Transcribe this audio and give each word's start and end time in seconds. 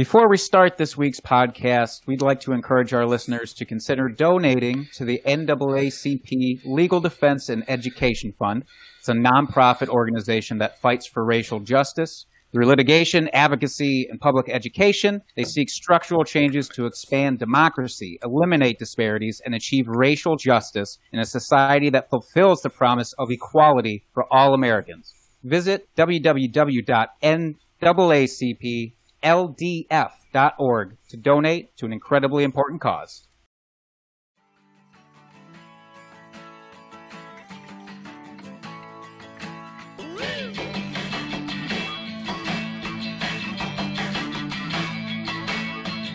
Before 0.00 0.30
we 0.30 0.38
start 0.38 0.78
this 0.78 0.96
week's 0.96 1.20
podcast, 1.20 2.06
we'd 2.06 2.22
like 2.22 2.40
to 2.40 2.52
encourage 2.52 2.94
our 2.94 3.04
listeners 3.04 3.52
to 3.52 3.66
consider 3.66 4.08
donating 4.08 4.88
to 4.94 5.04
the 5.04 5.20
NAACP 5.26 6.64
Legal 6.64 7.00
Defense 7.00 7.50
and 7.50 7.68
Education 7.68 8.32
Fund. 8.32 8.64
It's 8.98 9.10
a 9.10 9.12
nonprofit 9.12 9.88
organization 9.88 10.56
that 10.56 10.80
fights 10.80 11.06
for 11.06 11.22
racial 11.22 11.60
justice. 11.60 12.24
Through 12.50 12.64
litigation, 12.64 13.28
advocacy, 13.34 14.06
and 14.10 14.18
public 14.18 14.48
education, 14.48 15.20
they 15.36 15.44
seek 15.44 15.68
structural 15.68 16.24
changes 16.24 16.66
to 16.70 16.86
expand 16.86 17.38
democracy, 17.38 18.18
eliminate 18.24 18.78
disparities, 18.78 19.42
and 19.44 19.54
achieve 19.54 19.86
racial 19.86 20.36
justice 20.36 20.98
in 21.12 21.20
a 21.20 21.26
society 21.26 21.90
that 21.90 22.08
fulfills 22.08 22.62
the 22.62 22.70
promise 22.70 23.12
of 23.18 23.30
equality 23.30 24.06
for 24.14 24.24
all 24.32 24.54
Americans. 24.54 25.12
Visit 25.44 25.94
www.naacp.com 25.94 27.56
ldf.org 29.22 30.96
to 31.08 31.16
donate 31.16 31.76
to 31.76 31.86
an 31.86 31.92
incredibly 31.92 32.44
important 32.44 32.80
cause. 32.80 33.26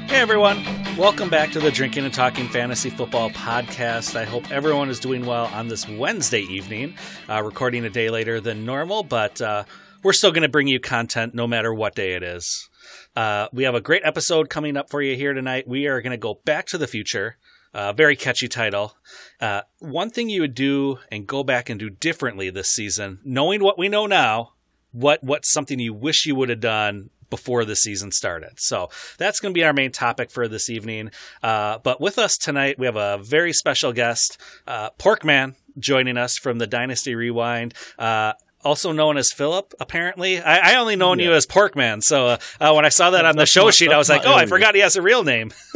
Hey 0.07 0.21
everyone, 0.21 0.63
welcome 0.95 1.29
back 1.29 1.51
to 1.51 1.59
the 1.59 1.69
Drinking 1.69 2.05
and 2.05 2.13
Talking 2.13 2.47
Fantasy 2.47 2.89
Football 2.89 3.31
podcast. 3.31 4.15
I 4.15 4.23
hope 4.23 4.49
everyone 4.49 4.89
is 4.89 4.97
doing 4.97 5.25
well 5.25 5.47
on 5.47 5.67
this 5.67 5.85
Wednesday 5.89 6.43
evening, 6.43 6.95
uh, 7.27 7.43
recording 7.43 7.83
a 7.83 7.89
day 7.89 8.09
later 8.09 8.39
than 8.39 8.65
normal, 8.65 9.03
but 9.03 9.41
uh, 9.41 9.65
we're 10.03 10.13
still 10.13 10.31
going 10.31 10.43
to 10.43 10.49
bring 10.49 10.67
you 10.67 10.79
content 10.79 11.35
no 11.35 11.47
matter 11.47 11.73
what 11.73 11.95
day 11.95 12.13
it 12.13 12.23
is. 12.23 12.69
Uh, 13.15 13.47
we 13.53 13.63
have 13.63 13.75
a 13.75 13.81
great 13.81 14.01
episode 14.03 14.49
coming 14.49 14.75
up 14.75 14.89
for 14.89 15.01
you 15.01 15.15
here 15.15 15.33
tonight. 15.33 15.67
We 15.67 15.87
are 15.87 16.01
going 16.01 16.11
to 16.11 16.17
go 16.17 16.41
back 16.45 16.65
to 16.67 16.77
the 16.77 16.87
future. 16.87 17.37
Uh, 17.73 17.91
very 17.91 18.15
catchy 18.15 18.47
title. 18.47 18.95
Uh, 19.39 19.61
one 19.79 20.09
thing 20.09 20.29
you 20.29 20.41
would 20.41 20.55
do 20.55 20.99
and 21.11 21.27
go 21.27 21.43
back 21.43 21.69
and 21.69 21.79
do 21.79 21.89
differently 21.89 22.49
this 22.49 22.71
season, 22.71 23.19
knowing 23.25 23.61
what 23.61 23.77
we 23.77 23.89
know 23.89 24.05
now, 24.05 24.53
what 24.93 25.21
what's 25.21 25.51
something 25.51 25.77
you 25.77 25.93
wish 25.93 26.25
you 26.25 26.35
would 26.35 26.47
have 26.47 26.61
done 26.61 27.09
before 27.29 27.65
the 27.65 27.75
season 27.75 28.11
started. 28.11 28.51
So 28.57 28.89
that's 29.17 29.39
going 29.39 29.53
to 29.53 29.57
be 29.57 29.63
our 29.63 29.73
main 29.73 29.91
topic 29.91 30.31
for 30.31 30.47
this 30.47 30.69
evening. 30.69 31.11
Uh, 31.43 31.79
but 31.79 31.99
with 31.99 32.17
us 32.17 32.37
tonight, 32.37 32.79
we 32.79 32.85
have 32.85 32.95
a 32.95 33.17
very 33.17 33.51
special 33.51 33.91
guest, 33.91 34.37
uh, 34.67 34.91
Porkman, 34.91 35.55
joining 35.77 36.17
us 36.17 36.37
from 36.37 36.59
the 36.59 36.67
Dynasty 36.67 37.13
Rewind. 37.13 37.73
Uh, 37.99 38.33
also 38.65 38.91
known 38.91 39.17
as 39.17 39.31
Philip. 39.31 39.73
Apparently, 39.79 40.41
I, 40.41 40.73
I 40.73 40.75
only 40.75 40.95
known 40.95 41.19
yeah. 41.19 41.25
you 41.25 41.33
as 41.33 41.45
Porkman. 41.45 42.01
So 42.01 42.27
uh, 42.27 42.37
uh, 42.59 42.73
when 42.73 42.83
I 42.83 42.89
saw 42.89 43.11
that 43.11 43.23
on 43.23 43.37
the 43.37 43.45
show 43.45 43.65
my, 43.65 43.71
sheet, 43.71 43.91
I 43.91 43.97
was 43.97 44.09
like, 44.09 44.23
"Oh, 44.25 44.31
alias. 44.31 44.41
I 44.41 44.45
forgot 44.47 44.75
he 44.75 44.81
has 44.81 44.95
a 44.95 45.01
real 45.01 45.23
name." 45.23 45.51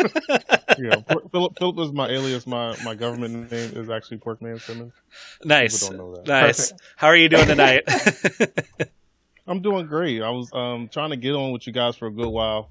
yeah, 0.78 0.96
Philip, 1.32 1.58
Philip 1.58 1.80
is 1.80 1.92
my 1.94 2.10
alias. 2.10 2.46
My 2.46 2.76
my 2.84 2.96
government 2.96 3.52
name 3.52 3.72
is 3.76 3.90
actually 3.90 4.18
Porkman 4.18 4.60
Simmons. 4.60 4.94
Nice, 5.46 5.90
nice. 5.90 6.72
Perfect. 6.72 6.82
How 6.98 7.08
are 7.08 7.16
you 7.16 7.30
doing 7.30 7.48
tonight? 7.48 7.84
I'm 9.48 9.62
doing 9.62 9.88
great. 9.88 10.22
I 10.22 10.30
was 10.30 10.52
um, 10.54 10.90
trying 10.90 11.12
to 11.12 11.18
get 11.18 11.34
on 11.34 11.52
with 11.52 11.66
you 11.66 11.74
guys 11.74 11.96
for 11.96 12.08
a 12.08 12.12
good 12.12 12.28
while. 12.28 12.70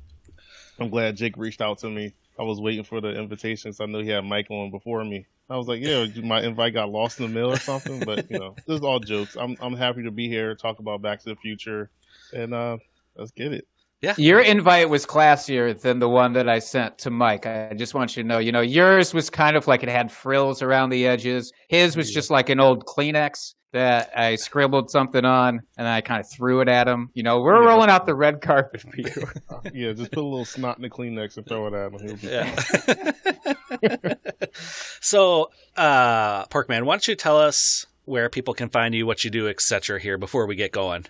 I'm 0.78 0.90
glad 0.90 1.16
Jake 1.16 1.36
reached 1.36 1.60
out 1.60 1.78
to 1.78 1.90
me. 1.90 2.14
I 2.38 2.42
was 2.44 2.60
waiting 2.60 2.84
for 2.84 3.00
the 3.00 3.10
invitation, 3.10 3.72
so 3.72 3.84
I 3.84 3.86
know 3.86 4.00
he 4.00 4.10
had 4.10 4.24
Mike 4.24 4.50
on 4.50 4.70
before 4.70 5.04
me. 5.04 5.26
I 5.50 5.56
was 5.56 5.66
like, 5.66 5.80
yeah, 5.82 6.06
my 6.22 6.42
invite 6.42 6.74
got 6.74 6.90
lost 6.90 7.18
in 7.20 7.26
the 7.26 7.34
mail 7.34 7.50
or 7.50 7.58
something. 7.58 8.00
But 8.00 8.30
you 8.30 8.38
know, 8.38 8.54
this 8.66 8.76
is 8.76 8.82
all 8.82 9.00
jokes. 9.00 9.36
I'm 9.36 9.56
I'm 9.60 9.74
happy 9.74 10.02
to 10.04 10.10
be 10.10 10.28
here, 10.28 10.54
talk 10.54 10.78
about 10.78 11.02
Back 11.02 11.20
to 11.20 11.30
the 11.30 11.36
Future, 11.36 11.90
and 12.32 12.54
uh, 12.54 12.78
let's 13.16 13.32
get 13.32 13.52
it. 13.52 13.66
Yeah. 14.00 14.14
Your 14.16 14.40
invite 14.40 14.88
was 14.88 15.06
classier 15.06 15.78
than 15.78 15.98
the 15.98 16.08
one 16.08 16.34
that 16.34 16.48
I 16.48 16.60
sent 16.60 16.98
to 16.98 17.10
Mike. 17.10 17.46
I 17.46 17.74
just 17.74 17.94
want 17.94 18.16
you 18.16 18.22
to 18.22 18.28
know, 18.28 18.38
you 18.38 18.52
know, 18.52 18.60
yours 18.60 19.12
was 19.12 19.28
kind 19.28 19.56
of 19.56 19.66
like 19.66 19.82
it 19.82 19.88
had 19.88 20.12
frills 20.12 20.62
around 20.62 20.90
the 20.90 21.06
edges. 21.06 21.52
His 21.68 21.96
was 21.96 22.10
just 22.10 22.30
like 22.30 22.48
an 22.48 22.60
old 22.60 22.84
Kleenex 22.86 23.54
that 23.72 24.10
I 24.16 24.36
scribbled 24.36 24.90
something 24.90 25.24
on 25.24 25.60
and 25.76 25.86
I 25.86 26.00
kind 26.00 26.20
of 26.20 26.30
threw 26.30 26.60
it 26.60 26.68
at 26.68 26.88
him. 26.88 27.10
You 27.14 27.22
know, 27.22 27.40
we're 27.40 27.60
yeah. 27.60 27.68
rolling 27.68 27.90
out 27.90 28.06
the 28.06 28.14
red 28.14 28.40
carpet 28.40 28.82
for 28.82 28.96
you. 28.96 29.26
yeah, 29.74 29.92
just 29.92 30.12
put 30.12 30.22
a 30.22 30.26
little 30.26 30.44
snot 30.44 30.76
in 30.76 30.82
the 30.82 30.90
Kleenex 30.90 31.36
and 31.36 31.46
throw 31.46 31.66
it 31.66 31.74
at 31.74 31.92
him. 32.00 32.18
yeah. 33.82 34.14
so, 35.00 35.50
uh, 35.76 36.46
Porkman, 36.46 36.84
why 36.84 36.94
don't 36.94 37.08
you 37.08 37.14
tell 37.14 37.38
us 37.38 37.86
where 38.04 38.28
people 38.28 38.54
can 38.54 38.68
find 38.68 38.94
you, 38.94 39.06
what 39.06 39.24
you 39.24 39.30
do, 39.30 39.48
etc. 39.48 40.00
here 40.00 40.16
before 40.18 40.46
we 40.46 40.54
get 40.54 40.72
going? 40.72 41.06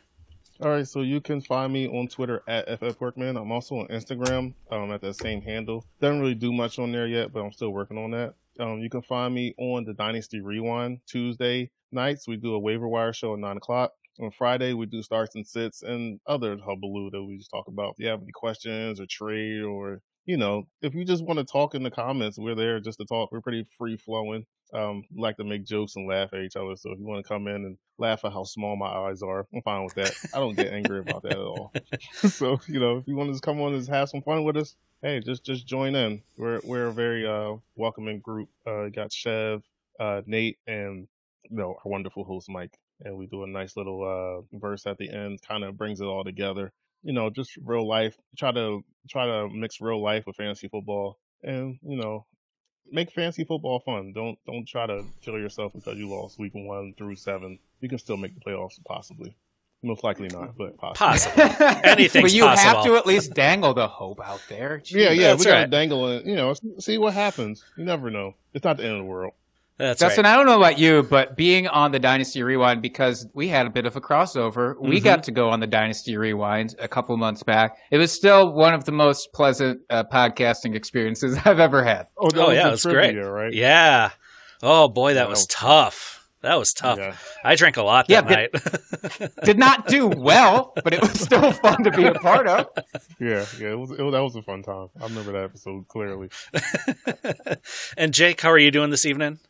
All 0.61 0.71
right, 0.71 0.89
so 0.89 1.03
you 1.03 1.21
can 1.21 1.41
find 1.41 1.73
me 1.73 1.87
on 1.87 2.09
Twitter 2.09 2.43
at 2.49 2.67
ffporkman. 2.81 3.41
I'm 3.41 3.53
also 3.53 3.77
on 3.77 3.87
Instagram 3.89 4.55
um, 4.73 4.91
at 4.91 5.01
that 5.03 5.15
same 5.15 5.41
handle. 5.41 5.85
Doesn't 6.01 6.21
really 6.21 6.35
do 6.35 6.53
much 6.53 6.81
on 6.81 6.91
there 6.91 7.07
yet, 7.07 7.33
but 7.33 7.45
I'm 7.45 7.53
still 7.53 7.71
working 7.71 7.97
on 7.97 8.11
that. 8.11 8.35
Um, 8.59 8.81
you 8.81 8.91
can 8.91 9.03
find 9.03 9.33
me 9.33 9.55
on 9.57 9.85
the 9.85 9.95
Dynasty 9.95 10.41
Rewind 10.41 10.99
Tuesday 11.07 11.71
nights. 11.93 12.27
We 12.27 12.37
do 12.39 12.55
a 12.55 12.59
waiver 12.59 12.89
wire 12.89 13.13
show 13.13 13.35
at 13.35 13.39
nine 13.39 13.57
o'clock. 13.57 13.93
On 14.21 14.31
Friday, 14.31 14.73
we 14.73 14.87
do 14.87 15.03
starts 15.03 15.35
and 15.35 15.47
sits 15.47 15.83
and 15.83 16.21
other 16.27 16.57
hullabaloo 16.57 17.11
that 17.11 17.23
we 17.23 17.39
just 17.39 17.51
talk 17.51 17.69
about. 17.69 17.95
If 17.97 18.05
you 18.05 18.09
have 18.09 18.23
any 18.23 18.33
questions 18.33 19.01
or 19.01 19.07
trade 19.07 19.63
or 19.63 20.01
you 20.29 20.37
know, 20.37 20.69
if 20.83 20.95
you 20.95 21.07
just 21.07 21.25
want 21.25 21.39
to 21.39 21.45
talk 21.45 21.75
in 21.75 21.83
the 21.83 21.91
comments, 21.91 22.39
we're 22.39 22.55
there 22.55 22.81
just 22.81 22.99
to 22.99 23.07
talk. 23.07 23.33
We're 23.33 23.41
pretty 23.41 23.65
free 23.79 23.97
flowing. 23.97 24.45
Um, 24.75 25.05
like 25.17 25.39
to 25.39 25.45
make 25.45 25.65
jokes 25.65 25.97
and 25.97 26.07
laugh 26.07 26.35
at 26.35 26.41
each 26.41 26.55
other. 26.55 26.77
So 26.77 26.93
if 26.93 26.99
you 26.99 27.07
want 27.07 27.25
to 27.25 27.27
come 27.27 27.49
in 27.49 27.65
and 27.65 27.79
laugh 27.97 28.27
at 28.27 28.35
how 28.35 28.45
small 28.45 28.77
my 28.77 28.89
eyes 28.89 29.23
are, 29.23 29.47
I'm 29.55 29.63
fine 29.63 29.85
with 29.85 29.95
that. 29.95 30.13
I 30.35 30.39
don't 30.39 30.55
get 30.55 30.71
angry 30.71 30.99
about 30.99 31.23
that 31.23 31.33
at 31.33 31.39
all. 31.39 31.73
so 32.13 32.61
you 32.67 32.79
know, 32.79 32.99
if 32.99 33.09
you 33.09 33.17
want 33.17 33.29
to 33.29 33.33
just 33.33 33.43
come 33.43 33.63
on 33.63 33.73
and 33.73 33.89
have 33.89 34.11
some 34.11 34.21
fun 34.21 34.45
with 34.45 34.59
us, 34.59 34.77
hey, 35.01 35.21
just 35.21 35.45
just 35.45 35.67
join 35.67 35.95
in. 35.95 36.21
We're 36.37 36.61
we're 36.63 36.89
a 36.89 36.93
very 36.93 37.27
uh, 37.27 37.55
welcoming 37.77 38.21
group. 38.21 38.51
Uh, 38.67 38.89
got 38.89 39.11
Chev, 39.11 39.63
uh, 39.99 40.21
Nate, 40.27 40.59
and 40.67 41.09
you 41.49 41.57
know 41.57 41.77
our 41.83 41.91
wonderful 41.91 42.25
host 42.25 42.51
Mike, 42.51 42.79
and 43.05 43.17
we 43.17 43.27
do 43.27 43.45
a 43.45 43.47
nice 43.47 43.77
little 43.77 44.03
uh, 44.03 44.57
verse 44.59 44.87
at 44.87 44.99
the 44.99 45.11
end, 45.11 45.41
kind 45.47 45.65
of 45.65 45.77
brings 45.77 46.01
it 46.01 46.05
all 46.05 46.25
together 46.25 46.73
you 47.03 47.13
know, 47.13 47.31
just 47.31 47.57
real 47.65 47.87
life. 47.87 48.17
Try 48.37 48.53
to 48.53 48.85
try 49.09 49.27
to 49.27 49.49
mix 49.49 49.81
real 49.81 50.03
life 50.03 50.27
with 50.27 50.37
fantasy 50.37 50.69
football, 50.69 51.19
and 51.43 51.79
you 51.83 51.97
know, 51.97 52.27
make 52.91 53.11
fantasy 53.11 53.45
football 53.45 53.81
fun. 53.81 54.13
Don't 54.15 54.39
don't 54.47 54.67
try 54.67 54.87
to 54.87 55.05
kill 55.23 55.39
yourself 55.39 55.73
because 55.73 55.99
you 55.99 56.09
lost 56.09 56.39
week 56.39 56.53
one 56.55 56.95
through 56.97 57.17
seven. 57.17 57.59
You 57.81 57.89
can 57.89 57.99
still 57.99 58.17
make 58.17 58.35
the 58.35 58.41
playoffs, 58.41 58.79
possibly. 58.87 59.37
Most 59.81 60.03
likely 60.03 60.27
not, 60.27 60.57
but 60.59 60.77
possibly. 60.77 61.45
possibly. 61.45 61.67
Anything's 61.85 62.23
but 62.25 62.33
you 62.33 62.43
possible. 62.43 62.75
have 62.75 62.85
to 62.85 62.97
at 62.97 63.07
least 63.07 63.33
dangle 63.35 63.75
the 63.75 63.87
hope 63.87 64.21
out 64.21 64.43
there. 64.49 64.81
Jeez. 64.85 64.91
Yeah, 64.91 65.11
yeah, 65.11 65.29
That's 65.29 65.45
we 65.45 65.53
gotta 65.53 65.69
dangle 65.69 66.09
it. 66.09 66.27
You 66.27 66.35
know, 66.35 66.53
see 66.81 66.99
what 66.99 67.15
happens. 67.15 67.65
You 67.77 67.85
never 67.85 68.11
know. 68.11 68.35
It's 68.55 68.65
not 68.65 68.79
the 68.79 68.85
end 68.85 68.95
of 68.95 68.99
the 68.99 69.05
world. 69.05 69.35
That's 69.79 70.01
Dustin, 70.01 70.25
right. 70.25 70.33
I 70.33 70.37
don't 70.37 70.47
know 70.47 70.57
about 70.57 70.79
you, 70.79 71.05
but 71.05 71.37
being 71.37 71.69
on 71.69 71.93
the 71.93 72.01
Dynasty 72.01 72.43
Rewind 72.43 72.83
because 72.83 73.29
we 73.33 73.47
had 73.47 73.65
a 73.67 73.71
bit 73.71 73.87
of 73.87 73.95
a 73.95 74.01
crossover. 74.01 74.75
Mm-hmm. 74.75 74.89
We 74.89 75.01
got 75.01 75.23
to 75.25 75.31
go 75.31 75.51
on 75.51 75.61
the 75.61 75.69
Dynasty 75.69 76.17
Rewind 76.17 76.75
a 76.81 76.89
couple 76.89 77.17
months 77.17 77.45
back. 77.45 77.77
It 77.93 77.99
was 77.99 78.11
still 78.11 78.53
one 78.53 78.75
of 78.75 78.85
the 78.85 78.93
most 78.93 79.33
pleasant 79.33 79.81
uh, 79.89 80.03
podcasting 80.03 80.75
experiences 80.75 81.39
I've 81.45 81.61
ever 81.61 81.85
had. 81.85 82.09
Oh, 82.19 82.29
oh 82.35 82.51
yeah, 82.51 82.67
it 82.67 82.71
was 82.73 82.85
great. 82.85 83.17
Right? 83.17 83.53
Yeah. 83.53 84.11
Oh 84.63 84.89
boy, 84.89 85.15
that, 85.15 85.29
was, 85.29 85.41
was 85.41 85.47
tough. 85.47 86.29
That 86.41 86.57
was 86.57 86.73
tough. 86.73 86.99
Yeah. 86.99 87.17
I 87.45 87.57
drank 87.57 87.77
a 87.77 87.83
lot 87.83 88.07
that 88.09 88.31
yeah, 88.31 88.37
night. 88.37 89.33
did 89.45 89.59
not 89.59 89.89
do 89.89 90.07
well, 90.09 90.73
but 90.85 90.95
it 90.95 91.01
was 91.01 91.21
still 91.21 91.53
fun 91.53 91.83
to 91.85 91.91
be 91.91 92.05
a 92.05 92.15
part 92.15 92.47
of. 92.47 92.67
Yeah, 93.21 93.45
yeah, 93.61 93.73
it 93.73 93.79
was, 93.79 93.91
it, 93.91 93.97
that 93.97 94.23
was 94.23 94.37
a 94.37 94.43
fun 94.43 94.63
time. 94.63 94.89
I 95.01 95.05
remember 95.05 95.33
that 95.33 95.45
episode 95.45 95.89
clearly. 95.89 96.31
and 97.97 98.15
Jake, 98.15 98.41
how 98.41 98.51
are 98.51 98.59
you 98.59 98.71
doing 98.71 98.91
this 98.91 99.05
evening? 99.05 99.41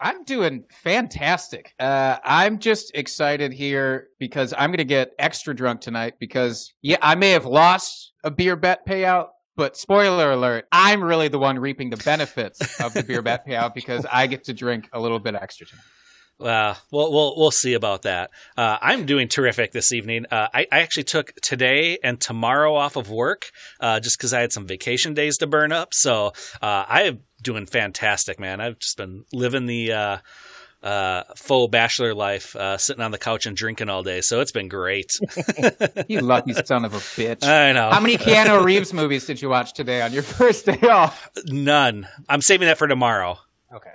I'm 0.00 0.24
doing 0.24 0.64
fantastic. 0.70 1.74
Uh, 1.78 2.18
I'm 2.22 2.58
just 2.58 2.92
excited 2.94 3.52
here 3.52 4.08
because 4.18 4.54
I'm 4.56 4.70
going 4.70 4.78
to 4.78 4.84
get 4.84 5.12
extra 5.18 5.54
drunk 5.54 5.80
tonight 5.80 6.14
because, 6.20 6.72
yeah, 6.82 6.98
I 7.02 7.16
may 7.16 7.30
have 7.30 7.46
lost 7.46 8.12
a 8.22 8.30
beer 8.30 8.54
bet 8.54 8.86
payout, 8.86 9.28
but 9.56 9.76
spoiler 9.76 10.30
alert, 10.30 10.66
I'm 10.70 11.02
really 11.02 11.26
the 11.28 11.40
one 11.40 11.58
reaping 11.58 11.90
the 11.90 11.96
benefits 11.96 12.80
of 12.80 12.94
the 12.94 13.02
beer 13.02 13.22
bet 13.22 13.46
payout 13.46 13.74
because 13.74 14.06
I 14.10 14.28
get 14.28 14.44
to 14.44 14.54
drink 14.54 14.88
a 14.92 15.00
little 15.00 15.18
bit 15.18 15.34
extra 15.34 15.66
tonight. 15.66 15.82
Uh, 16.40 16.74
we'll 16.90 17.12
we'll 17.12 17.34
we'll 17.36 17.50
see 17.50 17.74
about 17.74 18.02
that. 18.02 18.30
Uh, 18.56 18.78
I'm 18.80 19.06
doing 19.06 19.28
terrific 19.28 19.72
this 19.72 19.92
evening. 19.92 20.26
Uh, 20.30 20.48
I, 20.54 20.66
I 20.70 20.80
actually 20.80 21.04
took 21.04 21.34
today 21.42 21.98
and 22.02 22.20
tomorrow 22.20 22.74
off 22.74 22.96
of 22.96 23.10
work 23.10 23.50
uh, 23.80 24.00
just 24.00 24.18
because 24.18 24.32
I 24.32 24.40
had 24.40 24.52
some 24.52 24.66
vacation 24.66 25.14
days 25.14 25.38
to 25.38 25.46
burn 25.46 25.72
up. 25.72 25.92
So 25.92 26.28
uh, 26.62 26.84
I 26.88 27.02
am 27.02 27.20
doing 27.42 27.66
fantastic, 27.66 28.38
man. 28.38 28.60
I've 28.60 28.78
just 28.78 28.96
been 28.96 29.24
living 29.32 29.66
the 29.66 29.92
uh, 29.92 30.18
uh, 30.82 31.24
faux 31.36 31.70
bachelor 31.70 32.14
life, 32.14 32.54
uh, 32.54 32.78
sitting 32.78 33.02
on 33.02 33.10
the 33.10 33.18
couch 33.18 33.46
and 33.46 33.56
drinking 33.56 33.88
all 33.88 34.02
day. 34.02 34.20
So 34.20 34.40
it's 34.40 34.52
been 34.52 34.68
great. 34.68 35.12
you 36.08 36.20
lucky 36.20 36.52
son 36.52 36.84
of 36.84 36.94
a 36.94 36.98
bitch. 36.98 37.44
I 37.46 37.72
know. 37.72 37.90
How 37.90 38.00
many 38.00 38.16
Keanu 38.16 38.64
Reeves 38.64 38.92
movies 38.92 39.26
did 39.26 39.42
you 39.42 39.48
watch 39.48 39.72
today 39.74 40.02
on 40.02 40.12
your 40.12 40.22
first 40.38 40.66
day 40.66 40.80
off? 40.88 41.30
None. 41.46 42.06
I'm 42.28 42.42
saving 42.42 42.68
that 42.68 42.78
for 42.78 42.86
tomorrow. 42.86 43.38
Okay. 43.72 43.90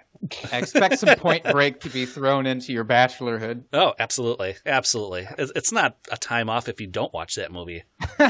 I 0.52 0.58
expect 0.58 1.00
some 1.00 1.16
Point 1.18 1.44
Break 1.44 1.82
to 1.82 1.90
be 1.90 2.06
thrown 2.06 2.46
into 2.46 2.72
your 2.72 2.86
bachelorhood. 2.86 3.64
Oh, 3.74 3.94
absolutely, 4.00 4.56
absolutely. 4.66 5.28
It's 5.38 5.52
it's 5.56 5.72
not 5.72 5.98
a 6.12 6.18
time 6.18 6.50
off 6.50 6.70
if 6.70 6.80
you 6.80 6.88
don't 6.88 7.14
watch 7.14 7.36
that 7.36 7.52
movie. 7.52 7.84
or 8.20 8.30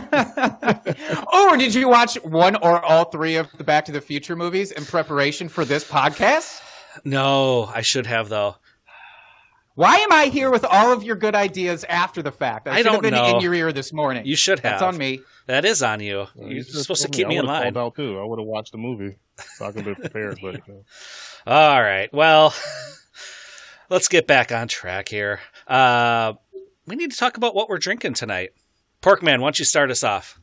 oh, 1.31 1.55
did 1.57 1.75
you 1.75 1.89
watch 1.89 2.15
one 2.23 2.55
or 2.55 2.83
all 2.83 3.05
three 3.05 3.35
of 3.35 3.51
the 3.57 3.63
Back 3.63 3.85
to 3.85 3.91
the 3.91 4.01
Future 4.01 4.35
movies 4.35 4.71
in 4.71 4.85
preparation 4.85 5.49
for 5.49 5.65
this 5.65 5.83
podcast? 5.83 6.61
No, 7.03 7.65
I 7.65 7.81
should 7.81 8.05
have 8.05 8.29
though. 8.29 8.55
Why 9.75 9.95
am 9.97 10.11
I 10.11 10.25
here 10.25 10.51
with 10.51 10.65
all 10.65 10.93
of 10.93 11.01
your 11.03 11.15
good 11.15 11.33
ideas 11.33 11.83
after 11.85 12.21
the 12.21 12.31
fact? 12.31 12.67
I, 12.67 12.73
I 12.73 12.77
should 12.77 12.85
have 12.85 12.93
don't 12.93 13.01
been 13.01 13.13
know. 13.15 13.37
in 13.37 13.41
your 13.41 13.55
ear 13.55 13.73
this 13.73 13.91
morning. 13.91 14.23
You 14.25 14.35
should 14.35 14.59
have. 14.59 14.73
That's 14.79 14.83
on 14.83 14.97
me. 14.97 15.21
That 15.47 15.65
is 15.65 15.81
on 15.81 15.99
you. 15.99 16.27
You 16.35 16.47
You're 16.47 16.63
supposed 16.63 17.01
to 17.01 17.09
keep 17.09 17.27
me 17.27 17.37
I 17.37 17.39
in 17.39 17.47
would've 17.47 17.75
line. 17.75 17.91
too. 17.95 18.19
I 18.19 18.23
would 18.23 18.37
have 18.37 18.47
watched 18.47 18.71
the 18.71 18.77
movie 18.77 19.17
so 19.55 19.65
I 19.65 19.71
could 19.71 19.85
be 19.85 19.95
prepared. 19.95 20.39
But 20.41 20.53
you 20.53 20.61
know. 20.67 20.83
All 21.45 21.81
right. 21.81 22.11
Well, 22.13 22.53
let's 23.89 24.07
get 24.07 24.27
back 24.27 24.51
on 24.51 24.67
track 24.67 25.09
here. 25.09 25.39
Uh, 25.67 26.33
we 26.87 26.95
need 26.95 27.11
to 27.11 27.17
talk 27.17 27.37
about 27.37 27.53
what 27.55 27.69
we're 27.69 27.77
drinking 27.79 28.13
tonight. 28.13 28.51
Porkman, 29.01 29.39
why 29.41 29.47
don't 29.47 29.59
you 29.59 29.65
start 29.65 29.91
us 29.91 30.03
off? 30.03 30.39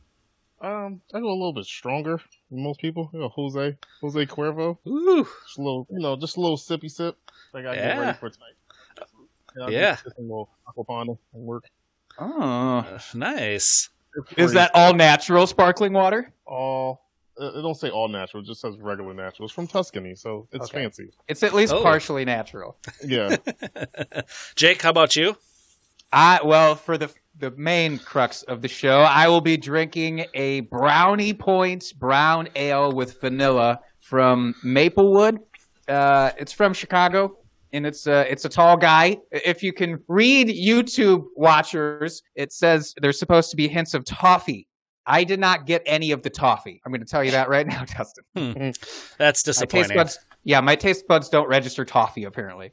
um, 0.61 1.01
I 1.13 1.19
go 1.19 1.27
a 1.29 1.33
little 1.33 1.53
bit 1.53 1.65
stronger 1.65 2.19
than 2.51 2.63
most 2.63 2.79
people. 2.79 3.09
You 3.13 3.19
know, 3.21 3.29
Jose, 3.29 3.77
Jose 4.01 4.25
Cuervo. 4.27 4.77
Ooh, 4.87 5.23
Just 5.45 5.57
a 5.57 5.61
little, 5.61 5.87
you 5.89 5.99
know, 5.99 6.15
just 6.15 6.37
a 6.37 6.39
little 6.41 6.57
sippy 6.57 6.89
sip. 6.89 7.17
I 7.53 7.63
got 7.63 7.71
to 7.71 7.77
get 7.77 7.97
ready 7.99 8.17
for 8.19 8.29
tonight. 8.29 8.53
Yeah, 9.57 9.69
Yeah. 9.69 9.95
just 9.95 10.17
a 10.17 10.21
little 10.21 10.49
Acqua 10.69 10.85
Panna 10.85 11.13
and 11.33 11.43
work. 11.45 11.63
Oh. 12.19 12.85
uh, 12.87 12.99
nice. 13.15 13.89
Is 14.37 14.53
that 14.53 14.71
all 14.75 14.93
natural 14.93 15.47
sparkling 15.47 15.93
water? 15.93 16.31
all? 16.45 17.01
It 17.37 17.57
it 17.57 17.61
don't 17.61 17.75
say 17.75 17.89
all 17.89 18.07
natural. 18.07 18.43
It 18.43 18.47
just 18.47 18.61
says 18.61 18.75
regular 18.79 19.13
natural. 19.13 19.45
It's 19.45 19.53
from 19.53 19.67
Tuscany, 19.67 20.15
so 20.15 20.47
it's 20.51 20.65
Okay. 20.65 20.83
fancy. 20.83 21.09
It's 21.27 21.43
at 21.43 21.53
least 21.53 21.73
Oh. 21.73 21.81
partially 21.81 22.25
natural. 22.25 22.77
Yeah. 23.03 23.35
Jake, 24.55 24.81
how 24.81 24.89
about 24.89 25.15
you? 25.15 25.35
I 26.11 26.41
well, 26.43 26.75
for 26.75 26.97
the 26.97 27.09
the 27.37 27.51
main 27.51 27.97
crux 27.97 28.43
of 28.43 28.61
the 28.61 28.67
show, 28.67 28.99
I 28.99 29.27
will 29.29 29.41
be 29.41 29.57
drinking 29.57 30.25
a 30.33 30.59
Brownie 30.61 31.33
Points 31.33 31.93
brown 31.93 32.49
ale 32.55 32.91
with 32.91 33.19
vanilla 33.21 33.79
from 33.99 34.53
Maplewood. 34.63 35.37
Uh, 35.87 36.31
it's 36.37 36.51
from 36.51 36.73
Chicago, 36.73 37.37
and 37.71 37.85
it's 37.85 38.05
uh, 38.07 38.25
it's 38.29 38.43
a 38.43 38.49
tall 38.49 38.75
guy. 38.75 39.17
If 39.31 39.63
you 39.63 39.71
can 39.71 39.99
read 40.09 40.49
YouTube 40.49 41.23
watchers, 41.37 42.21
it 42.35 42.51
says 42.51 42.93
there's 43.01 43.17
supposed 43.17 43.49
to 43.51 43.55
be 43.55 43.69
hints 43.69 43.93
of 43.93 44.03
toffee. 44.03 44.67
I 45.05 45.23
did 45.23 45.39
not 45.39 45.65
get 45.65 45.81
any 45.85 46.11
of 46.11 46.23
the 46.23 46.29
toffee. 46.29 46.81
I'm 46.85 46.91
going 46.91 47.01
to 47.01 47.07
tell 47.07 47.23
you 47.23 47.31
that 47.31 47.49
right 47.49 47.65
now, 47.65 47.85
Justin. 47.97 48.23
That's 48.35 48.85
My 49.17 49.25
taste 49.31 49.45
disappointing. 49.45 49.97
buds, 49.97 50.19
yeah, 50.43 50.61
my 50.61 50.75
taste 50.75 51.07
buds 51.07 51.29
don't 51.29 51.47
register 51.47 51.85
toffee 51.85 52.23
apparently. 52.23 52.71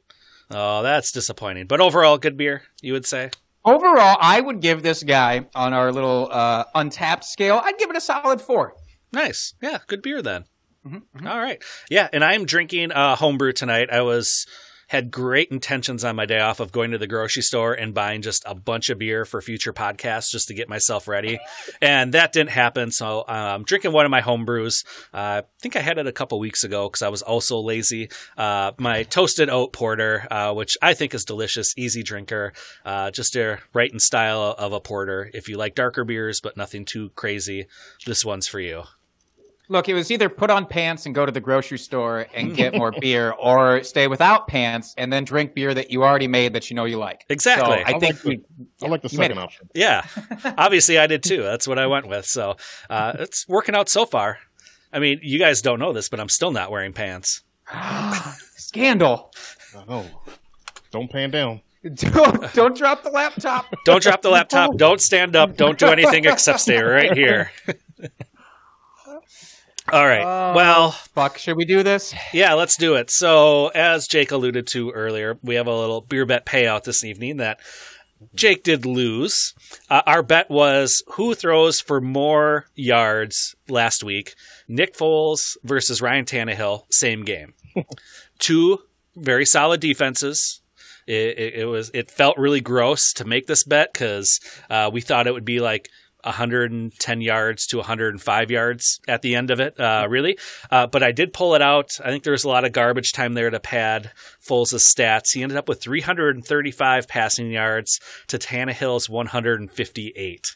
Oh, 0.51 0.83
that's 0.83 1.13
disappointing. 1.13 1.67
But 1.67 1.81
overall, 1.81 2.17
good 2.19 2.37
beer, 2.37 2.63
you 2.81 2.93
would 2.95 3.05
say? 3.07 3.31
Overall, 3.65 4.17
I 4.21 4.41
would 4.41 4.61
give 4.61 4.83
this 4.83 5.03
guy 5.03 5.47
on 5.55 5.75
our 5.75 5.93
little 5.93 6.29
uh, 6.33 6.65
Untappd 6.75 7.25
scale. 7.25 7.61
I'd 7.63 7.77
give 7.79 7.91
it 7.91 7.97
a 7.97 8.01
solid 8.01 8.41
four. 8.41 8.75
Nice. 9.13 9.55
Yeah, 9.61 9.79
good 9.87 10.01
beer 10.01 10.23
then. 10.23 10.45
Mhm, 10.87 11.03
All 11.27 11.39
right. 11.39 11.63
Yeah, 11.91 12.09
and 12.13 12.25
I'm 12.25 12.47
drinking 12.47 12.93
uh, 12.93 13.17
homebrew 13.17 13.53
tonight. 13.53 13.91
I 13.93 14.01
was 14.03 14.47
had 14.89 15.11
great 15.11 15.51
intentions 15.51 16.05
on 16.05 16.17
my 16.17 16.27
day 16.27 16.41
off 16.41 16.61
of 16.61 16.73
going 16.73 16.91
to 16.91 16.99
the 16.99 17.07
grocery 17.07 17.43
store 17.43 17.73
and 17.73 17.95
buying 17.95 18.23
just 18.23 18.43
a 18.47 18.55
bunch 18.55 18.91
of 18.91 18.99
beer 18.99 19.25
for 19.25 19.41
future 19.41 19.73
podcasts 19.73 20.31
just 20.31 20.49
to 20.49 20.55
get 20.55 20.69
myself 20.69 21.07
ready, 21.07 21.39
and 21.81 22.13
that 22.15 22.33
didn't 22.33 22.51
happen. 22.51 22.91
So 22.91 23.25
I'm 23.29 23.65
drinking 23.65 23.93
one 23.93 24.05
of 24.05 24.11
my 24.11 24.21
homebrews. 24.21 24.85
Uh, 25.15 25.43
I 25.43 25.43
think 25.61 25.77
I 25.77 25.81
had 25.81 25.99
it 25.99 26.07
a 26.07 26.13
couple 26.13 26.39
weeks 26.39 26.65
ago 26.65 26.89
because 26.89 27.03
I 27.03 27.09
was 27.09 27.23
also 27.23 27.59
lazy. 27.61 28.11
Uh, 28.37 28.73
my 28.79 29.05
toasted 29.05 29.51
oat 29.51 29.73
porter, 29.73 30.27
uh, 30.31 30.53
which 30.55 30.77
I 30.83 30.95
think 30.95 31.15
is 31.15 31.25
delicious, 31.25 31.75
easy 31.77 32.03
drinker, 32.03 32.53
uh, 32.85 33.11
just 33.11 33.37
a 33.37 33.59
right 33.73 33.93
in 33.93 34.01
style 34.01 34.55
of 34.59 34.73
a 34.73 34.81
porter. 34.81 35.31
If 35.33 35.49
you 35.49 35.57
like 35.57 35.75
darker 35.75 36.05
beers 36.05 36.41
but 36.41 36.57
nothing 36.57 36.85
too 36.85 37.11
crazy, 37.11 37.67
this 38.07 38.25
one's 38.25 38.49
for 38.49 38.61
you. 38.61 38.85
Look, 39.71 39.89
it 39.89 39.95
was 39.95 40.11
either 40.11 40.29
put 40.31 40.49
on 40.51 40.65
pants 40.67 41.05
and 41.05 41.15
go 41.15 41.27
to 41.27 41.33
the 41.33 41.41
grocery 41.41 41.79
store 41.79 42.27
and 42.35 42.57
get 42.57 42.75
more 42.75 42.93
beer, 43.01 43.33
or 43.39 43.83
stay 43.83 44.09
without 44.09 44.49
pants 44.49 44.95
and 44.97 45.13
then 45.13 45.25
drink 45.25 45.55
beer 45.55 45.75
that 45.75 45.91
you 45.91 46.03
already 46.05 46.27
made 46.27 46.55
that 46.55 46.71
you 46.71 46.77
know 46.77 46.85
you 46.87 46.97
like. 46.99 47.27
Exactly. 47.29 47.67
So 47.67 47.73
I 47.73 47.93
I, 47.93 47.97
I 47.97 47.99
think 47.99 48.03
like 48.03 48.23
the- 48.23 48.29
we, 48.29 48.41
I 48.83 48.89
like 48.89 49.03
the 49.03 49.09
second 49.11 49.39
option. 49.39 49.69
Yeah, 49.75 50.07
obviously 50.59 50.99
I 50.99 51.07
did 51.07 51.23
too. 51.23 51.43
That's 51.43 51.69
what 51.69 51.79
I 51.79 51.87
went 51.87 52.09
with. 52.09 52.25
So 52.25 52.57
uh, 52.89 53.13
it's 53.19 53.47
working 53.47 53.75
out 53.75 53.89
so 53.89 54.07
far. 54.07 54.39
I 54.93 55.01
mean, 55.01 55.21
you 55.23 55.39
guys 55.39 55.61
don't 55.61 55.79
know 55.79 55.93
this, 55.93 56.09
but 56.09 56.19
I'm 56.19 56.31
still 56.31 56.51
not 56.51 56.71
wearing 56.71 56.95
pants. 56.95 57.43
scandal. 58.57 59.31
I 59.77 59.85
know. 59.85 60.07
Don't 60.91 61.11
pan 61.11 61.31
down. 61.31 61.61
Don't 61.95 62.53
don't 62.55 62.77
drop 62.77 63.03
the 63.03 63.11
laptop. 63.11 63.67
Don't 63.85 64.03
drop 64.03 64.23
the 64.23 64.31
laptop. 64.31 64.77
Don't 64.77 65.01
stand 65.01 65.37
up. 65.37 65.57
Don't 65.57 65.79
do 65.79 65.87
anything 65.87 66.25
except 66.25 66.61
stay 66.61 66.81
right 66.83 67.13
here. 67.17 67.51
All 69.93 70.07
right. 70.07 70.25
Oh. 70.25 70.55
well, 70.55 70.91
Fuck, 70.91 71.39
should 71.39 71.57
we 71.57 71.65
do 71.65 71.83
this? 71.83 72.15
yeah, 72.33 72.55
let's 72.55 72.77
do 72.77 72.95
it. 72.95 73.11
So, 73.11 73.69
as 73.69 74.07
Jake 74.07 74.31
alluded 74.31 74.67
to 74.69 74.91
earlier, 74.91 75.39
we 75.43 75.55
have 75.55 75.67
a 75.67 75.75
little 75.77 76.01
beer 76.03 76.27
bet 76.27 76.45
payout 76.45 76.85
this 76.85 77.05
evening 77.05 77.39
that 77.39 77.61
Jake 78.35 78.63
did 78.65 78.85
lose. 78.85 79.55
Uh, 79.89 80.03
our 80.07 80.23
bet 80.23 80.51
was 80.51 81.03
who 81.13 81.35
throws 81.35 81.81
for 81.81 82.01
more 82.01 82.67
yards 82.75 83.55
last 83.69 84.03
week 84.05 84.35
Nick 84.67 84.95
Foles 84.97 85.57
versus 85.63 86.03
Ryan 86.03 86.25
Tannehill, 86.25 86.83
same 86.91 87.25
game. 87.25 87.55
Two 88.39 88.81
very 89.17 89.47
solid 89.47 89.81
defenses. 89.81 90.61
It, 91.07 91.39
it, 91.39 91.55
it 91.55 91.65
was 91.65 91.91
it 91.95 92.11
felt 92.11 92.37
really 92.37 92.61
gross 92.61 93.15
to 93.15 93.25
make 93.25 93.47
this 93.47 93.65
bet 93.65 93.93
because 93.93 94.41
uh, 94.69 94.91
we 94.93 95.01
thought 95.01 95.27
it 95.27 95.33
would 95.33 95.47
be 95.47 95.61
like 95.61 95.89
110 96.25 97.21
yards 97.21 97.67
to 97.69 97.77
105 97.79 98.51
yards 98.51 99.01
at 99.07 99.23
the 99.23 99.35
end 99.35 99.51
of 99.51 99.61
it, 99.61 99.79
uh, 99.79 100.07
really. 100.09 100.39
Uh, 100.71 100.87
but 100.87 101.03
I 101.03 101.13
did 101.13 101.33
pull 101.33 101.55
it 101.55 101.63
out. 101.63 101.93
I 102.05 102.11
think 102.11 102.25
there 102.25 102.33
was 102.33 102.45
a 102.45 102.49
lot 102.49 102.65
of 102.65 102.73
garbage 102.73 103.13
time 103.13 103.35
there 103.35 103.51
to 103.51 103.61
pad 103.61 104.11
Foles' 104.45 104.75
stats. 104.75 105.33
He 105.33 105.43
ended 105.43 105.57
up 105.59 105.69
with 105.69 105.81
335 105.83 107.07
passing 107.09 107.51
yards 107.51 108.01
to 108.29 108.39
Tannehill's 108.39 109.09
158. 109.09 110.47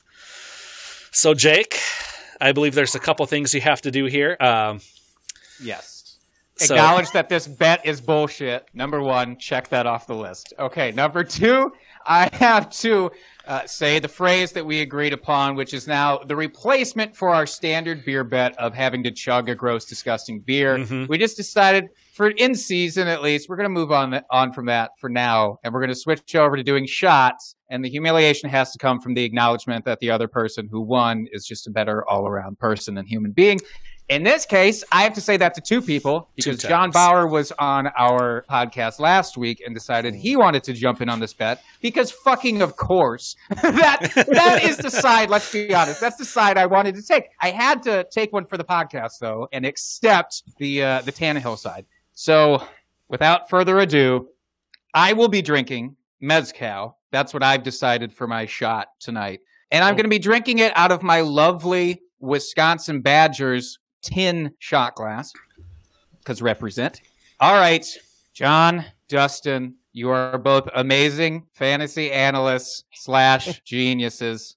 So, 1.12 1.34
Jake, 1.34 1.78
I 2.40 2.52
believe 2.52 2.74
there's 2.74 2.94
a 2.94 3.00
couple 3.00 3.24
things 3.26 3.54
you 3.54 3.60
have 3.60 3.82
to 3.82 3.90
do 3.90 4.06
here. 4.06 4.36
Um, 4.40 4.80
Yes. 5.62 6.18
So- 6.56 6.74
Acknowledge 6.74 7.10
that 7.12 7.28
this 7.28 7.46
bet 7.46 7.86
is 7.86 8.00
bullshit. 8.00 8.68
Number 8.74 9.00
one, 9.00 9.36
check 9.38 9.68
that 9.68 9.86
off 9.86 10.06
the 10.06 10.14
list. 10.14 10.52
Okay, 10.58 10.92
number 10.92 11.24
two, 11.24 11.72
I 12.04 12.28
have 12.34 12.68
to 12.80 13.10
uh, 13.46 13.66
say 13.66 13.98
the 13.98 14.08
phrase 14.08 14.52
that 14.52 14.64
we 14.64 14.80
agreed 14.80 15.12
upon, 15.12 15.56
which 15.56 15.74
is 15.74 15.86
now 15.86 16.18
the 16.18 16.36
replacement 16.36 17.16
for 17.16 17.30
our 17.30 17.46
standard 17.46 18.04
beer 18.04 18.24
bet 18.24 18.56
of 18.58 18.74
having 18.74 19.02
to 19.04 19.10
chug 19.10 19.48
a 19.48 19.54
gross, 19.54 19.84
disgusting 19.84 20.40
beer. 20.40 20.78
Mhm. 20.78 21.08
We 21.08 21.18
just 21.18 21.36
decided, 21.36 21.86
for 22.14 22.28
in 22.28 22.54
season 22.54 23.08
at 23.08 23.22
least, 23.22 23.48
we're 23.48 23.56
going 23.56 23.68
to 23.68 23.70
move 23.70 23.90
on 23.90 24.20
on 24.30 24.52
from 24.52 24.66
that 24.66 24.92
for 25.00 25.10
now, 25.10 25.58
and 25.64 25.72
we're 25.74 25.80
going 25.80 25.90
to 25.90 25.96
switch 25.96 26.34
over 26.34 26.56
to 26.56 26.62
doing 26.62 26.86
shots. 26.86 27.56
And 27.68 27.84
the 27.84 27.88
humiliation 27.88 28.50
has 28.50 28.70
to 28.72 28.78
come 28.78 29.00
from 29.00 29.14
the 29.14 29.24
acknowledgement 29.24 29.86
that 29.86 30.00
the 30.00 30.10
other 30.10 30.28
person 30.28 30.68
who 30.70 30.82
won 30.82 31.26
is 31.32 31.46
just 31.46 31.66
a 31.66 31.70
better 31.70 32.06
all 32.08 32.26
around 32.26 32.58
person 32.58 32.98
and 32.98 33.08
human 33.08 33.32
being. 33.32 33.60
In 34.08 34.24
this 34.24 34.44
case, 34.44 34.84
I 34.92 35.04
have 35.04 35.14
to 35.14 35.20
say 35.22 35.36
that 35.38 35.54
to 35.54 35.60
two 35.62 35.80
people 35.80 36.28
because 36.36 36.58
Two 36.58 36.68
John. 36.68 36.90
Bauer 36.90 37.26
was 37.26 37.50
on 37.52 37.86
our 37.98 38.44
podcast 38.50 38.98
last 39.00 39.38
week 39.38 39.62
and 39.64 39.74
decided 39.74 40.14
he 40.14 40.36
wanted 40.36 40.64
to 40.64 40.74
jump 40.74 41.00
in 41.00 41.08
on 41.08 41.18
this 41.20 41.32
bet 41.32 41.62
because 41.80 42.10
fucking 42.10 42.60
of 42.60 42.76
course. 42.76 43.36
that 43.62 44.12
that 44.30 44.64
is 44.64 44.76
the 44.76 44.90
side, 44.90 45.30
let's 45.30 45.50
be 45.50 45.72
honest. 45.74 46.00
That's 46.00 46.16
the 46.16 46.24
side 46.26 46.58
I 46.58 46.66
wanted 46.66 46.94
to 46.96 47.02
take. 47.02 47.24
I 47.40 47.52
had 47.52 47.82
to 47.84 48.04
take 48.10 48.32
one 48.32 48.44
for 48.44 48.58
the 48.58 48.64
podcast 48.64 49.18
though 49.20 49.48
and 49.52 49.64
accept 49.64 50.42
the 50.58 50.82
uh, 50.82 51.02
the 51.02 51.12
Tannehill 51.12 51.56
side. 51.56 51.86
So, 52.12 52.62
without 53.08 53.48
further 53.48 53.78
ado, 53.78 54.28
I 54.92 55.14
will 55.14 55.28
be 55.28 55.40
drinking 55.40 55.96
mezcal. 56.20 56.98
That's 57.12 57.32
what 57.32 57.42
I've 57.42 57.62
decided 57.62 58.12
for 58.12 58.26
my 58.26 58.44
shot 58.46 58.88
tonight. 59.00 59.40
And 59.70 59.82
I'm 59.82 59.92
Oh. 59.94 59.96
going 59.96 60.04
to 60.04 60.10
be 60.10 60.18
drinking 60.18 60.58
it 60.58 60.72
out 60.76 60.92
of 60.92 61.02
my 61.02 61.22
lovely 61.22 62.02
Wisconsin 62.20 63.00
Badgers 63.00 63.78
tin 64.02 64.52
shot 64.58 64.94
glass 64.94 65.32
because 66.18 66.42
represent. 66.42 67.00
All 67.40 67.54
right, 67.54 67.84
John, 68.34 68.84
Dustin, 69.08 69.74
you 69.92 70.10
are 70.10 70.38
both 70.38 70.68
amazing 70.74 71.46
fantasy 71.52 72.12
analysts 72.12 72.84
slash 72.94 73.60
geniuses. 73.64 74.56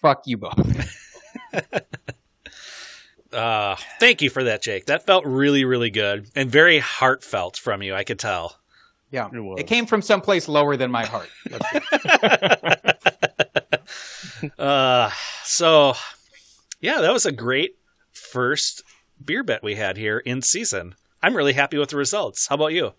Fuck 0.00 0.22
you 0.26 0.36
both. 0.36 0.88
uh, 3.32 3.76
thank 4.00 4.22
you 4.22 4.30
for 4.30 4.44
that, 4.44 4.62
Jake. 4.62 4.86
That 4.86 5.06
felt 5.06 5.24
really, 5.24 5.64
really 5.64 5.90
good 5.90 6.28
and 6.34 6.50
very 6.50 6.78
heartfelt 6.78 7.56
from 7.56 7.82
you. 7.82 7.94
I 7.94 8.04
could 8.04 8.18
tell. 8.18 8.56
Yeah, 9.10 9.28
It 9.32 9.40
was. 9.40 9.60
it 9.60 9.66
came 9.66 9.84
from 9.84 10.00
someplace 10.00 10.48
lower 10.48 10.76
than 10.76 10.90
my 10.90 11.04
heart. 11.04 11.28
uh, 14.58 15.10
so, 15.44 15.92
yeah, 16.80 17.00
that 17.02 17.12
was 17.12 17.26
a 17.26 17.32
great 17.32 17.76
first 18.32 18.82
beer 19.22 19.44
bet 19.44 19.62
we 19.62 19.74
had 19.76 19.96
here 19.96 20.18
in 20.18 20.42
season. 20.42 20.94
I'm 21.22 21.36
really 21.36 21.52
happy 21.52 21.78
with 21.78 21.90
the 21.90 21.96
results. 21.96 22.46
How 22.48 22.54
about 22.56 22.72
you? 22.72 22.92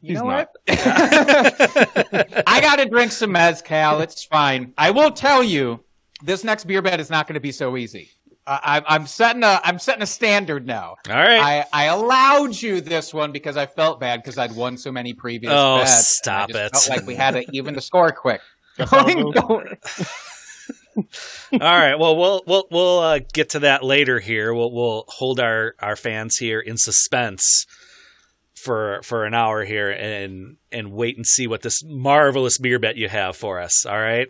You 0.00 0.14
know 0.14 0.24
what? 0.24 0.52
I 0.68 2.58
got 2.60 2.76
to 2.76 2.86
drink 2.86 3.12
some 3.12 3.32
mezcal. 3.32 4.00
It's 4.00 4.24
fine. 4.24 4.72
I 4.78 4.90
will 4.90 5.10
tell 5.10 5.42
you, 5.42 5.80
this 6.22 6.44
next 6.44 6.64
beer 6.64 6.82
bet 6.82 7.00
is 7.00 7.10
not 7.10 7.26
going 7.26 7.34
to 7.34 7.40
be 7.40 7.52
so 7.52 7.76
easy. 7.76 8.10
I, 8.46 8.82
I'm 8.86 9.06
setting 9.06 9.42
a 9.42 9.60
I'm 9.62 9.78
setting 9.78 10.02
a 10.02 10.06
standard 10.06 10.66
now. 10.66 10.96
All 11.10 11.14
right. 11.16 11.38
I, 11.38 11.64
I 11.72 11.84
allowed 11.86 12.60
you 12.60 12.80
this 12.80 13.12
one 13.12 13.30
because 13.30 13.58
I 13.58 13.66
felt 13.66 14.00
bad 14.00 14.22
because 14.22 14.38
I'd 14.38 14.56
won 14.56 14.78
so 14.78 14.90
many 14.90 15.12
previous. 15.12 15.52
Oh, 15.54 15.80
bets. 15.80 16.08
stop 16.16 16.48
I 16.48 16.52
just 16.52 16.58
it. 16.58 16.72
Felt 16.78 16.98
like 17.00 17.06
we 17.06 17.14
had 17.14 17.32
to 17.32 17.44
even 17.52 17.74
the 17.74 17.82
score 17.82 18.10
quick. 18.10 18.40
That's 18.78 18.90
how 18.90 19.06
it 19.06 19.14
Going- 19.14 19.32
going- 19.32 19.76
All 21.52 21.58
right. 21.60 21.98
Well, 21.98 22.16
we'll 22.16 22.42
we'll 22.46 22.64
we'll 22.70 22.98
uh, 22.98 23.20
get 23.32 23.50
to 23.50 23.60
that 23.60 23.84
later. 23.84 24.18
Here, 24.20 24.52
we'll 24.52 24.72
we'll 24.72 25.04
hold 25.08 25.40
our 25.40 25.74
our 25.80 25.96
fans 25.96 26.36
here 26.36 26.60
in 26.60 26.76
suspense 26.76 27.66
for 28.54 29.00
for 29.02 29.24
an 29.24 29.34
hour 29.34 29.64
here 29.64 29.90
and 29.90 30.56
and 30.72 30.92
wait 30.92 31.16
and 31.16 31.26
see 31.26 31.46
what 31.46 31.62
this 31.62 31.82
marvelous 31.84 32.58
beer 32.58 32.78
bet 32.78 32.96
you 32.96 33.08
have 33.08 33.36
for 33.36 33.60
us. 33.60 33.86
All 33.86 33.98
right. 33.98 34.28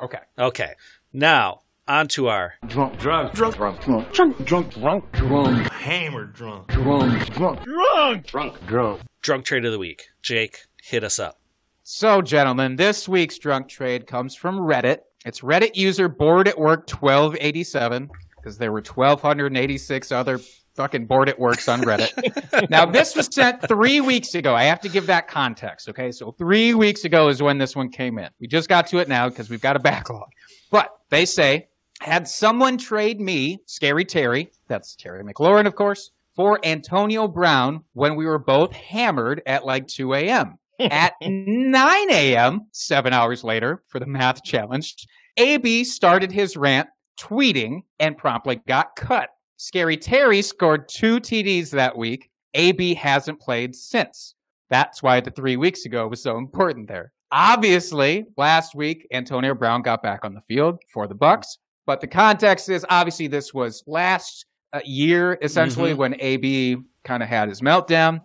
Okay. 0.00 0.20
Okay. 0.38 0.72
Now 1.12 1.62
on 1.88 2.08
to 2.08 2.28
our 2.28 2.54
drunk, 2.66 2.98
drunk, 2.98 3.32
drunk, 3.32 3.56
drunk, 3.56 3.80
drunk, 3.80 4.12
drunk, 4.12 4.44
drunk, 4.44 4.74
drunk, 4.74 5.12
drunk, 5.12 5.72
hammered 5.72 6.34
drunk, 6.34 6.68
drunk, 6.68 7.26
drunk, 7.32 7.62
drunk, 7.62 8.26
drunk, 8.26 8.66
drunk. 8.66 9.00
drunk 9.22 9.44
trade 9.44 9.64
of 9.64 9.72
the 9.72 9.78
week. 9.78 10.08
Jake, 10.22 10.66
hit 10.82 11.04
us 11.04 11.18
up. 11.18 11.38
So, 11.82 12.20
gentlemen, 12.20 12.76
this 12.76 13.08
week's 13.08 13.38
drunk 13.38 13.68
trade 13.68 14.08
comes 14.08 14.34
from 14.34 14.58
Reddit. 14.58 15.00
It's 15.26 15.40
Reddit 15.40 15.74
user 15.74 16.08
bored 16.08 16.46
at 16.46 16.56
work 16.56 16.88
1287 16.88 18.10
because 18.36 18.58
there 18.58 18.70
were 18.70 18.80
1286 18.80 20.12
other 20.12 20.38
fucking 20.76 21.06
bored 21.06 21.28
at 21.28 21.36
works 21.36 21.66
on 21.68 21.82
Reddit. 21.82 22.70
now, 22.70 22.86
this 22.86 23.16
was 23.16 23.26
sent 23.34 23.66
three 23.66 24.00
weeks 24.00 24.36
ago. 24.36 24.54
I 24.54 24.64
have 24.64 24.80
to 24.82 24.88
give 24.88 25.06
that 25.08 25.26
context. 25.26 25.88
Okay. 25.88 26.12
So, 26.12 26.30
three 26.30 26.74
weeks 26.74 27.04
ago 27.04 27.28
is 27.28 27.42
when 27.42 27.58
this 27.58 27.74
one 27.74 27.90
came 27.90 28.20
in. 28.20 28.28
We 28.38 28.46
just 28.46 28.68
got 28.68 28.86
to 28.88 28.98
it 28.98 29.08
now 29.08 29.28
because 29.28 29.50
we've 29.50 29.60
got 29.60 29.74
a 29.74 29.80
backlog. 29.80 30.28
But 30.70 30.90
they 31.10 31.24
say, 31.24 31.70
had 32.00 32.28
someone 32.28 32.78
trade 32.78 33.20
me, 33.20 33.58
Scary 33.66 34.04
Terry, 34.04 34.52
that's 34.68 34.94
Terry 34.94 35.24
McLaurin, 35.24 35.66
of 35.66 35.74
course, 35.74 36.12
for 36.36 36.64
Antonio 36.64 37.26
Brown 37.26 37.82
when 37.94 38.14
we 38.14 38.26
were 38.26 38.38
both 38.38 38.72
hammered 38.72 39.42
at 39.44 39.66
like 39.66 39.88
2 39.88 40.14
a.m. 40.14 40.58
at 40.80 41.14
9 41.22 42.10
a.m., 42.10 42.66
seven 42.72 43.12
hours 43.12 43.44
later 43.44 43.82
for 43.88 43.98
the 43.98 44.06
math 44.06 44.42
challenge, 44.42 44.94
AB 45.36 45.84
started 45.84 46.32
his 46.32 46.56
rant 46.56 46.88
tweeting 47.18 47.82
and 47.98 48.16
promptly 48.16 48.60
got 48.66 48.96
cut. 48.96 49.30
Scary 49.56 49.96
Terry 49.96 50.42
scored 50.42 50.88
two 50.88 51.18
TDs 51.18 51.70
that 51.70 51.96
week. 51.96 52.30
AB 52.54 52.94
hasn't 52.94 53.40
played 53.40 53.74
since. 53.74 54.34
That's 54.70 55.02
why 55.02 55.20
the 55.20 55.30
three 55.30 55.56
weeks 55.56 55.84
ago 55.84 56.08
was 56.08 56.22
so 56.22 56.36
important 56.38 56.88
there. 56.88 57.12
Obviously, 57.32 58.24
last 58.36 58.74
week 58.74 59.06
Antonio 59.12 59.54
Brown 59.54 59.82
got 59.82 60.02
back 60.02 60.24
on 60.24 60.34
the 60.34 60.40
field 60.40 60.78
for 60.92 61.06
the 61.06 61.14
Bucs, 61.14 61.58
but 61.86 62.00
the 62.00 62.06
context 62.06 62.68
is 62.68 62.84
obviously 62.88 63.26
this 63.26 63.52
was 63.52 63.82
last 63.86 64.46
uh, 64.72 64.80
year 64.84 65.38
essentially 65.42 65.94
when 65.94 66.16
AB 66.20 66.76
kind 67.04 67.22
of 67.22 67.28
had 67.28 67.48
his 67.48 67.60
meltdown. 67.60 68.20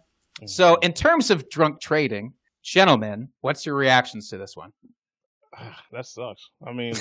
So, 0.46 0.76
in 0.78 0.94
terms 0.94 1.30
of 1.30 1.50
drunk 1.50 1.80
trading, 1.82 2.34
gentlemen, 2.62 3.30
what's 3.42 3.66
your 3.66 3.76
reactions 3.76 4.30
to 4.30 4.38
this 4.38 4.56
one? 4.56 4.72
that 5.92 6.06
sucks. 6.06 6.50
I 6.66 6.72
mean, 6.72 6.94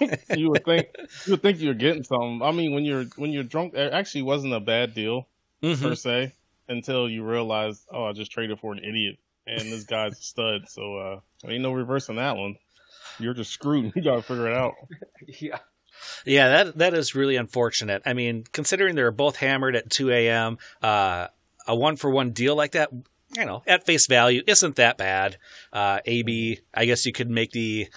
you 0.36 0.50
would 0.50 0.64
think 0.64 0.88
you 1.26 1.32
would 1.32 1.42
think 1.42 1.60
you're 1.60 1.74
getting 1.74 2.02
something. 2.02 2.40
I 2.42 2.50
mean, 2.50 2.74
when 2.74 2.84
you're 2.84 3.04
when 3.16 3.30
you're 3.30 3.44
drunk, 3.44 3.74
it 3.74 3.92
actually 3.92 4.22
wasn't 4.22 4.52
a 4.54 4.60
bad 4.60 4.94
deal 4.94 5.28
Mhm. 5.62 5.80
per 5.80 5.94
se 5.94 6.32
until 6.68 7.08
you 7.08 7.22
realize, 7.24 7.86
oh, 7.92 8.04
I 8.04 8.12
just 8.12 8.32
traded 8.32 8.58
for 8.58 8.72
an 8.72 8.80
idiot, 8.80 9.18
and 9.46 9.60
this 9.60 9.84
guy's 9.84 10.12
a 10.18 10.22
stud. 10.22 10.68
So 10.68 10.96
uh, 10.96 11.20
ain't 11.48 11.62
no 11.62 11.72
reversing 11.72 12.16
that 12.16 12.36
one. 12.36 12.56
You're 13.18 13.34
just 13.34 13.52
screwed. 13.52 13.92
You 13.96 14.02
gotta 14.02 14.22
figure 14.22 14.48
it 14.50 14.56
out. 14.56 14.74
Yeah. 15.40 15.58
Yeah, 16.26 16.48
that 16.48 16.78
that 16.78 16.94
is 16.94 17.14
really 17.14 17.36
unfortunate. 17.36 18.02
I 18.04 18.12
mean, 18.14 18.44
considering 18.52 18.96
they're 18.96 19.12
both 19.12 19.36
hammered 19.36 19.76
at 19.76 19.88
2 19.90 20.10
a.m., 20.10 20.58
uh, 20.82 21.28
a 21.68 21.74
one 21.76 21.94
for 21.96 22.10
one 22.10 22.32
deal 22.32 22.56
like 22.56 22.72
that, 22.72 22.90
you 23.36 23.44
know, 23.44 23.62
at 23.66 23.84
face 23.84 24.06
value, 24.06 24.42
isn't 24.46 24.76
that 24.76 24.98
bad. 24.98 25.36
Uh, 25.72 26.00
AB, 26.04 26.60
I 26.72 26.84
guess 26.84 27.06
you 27.06 27.12
could 27.12 27.30
make 27.30 27.52
the 27.52 27.88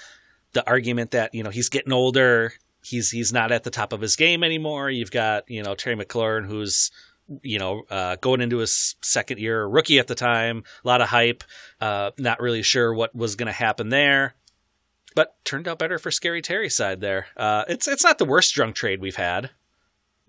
the 0.53 0.67
argument 0.67 1.11
that 1.11 1.33
you 1.33 1.43
know 1.43 1.49
he's 1.49 1.69
getting 1.69 1.93
older. 1.93 2.53
He's 2.83 3.09
he's 3.11 3.33
not 3.33 3.51
at 3.51 3.63
the 3.63 3.69
top 3.69 3.93
of 3.93 4.01
his 4.01 4.15
game 4.15 4.43
anymore. 4.43 4.89
You've 4.89 5.11
got 5.11 5.49
you 5.49 5.63
know 5.63 5.75
Terry 5.75 5.95
McLaurin, 5.95 6.45
who's 6.45 6.91
you 7.41 7.59
know 7.59 7.83
uh, 7.89 8.15
going 8.17 8.41
into 8.41 8.57
his 8.57 8.95
second 9.01 9.39
year, 9.39 9.65
rookie 9.65 9.99
at 9.99 10.07
the 10.07 10.15
time. 10.15 10.63
A 10.83 10.87
lot 10.87 11.01
of 11.01 11.09
hype. 11.09 11.43
Uh, 11.81 12.11
not 12.17 12.39
really 12.39 12.63
sure 12.63 12.93
what 12.93 13.15
was 13.15 13.35
going 13.35 13.47
to 13.47 13.53
happen 13.53 13.89
there 13.89 14.35
but 15.17 15.33
turned 15.43 15.67
out 15.67 15.79
better 15.79 15.97
for 15.97 16.11
Scary 16.11 16.43
Terry's 16.43 16.75
side 16.75 17.01
there. 17.01 17.25
Uh, 17.35 17.63
it's 17.67 17.87
it's 17.87 18.03
not 18.03 18.19
the 18.19 18.25
worst 18.25 18.53
drunk 18.53 18.75
trade 18.75 19.01
we've 19.01 19.15
had. 19.15 19.49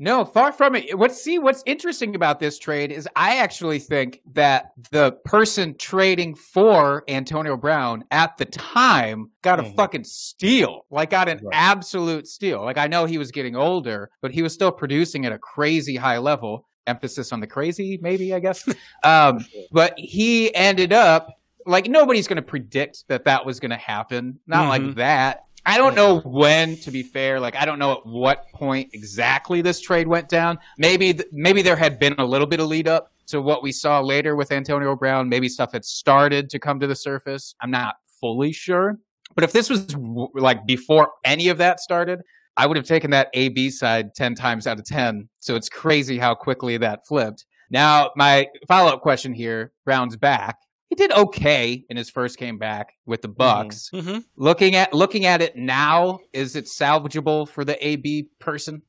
No, 0.01 0.25
far 0.25 0.53
from 0.53 0.77
it. 0.77 0.97
What's 0.97 1.21
see 1.23 1.39
what's 1.41 1.63
interesting 1.67 2.15
about 2.15 2.39
this 2.39 2.59
trade 2.59 2.93
is 2.93 3.09
I 3.17 3.39
actually 3.39 3.81
think 3.81 4.21
that 4.35 4.71
the 4.93 5.13
person 5.25 5.75
trading 5.77 6.37
for 6.37 7.03
Antonio 7.09 7.57
Brown 7.57 8.05
at 8.13 8.37
the 8.37 8.45
time 8.45 9.31
got 9.43 9.59
a 9.59 9.65
Mhm. 9.65 9.75
fucking 9.77 10.05
steal. 10.05 10.87
Like 10.91 11.11
got 11.11 11.29
an 11.29 11.41
Right. 11.43 11.53
absolute 11.53 12.29
steal. 12.29 12.63
Like 12.65 12.79
I 12.79 12.87
know 12.87 13.07
he 13.07 13.19
was 13.19 13.33
getting 13.33 13.57
older, 13.57 14.09
but 14.23 14.31
he 14.33 14.41
was 14.43 14.53
still 14.53 14.71
producing 14.71 15.27
at 15.27 15.33
a 15.33 15.39
crazy 15.39 15.97
high 15.97 16.19
level. 16.19 16.67
Emphasis 16.87 17.33
on 17.33 17.41
the 17.41 17.47
crazy, 17.47 17.99
maybe, 18.01 18.33
I 18.33 18.39
guess. 18.39 18.65
um, 19.05 19.45
but 19.73 19.95
he 19.99 20.55
ended 20.55 20.93
up 20.93 21.29
like 21.67 21.87
nobody's 21.89 22.27
going 22.29 22.37
to 22.37 22.43
predict 22.43 23.05
that 23.09 23.25
that 23.25 23.45
was 23.45 23.59
going 23.61 23.73
to 23.73 23.77
happen. 23.77 24.39
Not 24.47 24.67
Mhm. 24.67 24.69
like 24.69 24.95
that. 24.95 25.41
I 25.67 25.77
don't 25.77 25.95
know 25.95 26.21
when, 26.21 26.77
to 26.79 26.91
be 26.91 27.03
fair. 27.03 27.41
Like, 27.41 27.57
I 27.57 27.65
don't 27.65 27.79
know 27.79 27.93
at 27.93 28.07
what 28.07 28.47
point 28.55 28.91
exactly 28.93 29.61
this 29.61 29.81
trade 29.81 30.09
went 30.09 30.29
down. 30.29 30.59
Maybe, 30.79 31.13
th- 31.13 31.29
maybe 31.33 31.63
there 31.63 31.77
had 31.77 31.99
been 31.99 32.15
a 32.19 32.25
little 32.25 32.47
bit 32.47 32.61
of 32.61 32.69
lead 32.69 32.89
up 32.89 33.13
to 33.29 33.43
what 33.43 33.63
we 33.63 33.73
saw 33.73 34.01
later 34.01 34.37
with 34.37 34.51
Antonio 34.51 34.97
Brown. 34.97 35.29
Maybe 35.29 35.49
stuff 35.49 35.73
had 35.73 35.85
started 35.85 36.49
to 36.51 36.59
come 36.59 36.81
to 36.81 36.87
the 36.87 36.97
surface. 36.97 37.55
I'm 37.61 37.71
not 37.71 37.97
fully 38.21 38.53
sure. 38.53 38.99
But 39.35 39.45
if 39.45 39.53
this 39.53 39.69
was 39.69 39.87
w- 39.87 40.29
like 40.35 40.67
before 40.67 41.13
any 41.25 41.49
of 41.49 41.59
that 41.59 41.81
started, 41.81 42.21
I 42.57 42.67
would 42.67 42.77
have 42.77 42.87
taken 42.87 43.11
that 43.13 43.29
AB 43.35 43.71
side 43.71 44.15
10 44.15 44.35
times 44.35 44.67
out 44.67 44.79
of 44.79 44.85
10. 44.85 45.29
So 45.39 45.55
it's 45.55 45.69
crazy 45.69 46.19
how 46.19 46.35
quickly 46.35 46.77
that 46.79 47.07
flipped. 47.07 47.45
Now, 47.71 48.11
my 48.17 48.49
follow 48.67 48.93
up 48.93 49.03
question 49.03 49.33
here 49.33 49.73
Brown's 49.85 50.17
back. 50.17 50.57
He 50.89 50.95
did 50.95 51.13
okay 51.13 51.85
in 51.91 51.97
his 51.97 52.09
first 52.09 52.39
game 52.39 52.57
back 52.57 52.95
with 53.05 53.21
the 53.21 53.29
Bucs. 53.29 53.93
Mm-hmm. 53.93 54.19
Looking 54.37 54.75
at 54.75 54.95
looking 54.95 55.27
at 55.27 55.43
it 55.43 55.55
now, 55.55 56.21
is 56.33 56.57
it 56.57 56.65
salvageable 56.65 57.49
for 57.49 57.65
the 57.65 57.87
AB 57.87 58.29
person? 58.39 58.83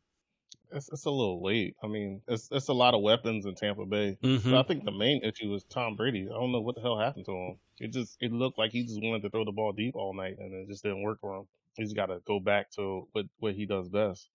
It's, 0.72 0.90
it's 0.92 1.06
a 1.06 1.12
little 1.12 1.44
late. 1.44 1.76
I 1.84 1.88
mean, 1.88 2.22
it's 2.28 2.48
it's 2.52 2.70
a 2.70 2.74
lot 2.74 2.94
of 2.94 3.02
weapons 3.02 3.46
in 3.46 3.56
Tampa 3.56 3.86
Bay. 3.86 4.18
Mm-hmm. 4.24 4.52
But 4.52 4.60
I 4.60 4.64
think 4.64 4.86
the 4.86 4.92
main 4.92 5.22
issue 5.24 5.50
was 5.50 5.66
Tom 5.66 5.96
Brady. 5.96 6.28
I 6.30 6.34
don't 6.34 6.52
know 6.52 6.62
what 6.62 6.76
the 6.76 6.82
hell 6.82 6.98
happened 6.98 7.26
to 7.26 7.34
him. 7.34 7.58
It 7.80 7.92
just 7.92 8.18
it 8.22 8.32
looked 8.32 8.58
like 8.58 8.72
he 8.72 8.84
just 8.84 9.02
wanted 9.02 9.24
to 9.24 9.30
throw 9.30 9.44
the 9.44 9.52
ball 9.52 9.74
deep 9.74 9.96
all 9.96 10.14
night, 10.14 10.36
and 10.40 10.54
it 10.54 10.70
just 10.70 10.84
didn't 10.84 11.02
work 11.02 11.20
for 11.20 11.36
him. 11.36 11.48
He's 11.76 11.94
got 11.94 12.08
to 12.08 12.20
go 12.26 12.40
back 12.40 12.72
to 12.72 13.08
what 13.12 13.26
what 13.40 13.56
he 13.56 13.66
does 13.66 13.90
best. 13.90 14.30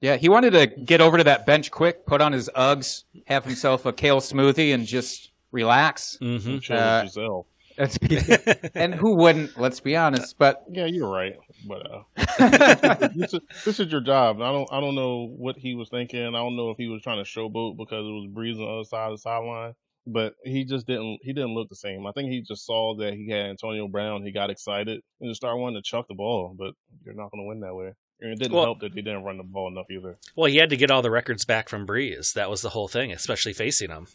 Yeah, 0.00 0.16
he 0.16 0.28
wanted 0.28 0.52
to 0.52 0.66
get 0.66 1.02
over 1.02 1.18
to 1.18 1.24
that 1.24 1.44
bench 1.44 1.70
quick, 1.70 2.06
put 2.06 2.22
on 2.22 2.32
his 2.32 2.48
Uggs, 2.56 3.04
have 3.26 3.44
himself 3.44 3.84
a 3.84 3.92
kale 3.92 4.20
smoothie, 4.20 4.72
and 4.72 4.86
just 4.86 5.29
relax. 5.52 6.18
Mm-hmm. 6.20 6.72
Uh, 6.72 7.02
Gisele. 7.02 7.46
And 8.74 8.94
who 8.94 9.14
wouldn't? 9.16 9.58
Let's 9.58 9.80
be 9.80 9.96
honest. 9.96 10.36
But 10.38 10.64
Yeah, 10.70 10.84
you're 10.86 11.10
right. 11.10 11.36
But 11.66 11.86
uh, 11.90 13.08
this, 13.14 13.32
is, 13.34 13.40
this 13.64 13.80
is 13.80 13.90
your 13.90 14.00
job. 14.02 14.40
I 14.42 14.52
don't 14.52 14.68
I 14.72 14.80
don't 14.80 14.94
know 14.94 15.32
what 15.36 15.56
he 15.56 15.74
was 15.74 15.88
thinking. 15.88 16.20
I 16.26 16.30
don't 16.30 16.56
know 16.56 16.70
if 16.70 16.76
he 16.78 16.88
was 16.88 17.02
trying 17.02 17.24
to 17.24 17.28
showboat 17.30 17.76
because 17.78 18.04
it 18.06 18.10
was 18.10 18.28
Brees 18.32 18.54
on 18.54 18.66
the 18.66 18.66
other 18.66 18.84
side 18.84 19.06
of 19.06 19.12
the 19.12 19.18
sideline. 19.22 19.74
But 20.06 20.34
he 20.44 20.64
just 20.64 20.86
didn't 20.86 21.18
he 21.22 21.32
didn't 21.32 21.54
look 21.54 21.68
the 21.68 21.76
same. 21.76 22.06
I 22.06 22.12
think 22.12 22.30
he 22.30 22.42
just 22.42 22.66
saw 22.66 22.96
that 22.96 23.14
he 23.14 23.30
had 23.30 23.46
Antonio 23.46 23.86
Brown. 23.88 24.24
He 24.24 24.32
got 24.32 24.50
excited 24.50 25.00
and 25.20 25.30
just 25.30 25.40
started 25.40 25.58
wanting 25.58 25.80
to 25.82 25.88
chuck 25.88 26.06
the 26.08 26.14
ball. 26.14 26.54
But 26.58 26.74
you're 27.04 27.14
not 27.14 27.30
going 27.30 27.44
to 27.44 27.48
win 27.48 27.60
that 27.60 27.74
way. 27.74 27.92
And 28.20 28.32
it 28.32 28.38
didn't 28.38 28.52
Well- 28.54 28.64
help 28.64 28.80
that 28.80 28.94
they 28.94 29.00
didn't 29.02 29.24
run 29.24 29.38
the 29.38 29.44
ball 29.44 29.68
enough 29.68 29.86
either. 29.90 30.18
Well, 30.36 30.50
he 30.50 30.56
had 30.58 30.70
to 30.70 30.76
get 30.76 30.90
all 30.90 31.00
the 31.02 31.10
records 31.10 31.44
back 31.46 31.68
from 31.70 31.86
Brees. 31.86 32.34
That 32.34 32.50
was 32.50 32.60
the 32.62 32.70
whole 32.70 32.88
thing, 32.88 33.12
especially 33.12 33.52
facing 33.54 33.90
him. 33.90 34.08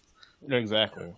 Exactly. 0.50 1.14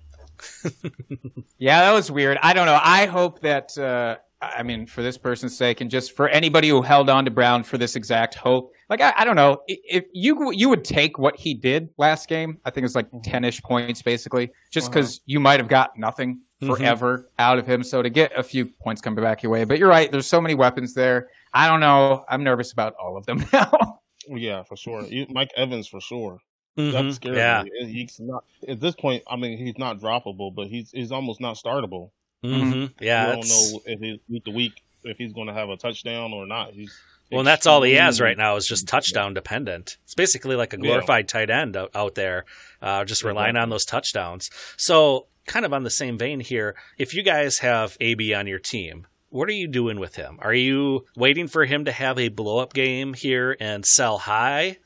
yeah, 1.57 1.81
that 1.81 1.93
was 1.93 2.11
weird. 2.11 2.37
I 2.41 2.53
don't 2.53 2.65
know. 2.65 2.79
I 2.81 3.05
hope 3.05 3.41
that. 3.41 3.77
Uh, 3.77 4.17
I 4.39 4.61
mean, 4.61 4.85
for 4.85 5.01
this 5.01 5.17
person's 5.17 5.57
sake, 5.57 5.81
and 5.81 5.89
just 5.89 6.15
for 6.15 6.29
anybody 6.29 6.69
who 6.69 6.83
held 6.83 7.09
on 7.09 7.25
to 7.25 7.31
Brown 7.31 7.63
for 7.63 7.79
this 7.79 7.95
exact 7.95 8.35
hope, 8.35 8.71
like 8.87 9.01
I, 9.01 9.11
I 9.17 9.25
don't 9.25 9.35
know, 9.35 9.61
if 9.67 10.05
you 10.13 10.51
you 10.51 10.69
would 10.69 10.83
take 10.85 11.17
what 11.17 11.35
he 11.35 11.55
did 11.55 11.89
last 11.97 12.29
game, 12.29 12.59
I 12.63 12.69
think 12.69 12.83
it 12.83 12.85
was 12.85 12.95
like 12.95 13.07
ten 13.23 13.43
ish 13.43 13.61
points, 13.63 14.03
basically, 14.03 14.51
just 14.71 14.91
because 14.91 15.21
you 15.25 15.39
might 15.39 15.59
have 15.59 15.67
got 15.69 15.97
nothing 15.97 16.41
Mhm. 16.61 16.75
forever 16.75 17.29
out 17.39 17.57
of 17.59 17.65
him. 17.67 17.83
So 17.83 18.01
to 18.03 18.09
get 18.09 18.31
a 18.37 18.43
few 18.43 18.65
points 18.65 19.01
coming 19.01 19.23
back 19.23 19.41
your 19.43 19.51
way, 19.51 19.63
but 19.63 19.77
you're 19.79 19.89
right. 19.89 20.11
There's 20.11 20.25
so 20.27 20.41
many 20.41 20.53
weapons 20.55 20.93
there. 20.93 21.29
I 21.53 21.67
don't 21.67 21.79
know. 21.79 22.23
I'm 22.29 22.43
nervous 22.43 22.71
about 22.73 22.93
all 23.01 23.15
of 23.17 23.25
them 23.27 23.43
now. 23.53 23.99
Yeah, 24.27 24.63
for 24.63 24.75
sure. 24.75 25.03
You- 25.03 25.25
Mike 25.29 25.49
Evans 25.55 25.87
for 25.87 25.99
sure. 26.01 26.39
That 26.77 27.05
Mhm. 27.05 27.13
scares 27.13 27.37
Yeah. 27.37 27.63
me. 27.63 27.91
He's 27.91 28.19
not 28.19 28.43
at 28.67 28.79
this 28.79 28.95
point. 28.95 29.23
I 29.27 29.35
mean, 29.35 29.57
he's 29.57 29.77
not 29.79 29.99
droppable, 29.99 30.53
but 30.53 30.67
he's 30.67 30.91
he's 30.91 31.11
almost 31.11 31.41
not 31.41 31.55
startable. 31.57 32.11
hmm 32.43 32.85
Yeah. 33.01 33.29
you 33.29 33.35
don't 33.35 33.49
know 33.49 33.81
if 33.87 33.99
he's 33.99 34.19
week 34.29 34.43
to 34.45 34.51
week 34.51 34.73
if 35.03 35.17
he's 35.17 35.33
going 35.33 35.47
to 35.47 35.53
have 35.53 35.69
a 35.69 35.75
touchdown 35.77 36.33
or 36.33 36.45
not. 36.45 36.73
He's 36.73 36.95
Well, 37.31 37.39
and 37.39 37.47
that's 37.47 37.65
all 37.65 37.81
he 37.81 37.93
has 37.95 38.21
right 38.21 38.37
now 38.37 38.55
is 38.57 38.67
just 38.67 38.87
touchdown 38.87 39.33
dependent. 39.33 39.97
It's 40.03 40.13
basically 40.13 40.55
like 40.55 40.71
a 40.73 40.77
Yeah. 40.77 40.83
glorified 40.83 41.27
tight 41.27 41.49
end 41.49 41.75
out, 41.75 41.89
out 41.95 42.13
there, 42.15 42.45
uh, 42.81 43.03
just 43.05 43.23
relying 43.23 43.57
on 43.57 43.69
those 43.69 43.83
touchdowns. 43.85 44.49
So, 44.77 45.25
kind 45.47 45.65
of 45.65 45.73
on 45.73 45.83
the 45.83 45.89
same 45.89 46.17
vein 46.17 46.39
here, 46.41 46.75
if 46.99 47.13
you 47.13 47.23
guys 47.23 47.57
have 47.59 47.97
AB 47.99 48.33
on 48.35 48.45
your 48.47 48.59
team, 48.59 49.07
what 49.29 49.49
are 49.49 49.53
you 49.53 49.67
doing 49.67 49.99
with 49.99 50.15
him? 50.15 50.37
Are 50.41 50.53
you 50.53 51.05
waiting 51.17 51.47
for 51.47 51.65
him 51.65 51.83
to 51.85 51.91
have 51.91 52.17
a 52.19 52.29
blow 52.29 52.59
up 52.59 52.73
game 52.73 53.13
here 53.15 53.57
and 53.59 53.85
sell 53.85 54.19
high? 54.19 54.77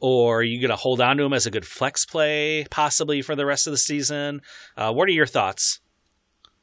Or 0.00 0.38
are 0.40 0.42
you 0.42 0.60
going 0.60 0.70
to 0.70 0.76
hold 0.76 1.00
on 1.00 1.16
to 1.18 1.24
him 1.24 1.32
as 1.32 1.44
a 1.46 1.50
good 1.50 1.66
flex 1.66 2.04
play, 2.06 2.66
possibly 2.70 3.20
for 3.22 3.36
the 3.36 3.44
rest 3.46 3.66
of 3.66 3.72
the 3.72 3.76
season? 3.76 4.40
Uh, 4.76 4.92
what 4.92 5.08
are 5.08 5.12
your 5.12 5.26
thoughts? 5.26 5.80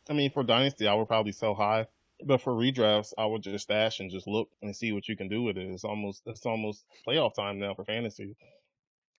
I 0.10 0.14
mean, 0.14 0.32
for 0.32 0.44
dynasty, 0.44 0.88
I 0.88 0.94
would 0.96 1.08
probably 1.08 1.34
sell 1.34 1.54
high, 1.54 1.86
but 2.26 2.42
for 2.42 2.54
redrafts, 2.54 3.14
I 3.18 3.26
would 3.26 3.44
just 3.44 3.66
stash 3.66 4.00
and 4.00 4.10
just 4.10 4.26
look 4.28 4.50
and 4.62 4.76
see 4.76 4.92
what 4.92 5.08
you 5.08 5.16
can 5.16 5.28
do 5.30 5.44
with 5.44 5.58
it. 5.58 5.68
It's 5.68 5.84
almost 5.84 6.24
it's 6.26 6.46
almost 6.46 6.86
playoff 7.08 7.36
time 7.36 7.60
now 7.60 7.74
for 7.76 7.84
fantasy. 7.86 8.36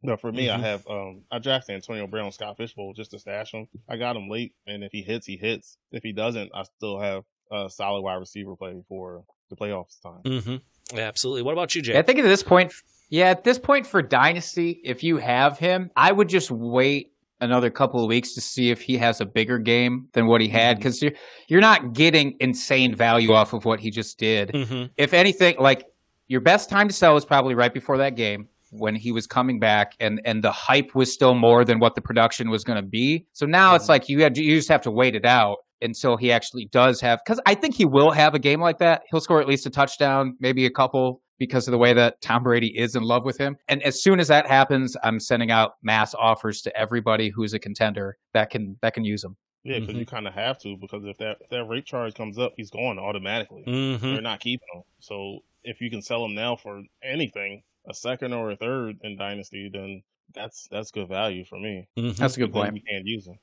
But 0.02 0.20
for 0.20 0.32
me, 0.32 0.46
Mhm. 0.46 0.54
I 0.54 0.58
have 0.58 0.87
um 0.88 1.22
I 1.30 1.38
drafted 1.40 1.75
Antonio 1.75 2.06
Brown, 2.06 2.32
Scott 2.32 2.56
Fish 2.56 2.72
Bowl 2.75 2.94
just 2.94 3.10
to 3.10 3.18
stash 3.18 3.52
him. 3.52 3.68
I 3.88 3.96
got 3.96 4.16
him 4.16 4.28
late, 4.28 4.54
and 4.66 4.82
if 4.82 4.90
he 4.92 5.02
hits, 5.02 5.26
he 5.26 5.37
hits. 5.37 5.76
If 5.92 6.02
he 6.02 6.12
doesn't, 6.12 6.50
I 6.54 6.62
still 6.62 6.98
have 7.00 7.25
a 7.52 7.68
solid 7.68 8.00
wide 8.02 8.14
receiver 8.16 8.56
play 8.56 8.82
for 8.88 9.25
the 9.50 9.56
playoffs 9.56 10.00
time. 10.02 10.22
Mm-hmm. 10.25 10.96
Yeah, 10.96 11.02
absolutely. 11.08 11.42
What 11.42 11.52
about 11.52 11.75
you, 11.75 11.82
Jay? 11.82 11.98
I 11.98 12.02
think 12.02 12.18
at 12.18 12.22
this 12.22 12.42
point, 12.42 12.72
yeah, 13.08 13.26
at 13.30 13.44
this 13.44 13.58
point 13.58 13.86
for 13.86 14.02
Dynasty, 14.02 14.80
if 14.84 15.02
you 15.02 15.16
have 15.18 15.58
him, 15.58 15.90
I 15.96 16.12
would 16.12 16.28
just 16.28 16.50
wait 16.50 17.12
another 17.40 17.70
couple 17.70 18.02
of 18.02 18.08
weeks 18.08 18.34
to 18.34 18.40
see 18.40 18.70
if 18.70 18.80
he 18.80 18.96
has 18.98 19.20
a 19.20 19.24
bigger 19.26 19.58
game 19.58 20.08
than 20.12 20.26
what 20.26 20.40
he 20.40 20.48
had 20.48 20.76
Mm-hmm. 20.76 20.80
because 20.80 21.02
you're, 21.02 21.12
you're 21.48 21.60
not 21.60 21.92
getting 21.92 22.36
insane 22.40 22.94
value 22.94 23.32
off 23.32 23.52
of 23.52 23.64
what 23.64 23.78
he 23.80 23.90
just 23.90 24.18
did. 24.18 24.50
hmm 24.54 24.84
If 24.96 25.14
anything, 25.14 25.56
like 25.58 25.84
your 26.26 26.40
best 26.40 26.68
time 26.68 26.88
to 26.88 26.94
sell 26.94 27.14
was 27.14 27.24
probably 27.24 27.54
right 27.54 27.72
before 27.72 27.96
that 27.98 28.16
game 28.16 28.48
when 28.70 28.94
he 28.94 29.12
was 29.12 29.26
coming 29.26 29.58
back 29.58 29.94
and 29.98 30.20
and 30.26 30.44
the 30.44 30.52
hype 30.52 30.94
was 30.94 31.10
still 31.10 31.34
more 31.34 31.64
than 31.64 31.78
what 31.78 31.94
the 31.94 32.02
production 32.02 32.50
was 32.50 32.64
going 32.64 32.76
to 32.76 32.86
be. 32.86 33.24
So 33.32 33.46
now 33.46 33.74
it's 33.76 33.88
like 33.88 34.08
you 34.10 34.22
had 34.22 34.36
you 34.36 34.56
just 34.56 34.68
have 34.68 34.82
to 34.82 34.90
wait 34.90 35.14
it 35.14 35.24
out 35.24 35.58
until 35.80 36.16
he 36.18 36.30
actually 36.32 36.66
does 36.66 37.00
have 37.00 37.20
cuz 37.24 37.40
I 37.46 37.54
think 37.54 37.76
he 37.76 37.84
will 37.86 38.10
have 38.10 38.34
a 38.34 38.38
game 38.38 38.60
like 38.60 38.78
that. 38.78 39.02
He'll 39.10 39.20
score 39.22 39.40
at 39.40 39.48
least 39.48 39.64
a 39.64 39.70
touchdown, 39.70 40.36
maybe 40.40 40.66
a 40.66 40.70
couple 40.70 41.22
because 41.38 41.66
of 41.68 41.73
the 41.73 41.78
way 41.78 41.92
that 41.92 42.21
Tom 42.21 42.42
Brady 42.42 42.76
is 42.78 42.95
in 42.95 43.02
love 43.02 43.25
with 43.25 43.38
him. 43.38 43.57
And 43.68 43.83
as 43.83 44.02
soon 44.02 44.21
as 44.21 44.28
that 44.28 44.47
happens, 44.47 44.97
I'm 45.02 45.21
sending 45.21 45.50
out 45.50 45.75
mass 45.83 46.14
offers 46.14 46.61
to 46.62 46.76
everybody 46.76 47.28
who's 47.30 47.54
a 47.54 47.59
contender 47.59 48.16
that 48.33 48.50
can 48.50 48.76
that 48.83 48.95
can 48.95 49.04
use 49.04 49.25
him. 49.25 49.37
Yeah, 49.64 49.80
because 49.80 49.97
Mhm. 49.97 49.99
you 50.00 50.07
kind 50.07 50.26
of 50.28 50.35
have 50.35 50.59
to 50.61 50.76
because 50.76 51.04
if 51.04 51.18
that 51.18 51.38
if 51.40 51.49
that 51.50 51.64
rate 51.64 51.85
charge 51.87 52.14
comes 52.14 52.38
up, 52.38 52.54
he's 52.57 52.71
going 52.71 52.99
automatically. 52.99 53.62
hmm 53.64 53.97
They're 54.00 54.21
not 54.21 54.40
keeping 54.40 54.66
him. 54.75 54.83
So 55.00 55.40
if 55.64 55.80
you 55.80 55.90
can 55.90 56.02
sell 56.02 56.25
him 56.25 56.35
now 56.35 56.57
for 56.57 56.83
anything, 57.02 57.62
a 57.88 57.95
second 57.95 58.33
or 58.33 58.50
a 58.50 58.57
third 58.57 58.99
in 59.02 59.16
dynasty, 59.16 59.68
then 59.73 60.02
that's 60.35 60.68
that's 60.71 60.90
good 60.90 61.09
value 61.09 61.45
for 61.45 61.59
me. 61.59 61.88
That's 61.97 62.37
a 62.37 62.40
good 62.40 62.52
point. 62.52 62.75
You 62.76 62.83
can't 62.88 63.07
use 63.07 63.26
him. 63.26 63.38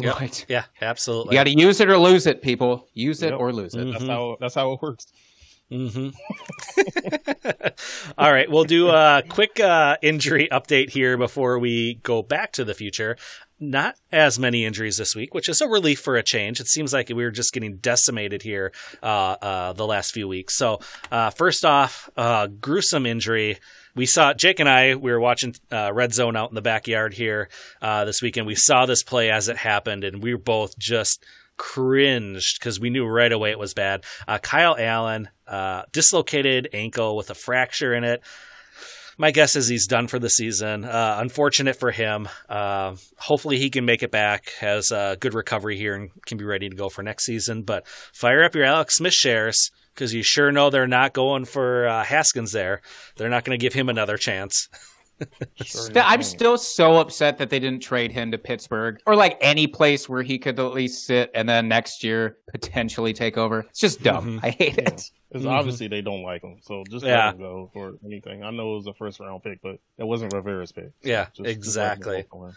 Yep. 0.00 0.20
Right. 0.20 0.46
Yeah, 0.48 0.64
absolutely. 0.80 1.34
You 1.34 1.40
got 1.40 1.44
to 1.44 1.58
use 1.58 1.80
it 1.80 1.88
or 1.88 1.98
lose 1.98 2.26
it, 2.26 2.40
people. 2.40 2.86
Use 2.94 3.22
it 3.22 3.30
Yep. 3.32 3.40
or 3.40 3.52
lose 3.52 3.74
it. 3.74 3.84
Mhm. 3.86 3.92
That's 3.92 4.04
how 4.06 4.36
that's 4.40 4.54
how 4.54 4.72
it 4.72 4.82
works. 4.82 5.06
Hmm 5.70 6.08
All 8.18 8.32
right, 8.32 8.50
we'll 8.50 8.64
do 8.64 8.88
a 8.88 9.22
quick 9.28 9.60
uh, 9.60 9.96
injury 10.02 10.48
update 10.50 10.90
here 10.90 11.16
before 11.16 11.58
we 11.58 11.96
go 12.02 12.22
back 12.22 12.52
to 12.52 12.64
the 12.64 12.74
future. 12.74 13.16
Not 13.60 13.96
as 14.12 14.38
many 14.38 14.64
injuries 14.64 14.96
this 14.96 15.16
week, 15.16 15.34
which 15.34 15.48
is 15.48 15.60
a 15.60 15.68
relief 15.68 16.00
for 16.00 16.16
a 16.16 16.22
change. 16.22 16.60
It 16.60 16.68
seems 16.68 16.92
like 16.92 17.08
we 17.08 17.14
were 17.14 17.30
just 17.30 17.52
getting 17.52 17.76
decimated 17.78 18.42
here 18.42 18.72
uh, 19.02 19.36
uh, 19.42 19.72
the 19.72 19.86
last 19.86 20.12
few 20.12 20.28
weeks. 20.28 20.54
So, 20.54 20.80
uh, 21.10 21.30
first 21.30 21.64
off, 21.64 22.08
gruesome 22.60 23.04
injury. 23.04 23.58
We 23.98 24.06
saw 24.06 24.32
Jake 24.32 24.60
and 24.60 24.68
I. 24.68 24.94
We 24.94 25.10
were 25.10 25.18
watching 25.18 25.56
uh, 25.72 25.92
Red 25.92 26.14
Zone 26.14 26.36
out 26.36 26.50
in 26.50 26.54
the 26.54 26.62
backyard 26.62 27.14
here 27.14 27.48
uh, 27.82 28.04
this 28.04 28.22
weekend. 28.22 28.46
We 28.46 28.54
saw 28.54 28.86
this 28.86 29.02
play 29.02 29.28
as 29.28 29.48
it 29.48 29.56
happened, 29.56 30.04
and 30.04 30.22
we 30.22 30.32
were 30.32 30.40
both 30.40 30.78
just 30.78 31.24
cringed 31.58 32.58
because 32.58 32.80
we 32.80 32.88
knew 32.90 33.06
right 33.06 33.32
away 33.32 33.50
it 33.50 33.58
was 33.58 33.74
bad. 33.74 34.04
Uh, 34.26 34.38
Kyle 34.38 34.76
Allen, 34.78 35.28
uh, 35.46 35.82
dislocated 35.92 36.68
ankle 36.72 37.16
with 37.16 37.28
a 37.30 37.34
fracture 37.34 37.92
in 37.92 38.04
it. 38.04 38.22
My 39.20 39.32
guess 39.32 39.56
is 39.56 39.66
he's 39.66 39.88
done 39.88 40.06
for 40.06 40.20
the 40.20 40.30
season. 40.30 40.84
Uh, 40.84 41.16
unfortunate 41.18 41.74
for 41.74 41.90
him. 41.90 42.28
Uh, 42.48 42.94
hopefully 43.18 43.58
he 43.58 43.68
can 43.68 43.84
make 43.84 44.04
it 44.04 44.12
back, 44.12 44.52
has 44.60 44.92
a 44.92 45.16
good 45.18 45.34
recovery 45.34 45.76
here, 45.76 45.96
and 45.96 46.10
can 46.24 46.38
be 46.38 46.44
ready 46.44 46.68
to 46.68 46.76
go 46.76 46.88
for 46.88 47.02
next 47.02 47.24
season. 47.24 47.62
But 47.62 47.86
fire 47.88 48.44
up 48.44 48.54
your 48.54 48.64
Alex 48.64 48.96
Smith 48.96 49.14
shares 49.14 49.72
because 49.92 50.14
you 50.14 50.22
sure 50.22 50.52
know 50.52 50.70
they're 50.70 50.86
not 50.86 51.14
going 51.14 51.46
for 51.46 51.88
uh, 51.88 52.04
Haskins 52.04 52.52
there. 52.52 52.80
They're 53.16 53.28
not 53.28 53.44
going 53.44 53.58
to 53.58 53.62
give 53.62 53.74
him 53.74 53.88
another 53.88 54.16
chance. 54.16 54.68
Sure 55.56 55.66
St- 55.82 55.96
I'm 55.98 56.12
you 56.12 56.16
can. 56.18 56.22
still 56.24 56.58
so 56.58 56.96
upset 56.98 57.38
that 57.38 57.50
they 57.50 57.58
didn't 57.58 57.80
trade 57.82 58.12
him 58.12 58.30
to 58.32 58.38
Pittsburgh 58.38 59.00
or 59.06 59.16
like 59.16 59.36
any 59.40 59.66
place 59.66 60.08
where 60.08 60.22
he 60.22 60.38
could 60.38 60.58
at 60.60 60.72
least 60.72 61.06
sit 61.06 61.30
and 61.34 61.48
then 61.48 61.68
next 61.68 62.04
year 62.04 62.36
potentially 62.50 63.12
take 63.12 63.36
over. 63.36 63.60
It's 63.60 63.80
just 63.80 64.02
dumb. 64.02 64.38
Mhm. 64.38 64.44
I 64.44 64.50
hate 64.50 64.78
it. 64.78 65.10
It's 65.30 65.44
Mhm. 65.44 65.50
obviously 65.50 65.88
they 65.88 66.00
don't 66.00 66.22
like 66.22 66.42
him, 66.42 66.56
so 66.62 66.84
just 66.90 67.04
Yeah. 67.04 67.26
let 67.26 67.34
him 67.34 67.40
go 67.40 67.70
for 67.74 67.94
anything. 68.04 68.42
I 68.44 68.50
know 68.50 68.72
it 68.72 68.76
was 68.76 68.86
a 68.86 68.94
first 68.94 69.20
round 69.20 69.42
pick, 69.42 69.60
but 69.62 69.76
it 69.98 70.04
wasn't 70.04 70.32
Rivera's 70.32 70.72
pick. 70.72 70.90
Yeah, 71.02 71.24
just- 71.24 71.34
just 71.34 71.40
let 71.40 71.46
him 71.50 71.56
exactly. 71.58 72.22
go 72.22 72.28
for 72.30 72.48
him. 72.48 72.56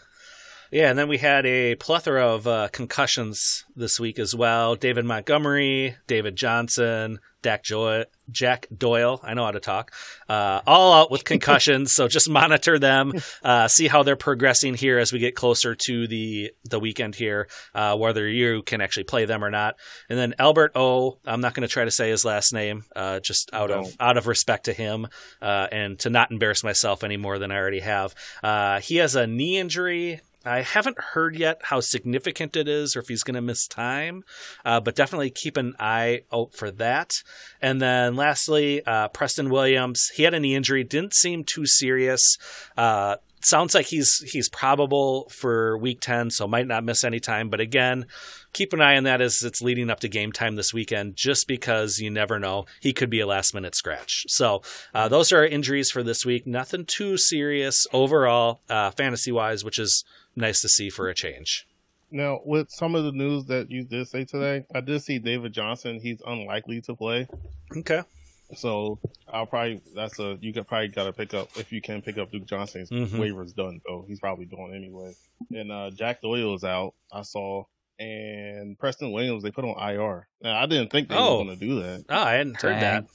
Yeah, 0.70 0.88
and 0.88 0.98
then 0.98 1.06
we 1.08 1.18
had 1.18 1.44
a 1.44 1.74
plethora 1.74 2.26
of 2.26 2.46
uh, 2.46 2.68
concussions 2.72 3.64
this 3.76 4.00
week 4.00 4.18
as 4.18 4.34
well. 4.34 4.74
David 4.74 5.04
Montgomery, 5.04 5.96
David 6.06 6.34
Johnson, 6.36 7.18
Dak 7.42 7.62
jo- 7.64 8.04
Jack 8.30 8.66
Doyle. 8.76 9.20
I 9.22 9.34
know 9.34 9.44
how 9.44 9.50
to 9.50 9.60
talk. 9.60 9.92
Uh, 10.28 10.60
all 10.66 10.92
out 10.92 11.10
with 11.10 11.24
concussions, 11.24 11.92
so 11.92 12.08
just 12.08 12.30
monitor 12.40 12.78
them, 12.78 13.12
uh, 13.42 13.68
see 13.68 13.88
how 13.88 14.02
they're 14.02 14.16
progressing 14.16 14.74
here 14.74 14.98
as 14.98 15.12
we 15.12 15.18
get 15.18 15.34
closer 15.34 15.74
to 15.74 16.06
the 16.06 16.52
the 16.64 16.78
weekend 16.80 17.14
here, 17.16 17.48
uh, 17.74 17.96
whether 17.96 18.26
you 18.28 18.62
can 18.62 18.80
actually 18.80 19.04
play 19.04 19.24
them 19.24 19.44
or 19.44 19.50
not. 19.50 19.76
And 20.08 20.18
then 20.18 20.34
Albert 20.38 20.72
O. 20.76 21.18
I'm 21.26 21.40
not 21.40 21.54
going 21.54 21.66
to 21.66 21.72
try 21.72 21.84
to 21.84 21.90
say 21.90 22.10
his 22.10 22.24
last 22.24 22.52
name, 22.52 22.84
uh, 22.96 23.20
just 23.20 23.50
out 23.52 23.70
of 23.70 23.94
out 24.00 24.16
of 24.16 24.26
respect 24.26 24.64
to 24.64 24.72
him 24.72 25.08
uh, 25.40 25.66
and 25.70 25.98
to 26.00 26.10
not 26.10 26.30
embarrass 26.30 26.64
myself 26.64 27.04
any 27.04 27.16
more 27.16 27.38
than 27.38 27.50
I 27.50 27.56
already 27.56 27.80
have. 27.80 28.14
Uh, 28.42 28.80
he 28.80 28.96
has 28.96 29.14
a 29.14 29.26
knee 29.26 29.58
injury. 29.58 30.20
I 30.44 30.62
haven't 30.62 30.98
heard 30.98 31.36
yet 31.36 31.60
how 31.64 31.80
significant 31.80 32.56
it 32.56 32.68
is 32.68 32.96
or 32.96 33.00
if 33.00 33.08
he's 33.08 33.22
going 33.22 33.34
to 33.34 33.40
miss 33.40 33.66
time, 33.66 34.24
uh, 34.64 34.80
but 34.80 34.94
definitely 34.94 35.30
keep 35.30 35.56
an 35.56 35.74
eye 35.78 36.22
out 36.32 36.54
for 36.54 36.70
that. 36.72 37.22
And 37.60 37.80
then 37.80 38.16
lastly, 38.16 38.84
uh, 38.84 39.08
Preston 39.08 39.50
Williams. 39.50 40.10
He 40.14 40.24
had 40.24 40.34
a 40.34 40.40
knee 40.40 40.54
injury, 40.54 40.84
didn't 40.84 41.14
seem 41.14 41.44
too 41.44 41.66
serious. 41.66 42.38
Uh, 42.76 43.16
sounds 43.44 43.74
like 43.74 43.86
he's 43.86 44.18
he's 44.30 44.48
probable 44.48 45.28
for 45.28 45.76
week 45.78 46.00
10 46.00 46.30
so 46.30 46.46
might 46.46 46.66
not 46.66 46.84
miss 46.84 47.04
any 47.04 47.18
time 47.18 47.48
but 47.48 47.60
again 47.60 48.06
keep 48.52 48.72
an 48.72 48.80
eye 48.80 48.96
on 48.96 49.04
that 49.04 49.20
as 49.20 49.42
it's 49.42 49.60
leading 49.60 49.90
up 49.90 50.00
to 50.00 50.08
game 50.08 50.32
time 50.32 50.56
this 50.56 50.72
weekend 50.72 51.16
just 51.16 51.48
because 51.48 51.98
you 51.98 52.10
never 52.10 52.38
know 52.38 52.64
he 52.80 52.92
could 52.92 53.10
be 53.10 53.20
a 53.20 53.26
last 53.26 53.52
minute 53.52 53.74
scratch 53.74 54.24
so 54.28 54.62
uh, 54.94 55.08
those 55.08 55.32
are 55.32 55.38
our 55.38 55.46
injuries 55.46 55.90
for 55.90 56.02
this 56.02 56.24
week 56.24 56.46
nothing 56.46 56.84
too 56.84 57.16
serious 57.16 57.86
overall 57.92 58.60
uh, 58.70 58.90
fantasy 58.92 59.32
wise 59.32 59.64
which 59.64 59.78
is 59.78 60.04
nice 60.36 60.60
to 60.62 60.68
see 60.68 60.90
for 60.90 61.08
a 61.08 61.14
change 61.14 61.66
Now, 62.10 62.40
with 62.44 62.70
some 62.70 62.94
of 62.94 63.04
the 63.04 63.12
news 63.12 63.46
that 63.46 63.70
you 63.70 63.84
did 63.84 64.06
say 64.08 64.24
today, 64.24 64.64
I 64.74 64.80
did 64.80 65.00
see 65.02 65.18
David 65.18 65.52
Johnson. 65.52 65.98
He's 66.00 66.20
unlikely 66.26 66.80
to 66.82 66.94
play, 66.94 67.26
okay 67.76 68.02
so 68.54 68.98
I'll 69.32 69.46
probably 69.46 69.80
that's 69.94 70.18
a 70.18 70.36
you 70.42 70.52
could 70.52 70.66
probably 70.68 70.88
got 70.88 71.04
to 71.04 71.12
pick 71.14 71.32
up 71.32 71.48
if 71.56 71.72
you 71.72 71.80
can 71.80 72.02
pick 72.02 72.18
up 72.18 72.30
Duke 72.30 72.44
Johnson's 72.44 72.90
His 72.90 73.10
Mhm. 73.10 73.18
waiver's 73.18 73.54
done 73.54 73.80
though. 73.88 74.04
He's 74.06 74.20
probably 74.20 74.44
doing 74.44 74.74
anyway. 74.74 75.14
And 75.54 75.72
uh, 75.72 75.88
Jack 75.88 76.20
Doyle 76.20 76.54
is 76.54 76.62
out. 76.62 76.92
I 77.10 77.22
saw. 77.22 77.64
And 77.98 78.78
Preston 78.78 79.10
Williams, 79.10 79.42
they 79.42 79.50
put 79.50 79.64
on 79.64 79.74
IR. 79.78 80.28
Now, 80.42 80.60
I 80.62 80.66
didn't 80.66 80.90
think 80.92 81.08
they 81.08 81.14
Oh. 81.16 81.38
were 81.38 81.44
going 81.44 81.58
to 81.58 81.64
do 81.66 81.80
that. 81.80 82.04
oh 82.10 82.14
i 82.14 82.32
hadn't 82.32 82.60
heard 82.60 82.74
that 82.74 83.04
Dang. 83.06 83.08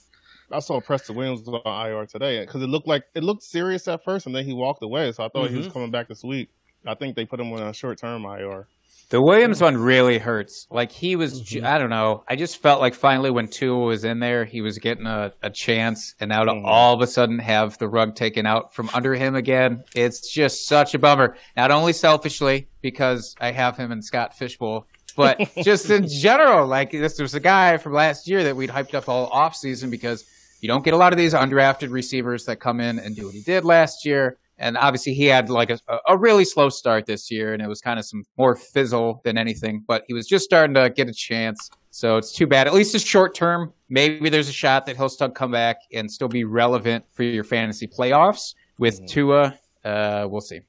I 0.51 0.59
saw 0.59 0.81
Preston 0.81 1.15
Williams 1.15 1.47
on 1.47 1.61
IR 1.65 2.07
today 2.07 2.39
because 2.43 2.63
it 2.63 2.67
looked 2.67 2.87
like 2.87 3.03
it 3.13 3.23
looked 3.23 3.43
serious 3.43 3.87
at 3.87 4.03
first, 4.03 4.25
and 4.25 4.35
then 4.35 4.43
he 4.43 4.53
walked 4.53 4.81
away. 4.81 5.11
So 5.11 5.23
I 5.23 5.29
thought 5.29 5.51
he 5.51 5.57
was 5.57 5.67
Mhm. 5.67 5.73
coming 5.73 5.91
back 5.91 6.07
this 6.07 6.23
week. 6.23 6.49
I 6.87 6.95
think 6.95 7.15
they 7.15 7.25
put 7.25 7.39
him 7.39 7.51
on 7.53 7.61
a 7.61 7.73
short 7.73 7.97
term 7.99 8.25
IR. 8.25 8.67
The 9.09 9.21
Williams 9.21 9.61
one 9.61 9.77
really 9.77 10.17
hurts. 10.17 10.67
Like 10.69 10.91
he 10.91 11.15
was, 11.15 11.39
ju- 11.39 11.61
Mhm. 11.61 11.65
I 11.65 11.77
don't 11.77 11.89
know. 11.89 12.23
I 12.27 12.35
just 12.35 12.61
felt 12.61 12.81
like 12.81 12.93
finally 12.93 13.31
when 13.31 13.47
Tua 13.47 13.79
was 13.85 14.03
in 14.03 14.19
there, 14.19 14.43
he 14.43 14.59
was 14.59 14.79
getting 14.79 15.05
a, 15.05 15.31
a 15.41 15.49
chance, 15.49 16.13
and 16.19 16.27
now 16.27 16.43
to 16.43 16.51
Mhm. 16.51 16.65
all 16.65 16.93
of 16.93 16.99
a 17.01 17.07
sudden 17.07 17.39
have 17.39 17.77
the 17.77 17.87
rug 17.87 18.15
taken 18.15 18.45
out 18.45 18.73
from 18.75 18.89
under 18.93 19.13
him 19.15 19.33
again, 19.33 19.85
it's 19.95 20.29
just 20.33 20.67
such 20.67 20.93
a 20.93 20.99
bummer. 20.99 21.37
Not 21.55 21.71
only 21.71 21.93
selfishly 21.93 22.67
because 22.81 23.33
I 23.39 23.51
have 23.51 23.77
him 23.77 23.93
in 23.93 24.01
Scott 24.01 24.37
Fish 24.37 24.57
Bowl, 24.57 24.87
but 25.15 25.39
just 25.63 25.89
in 25.89 26.09
general. 26.09 26.67
Like 26.67 26.91
this 26.91 27.17
was 27.17 27.33
a 27.33 27.39
guy 27.39 27.77
from 27.77 27.93
last 27.93 28.27
year 28.27 28.43
that 28.43 28.57
we'd 28.57 28.71
hyped 28.71 28.93
up 28.93 29.07
all 29.07 29.27
off 29.27 29.55
season 29.55 29.89
because 29.89 30.25
you 30.59 30.67
don't 30.67 30.83
get 30.83 30.93
a 30.93 30.97
lot 30.97 31.13
of 31.13 31.17
these 31.17 31.33
undrafted 31.33 31.91
receivers 31.91 32.43
that 32.47 32.57
come 32.59 32.81
in 32.81 32.99
and 32.99 33.15
do 33.15 33.25
what 33.27 33.33
he 33.35 33.41
did 33.41 33.63
last 33.63 34.05
year. 34.05 34.37
And 34.59 34.77
obviously, 34.77 35.13
he 35.13 35.25
had 35.25 35.49
like 35.49 35.69
a, 35.69 35.79
a 36.07 36.17
really 36.17 36.45
slow 36.45 36.69
start 36.69 37.05
this 37.05 37.29
year, 37.29 37.53
and 37.53 37.61
it 37.61 37.67
was 37.67 37.79
kind 37.79 37.99
of 37.99 38.05
some 38.05 38.23
more 38.37 38.55
fizzle 38.55 39.21
than 39.23 39.37
anything. 39.37 39.83
But 39.87 40.03
he 40.07 40.13
was 40.13 40.27
just 40.27 40.45
starting 40.45 40.73
to 40.75 40.89
get 40.89 41.07
a 41.07 41.13
chance. 41.13 41.69
So 41.91 42.17
it's 42.17 42.31
too 42.31 42.47
bad. 42.47 42.67
At 42.67 42.73
least 42.73 42.93
it's 42.95 43.03
short 43.03 43.35
term. 43.35 43.73
Maybe 43.89 44.29
there's 44.29 44.49
a 44.49 44.53
shot 44.53 44.85
that 44.85 44.97
he'll 44.97 45.09
still 45.09 45.29
come 45.29 45.51
back 45.51 45.77
and 45.93 46.11
still 46.11 46.27
be 46.27 46.43
relevant 46.43 47.05
for 47.11 47.23
your 47.23 47.43
fantasy 47.43 47.87
playoffs. 47.87 48.55
With 48.79 48.97
mm-hmm. 48.97 49.05
Tua, 49.05 49.59
uh, 49.83 50.27
we'll 50.29 50.41
see. 50.41 50.61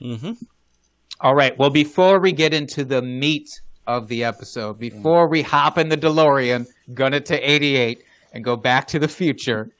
Mm-hmm. 0.00 0.32
All 1.20 1.34
right. 1.34 1.56
Well, 1.58 1.70
before 1.70 2.18
we 2.18 2.32
get 2.32 2.52
into 2.52 2.84
the 2.84 3.00
meat 3.00 3.48
of 3.86 4.08
the 4.08 4.24
episode, 4.24 4.78
before 4.78 5.28
we 5.28 5.42
hop 5.42 5.78
in 5.78 5.88
the 5.88 5.96
DeLorean, 5.96 6.66
gun 6.94 7.14
it 7.14 7.26
to 7.26 7.38
88, 7.38 8.02
and 8.32 8.44
go 8.44 8.56
back 8.56 8.86
to 8.88 8.98
the 8.98 9.08
future, 9.08 9.70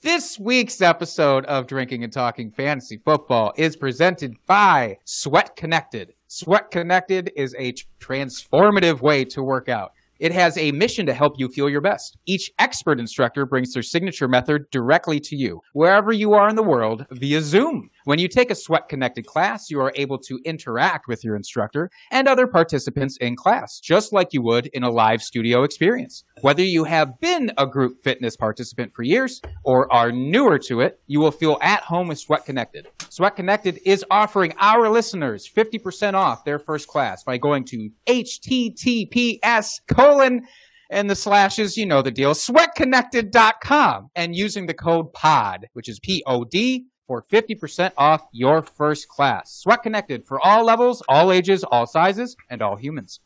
this 0.00 0.38
week's 0.38 0.80
episode 0.80 1.44
of 1.46 1.66
Drinking 1.66 2.04
and 2.04 2.12
Talking 2.12 2.50
Fantasy 2.50 2.98
Football 2.98 3.52
is 3.56 3.76
presented 3.76 4.36
by 4.46 4.98
Sweat 5.04 5.56
Connected. 5.56 6.14
Sweat 6.28 6.70
Connected 6.70 7.32
is 7.34 7.54
a 7.58 7.74
transformative 8.00 9.00
way 9.00 9.24
to 9.24 9.42
work 9.42 9.68
out. 9.68 9.92
It 10.20 10.32
has 10.32 10.56
a 10.58 10.72
mission 10.72 11.06
to 11.06 11.14
help 11.14 11.34
you 11.38 11.48
feel 11.48 11.68
your 11.68 11.80
best. 11.80 12.16
Each 12.26 12.50
expert 12.58 12.98
instructor 12.98 13.46
brings 13.46 13.72
their 13.72 13.82
signature 13.82 14.28
method 14.28 14.70
directly 14.70 15.20
to 15.20 15.36
you, 15.36 15.62
wherever 15.72 16.12
you 16.12 16.32
are 16.32 16.48
in 16.48 16.56
the 16.56 16.62
world, 16.62 17.06
via 17.10 17.40
Zoom. 17.40 17.90
When 18.08 18.18
you 18.18 18.26
take 18.26 18.50
a 18.50 18.54
sweat 18.54 18.88
connected 18.88 19.26
class, 19.26 19.68
you 19.68 19.80
are 19.80 19.92
able 19.94 20.16
to 20.20 20.40
interact 20.46 21.08
with 21.08 21.22
your 21.22 21.36
instructor 21.36 21.90
and 22.10 22.26
other 22.26 22.46
participants 22.46 23.18
in 23.18 23.36
class, 23.36 23.80
just 23.80 24.14
like 24.14 24.32
you 24.32 24.40
would 24.40 24.68
in 24.68 24.82
a 24.82 24.88
live 24.88 25.20
studio 25.20 25.62
experience. 25.62 26.24
Whether 26.40 26.62
you 26.62 26.84
have 26.84 27.20
been 27.20 27.52
a 27.58 27.66
group 27.66 28.02
fitness 28.02 28.34
participant 28.34 28.94
for 28.94 29.02
years 29.02 29.42
or 29.62 29.92
are 29.92 30.10
newer 30.10 30.58
to 30.60 30.80
it, 30.80 31.02
you 31.06 31.20
will 31.20 31.30
feel 31.30 31.58
at 31.60 31.82
home 31.82 32.08
with 32.08 32.18
Sweat 32.18 32.46
Connected. 32.46 32.88
Sweat 33.10 33.36
Connected 33.36 33.78
is 33.84 34.06
offering 34.10 34.54
our 34.58 34.88
listeners 34.88 35.46
50% 35.46 36.14
off 36.14 36.46
their 36.46 36.58
first 36.58 36.88
class 36.88 37.22
by 37.24 37.36
going 37.36 37.66
to 37.66 37.90
https 38.06 39.82
colon 39.86 40.46
and 40.90 41.10
the 41.10 41.14
slashes, 41.14 41.76
you 41.76 41.84
know 41.84 42.00
the 42.00 42.10
deal, 42.10 42.32
sweatconnected.com 42.32 44.08
and 44.16 44.34
using 44.34 44.64
the 44.64 44.72
code 44.72 45.12
POD, 45.12 45.66
which 45.74 45.90
is 45.90 46.00
P-O-D, 46.00 46.86
for 47.08 47.22
50% 47.22 47.90
off 47.96 48.28
your 48.30 48.62
first 48.62 49.08
class. 49.08 49.52
Sweat 49.52 49.82
Connected 49.82 50.24
for 50.24 50.38
all 50.40 50.64
levels, 50.64 51.02
all 51.08 51.32
ages, 51.32 51.64
all 51.64 51.86
sizes, 51.86 52.36
and 52.48 52.62
all 52.62 52.76
humans. 52.76 53.18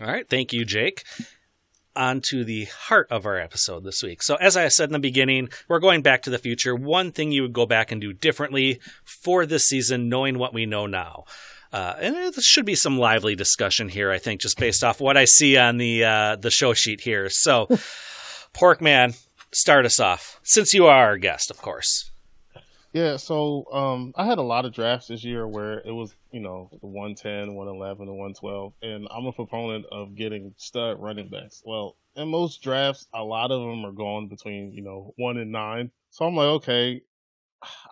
All 0.00 0.06
right. 0.06 0.28
Thank 0.28 0.52
you, 0.52 0.64
Jake 0.64 1.02
on 1.96 2.20
to 2.20 2.44
the 2.44 2.64
heart 2.64 3.08
of 3.10 3.26
our 3.26 3.36
episode 3.36 3.84
this 3.84 4.02
week. 4.02 4.22
So, 4.22 4.36
as 4.36 4.56
I 4.56 4.68
said 4.68 4.88
in 4.88 4.92
the 4.92 4.98
beginning, 4.98 5.48
we're 5.68 5.80
going 5.80 6.02
back 6.02 6.22
to 6.22 6.30
the 6.30 6.38
future. 6.38 6.74
One 6.74 7.12
thing 7.12 7.32
you 7.32 7.42
would 7.42 7.52
go 7.52 7.66
back 7.66 7.90
and 7.90 8.00
do 8.00 8.12
differently 8.12 8.80
for 9.04 9.44
this 9.44 9.66
season, 9.66 10.08
knowing 10.08 10.38
what 10.38 10.54
we 10.54 10.66
know 10.66 10.86
now. 10.86 11.24
Uh, 11.72 11.94
and 12.00 12.14
there 12.14 12.32
should 12.40 12.64
be 12.64 12.74
some 12.74 12.98
lively 12.98 13.36
discussion 13.36 13.88
here, 13.88 14.10
I 14.10 14.18
think, 14.18 14.40
just 14.40 14.58
based 14.58 14.82
off 14.82 15.00
what 15.00 15.16
I 15.16 15.24
see 15.24 15.56
on 15.56 15.76
the 15.76 16.04
uh, 16.04 16.36
the 16.36 16.50
show 16.50 16.74
sheet 16.74 17.00
here. 17.00 17.28
So, 17.28 17.66
Porkman, 18.54 19.16
start 19.52 19.86
us 19.86 20.00
off, 20.00 20.40
since 20.42 20.74
you 20.74 20.86
are 20.86 21.06
our 21.06 21.18
guest, 21.18 21.50
of 21.50 21.58
course. 21.58 22.09
Yeah, 22.92 23.18
so 23.18 23.66
um, 23.72 24.12
I 24.16 24.26
had 24.26 24.38
a 24.38 24.42
lot 24.42 24.64
of 24.64 24.72
drafts 24.72 25.06
this 25.06 25.22
year 25.22 25.46
where 25.46 25.78
it 25.78 25.92
was, 25.92 26.16
you 26.32 26.40
know, 26.40 26.68
the 26.80 26.88
110, 26.88 27.54
111, 27.54 28.08
and 28.08 28.18
112. 28.18 28.72
And 28.82 29.06
I'm 29.12 29.26
a 29.26 29.32
proponent 29.32 29.86
of 29.92 30.16
getting 30.16 30.54
stud 30.56 31.00
running 31.00 31.28
backs. 31.28 31.62
Well, 31.64 31.94
in 32.16 32.28
most 32.28 32.64
drafts, 32.64 33.06
a 33.14 33.22
lot 33.22 33.52
of 33.52 33.60
them 33.60 33.84
are 33.84 33.92
going 33.92 34.26
between, 34.26 34.72
you 34.72 34.82
know, 34.82 35.14
one 35.16 35.36
and 35.36 35.52
nine. 35.52 35.92
So 36.10 36.24
I'm 36.24 36.34
like, 36.34 36.46
okay, 36.46 37.02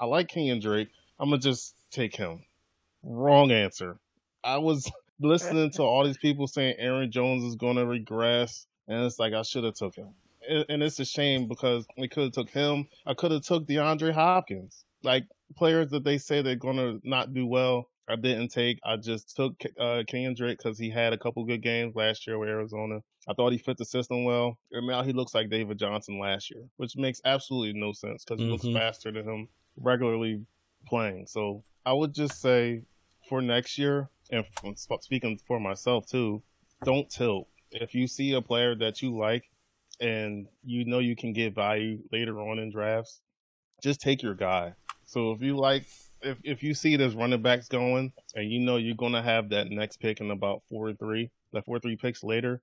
I 0.00 0.04
like 0.06 0.32
Kenyan 0.32 0.60
Drake. 0.60 0.88
I'm 1.20 1.28
going 1.28 1.40
to 1.40 1.48
just 1.48 1.76
take 1.92 2.16
him. 2.16 2.42
Wrong 3.04 3.52
answer. 3.52 3.98
I 4.42 4.58
was 4.58 4.90
listening 5.20 5.70
to 5.72 5.82
all 5.84 6.04
these 6.04 6.18
people 6.18 6.48
saying 6.48 6.74
Aaron 6.76 7.12
Jones 7.12 7.44
is 7.44 7.54
going 7.54 7.76
to 7.76 7.86
regress. 7.86 8.66
And 8.88 9.04
it's 9.04 9.20
like, 9.20 9.32
I 9.32 9.42
should 9.42 9.62
have 9.62 9.74
took 9.74 9.94
him. 9.94 10.08
And 10.68 10.82
it's 10.82 10.98
a 10.98 11.04
shame 11.04 11.46
because 11.46 11.86
we 11.96 12.08
could 12.08 12.24
have 12.24 12.32
took 12.32 12.50
him. 12.50 12.88
I 13.06 13.14
could 13.14 13.30
have 13.30 13.42
took 13.42 13.66
DeAndre 13.66 14.12
Hopkins 14.12 14.86
like 15.02 15.24
players 15.56 15.90
that 15.90 16.04
they 16.04 16.18
say 16.18 16.42
they're 16.42 16.56
gonna 16.56 16.98
not 17.04 17.34
do 17.34 17.46
well. 17.46 17.88
I 18.08 18.16
didn't 18.16 18.48
take. 18.48 18.78
I 18.84 18.96
just 18.96 19.36
took 19.36 19.54
uh, 19.78 20.02
Kendrick 20.08 20.58
because 20.58 20.78
he 20.78 20.88
had 20.88 21.12
a 21.12 21.18
couple 21.18 21.44
good 21.44 21.62
games 21.62 21.94
last 21.94 22.26
year 22.26 22.38
with 22.38 22.48
Arizona. 22.48 23.00
I 23.28 23.34
thought 23.34 23.52
he 23.52 23.58
fit 23.58 23.76
the 23.76 23.84
system 23.84 24.24
well, 24.24 24.58
and 24.72 24.86
now 24.86 25.02
he 25.02 25.12
looks 25.12 25.34
like 25.34 25.50
David 25.50 25.78
Johnson 25.78 26.18
last 26.18 26.50
year, 26.50 26.64
which 26.78 26.96
makes 26.96 27.20
absolutely 27.26 27.78
no 27.78 27.92
sense 27.92 28.24
because 28.24 28.40
he 28.40 28.46
mm-hmm. 28.46 28.66
looks 28.66 28.78
faster 28.78 29.12
than 29.12 29.24
him 29.24 29.48
regularly 29.76 30.46
playing. 30.86 31.26
So 31.26 31.62
I 31.84 31.92
would 31.92 32.14
just 32.14 32.40
say 32.40 32.84
for 33.28 33.42
next 33.42 33.76
year, 33.76 34.08
and 34.30 34.44
speaking 35.00 35.38
for 35.46 35.60
myself 35.60 36.06
too, 36.06 36.42
don't 36.84 37.10
tilt. 37.10 37.48
If 37.70 37.94
you 37.94 38.06
see 38.06 38.32
a 38.32 38.40
player 38.40 38.74
that 38.76 39.02
you 39.02 39.16
like 39.16 39.50
and 40.00 40.46
you 40.64 40.84
know 40.86 41.00
you 41.00 41.16
can 41.16 41.32
get 41.32 41.54
value 41.54 41.98
later 42.10 42.40
on 42.40 42.58
in 42.58 42.70
drafts, 42.70 43.20
just 43.82 44.00
take 44.00 44.22
your 44.22 44.34
guy. 44.34 44.74
So 45.08 45.32
if 45.32 45.40
you 45.40 45.56
like, 45.56 45.86
if 46.20 46.38
if 46.44 46.62
you 46.62 46.74
see 46.74 46.96
there's 46.96 47.14
running 47.14 47.40
backs 47.40 47.66
going, 47.66 48.12
and 48.34 48.52
you 48.52 48.60
know 48.60 48.76
you're 48.76 48.94
gonna 48.94 49.22
have 49.22 49.48
that 49.48 49.70
next 49.70 50.00
pick 50.00 50.20
in 50.20 50.30
about 50.30 50.62
four 50.68 50.88
or 50.88 50.92
three, 50.92 51.30
the 51.50 51.62
four 51.62 51.76
or 51.76 51.80
three 51.80 51.96
picks 51.96 52.22
later, 52.22 52.60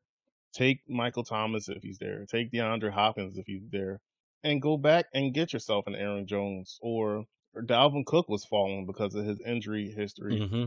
take 0.54 0.82
Michael 0.88 1.24
Thomas 1.24 1.70
if 1.70 1.82
he's 1.82 1.98
there, 1.98 2.24
take 2.28 2.52
DeAndre 2.52 2.92
Hopkins 2.92 3.40
if 3.40 3.48
he's 3.48 3.68
there, 3.72 4.00
and 4.44 4.62
go 4.62 4.78
back 4.78 5.08
and 5.12 5.34
get 5.34 5.54
yourself 5.54 5.88
an 5.88 5.96
Aaron 5.96 6.28
Jones 6.28 6.78
or, 6.84 7.26
or 7.56 7.64
Dalvin 7.64 8.06
Cook 8.06 8.30
was 8.30 8.46
falling 8.46 8.86
because 8.86 9.16
of 9.16 9.26
his 9.26 9.40
injury 9.42 9.92
history. 9.92 10.42
Mm-hmm 10.42 10.66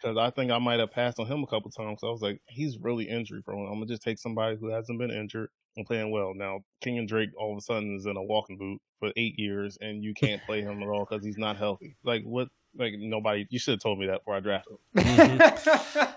because 0.00 0.16
I 0.16 0.30
think 0.30 0.50
I 0.50 0.56
might 0.56 0.80
have 0.80 0.92
passed 0.92 1.20
on 1.20 1.26
him 1.26 1.42
a 1.42 1.46
couple 1.46 1.70
times. 1.70 2.00
So 2.00 2.08
I 2.08 2.10
was 2.10 2.22
like, 2.22 2.40
he's 2.46 2.78
really 2.78 3.06
injury 3.06 3.42
prone. 3.42 3.66
I'm 3.66 3.74
gonna 3.74 3.84
just 3.84 4.00
take 4.00 4.18
somebody 4.18 4.56
who 4.56 4.68
hasn't 4.68 4.98
been 4.98 5.10
injured 5.10 5.50
and 5.76 5.86
playing 5.86 6.10
well. 6.10 6.34
Now, 6.34 6.60
Kenyan 6.84 7.06
Drake 7.06 7.30
all 7.38 7.52
of 7.52 7.58
a 7.58 7.60
sudden 7.60 7.96
is 7.96 8.06
in 8.06 8.16
a 8.16 8.22
walking 8.22 8.56
boot 8.56 8.80
for 8.98 9.12
eight 9.16 9.38
years, 9.38 9.78
and 9.80 10.02
you 10.02 10.14
can't 10.14 10.42
play 10.44 10.62
him 10.62 10.82
at 10.82 10.88
all 10.88 11.06
because 11.08 11.24
he's 11.24 11.38
not 11.38 11.56
healthy. 11.56 11.96
Like 12.04 12.22
what? 12.24 12.48
Like 12.76 12.94
nobody. 12.96 13.46
You 13.50 13.58
should 13.58 13.72
have 13.72 13.80
told 13.80 13.98
me 13.98 14.06
that 14.06 14.18
before 14.18 14.36
I 14.36 14.40
drafted 14.40 14.76
him. 14.94 15.04
Mm-hmm. 15.04 16.10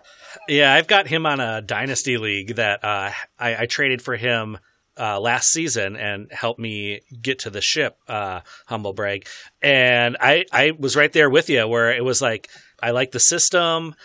yeah, 0.50 0.74
I've 0.74 0.88
got 0.88 1.08
him 1.08 1.26
on 1.26 1.40
a 1.40 1.62
dynasty 1.62 2.18
league 2.18 2.56
that 2.56 2.84
uh, 2.84 3.12
I, 3.40 3.64
I 3.64 3.66
traded 3.66 4.02
for 4.02 4.16
him. 4.16 4.58
Uh, 4.96 5.20
last 5.20 5.52
season 5.52 5.96
and 5.96 6.32
helped 6.32 6.60
me 6.60 7.02
get 7.20 7.40
to 7.40 7.50
the 7.50 7.62
ship, 7.62 7.98
uh, 8.08 8.42
humble 8.68 8.94
brag. 8.94 9.26
And 9.60 10.16
I, 10.20 10.46
I 10.52 10.70
was 10.70 10.96
right 10.96 11.12
there 11.12 11.32
with 11.32 11.50
you 11.50 11.68
where 11.68 11.92
it 11.92 12.06
was 12.06 12.22
like, 12.22 12.48
I 12.84 12.92
like 12.92 13.12
the 13.12 13.20
system 13.20 13.96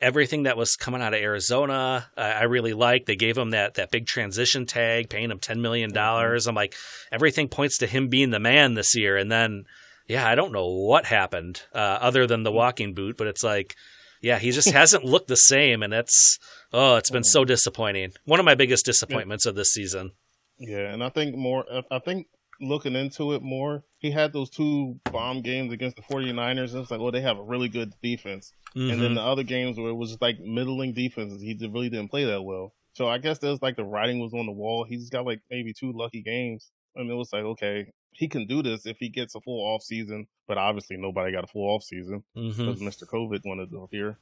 everything 0.00 0.44
that 0.44 0.56
was 0.56 0.76
coming 0.76 1.00
out 1.00 1.14
of 1.14 1.20
Arizona, 1.20 2.06
I 2.16 2.44
really 2.44 2.72
liked. 2.72 3.06
They 3.06 3.16
gave 3.16 3.38
him 3.38 3.50
that 3.50 3.74
that 3.74 3.90
big 3.90 4.06
transition 4.06 4.66
tag, 4.66 5.08
paying 5.08 5.30
him 5.30 5.38
ten 5.38 5.62
million 5.62 5.92
dollars. 5.92 6.42
Mm-hmm. 6.42 6.50
I'm 6.50 6.54
like, 6.54 6.74
everything 7.12 7.48
points 7.48 7.78
to 7.78 7.86
him 7.86 8.08
being 8.08 8.30
the 8.30 8.40
man 8.40 8.74
this 8.74 8.94
year. 8.96 9.16
And 9.16 9.30
then, 9.30 9.64
yeah, 10.06 10.26
I 10.26 10.34
don't 10.34 10.52
know 10.52 10.66
what 10.66 11.06
happened 11.06 11.62
uh, 11.72 11.98
other 12.00 12.26
than 12.26 12.42
the 12.42 12.52
walking 12.52 12.94
boot, 12.94 13.16
but 13.16 13.26
it's 13.26 13.44
like, 13.44 13.76
yeah, 14.20 14.38
he 14.38 14.50
just 14.50 14.70
hasn't 14.72 15.04
looked 15.04 15.28
the 15.28 15.36
same, 15.36 15.82
and 15.82 15.92
it's 15.92 16.38
oh, 16.72 16.96
it's 16.96 17.10
been 17.10 17.24
so 17.24 17.44
disappointing. 17.44 18.12
One 18.24 18.40
of 18.40 18.46
my 18.46 18.54
biggest 18.54 18.84
disappointments 18.84 19.46
of 19.46 19.54
this 19.54 19.72
season. 19.72 20.12
Yeah, 20.58 20.92
and 20.92 21.04
I 21.04 21.08
think 21.10 21.36
more. 21.36 21.64
I 21.90 22.00
think 22.00 22.26
looking 22.60 22.94
into 22.94 23.32
it 23.32 23.42
more, 23.42 23.84
he 23.98 24.10
had 24.10 24.32
those 24.32 24.50
two 24.50 24.98
bomb 25.10 25.42
games 25.42 25.72
against 25.72 25.96
the 25.96 26.02
49ers. 26.02 26.72
And 26.72 26.82
it's 26.82 26.90
like, 26.90 27.00
well, 27.00 27.12
they 27.12 27.20
have 27.20 27.38
a 27.38 27.42
really 27.42 27.68
good 27.68 27.92
defense. 28.02 28.52
Mm-hmm. 28.70 28.90
And 28.90 29.00
then 29.00 29.08
mm-hmm. 29.08 29.14
the 29.16 29.22
other 29.22 29.42
games 29.42 29.78
where 29.78 29.90
it 29.90 29.94
was 29.94 30.18
like 30.20 30.40
middling 30.40 30.92
defenses, 30.92 31.42
he 31.42 31.56
really 31.70 31.88
didn't 31.88 32.10
play 32.10 32.24
that 32.24 32.42
well. 32.42 32.72
So 32.92 33.08
I 33.08 33.18
guess 33.18 33.38
there's 33.38 33.62
like 33.62 33.76
the 33.76 33.84
writing 33.84 34.20
was 34.20 34.34
on 34.34 34.46
the 34.46 34.52
wall. 34.52 34.84
He's 34.84 35.10
got 35.10 35.24
like 35.24 35.40
maybe 35.50 35.72
two 35.72 35.92
lucky 35.92 36.22
games. 36.22 36.70
And 36.96 37.10
it 37.10 37.14
was 37.14 37.32
like, 37.32 37.44
okay, 37.44 37.92
he 38.12 38.28
can 38.28 38.46
do 38.46 38.62
this 38.62 38.86
if 38.86 38.98
he 38.98 39.08
gets 39.08 39.34
a 39.34 39.40
full 39.40 39.60
off 39.60 39.82
season. 39.82 40.26
But 40.46 40.58
obviously 40.58 40.96
nobody 40.96 41.32
got 41.32 41.44
a 41.44 41.46
full 41.46 41.68
off 41.74 41.84
season 41.84 42.24
mm-hmm. 42.36 42.48
because 42.48 42.80
Mr. 42.80 43.08
COVID 43.08 43.40
wanted 43.44 43.70
to 43.70 43.82
appear. 43.82 44.18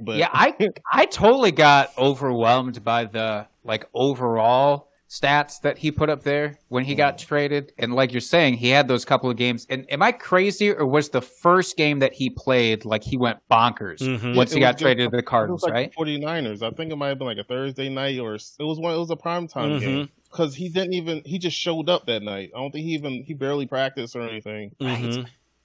But 0.00 0.16
yeah, 0.16 0.30
I 0.32 0.54
I 0.92 1.06
totally 1.06 1.50
got 1.50 1.90
overwhelmed 1.98 2.84
by 2.84 3.04
the 3.04 3.48
like 3.64 3.86
overall 3.92 4.87
stats 5.08 5.60
that 5.62 5.78
he 5.78 5.90
put 5.90 6.10
up 6.10 6.22
there 6.22 6.58
when 6.68 6.84
he 6.84 6.94
got 6.94 7.18
traded. 7.18 7.72
And 7.78 7.94
like 7.94 8.12
you're 8.12 8.20
saying, 8.20 8.54
he 8.54 8.68
had 8.68 8.88
those 8.88 9.04
couple 9.04 9.30
of 9.30 9.36
games. 9.36 9.66
And 9.70 9.90
am 9.90 10.02
I 10.02 10.12
crazy 10.12 10.70
or 10.70 10.86
was 10.86 11.08
the 11.08 11.22
first 11.22 11.76
game 11.76 12.00
that 12.00 12.12
he 12.12 12.28
played 12.30 12.84
like 12.84 13.02
he 13.02 13.16
went 13.16 13.38
bonkers 13.50 13.98
mm-hmm. 13.98 14.34
once 14.34 14.52
he 14.52 14.60
got 14.60 14.72
just, 14.72 14.82
traded 14.82 15.10
to 15.10 15.16
the 15.16 15.22
Cardinals, 15.22 15.62
like 15.62 15.72
right? 15.72 15.94
49ers. 15.94 16.62
I 16.62 16.70
think 16.70 16.92
it 16.92 16.96
might 16.96 17.08
have 17.08 17.18
been 17.18 17.26
like 17.26 17.38
a 17.38 17.44
Thursday 17.44 17.88
night 17.88 18.18
or 18.18 18.34
it 18.34 18.42
was 18.58 18.78
one, 18.78 18.94
it 18.94 18.98
was 18.98 19.10
a 19.10 19.16
prime 19.16 19.48
time 19.48 19.70
mm-hmm. 19.70 19.78
game. 19.80 20.10
Because 20.30 20.54
he 20.54 20.68
didn't 20.68 20.92
even 20.92 21.22
he 21.24 21.38
just 21.38 21.56
showed 21.56 21.88
up 21.88 22.04
that 22.04 22.22
night. 22.22 22.50
I 22.54 22.58
don't 22.58 22.70
think 22.70 22.84
he 22.84 22.92
even 22.92 23.22
he 23.24 23.32
barely 23.32 23.66
practiced 23.66 24.14
or 24.14 24.20
anything. 24.20 24.72
Mm-hmm. 24.78 25.22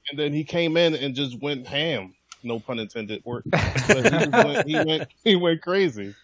And 0.09 0.19
then 0.19 0.31
he 0.31 0.45
came 0.45 0.77
in 0.77 0.95
and 0.95 1.13
just 1.15 1.41
went 1.41 1.67
ham. 1.67 2.13
No 2.43 2.59
pun 2.59 2.79
intended. 2.79 3.23
Work. 3.25 3.43
he, 3.87 3.93
went, 3.93 4.67
he 4.67 4.75
went 4.75 5.07
he 5.25 5.35
went 5.35 5.61
crazy. 5.61 6.15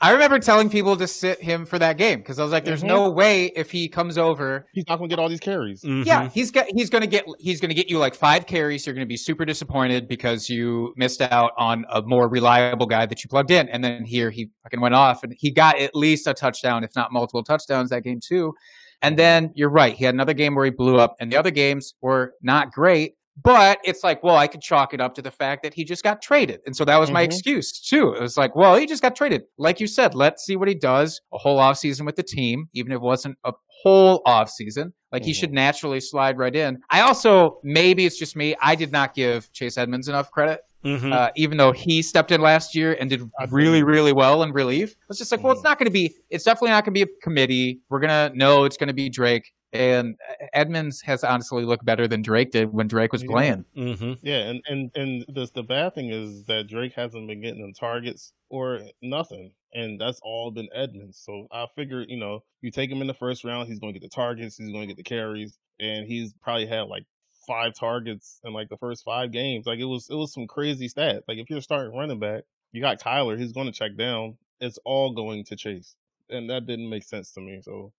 I 0.00 0.10
remember 0.12 0.38
telling 0.38 0.68
people 0.68 0.96
to 0.96 1.06
sit 1.06 1.40
him 1.42 1.64
for 1.64 1.78
that 1.78 1.96
game 1.96 2.18
because 2.18 2.38
I 2.38 2.42
was 2.42 2.52
like, 2.52 2.64
"There's 2.64 2.82
Mhm. 2.82 2.88
no 2.88 3.10
way 3.10 3.46
if 3.56 3.70
he 3.70 3.88
comes 3.88 4.18
over, 4.18 4.66
He's 4.72 4.84
not 4.88 4.96
gonna 4.98 5.08
get 5.08 5.18
all 5.18 5.28
these 5.28 5.40
carries. 5.40 5.82
Mhm. 5.82 6.04
yeah, 6.04 6.28
he's 6.28 6.50
got 6.50 6.66
he's 6.74 6.90
gonna 6.90 7.06
get 7.06 7.24
he's 7.38 7.60
gonna 7.60 7.74
get 7.74 7.88
you 7.88 7.98
like 7.98 8.14
five 8.14 8.46
carries. 8.46 8.86
You're 8.86 8.94
gonna 8.94 9.06
be 9.06 9.16
super 9.16 9.44
disappointed 9.44 10.06
because 10.08 10.48
you 10.50 10.92
missed 10.96 11.22
out 11.22 11.52
on 11.58 11.84
a 11.90 12.02
more 12.02 12.28
reliable 12.28 12.86
guy 12.86 13.06
that 13.06 13.24
you 13.24 13.28
plugged 13.28 13.50
in, 13.50 13.68
and 13.68 13.82
then 13.82 14.04
here 14.04 14.30
he 14.30 14.50
fucking 14.62 14.80
went 14.80 14.94
off 14.94 15.22
and 15.22 15.34
he 15.38 15.50
got 15.50 15.78
at 15.78 15.94
least 15.94 16.26
a 16.26 16.34
touchdown, 16.34 16.84
if 16.84 16.94
not 16.94 17.12
multiple 17.12 17.42
touchdowns 17.42 17.90
that 17.90 18.02
game 18.04 18.20
too. 18.20 18.54
And 19.02 19.18
then 19.18 19.52
you're 19.54 19.68
right, 19.70 19.94
he 19.94 20.04
had 20.06 20.14
another 20.14 20.32
game 20.34 20.54
where 20.54 20.64
he 20.64 20.70
blew 20.70 20.98
up, 20.98 21.16
and 21.20 21.30
the 21.30 21.36
other 21.36 21.50
games 21.50 21.94
were 22.00 22.32
not 22.42 22.72
great. 22.72 23.15
But 23.42 23.78
it's 23.84 24.02
like, 24.02 24.22
well, 24.22 24.36
I 24.36 24.46
could 24.46 24.62
chalk 24.62 24.94
it 24.94 25.00
up 25.00 25.14
to 25.16 25.22
the 25.22 25.30
fact 25.30 25.62
that 25.62 25.74
he 25.74 25.84
just 25.84 26.02
got 26.02 26.22
traded. 26.22 26.60
And 26.66 26.74
so 26.74 26.84
that 26.86 26.98
was 26.98 27.10
my 27.10 27.22
Mhm. 27.22 27.26
excuse 27.26 27.70
too. 27.72 28.12
It 28.14 28.20
was 28.22 28.36
like, 28.36 28.56
well, 28.56 28.76
he 28.76 28.86
just 28.86 29.02
got 29.02 29.14
traded. 29.14 29.42
Like 29.58 29.78
you 29.78 29.86
said, 29.86 30.14
let's 30.14 30.44
see 30.44 30.56
what 30.56 30.68
he 30.68 30.74
does 30.74 31.20
a 31.32 31.38
whole 31.38 31.58
offseason 31.58 32.06
with 32.06 32.16
the 32.16 32.22
team, 32.22 32.68
even 32.72 32.92
if 32.92 32.96
it 32.96 33.02
wasn't 33.02 33.36
a 33.44 33.52
whole 33.82 34.22
offseason. 34.26 34.92
Like 35.12 35.24
he 35.24 35.32
Mhm. 35.32 35.36
should 35.36 35.52
naturally 35.52 36.00
slide 36.00 36.38
right 36.38 36.54
in. 36.56 36.78
I 36.90 37.02
also, 37.02 37.58
maybe 37.62 38.06
it's 38.06 38.18
just 38.18 38.36
me, 38.36 38.54
I 38.60 38.74
did 38.74 38.90
not 38.90 39.14
give 39.14 39.52
Chase 39.52 39.76
Edmonds 39.76 40.08
enough 40.08 40.30
credit. 40.30 40.60
Mhm. 40.84 41.12
Uh, 41.12 41.30
even 41.36 41.58
though 41.58 41.72
he 41.72 42.00
stepped 42.00 42.30
in 42.30 42.40
last 42.40 42.74
year 42.74 42.96
and 43.00 43.10
did 43.10 43.20
really, 43.50 43.82
really 43.82 44.12
well 44.12 44.42
in 44.44 44.52
relief, 44.52 44.94
it's 45.10 45.18
just 45.18 45.32
like, 45.32 45.42
well, 45.42 45.52
it's 45.52 45.60
Mhm. 45.62 45.64
not 45.64 45.78
going 45.78 45.86
to 45.86 45.90
be. 45.92 46.14
It's 46.30 46.44
definitely 46.44 46.70
not 46.70 46.84
going 46.84 46.94
to 46.94 47.04
be 47.06 47.10
a 47.10 47.20
committee. 47.22 47.80
We're 47.90 47.98
gonna 48.00 48.30
know 48.34 48.64
it's 48.64 48.76
going 48.76 48.86
to 48.88 48.94
be 48.94 49.08
Drake, 49.10 49.52
and 49.72 50.16
Edmonds 50.52 51.00
has 51.02 51.24
honestly 51.24 51.64
looked 51.64 51.84
better 51.84 52.08
than 52.08 52.22
Drake 52.22 52.50
did 52.52 52.72
when 52.72 52.88
Drake 52.88 53.12
was 53.12 53.22
Yeah. 53.22 53.28
playing. 53.30 53.64
Mhm. 53.76 54.18
Yeah, 54.22 54.38
and 54.50 54.62
and 54.68 54.90
and 54.96 55.24
the 55.28 55.46
the 55.54 55.62
bad 55.62 55.94
thing 55.94 56.10
is 56.10 56.44
that 56.46 56.68
Drake 56.68 56.94
hasn't 56.94 57.28
been 57.28 57.40
getting 57.42 57.60
them 57.62 57.72
targets 57.74 58.32
or 58.50 58.80
nothing, 59.02 59.54
and 59.74 60.00
that's 60.00 60.20
all 60.22 60.50
been 60.50 60.68
Edmonds. 60.74 61.18
So 61.18 61.48
I 61.52 61.66
figured, 61.74 62.10
you 62.10 62.16
know, 62.18 62.44
you 62.62 62.70
take 62.70 62.90
him 62.90 63.00
in 63.02 63.06
the 63.06 63.14
first 63.14 63.44
round, 63.44 63.68
he's 63.68 63.78
going 63.78 63.92
to 63.94 64.00
get 64.00 64.06
the 64.06 64.14
targets, 64.14 64.56
he's 64.56 64.70
going 64.70 64.82
to 64.82 64.86
get 64.86 64.96
the 64.96 65.02
carries, 65.04 65.58
and 65.80 66.06
he's 66.06 66.34
probably 66.42 66.66
had 66.66 66.82
like 66.88 67.04
five 67.46 67.74
targets 67.74 68.40
in 68.44 68.52
like 68.52 68.68
the 68.68 68.76
first 68.78 69.04
five 69.04 69.32
games. 69.32 69.66
Like 69.66 69.78
it 69.80 69.84
was 69.84 70.08
it 70.10 70.14
was 70.16 70.32
some 70.32 70.46
crazy 70.46 70.88
stat. 70.88 71.24
Like 71.28 71.38
if 71.38 71.50
you're 71.50 71.60
starting 71.60 71.96
running 71.96 72.18
back, 72.20 72.44
you 72.72 72.80
got 72.80 73.00
Kyler, 73.00 73.38
he's 73.38 73.52
going 73.52 73.66
to 73.66 73.72
check 73.72 73.96
down. 73.96 74.38
It's 74.60 74.78
all 74.84 75.12
going 75.12 75.44
to 75.44 75.56
Chase, 75.56 75.96
and 76.30 76.48
that 76.50 76.66
didn't 76.66 76.88
make 76.90 77.04
sense 77.04 77.32
to 77.34 77.40
me. 77.40 77.60
So 77.62 77.92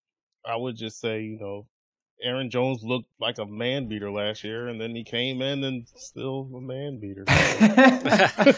I 0.45 0.56
would 0.56 0.78
just 0.78 1.00
say, 1.00 1.21
you 1.21 1.39
know, 1.39 1.67
Aaron 2.21 2.50
Jones 2.50 2.82
looked 2.84 3.10
like 3.19 3.38
a 3.38 3.45
man 3.45 3.88
beater 3.88 4.12
last 4.12 4.43
year, 4.43 4.67
and 4.67 4.82
then 4.82 4.95
he 4.95 5.04
came 5.04 5.41
in 5.41 5.63
and 5.63 5.88
still 5.95 6.50
a 6.56 6.62
man 6.62 7.00
beater. 7.00 7.23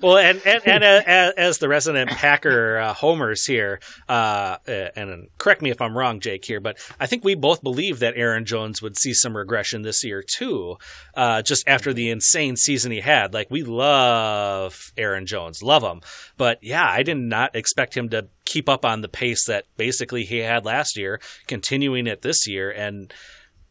well, 0.00 0.16
and 0.16 0.40
and, 0.46 0.66
and 0.66 0.84
uh, 0.84 1.32
as, 1.36 1.58
the 1.58 1.68
resident 1.68 2.10
Packer 2.10 2.78
uh, 2.78 2.94
homers 2.94 3.44
here, 3.44 3.80
uh, 4.08 4.56
and 4.66 5.28
correct 5.36 5.60
me 5.60 5.70
if 5.70 5.82
I'm 5.82 5.96
wrong, 5.96 6.20
Jake 6.20 6.46
here, 6.46 6.60
but 6.60 6.78
I 6.98 7.06
think 7.06 7.24
we 7.24 7.34
both 7.34 7.62
believe 7.62 7.98
that 7.98 8.14
Aaron 8.16 8.46
Jones 8.46 8.80
would 8.80 8.96
see 8.96 9.12
some 9.12 9.36
regression 9.36 9.82
this 9.82 10.02
year 10.02 10.22
too, 10.22 10.76
uh, 11.14 11.42
just 11.42 11.68
after 11.68 11.92
the 11.92 12.08
insane 12.08 12.56
season 12.56 12.90
he 12.90 13.00
had. 13.00 13.34
Like 13.34 13.50
we 13.50 13.64
love 13.64 14.92
Aaron 14.96 15.26
Jones, 15.26 15.62
love 15.62 15.82
him, 15.82 16.00
but 16.38 16.58
yeah, 16.62 16.88
I 16.88 17.02
did 17.02 17.18
not 17.18 17.54
expect 17.54 17.94
him 17.94 18.08
to 18.10 18.28
keep 18.44 18.68
up 18.68 18.84
on 18.84 19.00
the 19.00 19.08
pace 19.08 19.44
that 19.46 19.64
basically 19.76 20.24
he 20.24 20.38
had 20.38 20.64
last 20.64 20.96
year, 20.96 21.20
continuing 21.46 22.06
it 22.06 22.22
this 22.22 22.46
year, 22.46 22.70
and 22.70 23.12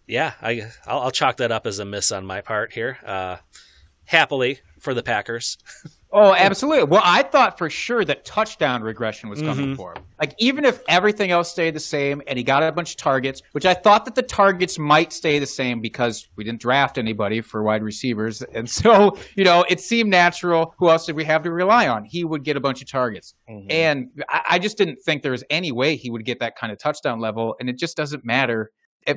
yeah, 0.07 0.33
I 0.41 0.71
I'll, 0.85 1.01
I'll 1.01 1.11
chalk 1.11 1.37
that 1.37 1.51
up 1.51 1.65
as 1.65 1.79
a 1.79 1.85
miss 1.85 2.11
on 2.11 2.25
my 2.25 2.41
part 2.41 2.73
here. 2.73 2.99
Uh, 3.05 3.37
happily 4.05 4.59
for 4.79 4.93
the 4.93 5.03
Packers. 5.03 5.57
Oh, 6.15 6.33
absolutely. 6.35 6.83
Well, 6.85 7.01
I 7.03 7.23
thought 7.23 7.57
for 7.57 7.69
sure 7.69 8.05
that 8.05 8.23
touchdown 8.23 8.83
regression 8.83 9.29
was 9.29 9.41
coming 9.41 9.69
Mhm. 9.73 9.75
for 9.75 9.93
him. 9.93 10.03
Like, 10.21 10.35
even 10.37 10.63
if 10.63 10.79
everything 10.87 11.31
else 11.31 11.49
stayed 11.51 11.73
the 11.73 11.79
same 11.79 12.21
and 12.27 12.37
he 12.37 12.43
got 12.43 12.61
a 12.61 12.71
bunch 12.71 12.91
of 12.91 12.97
targets, 12.97 13.41
which 13.53 13.65
I 13.65 13.73
thought 13.73 14.05
that 14.05 14.13
the 14.13 14.21
targets 14.21 14.77
might 14.77 15.11
stay 15.11 15.39
the 15.39 15.47
same 15.47 15.81
because 15.81 16.27
we 16.35 16.43
didn't 16.43 16.61
draft 16.61 16.97
anybody 16.99 17.41
for 17.41 17.63
wide 17.63 17.81
receivers. 17.83 18.43
And 18.53 18.69
so, 18.69 19.17
you 19.35 19.43
know, 19.43 19.65
it 19.67 19.81
seemed 19.81 20.11
natural. 20.11 20.75
Who 20.77 20.89
else 20.89 21.07
did 21.07 21.15
we 21.15 21.23
have 21.23 21.41
to 21.43 21.51
rely 21.51 21.87
on? 21.87 22.05
He 22.05 22.23
would 22.23 22.43
get 22.43 22.55
a 22.55 22.59
bunch 22.59 22.81
of 22.83 22.89
targets. 22.91 23.33
Mhm. 23.49 23.65
And 23.71 24.23
I, 24.29 24.41
I 24.51 24.59
just 24.59 24.77
didn't 24.77 25.01
think 25.01 25.23
there 25.23 25.31
was 25.31 25.43
any 25.49 25.71
way 25.71 25.95
he 25.95 26.11
would 26.11 26.23
get 26.25 26.39
that 26.39 26.55
kind 26.55 26.71
of 26.71 26.77
touchdown 26.77 27.19
level. 27.19 27.55
And 27.59 27.69
it 27.69 27.77
just 27.79 27.97
doesn't 27.97 28.23
matter 28.23 28.71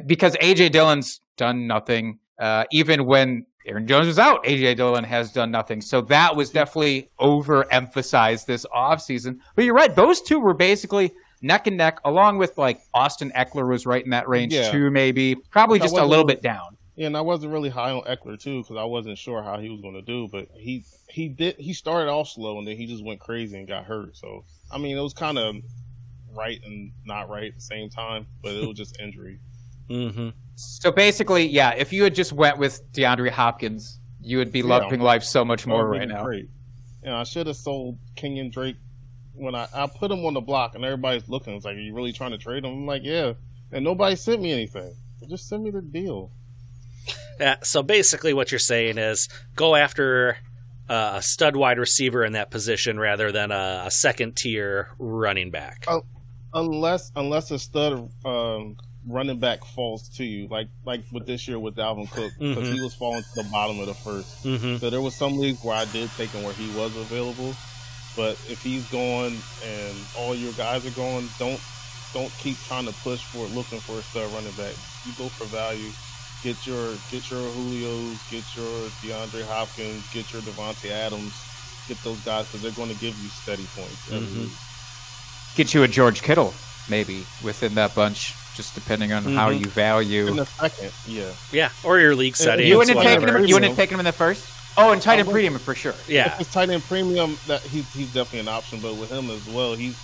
because 0.06 0.34
AJ 0.40 0.70
Dillon's 0.72 1.20
done 1.36 1.66
nothing. 1.66 2.18
Uh, 2.40 2.64
even 2.72 3.04
when 3.06 3.44
Aaron 3.66 3.86
Jones 3.86 4.06
was 4.06 4.18
out, 4.18 4.44
AJ 4.44 4.76
Dillon 4.76 5.04
has 5.04 5.32
done 5.32 5.50
nothing. 5.50 5.80
So 5.80 6.00
that 6.02 6.36
was 6.36 6.50
definitely 6.50 7.10
overemphasized 7.20 8.46
this 8.46 8.64
offseason. 8.74 9.38
But 9.54 9.64
you're 9.64 9.74
right; 9.74 9.94
those 9.94 10.20
two 10.22 10.38
were 10.38 10.54
basically 10.54 11.12
neck 11.42 11.66
and 11.66 11.76
neck, 11.76 11.98
along 12.04 12.38
with 12.38 12.56
like 12.58 12.80
Austin 12.94 13.30
Ekeler 13.36 13.68
was 13.68 13.86
right 13.86 14.04
in 14.04 14.10
that 14.10 14.28
range 14.28 14.54
Yeah. 14.54 14.70
too, 14.70 14.90
maybe 14.90 15.34
probably 15.50 15.78
just 15.78 15.96
a 15.96 16.04
little 16.04 16.24
bit 16.24 16.42
down. 16.42 16.76
Yeah, 16.96 17.08
and 17.08 17.16
I 17.16 17.20
wasn't 17.20 17.52
really 17.52 17.68
high 17.68 17.90
on 17.90 18.02
Eckler 18.04 18.40
too 18.40 18.62
because 18.62 18.76
I 18.76 18.84
wasn't 18.84 19.18
sure 19.18 19.42
how 19.42 19.58
he 19.58 19.68
was 19.68 19.82
going 19.82 19.94
to 19.94 20.02
do. 20.02 20.28
But 20.32 20.48
he 20.54 20.84
he 21.08 21.28
did 21.28 21.56
he 21.56 21.74
started 21.74 22.10
off 22.10 22.28
slow 22.28 22.58
and 22.58 22.66
then 22.66 22.76
he 22.76 22.86
just 22.86 23.04
went 23.04 23.20
crazy 23.20 23.58
and 23.58 23.68
got 23.68 23.84
hurt. 23.84 24.16
So 24.16 24.44
I 24.70 24.78
mean, 24.78 24.96
it 24.96 25.02
was 25.02 25.12
kind 25.12 25.38
of 25.38 25.56
right 26.34 26.58
and 26.64 26.92
not 27.04 27.28
right 27.28 27.48
at 27.48 27.54
the 27.54 27.60
same 27.60 27.90
time, 27.90 28.26
but 28.42 28.54
it 28.54 28.66
was 28.66 28.76
just 28.76 28.98
injury. 29.00 29.38
Mm-hmm. 29.90 30.30
So 30.56 30.90
basically, 30.90 31.46
yeah, 31.46 31.70
if 31.74 31.92
you 31.92 32.02
had 32.04 32.14
just 32.14 32.32
went 32.32 32.58
with 32.58 32.80
DeAndre 32.92 33.30
Hopkins, 33.30 34.00
you 34.20 34.38
would 34.38 34.50
be 34.52 34.60
Yeah. 34.60 34.66
loving 34.66 35.00
life 35.00 35.22
so 35.22 35.44
much 35.44 35.66
more 35.66 35.86
right 35.88 36.08
now. 36.08 36.24
Great. 36.24 36.48
And 37.02 37.14
I 37.14 37.22
should 37.24 37.46
have 37.46 37.56
sold 37.56 37.98
Kenyan 38.16 38.50
Drake 38.50 38.76
when 39.34 39.54
I 39.54 39.68
I 39.74 39.86
put 39.86 40.10
him 40.10 40.24
on 40.24 40.34
the 40.34 40.40
block 40.40 40.74
and 40.74 40.84
everybody's 40.84 41.28
looking. 41.28 41.54
It's 41.54 41.64
like, 41.64 41.76
are 41.76 41.80
you 41.80 41.94
really 41.94 42.12
trying 42.12 42.32
to 42.32 42.38
trade 42.38 42.64
him? 42.64 42.72
I'm 42.72 42.86
like, 42.86 43.02
yeah. 43.04 43.34
And 43.70 43.84
nobody 43.84 44.16
sent 44.16 44.40
me 44.42 44.52
anything. 44.52 44.92
Just 45.28 45.48
send 45.48 45.62
me 45.62 45.70
the 45.70 45.82
deal. 45.82 46.30
Yeah, 47.38 47.56
so 47.62 47.82
basically, 47.82 48.32
what 48.32 48.50
you're 48.50 48.58
saying 48.58 48.96
is 48.96 49.28
go 49.56 49.76
after 49.76 50.38
uh, 50.88 51.16
a 51.16 51.22
stud 51.22 51.54
wide 51.54 51.78
receiver 51.78 52.24
in 52.24 52.32
that 52.32 52.50
position 52.50 52.98
rather 52.98 53.30
than 53.30 53.52
a, 53.52 53.82
a 53.86 53.90
second 53.90 54.36
tier 54.36 54.88
running 54.98 55.50
back. 55.50 55.84
Oh. 55.86 56.00
unless 56.54 57.12
unless 57.14 57.50
a 57.50 57.58
stud 57.58 58.10
um, 58.24 58.78
running 59.06 59.38
back 59.38 59.64
falls 59.64 60.08
to 60.16 60.24
you, 60.24 60.48
like 60.48 60.68
like 60.84 61.02
with 61.12 61.26
this 61.26 61.46
year 61.46 61.58
with 61.58 61.76
Dalvin 61.76 62.10
Cook, 62.10 62.32
because 62.38 62.68
Mhm. 62.68 62.74
he 62.74 62.80
was 62.80 62.94
falling 62.94 63.22
to 63.22 63.42
the 63.42 63.48
bottom 63.50 63.78
of 63.80 63.86
the 63.86 63.94
first. 63.94 64.44
Mm-hmm. 64.44 64.78
So 64.78 64.90
there 64.90 65.00
was 65.00 65.14
some 65.14 65.38
leagues 65.38 65.62
where 65.62 65.76
I 65.76 65.84
did 65.86 66.10
take 66.16 66.30
him 66.30 66.42
where 66.42 66.54
he 66.54 66.68
was 66.76 66.94
available, 66.96 67.54
but 68.16 68.32
if 68.48 68.62
he's 68.62 68.84
going 68.90 69.38
and 69.64 69.96
all 70.18 70.34
your 70.34 70.52
guys 70.54 70.84
are 70.86 70.90
going, 70.90 71.28
don't 71.38 71.60
don't 72.12 72.32
keep 72.38 72.56
trying 72.64 72.86
to 72.86 72.92
push 73.04 73.20
for 73.20 73.44
it, 73.46 73.52
looking 73.54 73.78
for 73.80 73.98
a 73.98 74.02
stud 74.02 74.30
running 74.32 74.52
back. 74.52 74.74
You 75.04 75.12
go 75.18 75.28
for 75.28 75.44
value. 75.46 75.90
Get 76.42 76.66
your 76.66 76.94
get 77.10 77.30
your 77.30 77.42
Julio's, 77.54 78.18
get 78.30 78.44
your 78.56 78.88
DeAndre 79.02 79.44
Hopkins, 79.46 80.02
get 80.12 80.32
your 80.32 80.42
Davante 80.42 80.90
Adams, 80.90 81.32
get 81.88 82.02
those 82.04 82.18
guys 82.20 82.46
because 82.46 82.62
they're 82.62 82.70
going 82.72 82.92
to 82.92 83.00
give 83.00 83.16
you 83.22 83.28
steady 83.28 83.66
points. 83.74 84.08
Mhm. 84.10 84.50
Get 85.56 85.74
you 85.74 85.82
a 85.82 85.88
George 85.88 86.22
Kittle, 86.22 86.52
maybe 86.88 87.24
within 87.42 87.74
that 87.76 87.94
bunch, 87.94 88.34
just 88.56 88.74
depending 88.74 89.12
on 89.12 89.24
how 89.34 89.50
Mhm. 89.50 89.60
you 89.60 89.66
value. 89.66 90.26
In 90.28 90.36
the 90.36 90.46
second, 90.46 90.92
yeah. 91.06 91.30
Yeah, 91.52 91.68
or 91.84 91.98
your 91.98 92.14
league 92.14 92.36
setting. 92.36 92.66
You 92.66 92.78
wouldn't 92.78 92.96
have 92.98 93.06
taken 93.06 93.28
him. 93.28 93.44
You 93.46 93.54
wouldn't 93.54 93.70
have 93.70 93.76
taken 93.76 93.94
him 93.94 94.00
in 94.00 94.06
the 94.06 94.12
first. 94.12 94.44
Oh, 94.78 94.92
and 94.92 95.00
tight 95.00 95.18
end 95.18 95.30
premium 95.30 95.58
for 95.58 95.74
sure. 95.74 95.94
Yeah, 96.06 96.34
If 96.34 96.40
it's 96.42 96.52
tight 96.52 96.68
end 96.70 96.84
premium, 96.84 97.38
that 97.46 97.62
he's 97.62 97.90
he's 97.94 98.08
definitely 98.12 98.40
an 98.40 98.48
option. 98.48 98.78
But 98.80 98.94
with 98.96 99.10
him 99.10 99.30
as 99.30 99.46
well, 99.46 99.74
he's 99.74 99.96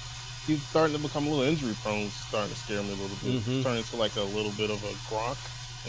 he's 0.47 0.63
starting 0.63 0.97
to 0.97 1.03
become 1.03 1.27
a 1.27 1.31
little 1.31 1.45
injury 1.45 1.77
prone. 1.83 2.11
Starting 2.29 2.51
to 2.53 2.57
scare 2.59 2.83
me 2.83 2.89
a 2.89 2.93
little 2.93 3.17
bit. 3.23 3.45
Mhm. 3.47 3.63
Turning 3.63 3.79
into 3.79 3.97
like 3.97 4.17
a 4.17 4.23
little 4.23 4.53
bit 4.53 4.71
of 4.71 4.83
a 4.83 4.93
Gronk. 5.13 5.37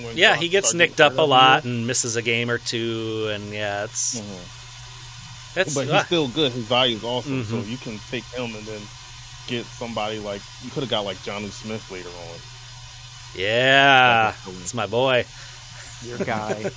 when 0.04 0.18
yeah, 0.18 0.36
Gronk 0.36 0.40
he 0.42 0.50
gets 0.50 0.74
nicked 0.74 1.00
up 1.00 1.18
a 1.18 1.22
lot 1.22 1.64
and 1.64 1.86
misses 1.88 2.16
a 2.18 2.22
game 2.22 2.50
or 2.52 2.58
two, 2.58 3.30
and 3.32 3.54
yeah, 3.54 3.86
it's 3.86 4.16
year. 4.16 4.24
Mhm. 4.24 5.58
it's. 5.62 5.74
But 5.76 5.88
uh, 5.90 5.98
he's 6.00 6.06
still 6.08 6.28
good. 6.28 6.52
His 6.52 6.66
value 6.66 6.98
is 6.98 7.04
awesome. 7.04 7.46
So 7.46 7.56
Mhm. 7.56 7.70
you 7.70 7.78
can 7.78 8.00
take 8.12 8.26
him 8.26 8.54
and 8.56 8.66
then 8.66 8.82
get 9.48 9.66
somebody 9.66 10.20
like 10.20 10.42
you 10.64 10.70
could 10.72 10.84
have 10.84 10.90
got 10.90 11.06
like 11.06 11.18
Jonnu 11.18 11.50
Smith 11.50 11.90
later 11.92 12.10
on. 12.10 13.42
yeah, 13.42 14.34
it's 14.62 14.74
my 14.74 14.88
boy. 14.88 15.26
Your 16.06 16.18
guy. 16.20 16.64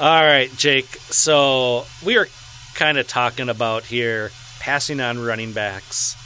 All 0.00 0.24
right, 0.24 0.50
Jake. 0.56 0.86
So 0.86 1.86
we 2.04 2.16
are 2.16 2.26
kind 2.74 2.98
of 2.98 3.06
talking 3.06 3.48
about 3.48 3.84
here 3.84 4.30
passing 4.60 5.00
on 5.00 5.18
running 5.22 5.52
backs 5.52 6.16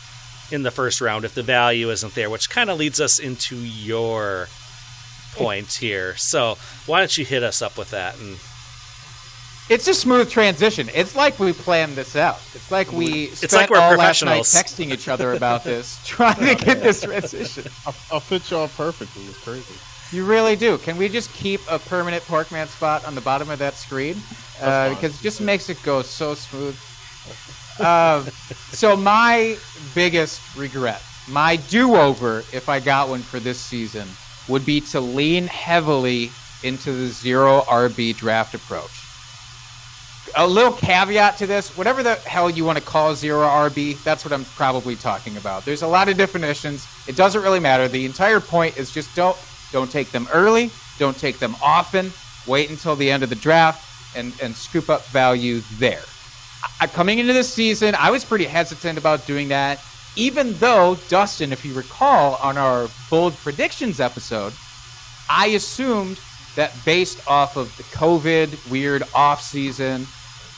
in 0.51 0.63
the 0.63 0.71
first 0.71 1.01
round 1.01 1.25
if 1.25 1.35
the 1.35 1.43
value 1.43 1.91
isn't 1.91 2.15
there, 2.15 2.31
which 2.31 2.49
kind 2.51 2.71
of 2.71 2.79
leads 2.79 3.01
us 3.01 3.19
into 3.19 3.57
your 3.57 4.49
point 5.35 5.73
here. 5.75 6.17
So 6.17 6.57
why 6.87 7.01
don't 7.01 7.17
you 7.17 7.25
hit 7.25 7.43
us 7.43 7.61
up 7.63 7.77
with 7.77 7.91
that? 7.91 8.19
And 8.19 8.39
It's 9.69 9.87
a 9.87 9.93
smooth 9.93 10.31
transition. 10.31 10.89
It's 10.95 11.15
like 11.15 11.39
we 11.39 11.53
planned 11.53 11.95
this 11.95 12.17
out. 12.17 12.41
It's 12.55 12.71
like 12.71 12.91
we 12.91 13.27
spent 13.27 13.53
like 13.53 13.71
we're 13.71 13.79
all 13.79 13.97
last 13.97 14.23
night 14.25 14.39
professionals. 14.39 14.55
texting 14.55 14.93
each 14.93 15.09
other 15.09 15.35
about 15.35 15.63
this, 15.63 16.01
trying 16.07 16.37
to 16.37 16.55
get 16.65 16.83
this 16.83 17.03
transition. 17.03 17.71
I'll, 17.87 17.95
I'll 18.13 18.21
fit 18.21 18.51
y'all 18.51 18.69
perfectly. 18.69 19.25
It's 19.25 19.43
crazy. 19.43 19.75
You 20.11 20.25
really 20.25 20.57
do. 20.57 20.79
Can 20.79 20.97
we 20.97 21.11
just 21.11 21.31
keep 21.35 21.61
a 21.71 21.79
permanent 21.79 22.23
Porkman 22.25 22.67
spot 22.69 23.07
on 23.07 23.15
the 23.15 23.21
bottom 23.21 23.51
of 23.51 23.59
that 23.59 23.75
screen? 23.75 24.17
Uh, 24.61 24.89
because 24.95 25.21
it 25.21 25.23
just 25.23 25.43
makes 25.43 25.69
it 25.69 25.83
go 25.83 26.01
so 26.01 26.35
smooth. 26.35 26.77
Um, 27.79 28.25
so 28.73 28.97
my 28.97 29.59
biggest 29.95 30.57
regret, 30.57 31.03
my 31.29 31.57
do-over, 31.57 32.39
if 32.53 32.71
I 32.71 32.81
got 32.81 33.11
one 33.11 33.21
for 33.21 33.39
this 33.39 33.61
season, 33.61 34.09
would 34.49 34.65
be 34.65 34.81
to 34.81 35.01
lean 35.01 35.47
heavily 35.47 36.31
into 36.63 36.91
the 36.91 37.09
zero 37.09 37.61
RB 37.69 38.17
draft 38.17 38.55
approach. 38.55 39.08
A 40.37 40.47
little 40.47 40.73
caveat 40.73 41.39
to 41.39 41.47
this: 41.47 41.77
whatever 41.77 42.03
the 42.03 42.15
hell 42.17 42.49
you 42.51 42.65
want 42.65 42.79
to 42.79 42.85
call 42.85 43.15
zero 43.15 43.47
RB, 43.47 44.03
that's 44.05 44.25
what 44.25 44.33
I'm 44.33 44.45
probably 44.45 44.97
talking 44.97 45.37
about. 45.37 45.65
There's 45.65 45.83
a 45.83 45.87
lot 45.87 46.09
of 46.09 46.17
definitions. 46.17 46.87
It 47.07 47.17
doesn't 47.17 47.43
really 47.43 47.61
matter. 47.61 47.89
The 47.89 48.05
entire 48.05 48.41
point 48.41 48.77
is 48.77 48.91
just 48.91 49.15
don't 49.15 49.37
don't 49.73 49.91
take 49.91 50.11
them 50.11 50.29
early, 50.33 50.71
don't 50.99 51.17
take 51.17 51.39
them 51.39 51.57
often. 51.63 52.13
Wait 52.47 52.71
until 52.71 52.97
the 52.97 53.11
end 53.11 53.23
of 53.23 53.29
the 53.29 53.37
draft 53.37 54.17
and 54.17 54.33
and 54.43 54.55
scoop 54.55 54.89
up 54.89 55.05
value 55.07 55.61
there. 55.79 56.03
I, 56.81 56.87
coming 56.87 57.19
into 57.19 57.33
this 57.33 57.53
season, 57.53 57.95
I 57.95 58.11
was 58.11 58.25
pretty 58.25 58.45
hesitant 58.45 58.99
about 58.99 59.27
doing 59.27 59.49
that, 59.49 59.81
even 60.17 60.55
though 60.55 60.99
Dustin, 61.09 61.53
if 61.53 61.65
you 61.65 61.75
recall, 61.75 62.37
on 62.43 62.59
our 62.59 62.89
bold 63.11 63.35
predictions 63.37 64.01
episode, 64.01 64.53
I 65.31 65.49
assumed 65.49 66.19
that 66.59 66.75
based 66.85 67.21
off 67.29 67.57
of 67.57 67.75
the 67.77 67.85
COVID 67.85 68.69
weird 68.69 69.05
off 69.15 69.41
season 69.41 70.05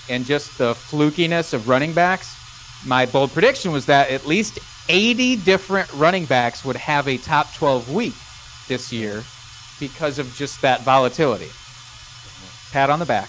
and 0.08 0.24
just 0.24 0.56
the 0.56 0.72
flukiness 0.72 1.52
of 1.52 1.68
running 1.68 1.92
backs, 1.92 2.34
my 2.86 3.04
bold 3.04 3.30
prediction 3.32 3.70
was 3.70 3.84
that 3.84 4.08
at 4.08 4.26
least 4.26 4.58
80 4.88 5.36
different 5.36 5.92
running 5.92 6.24
backs 6.24 6.64
would 6.64 6.76
have 6.76 7.06
a 7.06 7.18
top 7.18 7.52
12 7.52 7.92
week 7.92 8.14
this 8.66 8.90
year 8.90 9.22
because 9.78 10.18
of 10.18 10.34
just 10.36 10.62
that 10.62 10.80
volatility. 10.80 11.50
Pat 12.72 12.88
on 12.88 12.98
the 12.98 13.04
back. 13.04 13.28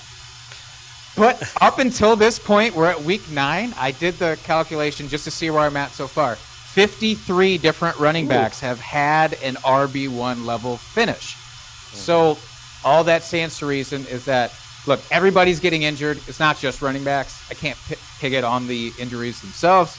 But 1.17 1.43
up 1.59 1.79
until 1.79 2.15
this 2.15 2.39
point, 2.39 2.73
we're 2.73 2.89
at 2.89 3.01
week 3.01 3.29
nine. 3.31 3.73
I 3.77 3.91
did 3.91 4.13
the 4.13 4.39
calculation 4.45 5.09
just 5.09 5.25
to 5.25 5.31
see 5.31 5.49
where 5.49 5.63
I'm 5.63 5.75
at 5.75 5.91
so 5.91 6.07
far. 6.07 6.37
53 6.37 7.57
different 7.57 7.99
running 7.99 8.29
backs 8.29 8.61
have 8.61 8.79
had 8.79 9.33
an 9.43 9.55
RB1 9.55 10.45
level 10.45 10.77
finish. 10.77 11.35
Mm-hmm. 11.35 11.97
So, 11.97 12.37
all 12.83 13.03
that 13.05 13.23
stands 13.23 13.59
to 13.59 13.65
reason 13.65 14.05
is 14.07 14.25
that, 14.25 14.53
look, 14.87 14.99
everybody's 15.11 15.59
getting 15.59 15.83
injured. 15.83 16.17
It's 16.27 16.39
not 16.39 16.57
just 16.57 16.81
running 16.81 17.03
backs. 17.03 17.43
I 17.49 17.53
can't 17.53 17.77
p- 17.87 17.95
pig 18.19 18.33
it 18.33 18.43
on 18.43 18.67
the 18.67 18.91
injuries 18.99 19.41
themselves, 19.41 19.97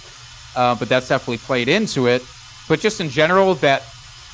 uh, 0.57 0.75
but 0.75 0.88
that's 0.88 1.09
definitely 1.09 1.38
played 1.38 1.68
into 1.68 2.07
it. 2.07 2.23
But 2.68 2.81
just 2.81 3.01
in 3.01 3.09
general, 3.09 3.55
that 3.57 3.83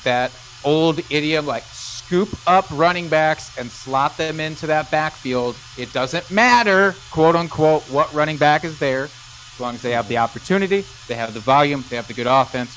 that 0.03 0.31
old 0.63 0.99
idiom 1.09 1.45
like 1.45 1.63
scoop 1.63 2.29
up 2.47 2.65
running 2.71 3.07
backs 3.07 3.55
and 3.57 3.69
slot 3.69 4.17
them 4.17 4.39
into 4.39 4.65
that 4.67 4.89
backfield. 4.89 5.55
It 5.77 5.93
doesn't 5.93 6.31
matter, 6.31 6.95
quote 7.11 7.35
unquote, 7.35 7.83
what 7.83 8.11
running 8.13 8.37
back 8.37 8.63
is 8.63 8.79
there, 8.79 9.03
as 9.03 9.59
long 9.59 9.75
as 9.75 9.81
they 9.81 9.91
have 9.91 10.07
the 10.07 10.17
opportunity, 10.17 10.85
they 11.07 11.15
have 11.15 11.33
the 11.33 11.39
volume, 11.39 11.83
they 11.89 11.95
have 11.95 12.07
the 12.07 12.13
good 12.13 12.27
offense. 12.27 12.75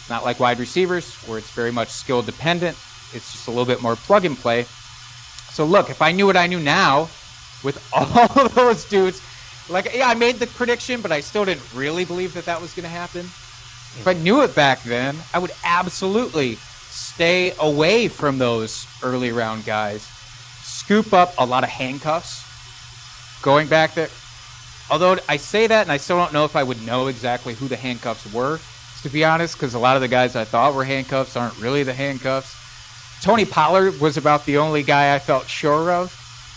It's 0.00 0.10
not 0.10 0.22
like 0.22 0.38
wide 0.38 0.58
receivers 0.58 1.14
where 1.26 1.38
it's 1.38 1.50
very 1.52 1.72
much 1.72 1.88
skill 1.88 2.20
dependent. 2.20 2.76
It's 3.14 3.32
just 3.32 3.48
a 3.48 3.50
little 3.50 3.64
bit 3.64 3.80
more 3.80 3.96
plug 3.96 4.26
and 4.26 4.36
play. 4.36 4.66
So 5.54 5.64
look, 5.64 5.88
if 5.88 6.02
I 6.02 6.10
knew 6.10 6.26
what 6.26 6.36
I 6.36 6.48
knew 6.48 6.58
now, 6.58 7.08
with 7.62 7.78
all 7.92 8.48
those 8.48 8.84
dudes, 8.84 9.22
like 9.70 9.94
yeah, 9.94 10.08
I 10.08 10.14
made 10.14 10.36
the 10.36 10.48
prediction, 10.48 11.00
but 11.00 11.12
I 11.12 11.20
still 11.20 11.44
didn't 11.44 11.62
really 11.72 12.04
believe 12.04 12.34
that 12.34 12.44
that 12.46 12.60
was 12.60 12.74
going 12.74 12.82
to 12.82 12.88
happen. 12.88 13.20
If 13.20 14.08
I 14.08 14.14
knew 14.14 14.42
it 14.42 14.52
back 14.56 14.82
then, 14.82 15.14
I 15.32 15.38
would 15.38 15.52
absolutely 15.64 16.56
stay 16.56 17.54
away 17.60 18.08
from 18.08 18.38
those 18.38 18.88
early 19.00 19.30
round 19.30 19.64
guys. 19.64 20.02
Scoop 20.62 21.12
up 21.12 21.34
a 21.38 21.46
lot 21.46 21.62
of 21.62 21.70
handcuffs. 21.70 22.42
Going 23.40 23.68
back 23.68 23.94
there, 23.94 24.08
although 24.90 25.18
I 25.28 25.36
say 25.36 25.68
that 25.68 25.82
and 25.82 25.92
I 25.92 25.98
still 25.98 26.16
don't 26.16 26.32
know 26.32 26.44
if 26.44 26.56
I 26.56 26.64
would 26.64 26.84
know 26.84 27.06
exactly 27.06 27.54
who 27.54 27.68
the 27.68 27.76
handcuffs 27.76 28.32
were, 28.32 28.58
to 29.02 29.08
be 29.08 29.24
honest, 29.24 29.54
because 29.54 29.74
a 29.74 29.78
lot 29.78 29.94
of 29.94 30.02
the 30.02 30.08
guys 30.08 30.34
I 30.34 30.44
thought 30.44 30.74
were 30.74 30.82
handcuffs 30.82 31.36
aren't 31.36 31.56
really 31.60 31.84
the 31.84 31.94
handcuffs. 31.94 32.63
Tony 33.24 33.46
Pollard 33.46 33.98
was 34.02 34.18
about 34.18 34.44
the 34.44 34.58
only 34.58 34.82
guy 34.82 35.14
I 35.14 35.18
felt 35.18 35.48
sure 35.48 35.90
of, 35.90 36.12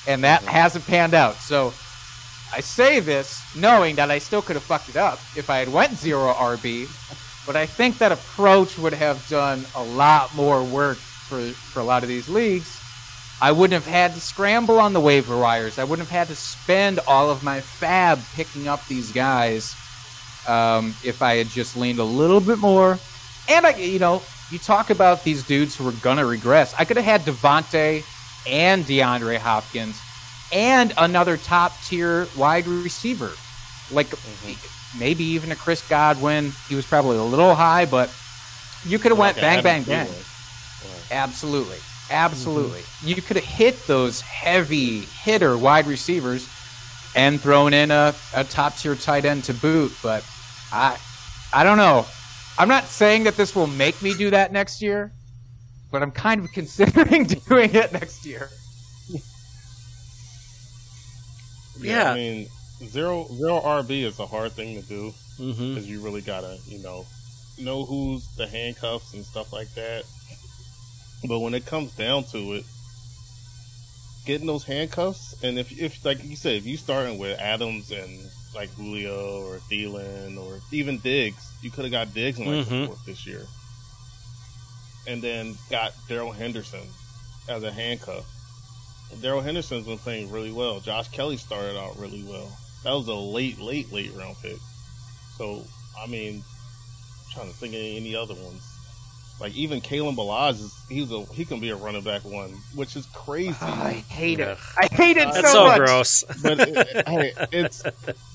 and 0.06 0.26
that 0.26 0.42
hasn't 0.42 0.86
panned 0.86 1.14
out. 1.14 1.36
So 1.36 1.68
I 2.54 2.60
say 2.60 3.00
this 3.00 3.42
knowing 3.56 3.96
that 3.96 4.12
I 4.12 4.20
still 4.20 4.42
could 4.42 4.58
have 4.58 4.64
fucked 4.64 4.90
it 4.90 4.98
up 4.98 5.18
if 5.38 5.50
I 5.50 5.60
had 5.60 5.70
went 5.70 5.94
zero 5.94 6.34
RB, 6.34 6.90
but 7.48 7.56
I 7.56 7.68
think 7.68 8.00
that 8.00 8.12
approach 8.12 8.78
would 8.78 8.92
have 8.92 9.26
done 9.30 9.64
a 9.76 9.82
lot 9.82 10.36
more 10.36 10.62
work 10.62 10.98
for, 10.98 11.40
for 11.40 11.80
a 11.80 11.86
lot 11.86 12.04
of 12.04 12.10
these 12.10 12.28
leagues. 12.28 12.78
I 13.42 13.54
wouldn't 13.54 13.82
have 13.82 13.90
had 13.90 14.14
to 14.16 14.20
scramble 14.20 14.78
on 14.78 14.92
the 14.92 15.00
waiver 15.00 15.38
wires. 15.38 15.80
I 15.80 15.86
wouldn't 15.86 16.10
have 16.10 16.20
had 16.20 16.28
to 16.28 16.36
spend 16.36 17.00
all 17.08 17.30
of 17.32 17.44
my 17.44 17.62
FAAB 17.62 18.36
picking 18.36 18.68
up 18.68 18.86
these 18.88 19.14
guys 19.14 19.74
um, 20.50 20.94
if 21.02 21.22
I 21.22 21.36
had 21.36 21.48
just 21.48 21.78
leaned 21.78 22.00
a 22.00 22.04
little 22.04 22.42
bit 22.42 22.58
more. 22.58 23.00
And 23.48 23.66
I, 23.66 23.78
you 23.78 24.00
know, 24.00 24.22
you 24.52 24.60
talk 24.60 24.90
about 24.90 25.24
these 25.24 25.44
dudes 25.44 25.76
who 25.76 25.88
are 25.88 25.94
gonna 25.94 26.26
regress. 26.26 26.74
I 26.78 26.86
could 26.86 26.98
have 26.98 27.06
had 27.06 27.22
Davante 27.22 28.04
and 28.48 28.84
DeAndre 28.86 29.38
Hopkins 29.38 30.00
and 30.54 30.94
another 30.98 31.38
top 31.38 31.74
tier 31.84 32.28
wide 32.38 32.68
receiver, 32.68 33.32
like 33.92 34.08
mm-hmm. 34.08 35.00
maybe 35.00 35.24
even 35.24 35.52
a 35.52 35.56
Chris 35.56 35.88
Godwin. 35.88 36.52
He 36.70 36.76
was 36.76 36.86
probably 36.86 37.18
a 37.18 37.24
little 37.24 37.56
high, 37.56 37.86
but 37.86 38.14
you 38.86 39.00
could 39.00 39.12
have 39.12 39.20
went 39.20 39.36
bang, 39.38 39.64
bang, 39.64 39.84
bang. 39.84 40.08
Absolutely, 41.12 41.78
absolutely. 42.10 42.80
Mm-hmm. 42.82 43.08
You 43.08 43.22
could 43.22 43.36
have 43.38 43.46
hit 43.46 43.88
those 43.88 44.22
heavy 44.22 45.02
hitter 45.02 45.58
wide 45.58 45.88
receivers 45.88 46.48
and 47.16 47.42
thrown 47.42 47.74
in 47.74 47.92
a, 47.92 48.14
a 48.36 48.44
top 48.44 48.78
tier 48.78 48.96
tight 48.96 49.26
end 49.26 49.44
to 49.46 49.54
boot. 49.54 49.92
But 50.04 50.26
I, 50.72 50.98
I 51.54 51.64
don't 51.64 51.78
know. 51.78 52.06
I'm 52.60 52.68
not 52.68 52.86
saying 52.86 53.24
that 53.26 53.36
this 53.38 53.56
will 53.56 53.68
make 53.68 54.02
me 54.02 54.14
do 54.16 54.30
that 54.32 54.52
next 54.52 54.82
year, 54.82 55.12
but 55.92 56.02
I'm 56.02 56.12
kind 56.12 56.44
of 56.44 56.52
considering 56.54 57.26
doing 57.26 57.74
it 57.76 57.94
next 57.94 58.26
year. 58.26 58.50
Yeah, 59.10 59.20
Yeah. 61.80 62.12
I 62.12 62.16
mean, 62.16 62.48
zero 62.86 63.28
zero 63.36 63.60
RB 63.62 64.04
is 64.04 64.20
a 64.20 64.26
hard 64.26 64.52
thing 64.54 64.82
to 64.82 64.88
do 64.88 65.14
Mm-hmm. 65.40 65.76
because 65.76 65.88
you 65.88 66.02
really 66.02 66.22
gotta, 66.22 66.58
you 66.66 66.80
know, 66.82 67.06
know 67.60 67.86
who's 67.86 68.28
the 68.38 68.48
handcuffs 68.48 69.14
and 69.14 69.24
stuff 69.24 69.54
like 69.54 69.72
that. 69.76 70.04
But 71.28 71.42
when 71.42 71.54
it 71.54 71.64
comes 71.68 71.92
down 71.96 72.24
to 72.32 72.54
it, 72.54 72.64
getting 74.26 74.48
those 74.48 74.64
handcuffs, 74.64 75.36
and 75.44 75.60
if 75.60 75.80
if 75.80 76.04
like 76.04 76.24
you 76.24 76.36
said, 76.36 76.56
if 76.56 76.66
you 76.66 76.76
starting 76.76 77.20
with 77.20 77.40
Adams 77.40 77.92
and 77.92 78.20
like 78.58 78.74
Julio 78.76 79.44
or 79.46 79.58
Thielen 79.70 80.36
or 80.38 80.60
even 80.72 80.98
Diggs, 80.98 81.54
you 81.62 81.70
could 81.70 81.86
have 81.86 81.92
got 81.92 82.14
Diggs 82.14 82.40
in 82.40 82.46
like 82.48 82.68
the 82.68 82.74
Mhm. 82.74 82.88
fourth 82.88 83.06
this 83.06 83.26
year, 83.26 83.46
and 85.06 85.22
then 85.22 85.56
got 85.70 85.94
Darrell 86.10 86.32
Henderson 86.32 86.82
as 87.48 87.62
a 87.64 87.72
handcuff. 87.72 88.26
Darrell 89.22 89.42
Henderson's 89.42 89.86
been 89.86 90.00
playing 90.00 90.32
really 90.32 90.52
well. 90.52 90.80
Josh 90.80 91.08
Kelley 91.10 91.38
started 91.38 91.78
out 91.78 91.98
really 92.00 92.24
well. 92.24 92.52
That 92.84 92.94
was 92.94 93.08
a 93.08 93.14
late, 93.14 93.60
late, 93.60 93.92
late 93.94 94.12
round 94.16 94.36
pick. 94.42 94.58
So, 95.38 95.64
I 95.98 96.08
mean, 96.08 96.44
I'm 96.44 97.32
trying 97.32 97.48
to 97.52 97.54
think 97.56 97.74
of 97.76 97.80
any 97.80 98.16
other 98.16 98.34
ones. 98.34 98.64
Like 99.40 99.54
even 99.56 99.82
Kalen 99.82 100.16
Ballage 100.16 100.54
is 100.60 100.74
he's 100.90 101.12
a 101.12 101.24
he 101.26 101.46
can 101.46 101.60
be 101.60 101.70
a 101.70 101.76
running 101.76 102.02
back 102.04 102.26
one, 102.26 102.50
which 102.76 102.96
is 102.96 103.06
crazy. 103.14 103.56
I 103.62 104.04
hate 104.10 104.40
it. 104.40 104.58
I 104.78 104.88
hate 104.92 105.18
it 105.18 105.26
That's 105.32 105.52
so, 105.52 105.54
so 105.54 105.66
much. 105.68 105.78
gross. 105.78 106.24
but 106.42 106.60
it, 106.60 107.08
hey, 107.08 107.34
it's 107.52 107.84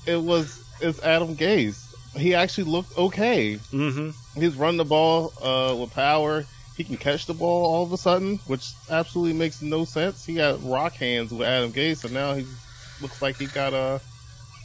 it 0.06 0.16
was 0.22 0.64
it's 0.80 1.02
Adam 1.02 1.34
Gase. 1.36 1.88
He 2.16 2.34
actually 2.34 2.64
looked 2.64 2.96
okay. 2.96 3.54
Mm-hmm. 3.72 4.40
He's 4.40 4.54
running 4.54 4.76
the 4.78 4.84
ball 4.84 5.32
uh, 5.42 5.74
with 5.74 5.92
power. 5.92 6.44
He 6.76 6.84
can 6.84 6.96
catch 6.96 7.26
the 7.26 7.34
ball 7.34 7.66
all 7.66 7.82
of 7.82 7.92
a 7.92 7.96
sudden, 7.98 8.38
which 8.46 8.70
absolutely 8.90 9.32
makes 9.34 9.60
no 9.60 9.84
sense. 9.84 10.24
He 10.24 10.34
got 10.34 10.62
rock 10.62 10.92
hands 10.94 11.32
with 11.32 11.46
Adam 11.46 11.72
Gase, 11.72 12.04
and 12.04 12.14
now 12.14 12.34
he 12.34 12.46
looks 13.00 13.20
like 13.20 13.36
he 13.36 13.46
got 13.46 13.74
uh 13.74 13.98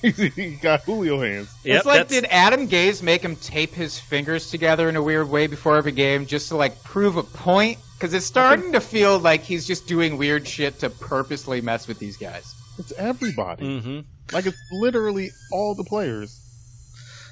he 0.01 0.55
got 0.61 0.83
Julio 0.83 1.19
hands. 1.21 1.53
Yep, 1.63 1.77
it's 1.77 1.85
like, 1.85 2.07
that's- 2.07 2.21
did 2.21 2.29
Adam 2.31 2.67
Gase 2.67 3.01
make 3.01 3.21
him 3.21 3.35
tape 3.35 3.73
his 3.73 3.99
fingers 3.99 4.49
together 4.49 4.89
in 4.89 4.95
a 4.95 5.01
weird 5.01 5.29
way 5.29 5.47
before 5.47 5.77
every 5.77 5.91
game 5.91 6.25
just 6.25 6.49
to 6.49 6.55
like 6.55 6.81
prove 6.83 7.17
a 7.17 7.23
point? 7.23 7.79
Because 7.97 8.13
it's 8.13 8.25
starting 8.27 8.73
to 8.73 8.79
feel 8.79 9.17
like 9.17 9.41
he's 9.41 9.65
just 9.65 9.87
doing 9.87 10.17
weird 10.17 10.47
shit 10.47 10.79
to 10.79 10.89
purposely 10.91 11.61
mess 11.61 11.87
with 11.87 11.97
these 11.97 12.15
guys. 12.15 12.53
It's 12.77 12.91
everybody. 12.91 13.65
Mm-hmm. 13.65 13.99
Like 14.35 14.45
it's 14.45 14.57
literally 14.71 15.31
all 15.51 15.73
the 15.73 15.83
players. 15.83 16.39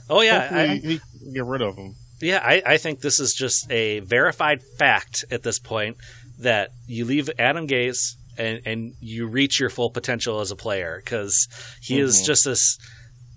Oh 0.09 0.21
yeah, 0.21 0.49
I, 0.51 0.67
he 0.77 0.99
can 0.99 1.33
get 1.33 1.45
rid 1.45 1.61
of 1.61 1.75
them. 1.75 1.95
yeah. 2.19 2.39
I, 2.43 2.63
I 2.65 2.77
think 2.77 3.01
this 3.01 3.19
is 3.19 3.33
just 3.35 3.69
a 3.71 3.99
verified 3.99 4.61
fact 4.79 5.23
at 5.29 5.43
this 5.43 5.59
point 5.59 5.97
that 6.39 6.69
you 6.87 7.05
leave 7.05 7.29
Adam 7.37 7.67
Gase 7.67 8.15
and 8.37 8.61
and 8.65 8.93
you 8.99 9.27
reach 9.27 9.59
your 9.59 9.69
full 9.69 9.89
potential 9.89 10.39
as 10.41 10.51
a 10.51 10.55
player 10.55 11.01
because 11.03 11.47
he 11.81 11.99
is 11.99 12.21
Mhm. 12.21 12.25
just 12.25 12.45
this. 12.45 12.77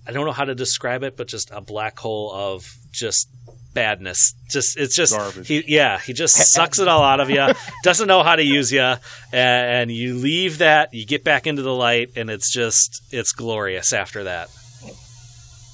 I 0.06 0.12
don't 0.12 0.24
know 0.24 0.32
how 0.32 0.44
to 0.46 0.54
describe 0.54 1.02
it, 1.02 1.16
but 1.16 1.28
just 1.28 1.50
a 1.52 1.60
black 1.60 1.98
hole 1.98 2.32
of 2.32 2.66
just 2.92 3.28
badness. 3.74 4.32
Just 4.50 4.76
it's 4.78 4.96
just 4.96 5.14
Garbage. 5.16 5.46
he 5.46 5.62
yeah 5.66 5.98
he 6.00 6.12
just 6.14 6.34
sucks 6.54 6.78
it 6.78 6.88
all 6.88 7.02
out 7.02 7.20
of 7.20 7.28
you. 7.30 7.46
Doesn't 7.84 8.08
know 8.08 8.22
how 8.22 8.34
to 8.36 8.42
use 8.42 8.72
you, 8.72 8.94
and 9.32 9.90
you 9.92 10.14
leave 10.14 10.58
that. 10.58 10.94
You 10.94 11.04
get 11.06 11.24
back 11.24 11.46
into 11.46 11.62
the 11.62 11.74
light, 11.74 12.10
and 12.16 12.30
it's 12.30 12.50
just 12.52 13.02
it's 13.10 13.32
glorious 13.32 13.92
after 13.92 14.24
that. 14.24 14.48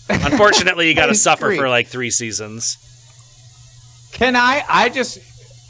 Unfortunately, 0.08 0.88
you 0.88 0.94
got 1.02 1.06
to 1.06 1.14
suffer 1.14 1.46
agree. 1.46 1.56
for 1.58 1.68
like 1.68 1.86
three 1.88 2.10
seasons. 2.10 2.76
Can 4.12 4.36
I? 4.36 4.62
I 4.68 4.88
just, 4.90 5.18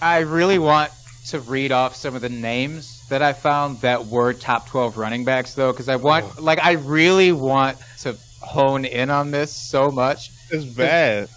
I 0.02 0.18
really 0.20 0.58
want 0.58 0.90
to 1.28 1.40
read 1.40 1.72
off 1.72 1.96
some 1.96 2.14
of 2.14 2.20
the 2.20 2.28
names 2.28 2.93
that 3.08 3.22
I 3.22 3.32
found 3.32 3.80
that 3.80 4.06
were 4.06 4.32
top 4.32 4.68
12 4.68 4.96
running 4.96 5.24
backs, 5.24 5.54
though, 5.54 5.72
because 5.72 5.88
I 5.88 5.96
want, 5.96 6.24
oh. 6.38 6.42
like, 6.42 6.58
I 6.64 6.72
really 6.72 7.32
want 7.32 7.78
to 8.00 8.16
hone 8.40 8.84
in 8.84 9.10
on 9.10 9.30
this 9.30 9.52
so 9.52 9.90
much. 9.90 10.30
It's 10.50 10.64
bad. 10.64 11.28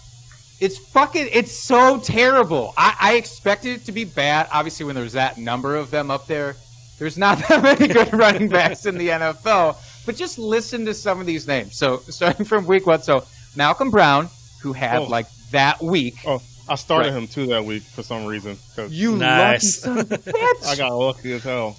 It's 0.60 0.78
fucking, 0.78 1.28
it's 1.32 1.52
so 1.52 1.98
terrible. 2.00 2.74
I, 2.76 2.96
I 3.00 3.14
expected 3.14 3.76
it 3.76 3.84
to 3.84 3.92
be 3.92 4.04
bad. 4.04 4.48
Obviously, 4.52 4.86
when 4.86 4.94
there's 4.94 5.12
that 5.12 5.38
number 5.38 5.76
of 5.76 5.90
them 5.90 6.10
up 6.10 6.26
there, 6.26 6.56
there's 6.98 7.16
not 7.16 7.38
that 7.48 7.62
many 7.62 7.86
good 7.88 8.12
running 8.12 8.48
backs 8.48 8.86
in 8.86 8.98
the 8.98 9.08
NFL. 9.08 9.76
But 10.04 10.16
just 10.16 10.38
listen 10.38 10.84
to 10.86 10.94
some 10.94 11.20
of 11.20 11.26
these 11.26 11.46
names. 11.46 11.76
So, 11.76 11.98
starting 12.08 12.44
from 12.46 12.66
week 12.66 12.86
one, 12.86 13.02
so 13.02 13.24
Malcolm 13.56 13.90
Brown, 13.90 14.28
who 14.62 14.72
had 14.72 14.98
Oh. 15.00 15.04
like 15.04 15.26
that 15.52 15.82
week. 15.82 16.16
Oh, 16.26 16.40
I 16.68 16.74
started 16.74 17.10
Right. 17.12 17.18
him 17.18 17.28
too 17.28 17.46
that 17.48 17.64
week 17.64 17.82
for 17.82 18.02
some 18.02 18.26
reason. 18.26 18.58
'cause 18.76 18.90
You 18.92 19.16
Nice. 19.16 19.84
lucky 19.86 19.96
son 19.96 19.98
of 19.98 20.12
a 20.12 20.18
bitch. 20.32 20.66
I 20.66 20.76
got 20.76 20.92
lucky 20.92 21.32
as 21.32 21.42
hell. 21.42 21.76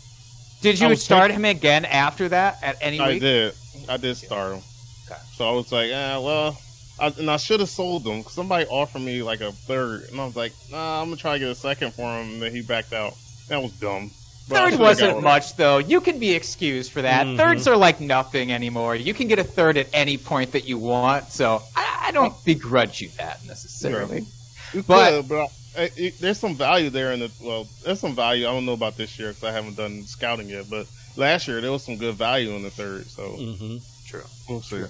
Did 0.62 0.80
you 0.80 0.96
start 0.96 1.30
taking- 1.30 1.36
him 1.38 1.46
again 1.46 1.86
after 1.86 2.30
that 2.30 2.58
at 2.62 2.78
any 2.82 3.00
I 3.00 3.10
week? 3.10 3.22
did. 3.22 3.54
I 3.88 3.98
did 3.98 4.18
start 4.18 4.54
him. 4.56 4.62
Okay. 5.10 5.20
So 5.36 5.48
I 5.50 5.52
was 5.54 5.72
like, 5.72 5.90
ah, 5.94 6.20
well, 6.20 6.58
I, 7.00 7.08
and 7.18 7.32
I 7.32 7.38
should 7.38 7.60
have 7.62 7.70
sold 7.70 8.06
him. 8.06 8.20
Because 8.20 8.34
somebody 8.34 8.66
offered 8.66 9.02
me 9.02 9.24
like 9.24 9.42
a 9.42 9.52
third, 9.54 10.04
and 10.12 10.20
I 10.20 10.26
was 10.26 10.36
like, 10.36 10.52
nah, 10.70 11.02
I'm 11.02 11.08
gonna 11.08 11.16
try 11.18 11.34
to 11.34 11.40
get 11.40 11.48
a 11.50 11.56
second 11.56 11.94
for 11.94 12.04
him. 12.20 12.34
And 12.34 12.42
then 12.42 12.52
he 12.54 12.62
backed 12.62 12.92
out. 12.94 13.14
That 13.48 13.62
was 13.64 13.72
dumb. 13.74 14.12
But 14.50 14.58
I 14.64 14.72
Third 14.72 14.80
wasn't 14.80 15.14
got- 15.14 15.24
much 15.24 15.56
though. 15.56 15.78
You 15.78 16.02
can 16.02 16.18
be 16.20 16.32
excused 16.34 16.92
for 16.92 17.04
that. 17.04 17.26
Mhm. 17.28 17.38
Thirds 17.38 17.68
are 17.68 17.78
like 17.78 18.02
nothing 18.02 18.52
anymore. 18.52 18.96
You 18.96 19.14
can 19.14 19.28
get 19.28 19.38
a 19.40 19.44
third 19.44 19.78
at 19.78 19.88
any 19.94 20.18
point 20.18 20.52
that 20.54 20.66
you 20.68 20.78
want. 20.80 21.32
So 21.32 21.62
I, 21.76 22.08
I 22.08 22.12
don't 22.12 22.34
begrudge 22.44 23.00
you 23.00 23.10
that 23.18 23.46
necessarily. 23.46 24.26
You 24.74 24.84
But- 24.84 25.10
could, 25.22 25.30
but 25.30 25.50
I, 25.78 25.92
it, 25.96 26.20
there's 26.20 26.40
some 26.40 26.56
value 26.56 26.90
there 26.90 27.12
in 27.14 27.20
the. 27.20 27.32
Well, 27.42 27.68
there's 27.86 28.00
some 28.00 28.16
value. 28.16 28.48
I 28.48 28.52
don't 28.52 28.66
know 28.66 28.74
about 28.74 28.98
this 28.98 29.18
year 29.20 29.30
because 29.30 29.44
I 29.44 29.52
haven't 29.52 29.78
done 29.78 30.04
scouting 30.04 30.50
yet. 30.50 30.66
But 30.70 30.88
last 31.16 31.48
year 31.48 31.62
there 31.62 31.72
was 31.72 31.84
some 31.84 31.96
good 31.98 32.16
value 32.16 32.52
in 32.52 32.64
the 32.64 32.72
third. 32.72 33.06
So 33.08 33.30
hmm 33.30 33.78
True. 34.08 34.24
we'll 34.50 34.62
see. 34.62 34.84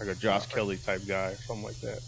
Like 0.00 0.08
a 0.16 0.18
Josh 0.18 0.46
Kelley 0.46 0.76
type 0.78 1.02
guy, 1.06 1.30
or 1.30 1.34
something 1.36 1.64
like 1.64 1.80
that. 1.80 2.00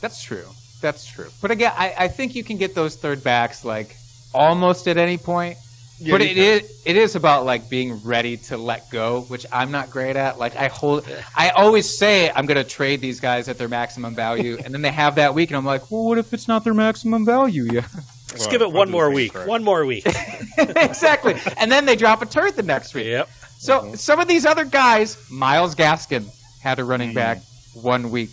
That's 0.00 0.22
true. 0.22 0.46
That's 0.80 1.04
true. 1.06 1.28
But 1.42 1.50
again, 1.50 1.72
I, 1.76 1.94
I 1.98 2.08
think 2.08 2.34
you 2.34 2.42
can 2.44 2.56
get 2.56 2.74
those 2.74 2.96
third 2.96 3.22
backs 3.22 3.64
like 3.64 3.96
almost 4.34 4.88
at 4.88 4.96
any 4.96 5.18
point. 5.18 5.56
Yeah, 6.00 6.12
but 6.12 6.20
you 6.22 6.28
it 6.28 6.34
can. 6.34 6.42
is 6.68 6.82
it 6.86 6.96
is 6.96 7.14
about 7.16 7.44
like 7.44 7.68
being 7.68 8.00
ready 8.04 8.36
to 8.36 8.56
let 8.56 8.88
go, 8.90 9.22
which 9.22 9.44
I'm 9.52 9.70
not 9.72 9.90
great 9.90 10.14
at. 10.16 10.38
Like 10.38 10.54
I 10.56 10.68
hold, 10.68 11.04
I 11.36 11.50
always 11.50 11.98
say 11.98 12.30
I'm 12.30 12.46
going 12.46 12.56
to 12.62 12.68
trade 12.68 13.00
these 13.00 13.18
guys 13.20 13.48
at 13.48 13.58
their 13.58 13.68
maximum 13.68 14.14
value, 14.14 14.58
and 14.64 14.72
then 14.72 14.82
they 14.82 14.92
have 14.92 15.16
that 15.16 15.34
week, 15.34 15.50
and 15.50 15.56
I'm 15.56 15.64
like, 15.64 15.90
well, 15.90 16.04
what 16.04 16.18
if 16.18 16.32
it's 16.32 16.46
not 16.46 16.62
their 16.64 16.74
maximum 16.74 17.24
value 17.26 17.64
yet? 17.64 17.86
Let's 18.30 18.42
Well, 18.42 18.50
give 18.50 18.62
it 18.62 18.70
one 18.72 18.90
more 18.90 19.10
week. 19.10 19.32
crap. 19.32 19.46
One 19.48 19.64
more 19.64 19.84
week. 19.86 20.04
exactly, 20.58 21.34
and 21.56 21.70
then 21.72 21.84
they 21.86 21.96
drop 21.96 22.22
a 22.22 22.26
turd 22.26 22.54
the 22.56 22.62
next 22.62 22.94
week. 22.94 23.06
yep. 23.06 23.28
So 23.58 23.94
some 23.96 24.20
of 24.20 24.28
these 24.28 24.46
other 24.46 24.64
guys, 24.64 25.16
Myles 25.30 25.74
Gaskin 25.74 26.26
had 26.62 26.78
a 26.78 26.84
running 26.84 27.10
Mm. 27.10 27.14
back 27.14 27.38
one 27.74 28.10
week. 28.10 28.30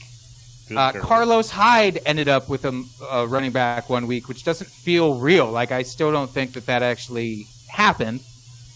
Uh. 0.76 0.92
Carlos 0.94 1.50
Hyde 1.52 2.00
ended 2.06 2.28
up 2.28 2.50
with 2.50 2.66
a, 2.66 2.84
a 3.12 3.28
running 3.28 3.52
back 3.52 3.90
one 3.90 4.08
week, 4.08 4.28
which 4.28 4.44
doesn't 4.44 4.70
feel 4.70 5.20
real. 5.20 5.50
Like 5.52 5.72
I 5.72 5.84
still 5.84 6.12
don't 6.12 6.30
think 6.30 6.54
that 6.54 6.66
that 6.66 6.82
actually 6.84 7.48
happened. 7.76 8.22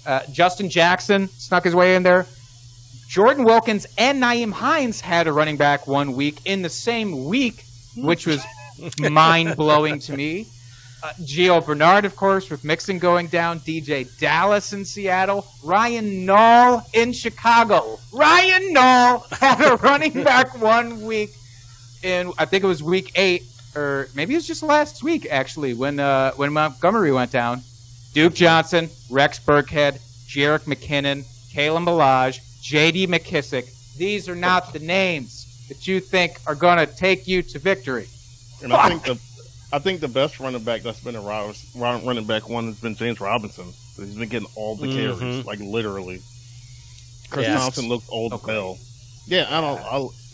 Uh, 0.06 0.22
Justin 0.32 0.70
Jackson 0.70 1.28
snuck 1.30 1.64
his 1.64 1.76
way 1.76 1.96
in 1.96 2.04
there. 2.04 2.26
Jordan 3.08 3.44
Wilkins 3.44 3.88
and 3.98 4.22
Nyheim 4.22 4.52
Hines 4.52 5.02
had 5.02 5.28
a 5.28 5.34
running 5.34 5.58
back 5.58 5.88
one 5.88 6.14
week 6.14 6.42
in 6.46 6.62
the 6.62 6.70
same 6.70 7.26
week, 7.26 7.64
which 7.98 8.28
was 8.28 8.44
mind 9.00 9.56
blowing 9.58 10.00
to 10.02 10.16
me. 10.16 10.48
Uh, 11.02 11.14
Gio 11.22 11.66
Bernard, 11.66 12.04
of 12.06 12.16
course, 12.16 12.50
with 12.50 12.64
Mixon 12.64 13.00
going 13.00 13.28
down. 13.28 13.62
DeeJay 13.62 14.20
Dallas 14.20 14.74
in 14.74 14.84
Seattle. 14.84 15.48
Ryan 15.64 16.28
Nall 16.28 16.84
in 16.94 17.14
Chicago. 17.14 17.98
Ryan 18.12 18.76
Nall 18.76 19.28
had 19.40 19.62
a 19.62 19.78
running 19.78 20.24
back 20.24 20.60
one 20.62 21.06
week 21.06 21.32
in, 22.04 22.32
I 22.38 22.46
think 22.46 22.64
it 22.64 22.68
was 22.68 22.84
week 22.84 23.12
eight, 23.16 23.44
or 23.76 24.10
maybe 24.14 24.34
it 24.34 24.38
was 24.38 24.48
just 24.48 24.62
last 24.62 25.02
week, 25.02 25.26
actually, 25.32 25.74
when 25.74 26.00
uh, 26.00 26.32
when 26.34 26.52
Montgomery 26.54 27.12
went 27.12 27.32
down. 27.32 27.62
Duke 28.14 28.34
Johnson, 28.34 28.90
Rex 29.10 29.40
Burkhead, 29.40 30.00
Jerick 30.28 30.62
McKinnon, 30.62 31.24
Kalen 31.54 31.86
Ballage, 31.86 32.40
J.D. 32.62 33.08
McKissic. 33.08 33.66
These 33.98 34.28
are 34.30 34.36
not 34.36 34.74
the 34.74 34.80
names 34.80 35.66
that 35.70 35.88
you 35.88 36.00
think 36.00 36.40
are 36.48 36.56
going 36.56 36.78
to 36.86 36.86
take 36.96 37.28
you 37.28 37.42
to 37.44 37.60
victory. 37.60 38.08
And 38.64 38.74
I 38.74 38.90
think 38.90 39.04
the 39.04 39.20
I 39.72 39.78
think 39.78 40.00
the 40.02 40.08
best 40.08 40.40
running 40.40 40.64
back 40.64 40.82
that's 40.82 41.00
been 41.00 41.16
a 41.16 41.22
running 41.22 42.26
back 42.26 42.50
one 42.50 42.66
has 42.68 42.80
been 42.80 42.96
James 42.96 43.20
Robinson. 43.22 43.66
He's 43.98 44.16
been 44.16 44.28
getting 44.30 44.48
all 44.56 44.76
the 44.76 44.88
carries, 44.88 45.18
Mhm. 45.20 45.46
like 45.46 45.60
literally. 45.60 46.22
Chris 47.30 47.46
Yeah. 47.46 47.58
Thompson 47.58 47.88
looked 47.88 48.08
old 48.10 48.34
as 48.34 48.40
Okay. 48.42 48.54
hell. 48.54 48.78
Yeah, 49.28 49.46
I 49.48 49.62
don't. 49.62 49.80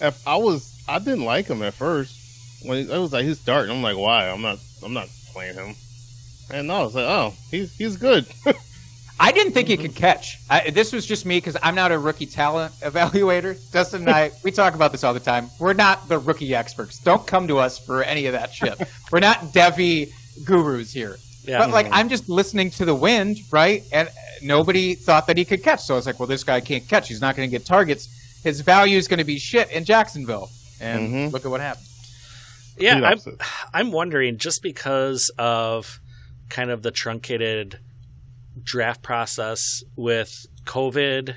I, 0.01 0.07
if 0.07 0.25
I 0.27 0.37
was, 0.37 0.71
I 0.87 0.99
didn't 0.99 1.25
like 1.25 1.47
him 1.47 1.61
at 1.63 1.73
first 1.73 2.15
when 2.61 2.77
it 2.77 2.97
was 2.97 3.11
like 3.11 3.25
his 3.25 3.37
start. 3.39 3.69
I'm 3.69 3.81
like, 3.81 3.97
why? 3.97 4.29
I'm 4.29 4.41
not. 4.41 4.59
I'm 4.81 4.93
not 4.93 5.09
playing 5.33 5.55
him. 5.55 5.75
And 6.51 6.67
no, 6.67 6.75
I 6.75 6.83
was 6.83 6.95
like, 6.95 7.05
oh, 7.05 7.33
he's 7.51 7.75
he's 7.75 7.97
good. 7.97 8.25
I 9.19 9.31
didn't 9.31 9.53
think 9.53 9.69
he 9.69 9.77
could 9.77 9.95
catch. 9.95 10.37
I, 10.49 10.69
this 10.71 10.91
was 10.91 11.05
just 11.05 11.25
me 11.25 11.37
because 11.37 11.55
I'm 11.63 11.73
not 11.73 11.93
a 11.93 11.97
rookie 11.97 12.25
talent 12.25 12.73
evaluator. 12.81 13.57
Dustin 13.71 14.01
and 14.01 14.09
I, 14.09 14.31
we 14.43 14.51
talk 14.51 14.75
about 14.75 14.91
this 14.91 15.03
all 15.05 15.13
the 15.13 15.19
time. 15.21 15.49
We're 15.59 15.73
not 15.73 16.09
the 16.09 16.19
rookie 16.19 16.53
experts. 16.53 16.99
Don't 16.99 17.25
come 17.25 17.47
to 17.47 17.57
us 17.57 17.79
for 17.79 18.03
any 18.03 18.25
of 18.25 18.33
that 18.33 18.53
shit. 18.53 18.77
We're 19.11 19.21
not 19.21 19.37
Devy 19.53 20.11
gurus 20.43 20.91
here. 20.91 21.17
Yeah. 21.45 21.59
But 21.59 21.69
like, 21.69 21.87
I'm 21.91 22.09
just 22.09 22.27
listening 22.27 22.71
to 22.71 22.85
the 22.85 22.93
wind, 22.95 23.37
right? 23.51 23.83
And 23.93 24.09
nobody 24.41 24.95
thought 24.95 25.27
that 25.27 25.37
he 25.37 25.45
could 25.45 25.63
catch. 25.63 25.81
So 25.83 25.93
I 25.93 25.97
was 25.97 26.05
like, 26.05 26.19
well, 26.19 26.27
this 26.27 26.43
guy 26.43 26.59
can't 26.59 26.85
catch. 26.87 27.07
He's 27.07 27.21
not 27.21 27.35
going 27.37 27.49
to 27.49 27.51
get 27.57 27.65
targets. 27.65 28.09
His 28.43 28.59
value 28.61 28.97
is 28.97 29.07
going 29.07 29.19
to 29.19 29.23
be 29.23 29.37
shit 29.39 29.71
in 29.71 29.85
Jacksonville. 29.85 30.49
And 30.81 31.13
Mhm. 31.13 31.31
look 31.31 31.45
at 31.45 31.51
what 31.51 31.61
happened. 31.61 31.85
Yeah, 32.77 32.99
I'm. 33.01 33.19
I'm 33.73 33.91
wondering 33.93 34.37
just 34.37 34.61
because 34.61 35.31
of 35.37 36.01
kind 36.49 36.69
of 36.69 36.81
the 36.81 36.91
truncated 36.91 37.79
draft 38.61 39.01
process 39.01 39.83
with 39.95 40.45
COVID 40.65 41.35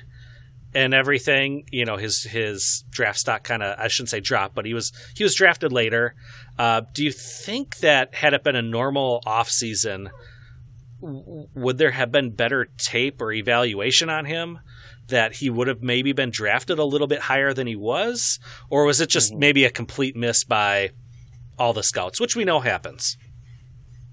and 0.73 0.93
everything, 0.93 1.65
you 1.71 1.85
know, 1.85 1.97
his 1.97 2.23
his 2.23 2.83
draft 2.89 3.19
stock 3.19 3.43
kind 3.43 3.63
of 3.63 3.79
I 3.79 3.87
shouldn't 3.87 4.09
say 4.09 4.19
dropped, 4.19 4.55
but 4.55 4.65
he 4.65 4.73
was 4.73 4.91
he 5.15 5.23
was 5.23 5.35
drafted 5.35 5.71
later. 5.71 6.15
Uh, 6.57 6.81
do 6.93 7.03
you 7.03 7.11
think 7.11 7.77
that 7.77 8.13
had 8.15 8.33
it 8.33 8.43
been 8.43 8.55
a 8.55 8.61
normal 8.61 9.21
off 9.25 9.49
season, 9.49 10.09
w- 11.01 11.47
would 11.55 11.77
there 11.77 11.91
have 11.91 12.11
been 12.11 12.31
better 12.31 12.67
tape 12.77 13.21
or 13.21 13.31
evaluation 13.31 14.09
on 14.09 14.25
him? 14.25 14.59
That 15.07 15.37
he 15.37 15.49
would 15.49 15.67
have 15.67 15.81
maybe 15.81 16.13
been 16.13 16.29
drafted 16.29 16.77
a 16.77 16.83
little 16.83 17.07
bit 17.07 17.21
higher 17.21 17.51
than 17.51 17.65
he 17.65 17.75
was, 17.75 18.39
or 18.69 18.85
was 18.85 19.01
it 19.01 19.09
just 19.09 19.33
maybe 19.33 19.65
a 19.65 19.71
complete 19.71 20.15
miss 20.15 20.43
by 20.43 20.91
all 21.59 21.73
the 21.73 21.83
scouts, 21.83 22.19
which 22.19 22.35
we 22.35 22.45
know 22.45 22.61
happens. 22.61 23.17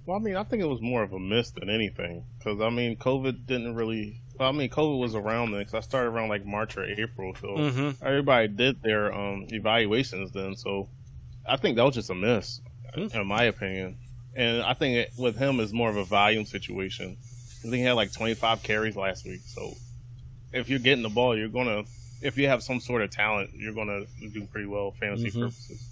Well, 0.06 0.16
I 0.16 0.20
mean, 0.20 0.36
I 0.36 0.44
think 0.44 0.62
it 0.62 0.66
was 0.68 0.80
more 0.80 1.02
of 1.02 1.12
a 1.12 1.18
miss 1.18 1.50
than 1.50 1.68
anything 1.68 2.24
because 2.38 2.60
I 2.60 2.70
mean, 2.70 2.96
COVID 2.96 3.46
didn't 3.46 3.74
really. 3.74 4.20
Well, 4.38 4.48
I 4.48 4.52
mean, 4.52 4.68
COVID 4.70 4.98
was 5.00 5.14
around 5.14 5.52
then 5.52 5.64
'cause 5.64 5.74
I 5.74 5.80
started 5.80 6.10
around 6.10 6.28
like 6.28 6.44
March 6.46 6.76
or 6.76 6.84
April, 6.84 7.34
so 7.40 7.48
Mm-hmm. 7.48 8.04
everybody 8.06 8.48
did 8.48 8.82
their 8.82 9.12
um, 9.12 9.46
evaluations 9.50 10.30
then. 10.32 10.54
So 10.54 10.88
I 11.48 11.56
think 11.56 11.76
that 11.76 11.84
was 11.84 11.94
just 11.94 12.10
a 12.10 12.14
miss, 12.14 12.60
Hmm. 12.94 13.08
in 13.14 13.26
my 13.26 13.44
opinion. 13.44 13.96
And 14.34 14.62
I 14.62 14.74
think 14.74 14.96
it, 14.96 15.12
with 15.18 15.36
him 15.36 15.58
is 15.60 15.72
more 15.72 15.88
of 15.88 15.96
a 15.96 16.04
volume 16.04 16.44
situation. 16.44 17.16
I 17.20 17.62
think 17.62 17.74
he 17.74 17.80
had 17.80 17.92
like 17.94 18.12
25 18.12 18.62
carries 18.62 18.94
last 18.96 19.24
week. 19.24 19.40
So 19.46 19.72
if 20.52 20.68
you're 20.68 20.78
getting 20.78 21.02
the 21.02 21.08
ball, 21.08 21.36
you're 21.36 21.48
gonna. 21.48 21.84
If 22.22 22.38
you 22.38 22.46
have 22.48 22.62
some 22.62 22.78
sort 22.80 23.02
of 23.02 23.10
talent, 23.10 23.50
you're 23.54 23.74
gonna 23.74 24.02
do 24.32 24.44
pretty 24.46 24.66
well 24.68 24.92
fantasy 24.92 25.30
Mhm. 25.30 25.40
purposes. 25.40 25.82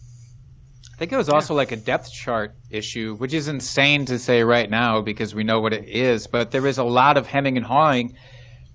I 0.94 0.96
think 0.96 1.12
it 1.12 1.16
was 1.16 1.28
also 1.28 1.54
like 1.54 1.72
a 1.72 1.76
depth 1.76 2.12
chart 2.12 2.54
issue, 2.70 3.16
which 3.16 3.34
is 3.34 3.48
insane 3.48 4.04
to 4.06 4.16
say 4.16 4.44
right 4.44 4.70
now 4.70 5.00
because 5.00 5.34
we 5.34 5.42
know 5.42 5.60
what 5.60 5.72
it 5.72 5.88
is. 5.88 6.28
But 6.28 6.52
there 6.52 6.64
is 6.68 6.78
a 6.78 6.84
lot 6.84 7.16
of 7.16 7.26
hemming 7.26 7.56
and 7.56 7.66
hawing. 7.66 8.14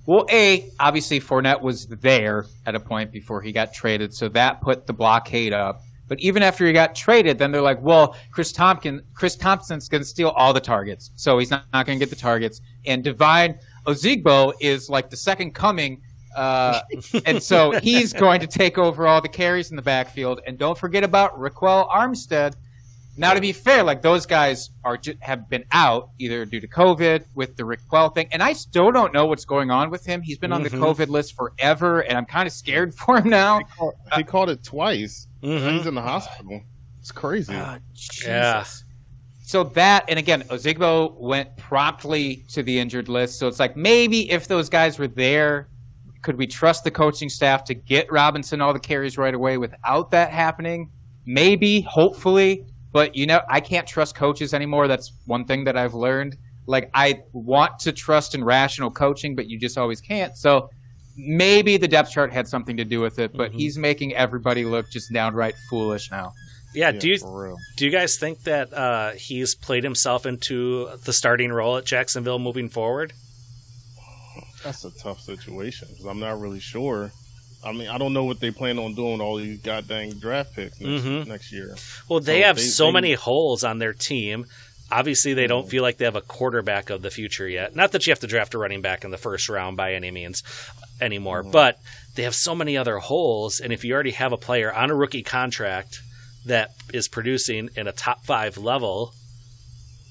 Well, 0.06 0.26
A, 0.30 0.70
obviously 0.82 1.22
Fournette 1.22 1.62
was 1.62 1.88
there 1.88 2.46
at 2.66 2.76
a 2.76 2.80
point 2.80 3.14
before 3.14 3.42
he 3.42 3.54
got 3.54 3.74
traded, 3.74 4.14
so 4.14 4.28
that 4.30 4.60
put 4.60 4.86
the 4.86 4.92
blockade 4.92 5.54
up. 5.54 5.82
But 6.10 6.20
even 6.20 6.44
after 6.44 6.66
he 6.66 6.74
got 6.74 6.94
traded, 6.94 7.38
then 7.38 7.54
they're 7.54 7.62
like, 7.62 7.82
well, 7.82 8.18
Chris 8.32 8.52
Tompkins, 8.52 9.04
Chris 9.14 9.38
Thompson's 9.38 9.88
going 9.88 10.02
to 10.02 10.08
steal 10.08 10.30
all 10.30 10.52
the 10.52 10.60
targets, 10.60 11.12
so 11.16 11.38
he's 11.38 11.52
not, 11.52 11.66
not 11.72 11.86
going 11.86 12.00
to 12.00 12.06
get 12.06 12.10
the 12.10 12.20
targets. 12.20 12.60
And 12.86 13.02
Divine 13.02 13.60
Ozigbo 13.86 14.54
is 14.60 14.90
like 14.90 15.10
the 15.10 15.18
second 15.18 15.54
coming 15.54 16.02
uh, 16.36 16.82
and 17.26 17.42
so 17.42 17.72
he's 17.80 18.14
going 18.14 18.40
to 18.42 18.48
take 18.48 18.78
over 18.78 19.08
all 19.08 19.22
the 19.22 19.28
carries 19.30 19.70
in 19.72 19.76
the 19.76 19.82
backfield. 19.82 20.42
And 20.46 20.58
don't 20.58 20.78
forget 20.78 21.04
about 21.04 21.38
Ryquell 21.40 21.90
Armstead. 21.90 22.56
Now, 23.18 23.34
to 23.34 23.42
be 23.42 23.52
fair, 23.52 23.84
like 23.84 24.02
those 24.02 24.26
guys 24.26 24.70
are 24.86 24.96
ju- 24.96 25.16
have 25.20 25.50
been 25.50 25.66
out 25.74 26.12
either 26.20 26.46
due 26.46 26.62
to 26.62 26.68
COVID 26.70 27.26
with 27.36 27.58
the 27.58 27.64
Ryquell 27.64 28.14
thing, 28.16 28.30
and 28.32 28.42
I 28.42 28.54
still 28.54 28.92
don't 28.94 29.14
know 29.14 29.26
what's 29.26 29.44
going 29.44 29.72
on 29.72 29.90
with 29.90 30.06
him. 30.06 30.22
He's 30.22 30.38
been 30.38 30.54
on 30.54 30.64
the 30.64 30.70
Mhm. 30.70 30.80
COVID 30.80 31.10
list 31.10 31.36
forever, 31.36 32.00
and 32.00 32.18
I'm 32.18 32.26
kind 32.26 32.48
of 32.48 32.54
scared 32.54 32.94
for 32.96 33.18
him 33.18 33.30
now. 33.30 33.58
He 33.60 33.66
caught, 33.78 33.94
he 34.16 34.24
caught 34.24 34.50
it 34.50 34.64
twice. 34.64 35.28
Mhm. 35.44 35.78
He's 35.78 35.86
in 35.86 35.96
the 35.96 36.02
hospital. 36.02 36.62
It's 37.02 37.12
crazy. 37.12 37.54
Ah, 37.56 37.80
Jesus. 37.94 38.26
Yeah. 38.26 38.64
So 39.44 39.64
that, 39.66 40.06
and 40.08 40.18
again, 40.20 40.44
Ozigbo 40.44 41.20
went 41.20 41.58
promptly 41.58 42.46
to 42.50 42.62
the 42.64 42.80
injured 42.80 43.10
list. 43.10 43.40
So 43.40 43.48
it's 43.48 43.60
like 43.60 43.76
maybe 43.76 44.30
if 44.32 44.48
those 44.48 44.70
guys 44.70 44.98
were 45.00 45.08
there, 45.08 45.68
could 46.22 46.38
we 46.38 46.48
trust 46.48 46.84
the 46.84 46.92
coaching 46.92 47.30
staff 47.30 47.64
to 47.66 47.74
get 47.74 48.12
Robinson 48.12 48.62
all 48.62 48.74
the 48.74 48.80
carries 48.80 49.18
right 49.18 49.34
away 49.34 49.58
without 49.58 50.12
that 50.12 50.32
happening? 50.32 50.90
Maybe, 51.26 51.82
hopefully, 51.82 52.66
but 52.92 53.16
you 53.16 53.26
know, 53.26 53.42
I 53.50 53.60
can't 53.62 53.88
trust 53.88 54.16
coaches 54.16 54.54
anymore. 54.54 54.88
That's 54.88 55.12
one 55.26 55.46
thing 55.46 55.66
that 55.66 55.78
I've 55.78 55.94
learned. 55.94 56.38
Like 56.66 56.90
I 56.94 57.22
want 57.34 57.80
to 57.80 57.92
trust 57.92 58.36
in 58.36 58.44
rational 58.44 58.92
coaching, 58.92 59.36
but 59.36 59.48
you 59.48 59.58
just 59.60 59.78
always 59.78 60.02
can't. 60.02 60.38
So 60.38 60.70
maybe 61.18 61.78
the 61.78 61.88
depth 61.88 62.12
chart 62.12 62.32
had 62.32 62.48
something 62.48 62.78
to 62.78 62.86
do 62.86 63.02
with 63.02 63.20
it, 63.20 63.32
but 63.36 63.52
Mhm. 63.52 63.56
he's 63.56 63.78
making 63.78 64.16
everybody 64.16 64.66
look 64.66 64.90
just 64.90 65.12
downright 65.12 65.56
foolish 65.70 66.10
now. 66.12 66.34
Yeah, 66.74 66.92
Yeah, 66.92 67.00
do 67.00 67.10
you 67.10 67.18
real. 67.26 67.58
do 67.78 67.86
you 67.86 67.92
guys 67.92 68.18
think 68.18 68.44
that 68.44 68.72
uh, 68.74 69.12
he's 69.14 69.56
played 69.56 69.84
himself 69.84 70.26
into 70.26 70.90
the 71.06 71.12
starting 71.14 71.52
role 71.52 71.78
at 71.78 71.86
Jacksonville 71.86 72.38
moving 72.40 72.70
forward? 72.70 73.14
That's 74.64 74.84
a 74.86 74.92
tough 74.92 75.22
situation 75.22 75.88
because 75.90 76.06
I'm 76.06 76.20
not 76.20 76.40
really 76.40 76.60
sure. 76.60 77.12
I 77.64 77.72
mean, 77.74 77.90
I 77.90 77.98
don't 77.98 78.14
know 78.14 78.24
what 78.24 78.40
they 78.40 78.52
plan 78.52 78.80
on 78.80 78.94
doing 78.96 79.14
with 79.14 79.22
all 79.22 79.36
these 79.38 79.60
goddamn 79.60 80.18
draft 80.20 80.56
picks 80.56 80.80
next, 80.80 81.04
Mhm. 81.04 81.28
next 81.28 81.52
year. 81.52 81.76
Well, 82.08 82.20
they 82.22 82.42
So 82.42 82.48
have 82.48 82.56
they- 82.58 82.62
so 82.64 82.86
they- 82.86 82.92
many 82.94 83.14
holes 83.14 83.64
on 83.64 83.80
their 83.80 83.94
team. 83.94 84.46
Obviously, 84.92 85.34
they 85.34 85.46
don't 85.46 85.70
feel 85.70 85.84
like 85.84 85.98
they 85.98 86.06
have 86.06 86.16
a 86.16 86.22
quarterback 86.22 86.90
of 86.90 87.02
the 87.02 87.12
future 87.12 87.48
yet. 87.48 87.76
Not 87.76 87.92
that 87.92 88.08
you 88.08 88.12
have 88.12 88.20
to 88.22 88.28
draft 88.28 88.54
a 88.54 88.58
running 88.58 88.82
back 88.82 89.04
in 89.04 89.12
the 89.12 89.18
first 89.18 89.48
round 89.50 89.78
by 89.78 89.94
any 89.94 90.10
means 90.10 90.42
anymore, 91.02 91.44
Mhm. 91.44 91.52
but 91.52 91.80
they 92.16 92.24
have 92.24 92.34
so 92.34 92.56
many 92.56 92.76
other 92.78 92.98
holes. 92.98 93.60
And 93.60 93.72
if 93.74 93.84
you 93.84 93.94
already 93.94 94.12
have 94.12 94.32
a 94.32 94.38
player 94.38 94.74
on 94.74 94.90
a 94.90 94.96
rookie 94.96 95.22
contract 95.22 96.00
that 96.46 96.72
is 96.94 97.08
producing 97.08 97.70
in 97.76 97.88
a 97.88 97.92
top 97.92 98.26
five 98.26 98.58
level, 98.58 99.14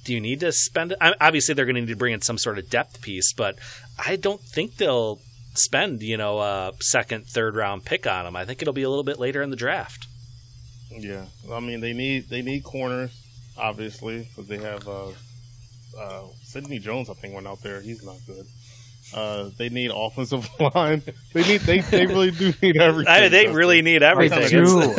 do 0.04 0.12
you 0.14 0.20
need 0.20 0.40
to 0.40 0.52
spend? 0.52 0.94
Obviously, 1.00 1.54
they're 1.54 1.64
going 1.64 1.74
to 1.74 1.80
need 1.80 1.88
to 1.88 1.96
bring 1.96 2.14
in 2.14 2.20
some 2.22 2.38
sort 2.38 2.58
of 2.58 2.70
depth 2.70 3.00
piece, 3.02 3.32
but 3.32 3.58
I 3.98 4.16
don't 4.16 4.40
think 4.40 4.76
they'll 4.76 5.20
spend 5.54 6.02
you 6.02 6.16
know 6.16 6.38
a 6.40 6.72
second, 6.80 7.26
third 7.26 7.56
round 7.56 7.84
pick 7.84 8.06
on 8.06 8.26
him. 8.26 8.36
I 8.36 8.44
think 8.44 8.62
it'll 8.62 8.74
be 8.74 8.82
a 8.82 8.88
little 8.88 9.04
bit 9.04 9.18
later 9.18 9.42
in 9.42 9.50
the 9.50 9.56
draft. 9.56 10.06
Yeah, 10.90 11.26
I 11.52 11.60
mean 11.60 11.80
they 11.80 11.92
need 11.92 12.28
they 12.28 12.42
need 12.42 12.64
corners 12.64 13.10
obviously 13.58 14.20
because 14.20 14.46
they 14.48 14.58
have 14.58 14.86
uh, 14.86 15.08
uh, 15.98 16.22
Sidney 16.42 16.78
Jones. 16.78 17.10
I 17.10 17.14
think 17.14 17.34
went 17.34 17.46
out 17.46 17.62
there. 17.62 17.80
He's 17.80 18.04
not 18.04 18.16
good. 18.26 18.46
Uh, 19.14 19.50
they 19.56 19.68
need 19.68 19.90
offensive 19.94 20.48
line. 20.74 21.02
They 21.32 21.42
need 21.42 21.60
they, 21.62 21.80
they 21.80 22.06
really 22.06 22.30
do 22.30 22.52
need 22.62 22.76
everything. 22.80 23.12
I, 23.12 23.28
they 23.28 23.44
Justin. 23.44 23.56
really 23.56 23.82
need 23.82 24.02
everything. 24.02 24.40
They 24.40 24.48
do. 24.48 24.94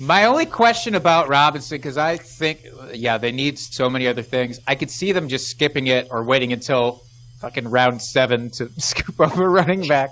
My 0.00 0.26
only 0.26 0.46
question 0.46 0.94
about 0.94 1.28
Robinson, 1.28 1.78
because 1.78 1.96
I 1.96 2.16
think, 2.16 2.60
yeah, 2.92 3.18
they 3.18 3.32
need 3.32 3.58
so 3.58 3.88
many 3.88 4.06
other 4.06 4.22
things. 4.22 4.60
I 4.66 4.74
could 4.74 4.90
see 4.90 5.12
them 5.12 5.28
just 5.28 5.48
skipping 5.48 5.86
it 5.86 6.08
or 6.10 6.22
waiting 6.22 6.52
until 6.52 7.03
fucking 7.44 7.68
round 7.68 8.00
seven 8.02 8.50
to 8.50 8.70
scoop 8.78 9.20
up 9.20 9.36
a 9.36 9.48
running 9.48 9.86
back. 9.86 10.10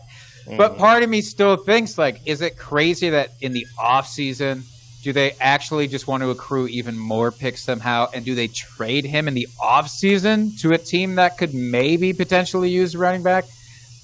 But 0.57 0.75
Mhm. 0.75 0.79
part 0.79 1.03
of 1.03 1.11
me 1.11 1.21
still 1.23 1.57
thinks, 1.57 1.97
like, 1.99 2.21
is 2.27 2.41
it 2.43 2.57
crazy 2.59 3.11
that 3.11 3.31
in 3.41 3.53
the 3.53 3.67
off 3.79 4.09
season, 4.09 4.65
do 5.05 5.13
they 5.13 5.33
actually 5.41 5.87
just 5.89 6.07
want 6.07 6.23
to 6.23 6.31
accrue 6.31 6.67
even 6.69 6.99
more 6.99 7.31
picks 7.31 7.63
somehow? 7.63 8.09
And 8.13 8.25
do 8.25 8.35
they 8.35 8.49
trade 8.49 9.05
him 9.05 9.29
in 9.29 9.35
the 9.35 9.49
off 9.61 9.89
season 9.89 10.55
to 10.59 10.73
a 10.73 10.79
team 10.79 11.15
that 11.17 11.39
could 11.39 11.55
maybe 11.55 12.13
potentially 12.13 12.71
use 12.71 12.95
a 12.95 12.99
running 12.99 13.23
back? 13.23 13.45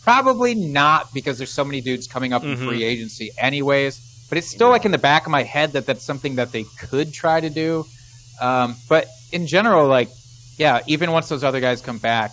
Probably 0.03 0.55
not, 0.55 1.13
because 1.13 1.39
there's 1.39 1.53
so 1.53 1.65
many 1.65 1.81
dudes 1.81 2.07
coming 2.07 2.33
up 2.33 2.43
Mhm. 2.43 2.53
in 2.61 2.67
free 2.69 2.83
agency, 2.85 3.31
anyways. 3.37 4.01
But 4.29 4.39
it's 4.39 4.49
still 4.49 4.71
like 4.71 4.85
in 4.85 4.91
the 4.93 4.99
back 4.99 5.27
of 5.27 5.33
my 5.33 5.43
head 5.43 5.73
that 5.73 5.87
that's 5.87 6.05
something 6.05 6.37
that 6.37 6.53
they 6.53 6.65
could 6.79 7.13
try 7.13 7.41
to 7.41 7.51
do. 7.51 7.85
Um, 8.41 8.77
but 8.89 9.09
in 9.33 9.47
general, 9.47 9.87
like, 9.89 10.09
yeah, 10.57 10.81
even 10.87 11.11
once 11.13 11.29
those 11.29 11.43
other 11.45 11.61
guys 11.61 11.81
come 11.81 11.99
back, 11.99 12.33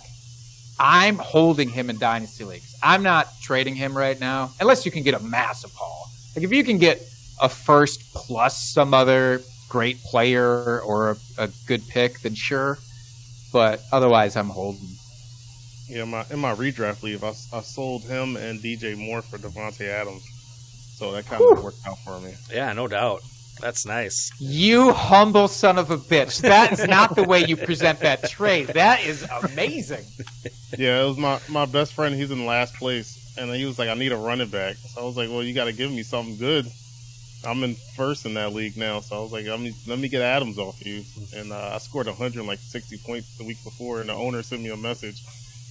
I'm 0.78 1.16
holding 1.16 1.68
him 1.68 1.90
in 1.90 1.98
dynasty 1.98 2.44
leagues. 2.44 2.76
I'm 2.82 3.02
not 3.02 3.28
trading 3.40 3.74
him 3.74 3.96
right 3.96 4.18
now, 4.18 4.52
unless 4.60 4.84
you 4.84 4.92
can 4.92 5.02
get 5.02 5.14
a 5.14 5.20
massive 5.20 5.72
haul. 5.74 6.08
Like 6.34 6.44
if 6.44 6.52
you 6.52 6.64
can 6.64 6.78
get 6.78 7.00
a 7.40 7.48
first 7.48 8.12
plus 8.14 8.60
some 8.60 8.92
other 8.92 9.40
great 9.68 10.02
player 10.02 10.80
or 10.80 11.12
a, 11.12 11.16
a 11.38 11.48
good 11.66 11.86
pick, 11.88 12.20
then 12.20 12.34
sure. 12.34 12.78
But 13.52 13.80
otherwise, 13.92 14.36
I'm 14.36 14.48
holding. 14.48 14.88
Yeah, 15.88 16.04
my 16.04 16.24
in 16.30 16.40
my 16.40 16.54
redraft 16.54 17.02
league, 17.02 17.22
I, 17.22 17.28
I 17.28 17.60
sold 17.60 18.02
him 18.02 18.36
and 18.36 18.60
DJ 18.60 18.96
Moore 18.96 19.22
for 19.22 19.38
Davante 19.38 19.88
Adams, 19.88 20.24
so 20.96 21.12
that 21.12 21.26
kind 21.26 21.42
of 21.42 21.62
worked 21.62 21.86
out 21.86 21.98
for 22.00 22.18
me. 22.20 22.34
yeah, 22.52 22.72
no 22.72 22.88
doubt. 22.88 23.22
That's 23.60 23.86
nice. 23.86 24.30
You 24.38 24.92
humble 24.92 25.48
son 25.48 25.78
of 25.78 25.90
a 25.90 25.96
bitch. 25.96 26.40
That 26.42 26.72
is 26.72 26.86
not 26.86 27.16
the 27.16 27.24
way 27.24 27.44
you 27.44 27.56
present 27.56 28.00
that 28.00 28.28
trade. 28.28 28.68
That 28.68 29.04
is 29.04 29.26
amazing. 29.42 30.04
Yeah, 30.76 31.02
it 31.02 31.08
was 31.08 31.16
my 31.16 31.40
my 31.48 31.64
best 31.64 31.94
friend. 31.94 32.14
He's 32.14 32.30
in 32.30 32.44
last 32.44 32.74
place, 32.74 33.34
and 33.38 33.50
he 33.50 33.64
was 33.64 33.78
like, 33.78 33.88
"I 33.88 33.94
need 33.94 34.12
a 34.12 34.16
running 34.16 34.48
back." 34.48 34.76
So 34.76 35.00
I 35.00 35.04
was 35.04 35.16
like, 35.16 35.30
"Well, 35.30 35.42
you 35.42 35.54
got 35.54 35.64
to 35.64 35.72
give 35.72 35.90
me 35.90 36.02
something 36.02 36.36
good." 36.36 36.66
I'm 37.44 37.62
in 37.62 37.74
first 37.94 38.26
in 38.26 38.34
that 38.34 38.52
league 38.52 38.76
now, 38.76 39.00
so 39.00 39.16
I 39.16 39.20
was 39.20 39.30
like, 39.30 39.46
let 39.46 39.60
me, 39.60 39.72
let 39.86 39.98
me 40.00 40.08
get 40.08 40.20
Adams 40.20 40.58
off 40.58 40.84
you. 40.84 41.04
And 41.36 41.52
uh, 41.52 41.70
I 41.74 41.78
scored 41.78 42.06
160 42.06 42.98
points 42.98 43.36
the 43.36 43.44
week 43.44 43.62
before, 43.62 44.00
and 44.00 44.08
the 44.08 44.14
owner 44.14 44.42
sent 44.42 44.62
me 44.62 44.70
a 44.70 44.76
message. 44.76 45.22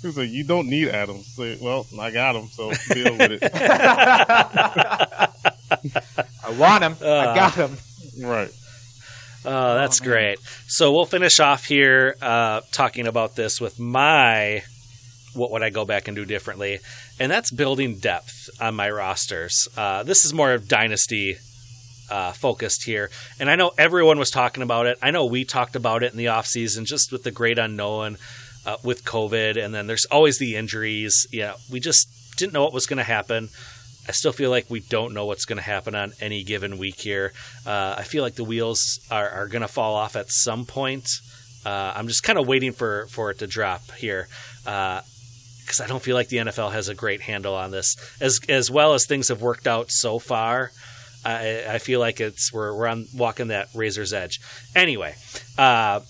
He 0.01 0.07
was 0.07 0.17
like, 0.17 0.29
"You 0.29 0.43
don't 0.43 0.67
need 0.69 0.89
Adams." 0.89 1.35
I 1.37 1.55
said, 1.55 1.61
well, 1.61 1.85
I 1.99 2.11
got 2.11 2.35
him, 2.35 2.47
so 2.47 2.71
deal 2.93 3.17
with 3.17 3.39
it. 3.41 3.51
I 6.45 6.51
want 6.51 6.83
him. 6.83 6.95
I 7.01 7.05
Uh. 7.05 7.35
got 7.35 7.55
him. 7.55 7.77
right. 8.21 8.51
Oh, 9.47 9.75
that's 9.75 10.01
man. 10.01 10.09
great. 10.09 10.39
So 10.67 10.91
we'll 10.91 11.05
finish 11.05 11.39
off 11.39 11.65
here 11.65 12.15
uh, 12.21 12.61
talking 12.71 13.05
about 13.07 13.35
this 13.35 13.61
with 13.61 13.79
my 13.79 14.63
what 15.33 15.51
would 15.51 15.61
I 15.63 15.69
go 15.69 15.83
back 15.85 16.07
and 16.07 16.15
do 16.15 16.23
differently, 16.25 16.79
and 17.19 17.29
that's 17.31 17.51
building 17.51 17.97
depth 17.99 18.49
on 18.61 18.73
my 18.75 18.89
rosters. 18.89 19.67
Uh, 19.75 20.01
this 20.03 20.23
is 20.25 20.33
more 20.33 20.53
of 20.53 20.67
dynasty 20.67 21.35
uh, 22.09 22.31
focused 22.31 22.85
here, 22.85 23.09
and 23.39 23.49
I 23.49 23.55
know 23.55 23.71
everyone 23.77 24.17
was 24.17 24.31
talking 24.31 24.63
about 24.63 24.85
it. 24.87 24.97
I 25.01 25.11
know 25.11 25.25
we 25.25 25.43
talked 25.43 25.75
about 25.75 26.03
it 26.03 26.11
in 26.13 26.17
the 26.17 26.29
off 26.29 26.47
season, 26.47 26.85
just 26.85 27.11
with 27.11 27.23
the 27.23 27.31
great 27.31 27.59
unknown 27.59 28.17
uh, 28.65 28.77
with 28.83 29.03
COVID, 29.03 29.63
and 29.63 29.75
then 29.75 29.87
there's 29.87 30.05
always 30.05 30.39
the 30.39 30.55
injuries. 30.55 31.27
Yeah, 31.31 31.55
we 31.69 31.79
just 31.81 32.07
didn't 32.37 32.53
know 32.53 32.63
what 32.63 32.73
was 32.73 32.85
going 32.87 32.97
to 32.97 33.03
happen. 33.03 33.49
I 34.07 34.11
still 34.11 34.31
feel 34.31 34.49
like 34.49 34.69
we 34.69 34.81
don't 34.81 35.13
know 35.13 35.25
what's 35.25 35.45
going 35.45 35.57
to 35.57 35.63
happen 35.63 35.95
on 35.95 36.13
any 36.21 36.43
given 36.43 36.77
week 36.77 36.99
here. 36.99 37.33
Uh, 37.65 37.95
I 37.97 38.03
feel 38.03 38.23
like 38.23 38.35
the 38.35 38.43
wheels 38.43 38.99
are, 39.09 39.29
are 39.29 39.47
going 39.47 39.63
to 39.63 39.67
fall 39.67 39.95
off 39.95 40.15
at 40.15 40.29
some 40.29 40.65
point. 40.65 41.07
Uh, 41.65 41.93
I'm 41.95 42.07
just 42.07 42.23
kind 42.23 42.37
of 42.37 42.47
waiting 42.47 42.71
for, 42.71 43.07
for 43.07 43.31
it 43.31 43.39
to 43.39 43.47
drop 43.47 43.91
here 43.93 44.27
because 44.63 45.81
I 45.81 45.87
don't 45.87 46.01
feel 46.01 46.15
like 46.15 46.29
the 46.29 46.37
NFL 46.37 46.71
has 46.73 46.89
a 46.89 46.95
great 46.95 47.21
handle 47.21 47.55
on 47.55 47.71
this. 47.71 47.95
As 48.21 48.39
as 48.47 48.69
well 48.69 48.93
as 48.93 49.05
things 49.05 49.29
have 49.29 49.41
worked 49.41 49.65
out 49.65 49.89
so 49.89 50.19
far, 50.19 50.71
I, 51.23 51.65
I 51.67 51.77
feel 51.79 51.99
like 51.99 52.21
it's 52.21 52.53
we're 52.53 52.73
we're 52.75 52.87
on 52.87 53.07
walking 53.15 53.47
that 53.47 53.69
razor's 53.73 54.13
edge. 54.13 54.39
Anyway, 54.75 55.15
uh, 55.57 56.01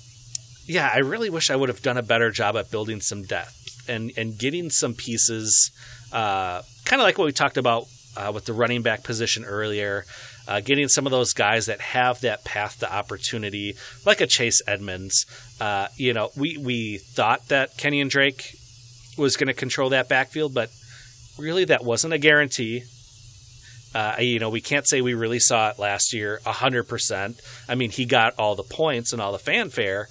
yeah, 0.66 0.92
I 0.94 1.00
really 1.00 1.30
wish 1.30 1.50
I 1.50 1.56
would 1.56 1.70
have 1.70 1.82
done 1.82 1.98
a 1.98 2.04
better 2.04 2.32
job 2.32 2.58
at 2.58 2.70
building 2.70 3.00
some 3.00 3.24
depth 3.24 3.88
and 3.88 4.12
and 4.18 4.38
getting 4.38 4.70
some 4.70 4.94
pieces, 4.94 5.72
uh, 6.16 6.62
kind 6.86 7.02
of 7.02 7.06
like 7.06 7.18
what 7.18 7.26
we 7.26 7.34
talked 7.34 7.58
about 7.58 7.88
uh, 8.16 8.32
with 8.34 8.46
the 8.46 8.54
running 8.54 8.82
back 8.82 9.04
position 9.04 9.44
earlier. 9.44 10.06
Uh, 10.48 10.62
getting 10.62 10.88
some 10.88 11.06
of 11.06 11.12
those 11.12 11.34
guys 11.34 11.66
that 11.66 11.82
have 11.82 12.22
that 12.22 12.46
path 12.46 12.80
to 12.80 12.92
opportunity, 12.92 13.76
like 14.06 14.22
a 14.22 14.28
Chase 14.28 14.62
Edmonds. 14.68 15.26
Uh, 15.60 15.88
you 15.98 16.14
know, 16.14 16.30
we 16.38 16.58
we 16.58 17.00
thought 17.00 17.48
that 17.50 17.76
Kenyan 17.78 18.10
Drake 18.10 18.56
was 19.18 19.36
going 19.38 19.48
to 19.48 19.54
control 19.54 19.90
that 19.90 20.08
backfield, 20.08 20.54
but 20.54 20.70
really 21.38 21.66
that 21.66 21.84
wasn't 21.84 22.14
a 22.14 22.18
guarantee. 22.18 22.84
Uh, 23.94 24.16
you 24.20 24.40
know, 24.40 24.50
we 24.50 24.62
can't 24.62 24.88
say 24.88 25.02
we 25.02 25.14
really 25.14 25.40
saw 25.40 25.70
it 25.70 25.80
last 25.80 26.14
year 26.14 26.40
100%. 26.46 27.42
I 27.68 27.76
mean, 27.76 27.90
he 27.92 28.06
got 28.06 28.36
all 28.38 28.56
the 28.56 28.64
points 28.64 29.14
and 29.14 29.22
all 29.22 29.32
the 29.32 29.40
fanfare, 29.40 30.10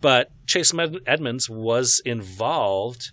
but 0.00 0.30
Chase 0.46 0.72
Edmonds 1.06 1.48
was 1.48 2.00
involved 2.04 3.10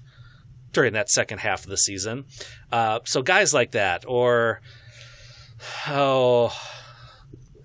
during 0.72 0.94
that 0.94 1.10
second 1.10 1.40
half 1.40 1.64
of 1.64 1.70
the 1.70 1.78
season. 1.78 2.26
Uh, 2.72 3.00
so 3.06 3.22
guys 3.22 3.54
like 3.54 3.72
that, 3.72 4.06
or, 4.08 4.62
oh, 5.88 6.52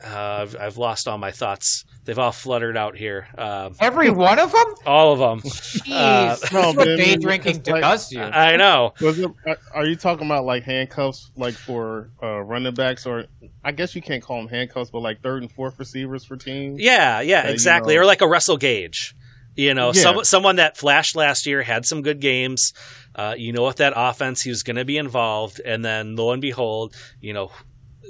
Uh, 0.04 0.38
I've, 0.42 0.56
I've 0.60 0.76
lost 0.76 1.08
all 1.08 1.16
my 1.16 1.30
thoughts. 1.30 1.86
They've 2.04 2.18
all 2.18 2.32
fluttered 2.32 2.76
out 2.76 2.94
here. 2.94 3.26
Uh, 3.38 3.70
Every 3.80 4.10
one 4.10 4.38
of 4.38 4.52
them? 4.52 4.74
all 4.84 5.14
of 5.14 5.18
them. 5.18 5.40
Jeez, 5.50 5.90
Uh, 5.90 6.36
no, 6.52 6.68
is 6.70 6.76
what 6.76 6.86
man, 6.88 6.96
day 6.98 7.16
drinking 7.16 7.62
like- 7.66 7.80
does 7.80 8.12
you. 8.12 8.20
I 8.20 8.56
know. 8.56 8.92
Was 9.00 9.18
it, 9.18 9.30
are- 9.46 9.58
are 9.72 9.86
you 9.86 9.96
talking 9.96 10.26
about 10.26 10.44
like 10.44 10.64
handcuffs, 10.64 11.30
like 11.36 11.54
for 11.54 12.10
uh, 12.22 12.40
running 12.40 12.74
backs, 12.74 13.06
or 13.06 13.24
I 13.64 13.72
guess 13.72 13.94
you 13.96 14.02
can't 14.02 14.22
call 14.22 14.36
them 14.36 14.48
handcuffs, 14.48 14.90
but 14.90 14.98
like 15.00 15.22
third 15.22 15.42
and 15.42 15.50
fourth 15.50 15.78
receivers 15.78 16.22
for 16.26 16.36
teams? 16.36 16.78
Yeah, 16.78 17.22
yeah, 17.22 17.46
you 17.46 17.52
exactly. 17.54 17.94
know- 17.94 18.02
Or 18.02 18.04
like 18.04 18.20
a 18.20 18.28
Russell 18.28 18.58
Gage. 18.58 19.14
You 19.56 19.74
know, 19.74 19.88
Yeah. 19.88 20.02
some, 20.02 20.24
someone 20.24 20.56
that 20.56 20.76
flashed 20.76 21.14
last 21.16 21.46
year, 21.46 21.62
had 21.62 21.86
some 21.86 22.02
good 22.02 22.20
games. 22.20 22.72
Uh, 23.14 23.34
you 23.38 23.52
know, 23.52 23.64
with 23.66 23.76
that 23.76 23.92
offense, 23.94 24.42
he 24.42 24.50
was 24.50 24.62
going 24.64 24.76
to 24.76 24.84
be 24.84 24.98
involved. 24.98 25.60
And 25.64 25.84
then 25.84 26.16
lo 26.16 26.32
and 26.32 26.42
behold, 26.42 26.94
you 27.20 27.32
know, 27.32 27.52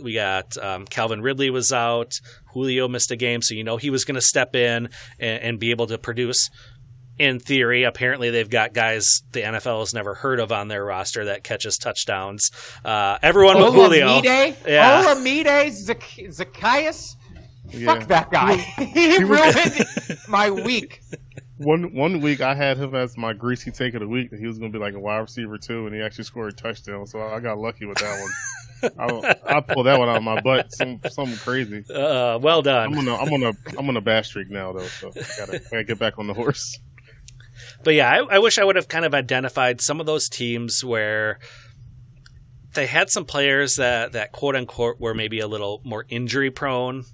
we 0.02 0.14
got 0.14 0.56
um, 0.56 0.86
Calvin 0.86 1.20
Ridley 1.20 1.50
was 1.50 1.72
out. 1.72 2.14
Julio 2.52 2.88
missed 2.88 3.10
a 3.10 3.16
game. 3.16 3.42
So, 3.42 3.54
you 3.54 3.62
know, 3.64 3.76
he 3.76 3.90
was 3.90 4.04
going 4.04 4.14
to 4.14 4.20
step 4.22 4.56
in 4.56 4.88
and, 5.18 5.42
and 5.42 5.58
be 5.60 5.70
able 5.70 5.86
to 5.88 5.98
produce. 5.98 6.48
In 7.16 7.38
theory, 7.38 7.84
apparently 7.84 8.30
they've 8.30 8.50
got 8.50 8.72
guys 8.72 9.22
the 9.30 9.42
NFL 9.42 9.78
has 9.80 9.94
never 9.94 10.14
heard 10.14 10.40
of 10.40 10.50
on 10.50 10.66
their 10.66 10.84
roster 10.84 11.26
that 11.26 11.44
catches 11.44 11.78
touchdowns. 11.78 12.50
Uh, 12.84 13.18
everyone 13.22 13.56
with 13.62 13.72
Julio. 13.72 14.08
Olamide? 14.20 14.56
Yeah. 14.66 15.04
Olamide 15.04 15.70
Zac- 15.70 16.00
Zaccheaus? 16.30 17.14
Yeah. 17.70 17.86
Fuck 17.94 18.08
that 18.08 18.30
guy. 18.32 18.56
he 18.56 19.18
ruined 19.22 19.86
my 20.28 20.50
week. 20.50 21.02
One 21.58 21.94
one 21.94 22.20
week 22.20 22.40
I 22.40 22.54
had 22.54 22.78
him 22.78 22.94
as 22.94 23.16
my 23.16 23.32
greasy 23.32 23.70
take 23.70 23.94
of 23.94 24.00
the 24.00 24.08
week, 24.08 24.32
and 24.32 24.40
he 24.40 24.46
was 24.46 24.58
going 24.58 24.72
to 24.72 24.78
be 24.78 24.82
like 24.82 24.94
a 24.94 24.98
wide 24.98 25.18
receiver 25.18 25.56
too, 25.56 25.86
and 25.86 25.94
he 25.94 26.02
actually 26.02 26.24
scored 26.24 26.52
a 26.52 26.56
touchdown. 26.56 27.06
So 27.06 27.20
I 27.20 27.38
got 27.40 27.58
lucky 27.58 27.84
with 27.84 27.98
that 27.98 28.20
one. 28.20 28.30
I, 28.98 29.56
I 29.56 29.60
pulled 29.60 29.86
that 29.86 29.98
one 29.98 30.08
out 30.08 30.16
of 30.16 30.22
my 30.22 30.40
butt. 30.40 30.72
Some 30.72 31.00
something 31.08 31.36
crazy. 31.36 31.84
Uh, 31.88 32.38
well 32.38 32.60
done. 32.60 32.92
I'm 32.92 32.98
on 32.98 33.08
a 33.08 33.16
I'm 33.16 33.32
on 33.32 33.42
a 33.42 33.78
I'm 33.78 33.88
on 33.88 33.96
a 33.96 34.00
bass 34.00 34.26
streak 34.26 34.50
now 34.50 34.72
though, 34.72 34.86
so 34.86 35.10
I 35.10 35.22
gotta, 35.38 35.54
I 35.54 35.70
gotta 35.70 35.84
get 35.84 35.98
back 35.98 36.18
on 36.18 36.26
the 36.26 36.34
horse. 36.34 36.78
But 37.84 37.94
yeah, 37.94 38.10
I, 38.10 38.36
I 38.36 38.38
wish 38.40 38.58
I 38.58 38.64
would 38.64 38.76
have 38.76 38.88
kind 38.88 39.04
of 39.04 39.14
identified 39.14 39.80
some 39.80 40.00
of 40.00 40.06
those 40.06 40.28
teams 40.28 40.84
where 40.84 41.38
they 42.74 42.86
had 42.86 43.10
some 43.10 43.24
players 43.24 43.76
that, 43.76 44.12
that 44.12 44.32
quote 44.32 44.56
unquote 44.56 45.00
were 45.00 45.14
maybe 45.14 45.40
a 45.40 45.46
little 45.46 45.80
more 45.84 46.04
injury 46.08 46.50
prone. 46.50 47.04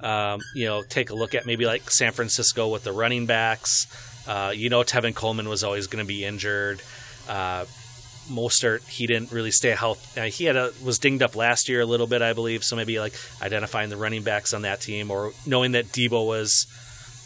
Um, 0.00 0.40
you 0.54 0.66
know, 0.66 0.82
take 0.82 1.10
a 1.10 1.14
look 1.14 1.34
at 1.34 1.46
maybe 1.46 1.66
like 1.66 1.90
San 1.90 2.12
Francisco 2.12 2.68
with 2.68 2.84
the 2.84 2.92
running 2.92 3.26
backs. 3.26 3.86
Uh, 4.26 4.52
you 4.54 4.68
know, 4.68 4.82
Tevin 4.82 5.14
Coleman 5.14 5.48
was 5.48 5.64
always 5.64 5.86
going 5.86 6.04
to 6.04 6.08
be 6.08 6.24
injured. 6.24 6.82
Uh, 7.28 7.64
Mostert, 8.28 8.86
he 8.88 9.06
didn't 9.06 9.32
really 9.32 9.50
stay 9.50 9.70
healthy. 9.70 10.20
Uh, 10.20 10.24
he 10.24 10.44
had 10.44 10.56
a 10.56 10.72
was 10.82 10.98
dinged 10.98 11.22
up 11.22 11.36
last 11.36 11.68
year 11.68 11.80
a 11.80 11.86
little 11.86 12.06
bit, 12.06 12.22
I 12.22 12.32
believe. 12.32 12.64
So 12.64 12.76
maybe 12.76 12.98
like 12.98 13.14
identifying 13.42 13.90
the 13.90 13.96
running 13.96 14.22
backs 14.22 14.54
on 14.54 14.62
that 14.62 14.80
team, 14.80 15.10
or 15.10 15.32
knowing 15.46 15.72
that 15.72 15.86
Deebo 15.86 16.26
was 16.26 16.66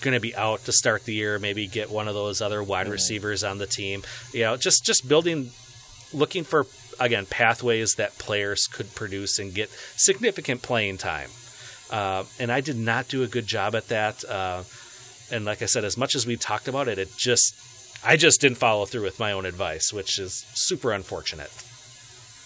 going 0.00 0.14
to 0.14 0.20
be 0.20 0.34
out 0.34 0.64
to 0.64 0.72
start 0.72 1.04
the 1.04 1.14
year, 1.14 1.38
maybe 1.38 1.66
get 1.66 1.90
one 1.90 2.08
of 2.08 2.14
those 2.14 2.40
other 2.40 2.62
wide 2.62 2.88
receivers 2.88 3.44
on 3.44 3.58
the 3.58 3.66
team. 3.66 4.02
You 4.32 4.42
know, 4.42 4.56
just 4.56 4.84
just 4.84 5.08
building, 5.08 5.50
looking 6.12 6.44
for 6.44 6.66
again 6.98 7.26
pathways 7.26 7.94
that 7.94 8.18
players 8.18 8.66
could 8.66 8.94
produce 8.94 9.38
and 9.38 9.54
get 9.54 9.70
significant 9.96 10.62
playing 10.62 10.98
time. 10.98 11.30
Uh, 11.90 12.24
and 12.38 12.52
I 12.52 12.60
did 12.60 12.76
not 12.76 13.08
do 13.08 13.22
a 13.22 13.26
good 13.26 13.46
job 13.46 13.74
at 13.74 13.88
that. 13.88 14.24
Uh, 14.24 14.62
and 15.30 15.44
like 15.44 15.62
I 15.62 15.66
said, 15.66 15.84
as 15.84 15.96
much 15.96 16.14
as 16.14 16.26
we 16.26 16.36
talked 16.36 16.68
about 16.68 16.88
it, 16.88 16.98
it 16.98 17.16
just 17.16 17.54
I 18.04 18.16
just 18.16 18.40
didn't 18.40 18.58
follow 18.58 18.86
through 18.86 19.02
with 19.02 19.18
my 19.18 19.32
own 19.32 19.44
advice, 19.44 19.92
which 19.92 20.18
is 20.18 20.46
super 20.54 20.92
unfortunate. 20.92 21.50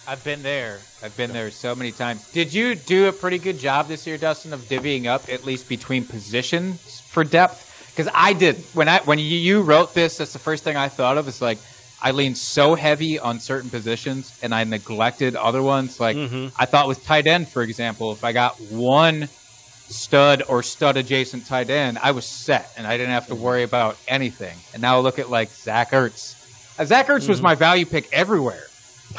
I've 0.05 0.23
been 0.23 0.43
there. 0.43 0.79
I've 1.01 1.15
been 1.15 1.31
there 1.31 1.49
so 1.49 1.75
many 1.75 1.91
times. 1.91 2.29
Did 2.31 2.53
you 2.53 2.75
do 2.75 3.07
a 3.07 3.13
pretty 3.13 3.37
good 3.37 3.57
job 3.57 3.87
this 3.87 4.05
year, 4.05 4.17
Dustin, 4.17 4.51
of 4.51 4.61
divvying 4.61 5.05
up 5.05 5.29
at 5.29 5.45
least 5.45 5.69
between 5.69 6.05
positions 6.05 6.99
for 6.99 7.23
depth? 7.23 7.69
Because 7.91 8.11
I 8.13 8.33
did 8.33 8.57
when 8.73 8.89
I 8.89 8.99
when 8.99 9.19
you, 9.19 9.61
wrote 9.61 9.93
this. 9.93 10.17
That's 10.17 10.33
the 10.33 10.39
first 10.39 10.63
thing 10.63 10.75
I 10.75 10.89
thought 10.89 11.17
of. 11.17 11.27
Is 11.27 11.41
like 11.41 11.59
I 12.03 12.11
leaned 12.11 12.37
so 12.37 12.75
heavy 12.75 13.17
on 13.17 13.39
certain 13.39 13.69
positions 13.69 14.37
and 14.43 14.53
I 14.53 14.65
neglected 14.65 15.37
other 15.37 15.63
ones. 15.63 16.01
Like 16.01 16.17
mm-hmm. 16.17 16.49
I 16.59 16.65
thought 16.65 16.89
with 16.89 17.03
tight 17.05 17.27
end, 17.27 17.47
for 17.47 17.63
example, 17.63 18.11
if 18.11 18.25
I 18.25 18.33
got 18.33 18.59
one 18.59 19.29
stud 19.29 20.43
or 20.49 20.63
stud 20.63 20.97
adjacent 20.97 21.45
tight 21.45 21.69
end, 21.69 21.97
I 21.97 22.11
was 22.11 22.25
set 22.25 22.73
and 22.77 22.85
I 22.85 22.97
didn't 22.97 23.13
have 23.13 23.27
to 23.27 23.35
mm-hmm. 23.35 23.43
worry 23.43 23.63
about 23.63 23.97
anything. 24.05 24.57
And 24.73 24.81
now 24.81 24.99
look 24.99 25.17
at 25.17 25.29
like 25.29 25.49
Zach 25.49 25.91
Ertz. 25.91 26.77
Uh, 26.77 26.83
Zach 26.83 27.07
Ertz 27.07 27.29
was 27.29 27.37
mm-hmm. 27.37 27.43
my 27.43 27.55
value 27.55 27.85
pick 27.85 28.11
everywhere. 28.11 28.65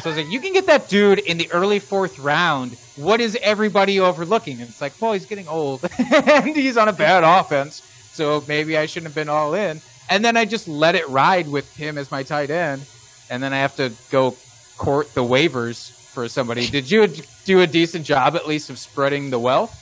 So 0.03 0.11
I 0.11 0.15
was 0.15 0.25
like, 0.25 0.33
you 0.33 0.41
can 0.41 0.53
get 0.53 0.67
that 0.67 0.89
dude 0.91 1.21
in 1.21 1.39
the 1.39 1.51
early 1.53 1.79
fourth 1.79 2.19
round. 2.19 2.77
What 2.97 3.23
is 3.23 3.39
everybody 3.41 3.99
overlooking? 3.99 4.61
And 4.61 4.69
it's 4.69 4.81
like, 4.83 5.01
well, 5.01 5.15
he's 5.15 5.25
getting 5.25 5.49
old 5.49 5.89
and 5.99 6.55
he's 6.55 6.77
on 6.77 6.89
a 6.89 6.93
bad 6.93 7.25
offense. 7.41 7.77
So 8.13 8.45
maybe 8.47 8.77
I 8.77 8.85
shouldn't 8.85 9.07
have 9.07 9.15
been 9.15 9.31
all 9.31 9.55
in. 9.55 9.81
And 10.09 10.25
then 10.25 10.37
I 10.37 10.45
just 10.45 10.69
let 10.69 10.95
it 10.95 11.09
ride 11.09 11.49
with 11.49 11.77
him 11.77 11.99
as 11.99 12.11
my 12.11 12.23
tight 12.23 12.51
end. 12.51 12.87
And 13.31 13.43
then 13.43 13.53
I 13.53 13.59
have 13.59 13.77
to 13.77 13.93
go 14.11 14.37
court 14.77 15.15
the 15.15 15.23
waivers 15.23 15.91
for 15.91 16.29
somebody. 16.29 16.67
Did 16.71 16.91
you 16.91 17.09
do 17.45 17.61
a 17.61 17.67
decent 17.67 18.07
job 18.07 18.37
at 18.37 18.47
least 18.47 18.71
of 18.71 18.79
spreading 18.79 19.31
the 19.31 19.39
wealth? 19.39 19.81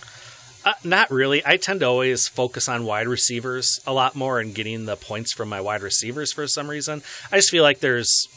Uh, 0.64 0.74
not 0.84 1.10
really. 1.10 1.44
I 1.44 1.56
tend 1.56 1.80
to 1.80 1.86
always 1.86 2.28
focus 2.28 2.68
on 2.68 2.84
wide 2.84 3.08
receivers 3.08 3.80
a 3.86 3.92
lot 3.92 4.14
more 4.14 4.38
and 4.38 4.54
getting 4.54 4.84
the 4.84 4.96
points 4.96 5.32
from 5.32 5.48
my 5.48 5.60
wide 5.60 5.82
receivers 5.82 6.32
for 6.32 6.46
some 6.46 6.70
reason. 6.70 7.02
I 7.32 7.36
just 7.36 7.50
feel 7.50 7.64
like 7.64 7.80
there's 7.80 8.28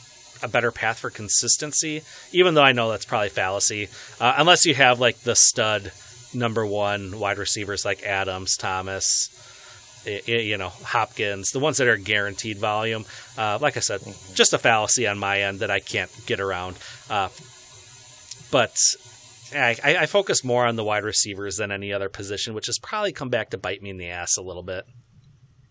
a 0.41 0.47
better 0.47 0.71
path 0.71 0.99
for 0.99 1.11
consistency, 1.11 2.01
even 2.31 2.55
though 2.55 2.63
I 2.63 2.71
know 2.71 2.89
that's 2.89 3.05
probably 3.05 3.29
fallacy. 3.29 3.89
Uh, 4.19 4.33
unless 4.37 4.65
you 4.65 4.73
have 4.73 4.99
like 4.99 5.19
the 5.19 5.35
stud 5.35 5.91
number 6.33 6.65
one 6.65 7.19
wide 7.19 7.37
receivers 7.37 7.85
like 7.85 8.03
Adams, 8.03 8.57
Thomas, 8.57 9.29
you 10.05 10.57
know, 10.57 10.69
Hopkins, 10.69 11.51
the 11.51 11.59
ones 11.59 11.77
that 11.77 11.87
are 11.87 11.97
guaranteed 11.97 12.57
volume. 12.57 13.05
Uh, 13.37 13.57
like 13.61 13.77
I 13.77 13.81
said, 13.81 14.01
just 14.33 14.53
a 14.53 14.57
fallacy 14.57 15.07
on 15.07 15.17
my 15.17 15.41
end 15.41 15.59
that 15.59 15.71
I 15.71 15.79
can't 15.79 16.11
get 16.25 16.39
around. 16.39 16.77
Uh, 17.09 17.29
but 18.51 18.77
I, 19.53 19.77
I 19.83 20.05
focus 20.05 20.43
more 20.43 20.65
on 20.65 20.75
the 20.75 20.83
wide 20.83 21.03
receivers 21.03 21.57
than 21.57 21.71
any 21.71 21.93
other 21.93 22.09
position, 22.09 22.53
which 22.53 22.67
has 22.67 22.79
probably 22.79 23.11
come 23.11 23.29
back 23.29 23.49
to 23.51 23.57
bite 23.57 23.81
me 23.81 23.89
in 23.89 23.97
the 23.97 24.07
ass 24.07 24.37
a 24.37 24.41
little 24.41 24.63
bit. 24.63 24.85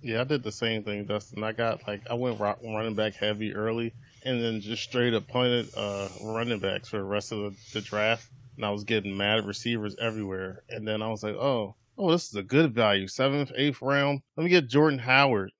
Yeah, 0.02 0.20
I 0.20 0.24
did 0.24 0.42
the 0.42 0.52
same 0.52 0.82
thing, 0.82 1.06
Dustin. 1.06 1.42
I 1.42 1.52
got 1.52 1.86
like 1.88 2.02
I 2.10 2.14
went 2.14 2.38
ro- 2.38 2.58
running 2.62 2.94
back 2.94 3.14
heavy 3.14 3.54
early, 3.54 3.94
and 4.24 4.42
then 4.42 4.60
just 4.60 4.82
straight 4.82 5.14
up 5.14 5.26
punted 5.28 5.70
uh, 5.74 6.08
running 6.22 6.58
backs 6.58 6.90
for 6.90 6.98
the 6.98 7.04
rest 7.04 7.32
of 7.32 7.38
the, 7.38 7.56
the 7.72 7.80
draft. 7.80 8.28
And 8.56 8.66
I 8.66 8.70
was 8.70 8.84
getting 8.84 9.16
mad 9.16 9.38
at 9.38 9.46
receivers 9.46 9.96
everywhere. 9.98 10.62
And 10.68 10.86
then 10.86 11.02
I 11.02 11.08
was 11.08 11.22
like, 11.22 11.34
oh, 11.34 11.74
oh, 11.98 12.10
this 12.10 12.28
is 12.28 12.34
a 12.34 12.42
good 12.42 12.72
value, 12.72 13.06
seventh, 13.06 13.52
eighth 13.56 13.80
round. 13.82 14.22
Let 14.36 14.44
me 14.44 14.50
get 14.50 14.68
Jordan 14.68 14.98
Howard. 14.98 15.50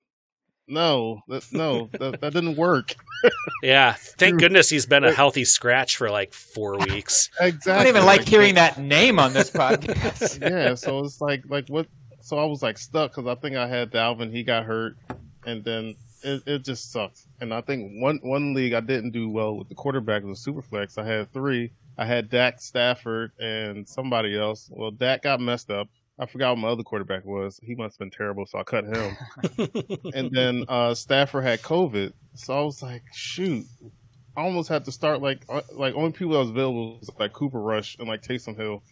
No, 0.67 1.21
that, 1.27 1.45
no, 1.51 1.89
that, 1.99 2.21
that 2.21 2.33
didn't 2.33 2.55
work. 2.55 2.95
Yeah, 3.61 3.93
thank 3.93 4.39
goodness 4.39 4.69
he's 4.69 4.85
been 4.85 5.03
a 5.03 5.11
healthy 5.11 5.45
scratch 5.45 5.97
for 5.97 6.09
like 6.09 6.33
four 6.33 6.77
weeks. 6.89 7.29
Exactly. 7.39 7.71
I 7.71 7.77
don't 7.77 7.87
even 7.87 8.05
like 8.05 8.27
hearing 8.27 8.55
that 8.55 8.77
name 8.77 9.19
on 9.19 9.33
this 9.33 9.51
podcast. 9.51 10.41
yeah, 10.49 10.75
so 10.75 10.99
it's 10.99 11.21
like 11.21 11.43
like 11.47 11.67
what? 11.67 11.87
So 12.21 12.37
I 12.37 12.45
was 12.45 12.63
like 12.63 12.77
stuck 12.77 13.11
because 13.11 13.27
I 13.27 13.35
think 13.39 13.55
I 13.55 13.67
had 13.67 13.91
Dalvin. 13.91 14.31
He 14.31 14.43
got 14.43 14.65
hurt, 14.65 14.97
and 15.45 15.63
then 15.63 15.95
it, 16.23 16.43
it 16.45 16.63
just 16.63 16.91
sucked. 16.91 17.21
And 17.41 17.53
I 17.53 17.61
think 17.61 18.01
one 18.01 18.19
one 18.23 18.53
league 18.53 18.73
I 18.73 18.81
didn't 18.81 19.11
do 19.11 19.29
well 19.29 19.55
with 19.57 19.69
the 19.69 19.75
quarterback 19.75 20.23
was 20.23 20.39
a 20.39 20.41
super. 20.41 20.63
I 20.97 21.03
had 21.03 21.31
three. 21.31 21.71
I 21.97 22.05
had 22.05 22.29
Dak, 22.29 22.59
Stafford, 22.59 23.31
and 23.39 23.87
somebody 23.87 24.37
else. 24.37 24.69
Well, 24.71 24.91
Dak 24.91 25.21
got 25.23 25.39
messed 25.39 25.71
up. 25.71 25.87
I 26.17 26.25
forgot 26.25 26.51
what 26.51 26.59
my 26.59 26.67
other 26.69 26.83
quarterback 26.83 27.25
was. 27.25 27.59
He 27.61 27.75
must 27.75 27.95
have 27.95 27.99
been 27.99 28.11
terrible, 28.11 28.45
so 28.45 28.59
I 28.59 28.63
cut 28.63 28.85
him. 28.85 29.17
and 30.13 30.31
then 30.31 30.63
uh, 30.69 30.93
Stafford 30.93 31.43
had 31.43 31.61
COVID, 31.61 32.13
so 32.35 32.57
I 32.57 32.61
was 32.61 32.81
like, 32.81 33.03
shoot. 33.13 33.65
I 34.37 34.41
almost 34.41 34.69
had 34.69 34.85
to 34.85 34.91
start 34.91 35.21
like 35.21 35.43
uh, 35.49 35.61
like 35.73 35.93
only 35.95 36.11
people 36.11 36.33
that 36.33 36.39
was 36.39 36.49
available 36.49 36.99
was 36.99 37.09
like 37.19 37.33
Cooper 37.33 37.61
Rush 37.61 37.97
and 37.99 38.07
like 38.07 38.21
Taysom 38.21 38.55
Hill. 38.57 38.83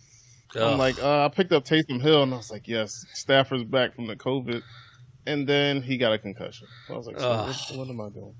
I'm 0.55 0.77
like, 0.77 1.01
uh, 1.01 1.25
I 1.25 1.29
picked 1.29 1.51
up 1.51 1.65
Taysom 1.65 1.99
Hill, 2.01 2.23
and 2.23 2.33
I 2.33 2.37
was 2.37 2.51
like, 2.51 2.67
yes, 2.67 3.05
Stafford's 3.13 3.63
back 3.63 3.95
from 3.95 4.05
the 4.05 4.15
COVID, 4.15 4.61
and 5.25 5.47
then 5.47 5.81
he 5.81 5.97
got 5.97 6.13
a 6.13 6.19
concussion. 6.19 6.67
So 6.87 6.93
I 6.93 6.97
was 6.97 7.07
like, 7.07 7.19
so 7.19 7.29
what, 7.29 7.77
what 7.77 7.89
am 7.89 8.01
I 8.01 8.09
doing? 8.09 8.35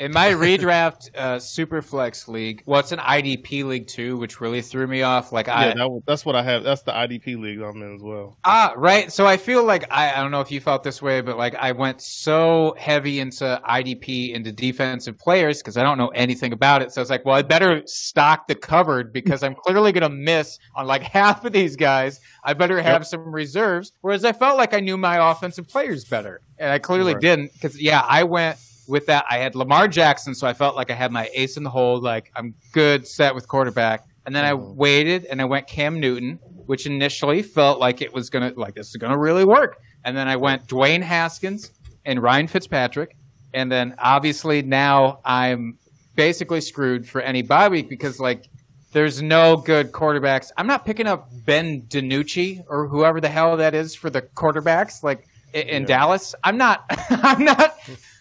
In 0.00 0.12
my 0.12 0.30
redraft 0.30 1.10
uh, 1.14 1.36
Superflex 1.36 2.26
league, 2.26 2.62
well, 2.64 2.80
it's 2.80 2.90
an 2.90 3.00
IDP 3.00 3.64
league 3.64 3.86
too, 3.86 4.16
which 4.16 4.40
really 4.40 4.62
threw 4.62 4.86
me 4.86 5.02
off. 5.02 5.30
Like 5.30 5.46
I, 5.46 5.66
yeah, 5.66 5.74
that, 5.74 6.02
that's 6.06 6.24
what 6.24 6.34
I 6.34 6.42
have. 6.42 6.64
That's 6.64 6.80
the 6.80 6.92
IDP 6.92 7.38
league 7.38 7.60
I'm 7.60 7.82
in 7.82 7.96
as 7.96 8.02
well. 8.02 8.38
Ah, 8.46 8.72
right. 8.78 9.12
So 9.12 9.26
I 9.26 9.36
feel 9.36 9.62
like 9.62 9.84
I, 9.92 10.10
I 10.14 10.22
don't 10.22 10.30
know 10.30 10.40
if 10.40 10.50
you 10.50 10.58
felt 10.58 10.84
this 10.84 11.02
way, 11.02 11.20
but 11.20 11.36
like 11.36 11.54
I 11.56 11.72
went 11.72 12.00
so 12.00 12.74
heavy 12.78 13.20
into 13.20 13.60
IDP 13.68 14.32
into 14.32 14.50
defensive 14.52 15.18
players 15.18 15.58
because 15.58 15.76
I 15.76 15.82
don't 15.82 15.98
know 15.98 16.08
anything 16.08 16.54
about 16.54 16.80
it. 16.80 16.92
So 16.92 17.02
it's 17.02 17.10
like, 17.10 17.26
well, 17.26 17.34
I 17.36 17.42
better 17.42 17.82
stock 17.84 18.48
the 18.48 18.54
cupboard 18.54 19.12
because 19.12 19.42
I'm 19.42 19.54
clearly 19.54 19.92
going 19.92 20.10
to 20.10 20.16
miss 20.16 20.58
on 20.74 20.86
like 20.86 21.02
half 21.12 21.44
of 21.44 21.52
these 21.52 21.76
guys. 21.76 22.20
I 22.42 22.54
better 22.54 22.80
have 22.80 23.06
some 23.06 23.30
reserves. 23.30 23.92
Whereas 24.00 24.24
I 24.24 24.32
felt 24.32 24.56
like 24.56 24.72
I 24.72 24.80
knew 24.80 24.96
my 24.96 25.30
offensive 25.30 25.68
players 25.68 26.06
better, 26.06 26.40
and 26.58 26.70
I 26.72 26.78
clearly 26.78 27.12
Right. 27.12 27.20
didn't 27.20 27.52
because 27.52 27.78
yeah, 27.78 28.00
I 28.08 28.24
went 28.24 28.56
with 28.90 29.06
that. 29.06 29.24
I 29.30 29.38
had 29.38 29.54
Lamar 29.54 29.88
Jackson, 29.88 30.34
so 30.34 30.46
I 30.46 30.52
felt 30.52 30.76
like 30.76 30.90
I 30.90 30.94
had 30.94 31.12
my 31.12 31.30
ace 31.34 31.56
in 31.56 31.62
the 31.62 31.70
hole. 31.70 32.00
Like 32.00 32.30
I'm 32.36 32.54
good 32.72 33.06
set 33.06 33.34
with 33.34 33.48
quarterback. 33.48 34.04
And 34.26 34.34
then 34.36 34.44
I 34.44 34.52
Mhm. 34.52 34.74
waited 34.74 35.24
and 35.24 35.40
I 35.40 35.46
went 35.46 35.66
Cam 35.66 35.98
Newton, 35.98 36.38
which 36.66 36.86
initially 36.86 37.42
felt 37.42 37.78
like 37.80 38.02
it 38.02 38.12
was 38.12 38.28
gonna 38.28 38.52
like 38.56 38.74
this 38.74 38.88
is 38.90 38.96
gonna 38.96 39.16
really 39.18 39.44
work. 39.44 39.78
And 40.04 40.16
then 40.16 40.28
I 40.28 40.36
went 40.36 40.66
Dwayne 40.66 41.02
Haskins 41.02 41.70
and 42.04 42.22
Ryan 42.22 42.46
Fitzpatrick, 42.46 43.16
and 43.54 43.70
then 43.72 43.94
obviously 43.98 44.62
now 44.62 45.20
I'm 45.24 45.78
basically 46.16 46.60
screwed 46.60 47.08
for 47.08 47.20
any 47.20 47.42
bye 47.42 47.68
week 47.68 47.88
because 47.88 48.20
like 48.20 48.44
there's 48.92 49.22
no 49.22 49.56
good 49.56 49.92
quarterbacks. 49.92 50.50
I'm 50.56 50.66
not 50.66 50.84
picking 50.84 51.06
up 51.06 51.28
Ben 51.46 51.82
DiNucci 51.82 52.64
or 52.68 52.88
whoever 52.88 53.20
the 53.20 53.28
hell 53.28 53.56
that 53.56 53.72
is 53.74 53.94
for 53.94 54.10
the 54.10 54.20
quarterbacks 54.22 55.02
like 55.04 55.26
in, 55.54 55.62
in 55.68 55.82
yeah. 55.82 55.86
Dallas. 55.88 56.34
I'm 56.44 56.56
not. 56.56 56.84
I'm 57.10 57.44
not 57.44 57.76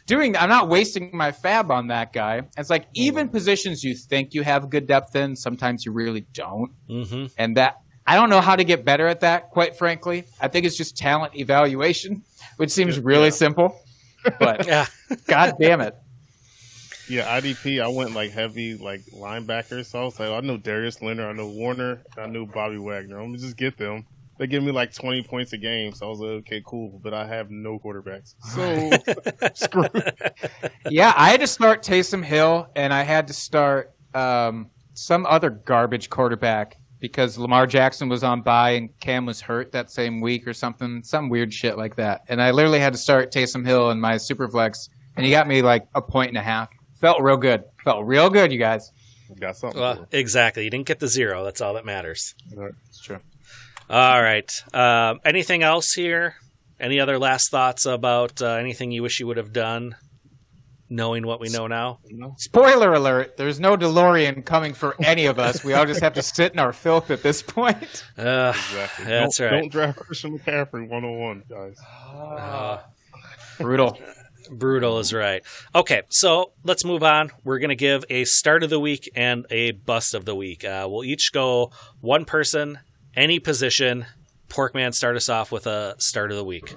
doing. 0.09 0.35
I'm 0.35 0.49
not 0.49 0.67
wasting 0.67 1.11
my 1.13 1.31
FAAB 1.31 1.69
on 1.69 1.87
that 1.87 2.11
guy. 2.11 2.41
It's 2.57 2.69
like 2.69 2.87
even 2.95 3.29
positions 3.29 3.83
you 3.83 3.95
think 3.95 4.33
you 4.33 4.41
have 4.41 4.69
good 4.69 4.87
depth 4.87 5.15
in, 5.15 5.35
sometimes 5.35 5.85
you 5.85 5.91
really 5.91 6.25
don't. 6.33 6.71
Mm-hmm. 6.89 7.27
And 7.37 7.55
that 7.55 7.77
I 8.05 8.15
don't 8.15 8.29
know 8.29 8.41
how 8.41 8.55
to 8.55 8.63
get 8.63 8.83
better 8.83 9.07
at 9.07 9.19
that. 9.21 9.51
Quite 9.51 9.77
frankly, 9.77 10.25
I 10.41 10.47
think 10.47 10.65
it's 10.65 10.75
just 10.75 10.97
talent 10.97 11.35
evaluation, 11.35 12.23
which 12.57 12.71
seems 12.71 12.99
really 12.99 13.25
yeah. 13.25 13.29
simple. 13.29 13.79
But 14.39 14.67
yeah. 14.67 14.87
God 15.27 15.53
damn 15.59 15.79
it. 15.79 15.95
Yeah, 17.07 17.39
IDP. 17.39 17.81
I 17.81 17.87
went 17.87 18.13
like 18.13 18.31
heavy 18.31 18.75
like 18.75 19.01
linebackers. 19.15 19.85
So 19.85 20.01
I 20.01 20.05
was 20.05 20.19
like, 20.19 20.29
I 20.29 20.39
know 20.41 20.57
Darius 20.57 21.01
Leonard, 21.01 21.27
I 21.27 21.33
know 21.33 21.47
Warner, 21.49 22.01
I 22.17 22.25
know 22.27 22.45
Bobby 22.45 22.77
Wagner. 22.77 23.19
I'm 23.19 23.27
gonna 23.27 23.37
just 23.37 23.57
get 23.57 23.77
them 23.77 24.05
they 24.39 24.47
give 24.47 24.63
me 24.63 24.71
like 24.71 24.93
20 24.93 25.23
points 25.23 25.51
a 25.51 25.57
game. 25.57 25.93
So 25.93 26.07
I 26.07 26.09
was 26.09 26.19
like, 26.19 26.29
okay, 26.29 26.63
cool. 26.65 26.99
But 27.03 27.13
I 27.13 27.27
have 27.27 27.51
no 27.51 27.77
quarterbacks. 27.77 28.35
So 28.53 28.89
screwed. 29.53 29.91
Yeah, 30.89 31.13
I 31.15 31.29
had 31.29 31.41
to 31.41 31.47
start 31.47 31.83
Taysom 31.83 32.23
Hill 32.23 32.67
and 32.75 32.93
I 32.93 33.03
had 33.03 33.27
to 33.27 33.33
start 33.33 33.93
um, 34.15 34.69
some 34.93 35.25
other 35.25 35.49
garbage 35.49 36.09
quarterback 36.09 36.77
because 37.01 37.37
Lamar 37.37 37.67
Jackson 37.67 38.07
was 38.07 38.23
on 38.23 38.41
bye 38.41 38.71
and 38.71 38.97
Cam 39.01 39.25
was 39.25 39.41
hurt 39.41 39.73
that 39.73 39.91
same 39.91 40.21
week 40.21 40.47
or 40.47 40.53
something, 40.53 41.03
some 41.03 41.27
weird 41.27 41.53
shit 41.53 41.77
like 41.77 41.97
that. 41.97 42.21
And 42.29 42.41
I 42.41 42.51
literally 42.51 42.79
had 42.79 42.93
to 42.93 42.99
start 42.99 43.33
Taysom 43.33 43.65
Hill 43.65 43.91
in 43.91 43.99
my 43.99 44.15
Superflex 44.15 44.87
and 45.17 45.25
he 45.25 45.31
got 45.31 45.49
me 45.49 45.61
like 45.61 45.85
a 45.93 46.01
point 46.01 46.29
and 46.29 46.37
a 46.37 46.41
half. 46.41 46.69
Felt 46.95 47.21
real 47.21 47.37
good. 47.37 47.65
Felt 47.83 48.05
real 48.05 48.29
good, 48.29 48.53
you 48.53 48.59
guys. 48.59 48.89
Got 49.37 49.57
something. 49.57 49.79
Well, 49.79 50.07
exactly. 50.11 50.63
You 50.63 50.69
didn't 50.69 50.87
get 50.87 50.99
the 50.99 51.07
zero. 51.07 51.43
That's 51.43 51.61
all 51.61 51.75
that 51.75 51.85
matters. 51.85 52.35
That's 52.55 53.01
true. 53.01 53.19
All 53.89 54.21
right. 54.21 54.51
Uh, 54.71 55.15
anything 55.25 55.63
else 55.63 55.93
here? 55.93 56.35
Any 56.79 56.99
other 56.99 57.17
last 57.17 57.49
thoughts 57.49 57.87
about 57.87 58.39
uh, 58.41 58.51
anything 58.53 58.91
you 58.91 59.01
wish 59.01 59.19
you 59.19 59.25
would 59.25 59.37
have 59.37 59.51
done, 59.51 59.95
knowing 60.89 61.25
what 61.25 61.41
we 61.41 61.49
know 61.49 61.65
now? 61.65 61.99
Spoiler 62.37 62.93
alert: 62.93 63.35
There's 63.35 63.59
no 63.59 63.75
DeLorean 63.75 64.45
coming 64.45 64.75
for 64.75 64.95
any 65.03 65.25
of 65.25 65.39
us. 65.39 65.63
We 65.63 65.73
all 65.73 65.87
just 65.87 66.01
have 66.01 66.13
to 66.13 66.21
sit 66.21 66.53
in 66.53 66.59
our 66.59 66.71
filth 66.71 67.09
at 67.09 67.23
this 67.23 67.41
point. 67.41 68.05
Uh, 68.17 68.53
exactly. 68.53 69.05
That's 69.05 69.37
don't, 69.37 69.51
right. 69.51 69.61
Don't 69.61 69.71
draft 69.71 69.99
Christian 69.99 70.37
McCaffrey 70.37 70.87
101, 70.87 71.43
guys. 71.49 71.77
Uh, 72.13 72.81
brutal. 73.57 73.97
Brutal 74.51 74.99
is 74.99 75.13
right. 75.13 75.41
Okay, 75.73 76.01
so 76.09 76.51
let's 76.63 76.83
move 76.83 77.01
on. 77.01 77.31
We're 77.45 77.59
going 77.59 77.69
to 77.69 77.75
give 77.75 78.03
a 78.09 78.25
start 78.25 78.63
of 78.63 78.69
the 78.69 78.79
week 78.79 79.09
and 79.15 79.45
a 79.49 79.71
bust 79.71 80.15
of 80.15 80.25
the 80.25 80.35
week. 80.35 80.65
Uh, 80.65 80.87
we'll 80.89 81.05
each 81.05 81.31
go 81.31 81.71
one 82.01 82.25
person 82.25 82.79
any 83.15 83.39
position. 83.39 84.05
Porkman, 84.47 84.93
start 84.93 85.15
us 85.15 85.29
off 85.29 85.51
with 85.51 85.67
a 85.67 85.95
start 85.99 86.31
of 86.31 86.37
the 86.37 86.43
week. 86.43 86.75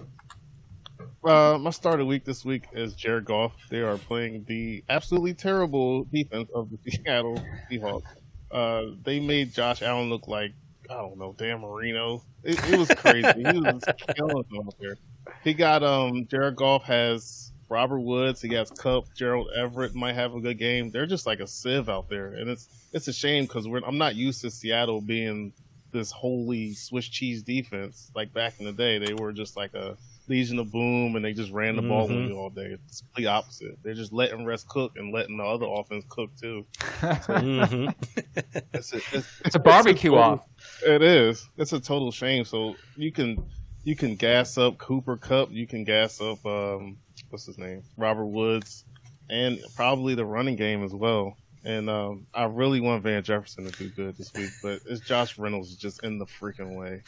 Uh, 1.24 1.56
my 1.58 1.70
start 1.70 1.94
of 1.94 2.00
the 2.00 2.06
week 2.06 2.24
this 2.24 2.44
week 2.44 2.64
is 2.72 2.94
Jared 2.94 3.24
Goff. 3.24 3.52
They 3.70 3.80
are 3.80 3.96
playing 3.96 4.44
the 4.48 4.82
absolutely 4.88 5.34
terrible 5.34 6.04
defense 6.04 6.50
of 6.54 6.68
the 6.70 6.90
Seattle 6.90 7.42
Seahawks. 7.70 8.02
Uh, 8.50 8.96
they 9.02 9.20
made 9.20 9.54
Josh 9.54 9.82
Allen 9.82 10.10
look 10.10 10.28
like 10.28 10.52
I 10.90 10.94
don't 10.94 11.16
know, 11.18 11.34
Dan 11.38 11.60
Marino. 11.60 12.22
It, 12.42 12.58
it 12.68 12.78
was 12.78 12.88
crazy. 12.88 13.32
he 13.36 13.60
was 13.60 13.82
killing 14.16 14.44
them 14.50 14.66
out 14.66 14.74
there. 14.80 14.96
He 15.44 15.54
got 15.54 15.82
um 15.82 16.26
Jared 16.26 16.56
Goff 16.56 16.82
has 16.84 17.52
Robert 17.68 18.00
Woods. 18.00 18.42
He 18.42 18.52
has 18.54 18.70
Kupp. 18.70 19.04
Gerald 19.16 19.48
Everett 19.56 19.94
might 19.94 20.14
have 20.14 20.34
a 20.34 20.40
good 20.40 20.58
game. 20.58 20.90
They're 20.90 21.06
just 21.06 21.24
like 21.24 21.40
a 21.40 21.46
sieve 21.46 21.88
out 21.88 22.10
there, 22.10 22.34
and 22.34 22.50
it's 22.50 22.68
it's 22.92 23.08
a 23.08 23.12
shame 23.12 23.44
because 23.44 23.66
I'm 23.66 23.96
not 23.96 24.16
used 24.16 24.42
to 24.42 24.50
Seattle 24.50 25.00
being 25.00 25.52
this 25.92 26.10
holy 26.10 26.74
Swiss 26.74 27.06
cheese 27.06 27.42
defense. 27.42 28.10
Like 28.14 28.32
back 28.32 28.54
in 28.58 28.66
the 28.66 28.72
day, 28.72 28.98
they 28.98 29.14
were 29.14 29.32
just 29.32 29.56
like 29.56 29.74
a 29.74 29.96
Legion 30.28 30.58
of 30.58 30.70
Boom, 30.70 31.16
and 31.16 31.24
they 31.24 31.32
just 31.32 31.52
ran 31.52 31.76
the 31.76 31.82
ball 31.82 32.08
mm-hmm. 32.08 32.34
all 32.34 32.50
day. 32.50 32.76
It's 32.86 33.02
the 33.16 33.26
opposite. 33.26 33.78
They're 33.82 33.94
just 33.94 34.12
letting 34.12 34.44
rest 34.44 34.68
cook 34.68 34.92
and 34.96 35.12
letting 35.12 35.36
the 35.36 35.44
other 35.44 35.66
offense 35.68 36.04
cook 36.08 36.30
too. 36.40 36.66
So, 37.02 37.34
mm-hmm. 37.34 37.88
it's, 38.72 38.92
a, 38.92 38.96
it's, 39.12 39.40
it's, 39.44 39.54
a, 39.54 39.58
barbecue 39.58 39.92
it's 39.92 40.04
a 40.04 40.08
total, 40.08 40.18
off. 40.18 40.46
It 40.86 41.02
is. 41.02 41.48
It's 41.56 41.72
a 41.72 41.80
total 41.80 42.12
shame. 42.12 42.44
So 42.44 42.76
you 42.96 43.10
can 43.12 43.44
you 43.84 43.96
can 43.96 44.14
gas 44.14 44.56
up 44.56 44.78
Cooper 44.78 45.16
Kupp. 45.16 45.50
You 45.50 45.66
can 45.66 45.84
gas 45.84 46.20
up 46.20 46.44
um, 46.46 46.98
what's 47.30 47.46
his 47.46 47.58
name, 47.58 47.82
Robert 47.96 48.26
Woods, 48.26 48.84
and 49.28 49.58
probably 49.74 50.14
the 50.14 50.24
running 50.24 50.56
game 50.56 50.84
as 50.84 50.94
well. 50.94 51.36
And 51.64 51.88
um, 51.88 52.26
I 52.34 52.44
really 52.44 52.80
want 52.80 53.02
Van 53.02 53.22
Jefferson 53.22 53.64
to 53.64 53.70
do 53.70 53.88
good 53.90 54.16
this 54.16 54.32
week, 54.34 54.50
but 54.62 54.80
it's 54.86 55.00
Josh 55.00 55.38
Reynolds 55.38 55.76
just 55.76 56.02
in 56.02 56.18
the 56.18 56.26
freaking 56.26 56.76
way. 56.76 57.02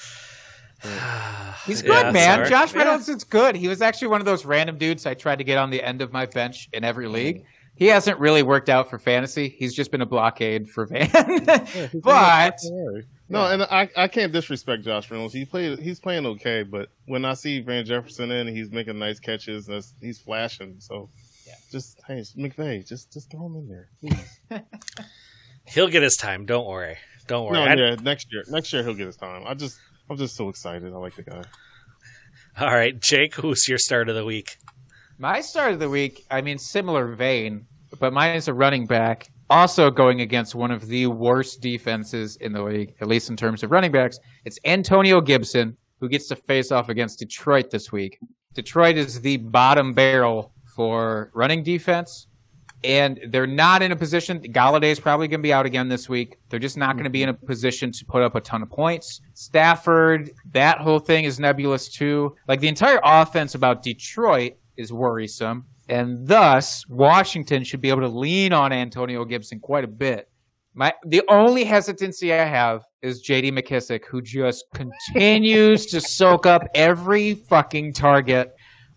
He's 1.67 1.83
good, 1.83 2.07
yeah, 2.07 2.11
man. 2.13 2.39
Sorry. 2.39 2.51
Josh 2.51 2.75
Reynolds 2.75 3.09
yeah. 3.09 3.17
is 3.17 3.25
good. 3.25 3.57
He 3.57 3.69
was 3.69 3.83
actually 3.83 4.09
one 4.09 4.21
of 4.21 4.27
those 4.27 4.45
random 4.45 4.79
dudes 4.79 5.07
I 5.07 5.15
tried 5.15 5.39
to 5.39 5.45
get 5.45 5.59
on 5.59 5.71
the 5.71 5.83
end 5.83 6.03
of 6.03 6.13
my 6.13 6.27
bench 6.27 6.69
in 6.73 6.85
every 6.85 7.09
league. 7.09 7.45
He 7.77 7.87
hasn't 7.87 8.21
really 8.21 8.45
worked 8.45 8.69
out 8.69 8.89
for 8.89 8.99
fantasy. 8.99 9.49
He's 9.49 9.75
just 9.75 9.91
been 9.91 10.01
a 10.01 10.07
blockade 10.07 10.69
for 10.69 10.87
Van. 10.87 11.11
but 11.95 12.61
no, 13.29 13.47
and 13.47 13.63
I, 13.65 13.89
I 13.97 14.07
can't 14.07 14.33
disrespect 14.33 14.85
Josh 14.85 15.11
Reynolds. 15.11 15.35
He 15.35 15.45
played 15.45 15.81
he's 15.81 15.99
playing 15.99 16.27
okay, 16.27 16.63
but 16.63 16.91
when 17.07 17.25
I 17.25 17.35
see 17.35 17.61
Van 17.61 17.85
Jefferson 17.85 18.31
in, 18.31 18.47
he's 18.47 18.71
making 18.71 18.99
nice 18.99 19.19
catches. 19.19 19.69
He's 20.01 20.19
flashing. 20.19 20.77
So 20.79 21.09
just 21.71 22.01
hey, 22.07 22.23
McVay, 22.37 22.87
just 22.87 23.13
just 23.13 23.31
throw 23.31 23.47
him 23.47 23.57
in 23.57 23.69
there. 23.69 24.63
he'll 25.67 25.89
get 25.89 26.03
his 26.03 26.17
time. 26.17 26.47
Don't 26.47 26.67
worry. 26.67 26.97
Don't 27.27 27.47
worry. 27.47 27.75
No, 27.75 27.85
yeah, 27.85 27.97
next 28.03 28.29
year. 28.33 28.45
Next 28.49 28.73
year 28.73 28.83
he'll 28.83 28.95
get 28.95 29.07
his 29.07 29.17
time. 29.17 29.45
I 29.47 29.55
just 29.55 29.79
I'm 30.09 30.17
just 30.17 30.37
so 30.37 30.49
excited. 30.49 30.93
I 30.93 30.97
like 30.97 31.17
the 31.17 31.23
guy. 31.23 31.43
All 32.61 32.73
right, 32.73 32.99
Jake, 33.01 33.35
who's 33.35 33.69
your 33.69 33.79
start 33.79 34.09
of 34.09 34.15
the 34.15 34.25
week? 34.25 34.59
My 35.19 35.41
start 35.41 35.73
of 35.73 35.81
the 35.81 35.89
week, 35.89 36.25
I 36.31 36.41
mean, 36.41 36.59
similar 36.59 37.13
vein, 37.15 37.67
but 37.99 38.13
mine 38.13 38.37
is 38.37 38.47
a 38.47 38.55
running 38.55 38.87
back, 38.87 39.29
also 39.51 39.91
going 39.91 40.21
against 40.21 40.55
one 40.55 40.71
of 40.71 40.87
the 40.87 41.07
worst 41.07 41.61
defenses 41.61 42.37
in 42.37 42.53
the 42.53 42.63
league, 42.63 42.95
at 43.01 43.09
least 43.09 43.29
in 43.29 43.37
terms 43.37 43.63
of 43.63 43.73
running 43.73 43.91
backs. 43.91 44.19
It's 44.45 44.59
Antonio 44.65 45.21
Gibson, 45.21 45.77
who 46.01 46.09
gets 46.09 46.29
to 46.29 46.37
face 46.37 46.71
off 46.71 46.89
against 46.89 47.19
Detroit 47.19 47.71
this 47.71 47.91
week. 47.91 48.19
Detroit 48.55 48.97
is 48.97 49.21
the 49.21 49.39
bottom 49.39 49.93
barrel 49.93 50.54
for 50.75 51.31
running 51.35 51.63
defense. 51.63 52.27
And 52.83 53.19
they're 53.31 53.47
not 53.47 53.81
in 53.81 53.93
a 53.93 53.97
position. 53.97 54.41
Golladay 54.41 54.91
is 54.91 55.01
probably 55.01 55.27
going 55.27 55.41
to 55.41 55.43
be 55.43 55.55
out 55.55 55.65
again 55.65 55.89
this 55.89 56.07
week. 56.07 56.37
They're 56.51 56.61
just 56.61 56.77
not 56.77 56.97
going 56.97 57.05
to 57.05 57.11
be 57.11 57.23
in 57.23 57.31
a 57.31 57.35
mm-hmm. 57.35 57.47
position 57.47 57.93
to 57.93 58.05
put 58.05 58.23
up 58.23 58.35
a 58.35 58.43
ton 58.43 58.63
of 58.63 58.69
points. 58.69 59.23
Stafford, 59.33 60.31
that 60.53 60.79
whole 60.79 60.99
thing 60.99 61.25
is 61.25 61.41
nebulous 61.41 61.89
too. 61.89 62.37
Like 62.47 62.61
the 62.61 62.69
entire 62.69 63.01
offense 63.03 63.55
about 63.55 63.83
Detroit 63.83 64.55
is 64.77 64.93
worrisome. 64.93 65.65
And 65.89 66.27
thus, 66.27 66.87
Washington 66.89 67.65
should 67.65 67.81
be 67.81 67.89
able 67.89 68.03
to 68.03 68.09
lean 68.09 68.53
on 68.53 68.73
Antonio 68.73 69.25
Gibson 69.25 69.61
quite 69.61 69.85
a 69.85 69.89
bit. 69.89 70.29
My 70.75 70.93
the 71.07 71.23
only 71.29 71.65
hesitancy 71.65 72.33
I 72.33 72.45
have 72.45 72.83
is 73.01 73.21
J.D. 73.21 73.53
McKissic, 73.53 74.07
who 74.07 74.21
just 74.21 74.65
continues 74.75 75.87
to 75.87 76.01
soak 76.01 76.47
up 76.47 76.63
every 76.75 77.35
fucking 77.35 77.93
target 77.93 78.51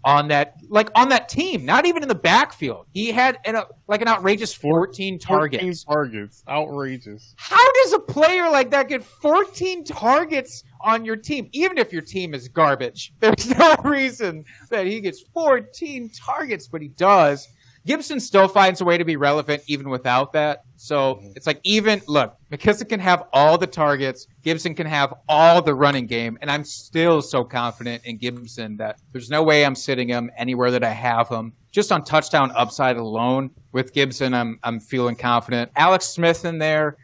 on 0.07 0.29
that 0.29 0.55
like 0.69 0.89
on 0.95 1.09
that 1.09 1.27
team, 1.27 1.65
not 1.65 1.85
even 1.85 2.01
in 2.01 2.07
the 2.07 2.15
backfield. 2.15 2.85
He 2.93 3.11
had 3.11 3.39
an, 3.43 3.57
a, 3.57 3.65
like 3.89 4.01
an 4.01 4.07
outrageous 4.07 4.53
14 4.53 5.19
targets. 5.19 5.83
14 5.83 5.93
targets. 5.93 6.43
Outrageous. 6.47 7.35
How 7.35 7.71
does 7.73 7.93
a 7.93 7.99
player 7.99 8.49
like 8.49 8.71
that 8.71 8.87
get 8.87 9.03
14 9.03 9.83
targets 9.83 10.63
on 10.79 11.03
your 11.03 11.17
team, 11.17 11.49
even 11.51 11.77
if 11.77 11.91
your 11.91 12.01
team 12.01 12.33
is 12.33 12.47
garbage? 12.47 13.13
There's 13.19 13.49
no 13.49 13.75
reason 13.83 14.45
that 14.69 14.85
he 14.85 15.01
gets 15.01 15.21
14 15.33 16.09
targets, 16.17 16.69
but 16.69 16.81
he 16.81 16.87
does. 16.87 17.49
Gibson 17.87 18.19
still 18.19 18.49
finds 18.49 18.81
a 18.81 18.85
way 18.85 18.97
to 18.97 19.05
be 19.05 19.15
relevant 19.15 19.63
even 19.65 19.89
without 19.89 20.33
that. 20.33 20.63
So 20.75 21.15
mm-hmm. 21.15 21.31
it's 21.37 21.47
like 21.47 21.61
even 21.63 22.01
look, 22.05 22.35
McKissic 22.51 22.89
can 22.89 22.99
have 22.99 23.23
all 23.31 23.57
the 23.57 23.65
targets, 23.65 24.27
Gibson 24.43 24.75
can 24.75 24.85
have 24.85 25.13
all 25.29 25.61
the 25.61 25.73
running 25.73 26.05
game, 26.05 26.37
and 26.41 26.51
I'm 26.51 26.65
still 26.65 27.21
so 27.21 27.45
confident 27.45 28.03
in 28.05 28.17
Gibson 28.17 28.75
that 28.77 28.99
there's 29.13 29.29
no 29.29 29.41
way 29.41 29.65
I'm 29.65 29.73
sitting 29.73 30.09
him 30.09 30.29
anywhere 30.37 30.69
that 30.71 30.83
I 30.83 30.89
have 30.89 31.29
him. 31.29 31.53
Just 31.71 31.93
on 31.93 32.03
touchdown 32.03 32.51
upside 32.55 32.97
alone 32.97 33.51
with 33.71 33.93
Gibson, 33.93 34.33
I'm 34.33 34.59
I'm 34.63 34.81
feeling 34.81 35.15
confident. 35.15 35.71
Alex 35.77 36.07
Smith 36.07 36.43
in 36.43 36.57
there, 36.57 36.97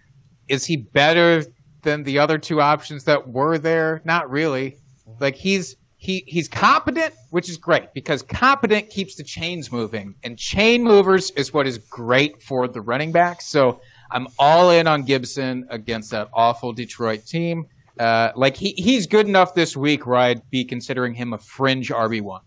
is 0.50 0.66
he 0.66 0.76
better 0.76 1.46
than 1.84 2.04
the 2.04 2.20
other 2.20 2.38
two 2.38 2.60
options 2.60 3.06
that 3.06 3.30
were 3.30 3.58
there? 3.58 4.02
Not 4.04 4.30
really. 4.30 4.78
Like 5.20 5.36
he's 5.36 5.78
he 6.04 6.26
he's 6.28 6.50
competent, 6.50 7.14
which 7.30 7.48
is 7.50 7.56
great 7.56 7.94
because 7.94 8.22
competent 8.22 8.90
keeps 8.90 9.16
the 9.16 9.24
chains 9.24 9.72
moving, 9.72 10.16
and 10.22 10.38
chain 10.38 10.84
movers 10.84 11.32
is 11.32 11.54
what 11.54 11.66
is 11.66 11.78
great 11.78 12.42
for 12.42 12.68
the 12.68 12.82
running 12.82 13.14
back. 13.14 13.42
So 13.42 13.80
I'm 14.12 14.28
all 14.38 14.70
in 14.70 14.86
on 14.86 15.04
Gibson 15.04 15.66
against 15.70 16.12
that 16.12 16.28
awful 16.34 16.74
Detroit 16.74 17.26
team. 17.26 17.68
Uh, 17.98 18.34
like 18.36 18.58
he 18.58 18.72
he's 18.72 19.08
good 19.08 19.30
enough 19.30 19.56
this 19.56 19.78
week 19.78 20.06
where 20.06 20.18
I'd 20.18 20.50
be 20.50 20.66
considering 20.66 21.14
him 21.14 21.32
a 21.32 21.38
fringe 21.38 21.90
RB 21.90 22.22
one. 22.22 22.42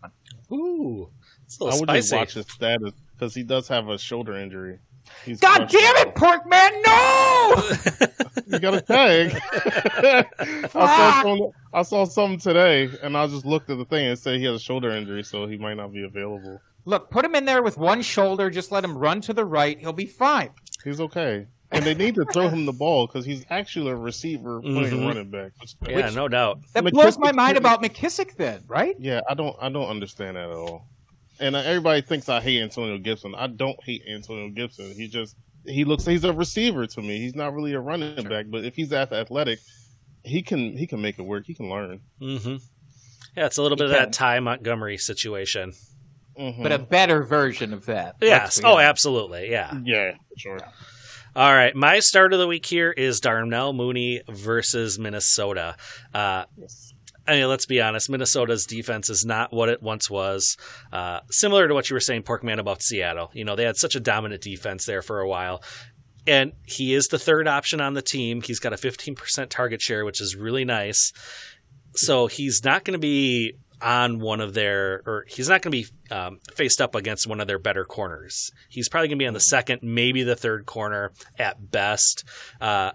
Ooh, 0.53 1.09
it's 1.47 1.59
a 1.59 1.65
I 1.65 1.67
little 1.69 1.81
would 1.81 1.89
just 1.89 2.13
watch 2.13 2.35
his 2.35 2.47
status 2.49 2.93
because 3.15 3.35
he 3.35 3.43
does 3.43 3.69
have 3.69 3.89
a 3.89 3.97
shoulder 3.97 4.37
injury. 4.37 4.81
He's 5.25 5.41
God 5.41 5.69
damn 5.69 5.97
it, 5.97 6.15
Porkman! 6.15 6.83
No! 6.87 8.07
You 8.49 8.61
got 8.61 8.75
a 8.75 8.81
tag. 8.81 9.37
I 10.75 11.21
saw 11.23 11.51
I 11.73 11.83
saw 11.83 12.05
something 12.05 12.39
today, 12.39 12.89
and 13.03 13.17
I 13.17 13.27
just 13.27 13.45
looked 13.45 13.71
at 13.71 13.79
the 13.79 13.85
thing 13.85 14.07
and 14.07 14.19
said 14.19 14.39
he 14.39 14.45
has 14.45 14.55
a 14.55 14.61
shoulder 14.61 14.91
injury, 14.91 15.25
so 15.25 15.47
he 15.47 15.57
might 15.57 15.75
not 15.75 15.93
be 15.93 16.05
available. 16.05 16.61
Look, 16.85 17.11
put 17.11 17.25
him 17.25 17.35
in 17.35 17.45
there 17.45 17.63
with 17.63 17.77
one 17.77 18.03
shoulder. 18.03 18.49
Just 18.51 18.71
let 18.71 18.85
him 18.85 18.97
run 18.97 19.21
to 19.23 19.33
the 19.33 19.45
right. 19.45 19.79
He'll 19.79 19.93
be 19.93 20.07
fine. 20.07 20.51
He's 20.85 21.01
okay. 21.01 21.47
And 21.73 21.85
they 21.85 21.95
need 21.95 22.15
to 22.15 22.25
throw 22.27 22.49
him 22.49 22.65
the 22.67 22.73
ball 22.73 23.09
because 23.09 23.25
he's 23.27 23.45
actually 23.51 23.91
a 23.91 23.97
receiver 23.97 24.61
playing 24.61 24.77
Mhm. 25.01 25.07
running 25.09 25.31
back. 25.31 25.51
Which, 25.61 25.75
yeah, 25.89 26.11
no 26.11 26.29
doubt. 26.29 26.61
That 26.75 26.85
McKissic- 26.85 26.93
blows 26.93 27.19
my 27.19 27.33
mind 27.33 27.57
about 27.57 27.83
McKissic. 27.83 28.37
Then, 28.37 28.63
right? 28.69 28.95
yeah, 29.01 29.23
I 29.29 29.35
don't, 29.35 29.57
I 29.61 29.69
don't 29.69 29.89
understand 29.89 30.37
that 30.37 30.49
at 30.51 30.57
all. 30.57 30.87
And 31.41 31.55
uh, 31.57 31.61
everybody 31.61 32.01
thinks 32.01 32.29
I 32.29 32.41
hate 32.41 32.63
Antonio 32.63 32.99
Gibson. 32.99 33.35
I 33.35 33.47
don't 33.47 33.83
hate 33.85 34.03
Antonio 34.09 34.49
Gibson. 34.51 34.93
He 34.95 35.09
just, 35.09 35.37
he 35.67 35.85
looks, 35.85 36.05
he's 36.05 36.25
a 36.25 36.33
receiver 36.33 36.87
to 36.87 37.03
me. 37.03 37.19
He's 37.19 37.35
not 37.35 37.53
really 37.55 37.73
a 37.75 37.81
running 37.81 38.27
back, 38.29 38.47
but 38.49 38.65
if 38.65 38.75
he's 38.75 38.93
athletic, 38.93 39.59
he 40.25 40.43
can, 40.43 40.77
he 40.77 40.87
can 40.87 41.01
make 41.03 41.19
it 41.19 41.23
work. 41.23 41.45
He 41.47 41.55
can 41.55 41.69
learn. 41.69 42.01
Mm-hmm. 42.21 42.57
Yeah, 43.37 43.47
it's 43.47 43.59
a 43.59 43.63
little 43.63 43.77
bit 43.77 43.87
of 43.87 43.93
that 43.93 44.13
Ty 44.13 44.41
Montgomery 44.41 44.97
situation. 44.97 45.73
Mhm. 46.39 46.63
But 46.63 46.73
a 46.73 46.79
better 46.79 47.23
version 47.23 47.73
of 47.73 47.87
that. 47.87 48.17
Yes. 48.21 48.61
Oh, 48.65 48.79
absolutely. 48.79 49.51
Yeah. 49.51 49.79
yeah, 49.85 50.13
for 50.13 50.39
sure. 50.39 50.59
All 51.35 51.53
right. 51.53 51.75
My 51.75 52.01
start 52.01 52.33
of 52.33 52.39
the 52.39 52.47
week 52.47 52.65
here 52.65 52.91
is 52.91 53.21
Darnell 53.21 53.75
Mooney 53.75 54.23
versus 54.29 54.99
Minnesota. 54.99 55.77
Uh, 56.15 56.45
I 57.29 57.37
mean, 57.37 57.49
let's 57.49 57.67
be 57.67 57.81
honest. 57.81 58.09
Minnesota's 58.09 58.67
defense 58.67 59.11
is 59.11 59.25
not 59.25 59.53
what 59.53 59.69
it 59.69 59.83
once 59.83 60.09
was. 60.09 60.57
Uh, 60.93 61.21
similar 61.31 61.67
to 61.67 61.75
what 61.75 61.91
you 61.91 61.95
were 61.95 62.01
saying, 62.01 62.23
Porkman, 62.23 62.59
about 62.59 62.83
Seattle. 62.83 63.31
You 63.35 63.45
know, 63.45 63.57
they 63.57 63.65
had 63.65 63.77
such 63.77 63.97
a 63.97 64.01
dominant 64.01 64.43
defense 64.43 64.87
there 64.87 65.03
for 65.03 65.21
a 65.21 65.29
while. 65.29 65.63
And 66.27 66.53
he 66.65 66.95
is 66.95 67.09
the 67.09 67.19
third 67.19 67.47
option 67.49 67.81
on 67.81 67.95
the 67.95 68.03
team. 68.03 68.43
He's 68.43 68.59
got 68.59 68.73
a 68.73 68.77
15% 68.77 69.49
target 69.49 69.81
share, 69.81 70.05
which 70.05 70.21
is 70.21 70.37
really 70.37 70.65
nice. 70.65 71.13
So 71.95 72.27
he's 72.27 72.65
not 72.65 72.85
going 72.85 72.93
to 72.93 72.99
be 72.99 73.55
on 73.81 74.21
one 74.21 74.41
of 74.41 74.55
their, 74.55 75.03
or 75.07 75.25
he's 75.29 75.49
not 75.49 75.63
going 75.63 75.73
to 75.73 75.83
be 75.83 76.15
um, 76.15 76.39
faced 76.55 76.81
up 76.81 76.95
against 76.95 77.27
one 77.27 77.41
of 77.41 77.47
their 77.47 77.59
better 77.59 77.85
corners. 77.85 78.51
He's 78.69 78.89
probably 78.89 79.09
going 79.09 79.19
to 79.19 79.23
be 79.23 79.29
on 79.29 79.35
the 79.35 79.41
second, 79.41 79.83
maybe 79.83 80.23
the 80.23 80.37
third 80.37 80.67
corner 80.67 81.13
at 81.39 81.71
best 81.71 82.25
uh, 82.61 82.93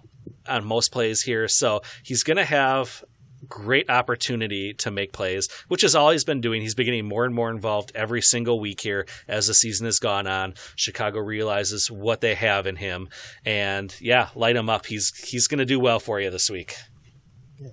on 0.47 0.65
most 0.65 0.91
plays 0.91 1.21
here. 1.21 1.47
So 1.47 1.81
he's 2.03 2.23
going 2.23 2.37
to 2.37 2.45
have 2.45 3.03
great 3.47 3.89
opportunity 3.89 4.73
to 4.73 4.91
make 4.91 5.13
plays, 5.13 5.47
which 5.67 5.83
is 5.83 5.95
all 5.95 6.11
he's 6.11 6.23
been 6.23 6.41
doing. 6.41 6.61
He's 6.61 6.75
been 6.75 6.85
getting 6.85 7.07
more 7.07 7.25
and 7.25 7.33
more 7.33 7.49
involved 7.49 7.91
every 7.95 8.21
single 8.21 8.59
week 8.59 8.81
here 8.81 9.05
as 9.27 9.47
the 9.47 9.53
season 9.53 9.85
has 9.85 9.99
gone 9.99 10.27
on. 10.27 10.53
Chicago 10.75 11.19
realizes 11.19 11.89
what 11.89 12.21
they 12.21 12.35
have 12.35 12.67
in 12.67 12.77
him, 12.77 13.09
and 13.45 13.95
yeah, 13.99 14.29
light 14.35 14.55
him 14.55 14.69
up. 14.69 14.85
He's 14.85 15.15
he's 15.29 15.47
going 15.47 15.59
to 15.59 15.65
do 15.65 15.79
well 15.79 15.99
for 15.99 16.19
you 16.19 16.29
this 16.29 16.49
week. 16.49 16.75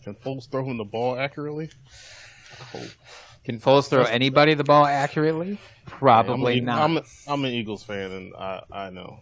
Can 0.02 0.14
Foles 0.14 0.50
throw 0.50 0.64
him 0.64 0.76
the 0.76 0.84
ball 0.84 1.18
accurately? 1.18 1.70
I. 2.74 2.88
Can 3.44 3.58
Foles 3.58 3.88
throw 3.88 4.04
anybody 4.04 4.52
the 4.52 4.64
ball 4.64 4.84
accurately? 4.84 5.58
Probably 5.86 6.58
I'm, 6.58 6.64
not. 6.66 6.82
I'm, 6.82 6.98
I'm 7.26 7.44
an 7.46 7.52
Eagles 7.52 7.82
fan, 7.82 8.10
and 8.10 8.34
I, 8.36 8.62
I 8.70 8.90
know. 8.90 9.20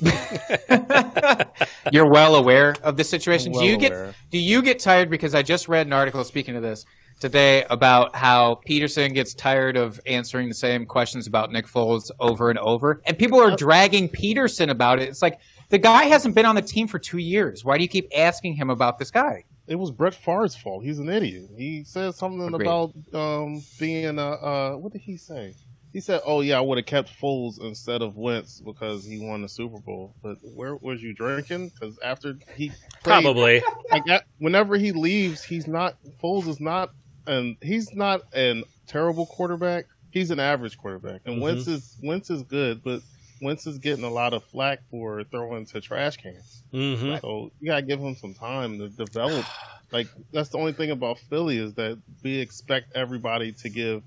You're 1.92 2.10
well 2.10 2.36
aware 2.36 2.74
of 2.82 2.96
the 2.96 3.04
situation. 3.04 3.52
Well 3.52 3.62
do 3.62 3.68
you 3.68 3.76
get 3.76 4.14
do 4.30 4.38
you 4.38 4.62
get 4.62 4.78
tired 4.78 5.10
because 5.10 5.34
I 5.34 5.42
just 5.42 5.68
read 5.68 5.86
an 5.86 5.92
article 5.92 6.22
speaking 6.24 6.56
of 6.56 6.62
this 6.62 6.84
today 7.20 7.64
about 7.70 8.14
how 8.14 8.60
Pederson 8.68 9.14
gets 9.14 9.34
tired 9.34 9.76
of 9.76 10.00
answering 10.06 10.48
the 10.48 10.54
same 10.54 10.84
questions 10.84 11.26
about 11.26 11.50
Nick 11.50 11.66
Foles 11.66 12.10
over 12.20 12.50
and 12.50 12.58
over, 12.58 13.00
and 13.06 13.18
people 13.18 13.40
are 13.40 13.56
dragging 13.56 14.08
Pederson 14.08 14.70
about 14.70 15.00
it. 15.00 15.08
It's 15.08 15.22
like 15.22 15.40
the 15.70 15.78
guy 15.78 16.04
hasn't 16.04 16.34
been 16.34 16.46
on 16.46 16.54
the 16.54 16.62
team 16.62 16.86
for 16.88 16.98
two 16.98 17.18
years. 17.18 17.64
Why 17.64 17.76
do 17.76 17.82
you 17.82 17.88
keep 17.88 18.08
asking 18.16 18.54
him 18.54 18.70
about 18.70 18.98
this 18.98 19.10
guy? 19.10 19.44
It 19.66 19.76
was 19.76 19.90
Brett 19.90 20.14
Favre's 20.14 20.54
fault. 20.54 20.84
He's 20.84 21.00
an 21.00 21.08
idiot. 21.08 21.50
He 21.56 21.82
said 21.82 22.14
something 22.14 22.46
Agreed. 22.46 22.66
about 22.66 22.92
um, 23.12 23.62
being 23.80 24.18
a. 24.18 24.30
Uh, 24.30 24.76
what 24.76 24.92
did 24.92 25.00
he 25.00 25.16
say? 25.16 25.54
He 25.96 26.02
said, 26.02 26.20
"Oh 26.26 26.42
yeah, 26.42 26.58
I 26.58 26.60
would 26.60 26.76
have 26.76 26.84
kept 26.84 27.08
Foles 27.18 27.58
instead 27.58 28.02
of 28.02 28.18
Wentz 28.18 28.60
because 28.60 29.06
he 29.06 29.18
won 29.18 29.40
the 29.40 29.48
Super 29.48 29.78
Bowl." 29.78 30.14
But 30.22 30.36
where 30.42 30.76
was 30.76 31.02
you 31.02 31.14
drinking? 31.14 31.70
Because 31.70 31.98
after 32.04 32.38
he 32.54 32.68
played- 33.02 33.22
Probably. 33.22 33.62
like 33.90 34.04
whenever 34.36 34.76
he 34.76 34.92
leaves, 34.92 35.42
he's 35.42 35.66
not 35.66 35.96
Foles 36.22 36.48
is 36.48 36.60
not 36.60 36.90
and 37.26 37.56
he's 37.62 37.94
not 37.94 38.20
an 38.34 38.64
terrible 38.86 39.24
quarterback. 39.24 39.86
He's 40.10 40.30
an 40.30 40.38
average 40.38 40.76
quarterback, 40.76 41.22
and 41.24 41.36
Mhm. 41.38 41.40
Wentz 41.40 41.66
is 41.66 41.96
Wentz 42.02 42.28
is 42.28 42.42
good, 42.42 42.82
but 42.84 43.00
Wentz 43.40 43.66
is 43.66 43.78
getting 43.78 44.04
a 44.04 44.10
lot 44.10 44.34
of 44.34 44.44
flack 44.44 44.80
for 44.90 45.24
throwing 45.24 45.64
to 45.64 45.80
trash 45.80 46.18
cans. 46.18 46.62
hmm 46.72 47.16
So 47.22 47.52
you 47.58 47.68
gotta 47.68 47.80
give 47.80 48.00
him 48.00 48.16
some 48.16 48.34
time 48.34 48.78
to 48.80 48.90
develop. 48.90 49.46
Like 49.92 50.08
that's 50.32 50.48
the 50.48 50.58
only 50.58 50.72
thing 50.72 50.90
about 50.90 51.16
Philly 51.20 51.58
is 51.58 51.72
that 51.74 51.96
we 52.24 52.38
expect 52.38 52.90
everybody 52.96 53.52
to 53.52 53.68
give 53.70 54.02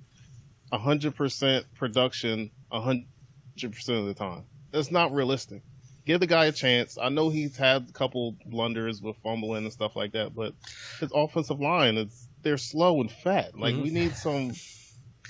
hundred 0.71 1.15
percent 1.15 1.65
production 1.75 2.51
hundred 2.71 3.05
percent 3.61 3.99
of 3.99 4.05
the 4.05 4.13
time. 4.13 4.45
That's 4.71 4.91
not 4.91 5.11
realistic. 5.11 5.63
Give 6.05 6.19
the 6.19 6.27
guy 6.27 6.45
a 6.45 6.51
chance. 6.51 6.97
I 6.99 7.09
know 7.09 7.29
he's 7.29 7.57
had 7.57 7.87
a 7.89 7.91
couple 7.91 8.35
blunders 8.45 9.01
with 9.01 9.17
fumbling 9.17 9.63
and 9.63 9.73
stuff 9.73 9.95
like 9.95 10.13
that, 10.13 10.33
but 10.33 10.53
his 10.99 11.11
offensive 11.13 11.59
line 11.59 11.97
is 11.97 12.29
they're 12.41 12.57
slow 12.57 13.01
and 13.01 13.11
fat. 13.11 13.57
Like 13.57 13.75
we 13.75 13.83
mm-hmm. 13.83 13.93
need 13.93 14.15
some. 14.15 14.51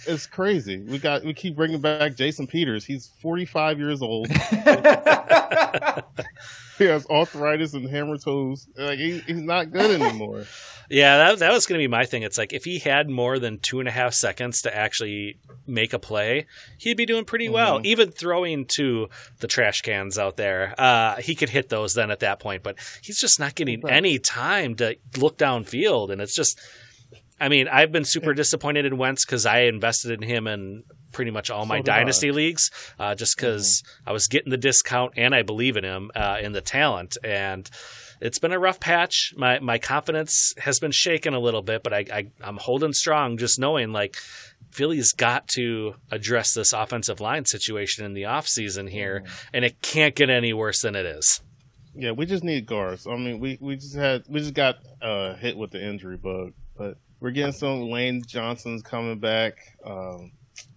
It's 0.08 0.26
crazy. 0.26 0.78
We 0.82 0.98
got 1.00 1.24
we 1.24 1.34
keep 1.34 1.56
bringing 1.56 1.82
back 1.82 2.16
Jason 2.16 2.48
Peters. 2.48 2.86
He's 2.86 3.08
45 3.22 3.80
years 3.80 4.02
old. 4.02 4.28
he 6.78 6.86
has 6.86 7.06
arthritis 7.10 7.74
and 7.74 7.90
hammer 7.90 8.18
toes. 8.18 8.68
Like 8.78 9.00
he, 9.00 9.20
he's 9.20 9.42
not 9.42 9.72
good 9.72 10.02
anymore. 10.02 10.46
Yeah, 10.90 11.18
that, 11.18 11.40
that 11.40 11.52
was 11.52 11.68
going 11.68 11.78
to 11.80 11.84
be 11.84 11.88
my 11.88 12.06
thing. 12.06 12.24
It's 12.24 12.38
like 12.38 12.52
if 12.52 12.64
he 12.64 12.80
had 12.80 13.10
more 13.10 13.38
than 13.38 13.60
two 13.60 13.80
and 13.80 13.88
a 13.88 13.92
half 13.92 14.14
seconds 14.16 14.64
to 14.64 14.76
actually 14.76 15.38
make 15.68 15.94
a 15.94 16.00
play, 16.00 16.48
he'd 16.80 16.98
be 16.98 17.06
doing 17.06 17.26
pretty 17.26 17.48
well. 17.48 17.80
Mhm. 17.80 17.86
Even 17.86 18.10
throwing 18.12 18.66
to 18.78 19.08
the 19.40 19.48
trash 19.48 19.82
cans 19.84 20.18
out 20.18 20.36
there, 20.38 20.74
uh, 20.80 21.18
he 21.18 21.36
could 21.36 21.50
hit 21.50 21.70
those 21.70 21.94
then 21.94 22.10
at 22.10 22.22
that 22.22 22.40
point. 22.40 22.64
But 22.64 22.78
he's 23.04 23.20
just 23.20 23.40
not 23.40 23.54
getting 23.54 23.82
Right. 23.82 23.94
any 23.94 24.18
time 24.18 24.74
to 24.76 24.98
look 25.18 25.38
downfield, 25.38 26.10
and 26.12 26.22
it's 26.22 26.36
just. 26.36 26.60
I 27.40 27.50
mean, 27.50 27.68
I've 27.68 27.92
been 27.92 28.06
super 28.06 28.34
disappointed 28.34 28.86
in 28.86 28.98
Wentz 28.98 29.26
because 29.26 29.46
I 29.46 29.62
invested 29.62 30.12
in 30.12 30.28
him 30.28 30.48
in 30.48 30.84
pretty 31.12 31.32
much 31.32 31.50
all 31.50 31.64
So 31.64 31.70
my 31.70 31.78
did 31.78 31.90
I. 31.90 31.94
Mm-hmm. 31.94 32.00
dynasty 32.00 32.32
leagues, 32.32 32.72
uh, 33.00 33.16
just 33.16 33.36
because 33.36 33.84
I 34.06 34.12
was 34.12 34.28
getting 34.28 34.52
the 34.52 34.58
discount 34.58 35.14
and 35.18 35.34
I 35.34 35.42
believe 35.44 35.78
in 35.78 35.84
him 35.84 36.12
uh, 36.16 36.38
in 36.42 36.52
the 36.52 36.62
talent 36.62 37.18
and 37.24 37.70
it's 38.22 38.40
been 38.40 38.52
a 38.52 38.60
rough 38.60 38.80
patch. 38.80 39.34
My 39.38 39.60
my 39.60 39.78
confidence 39.78 40.54
has 40.58 40.80
been 40.80 40.92
shaken 40.92 41.34
a 41.34 41.40
little 41.40 41.62
bit, 41.62 41.84
but 41.84 41.94
I, 41.94 42.06
I 42.12 42.32
I'm 42.42 42.58
holding 42.58 42.94
strong, 42.94 43.38
just 43.38 43.60
knowing 43.60 43.92
like 43.92 44.18
Philly's 44.72 45.14
got 45.14 45.48
to 45.50 45.96
address 46.12 46.54
this 46.54 46.74
offensive 46.74 47.20
line 47.20 47.46
situation 47.46 48.06
in 48.06 48.14
the 48.14 48.24
offseason 48.24 48.90
here, 48.90 49.24
and 49.54 49.64
it 49.64 49.82
can't 49.82 50.16
get 50.16 50.30
any 50.30 50.54
worse 50.54 50.82
than 50.82 50.96
it 50.96 51.06
is. 51.06 51.42
Yeah, 51.96 52.12
we 52.12 52.26
just 52.26 52.44
need 52.44 52.66
guards. 52.66 53.08
I 53.08 53.16
mean, 53.16 53.40
we, 53.40 53.58
we 53.60 53.76
just 53.76 53.96
had 53.96 54.24
we 54.28 54.40
just 54.40 54.54
got 54.54 54.80
uh, 55.02 55.36
hit 55.36 55.58
with 55.58 55.72
the 55.72 55.84
injury 55.84 56.18
bug, 56.18 56.54
but 56.78 56.98
we're 57.20 57.32
getting 57.32 57.52
some. 57.52 57.90
Lane 57.90 58.22
Johnson's 58.26 58.82
coming 58.82 59.20
back, 59.20 59.58
um, 59.86 60.32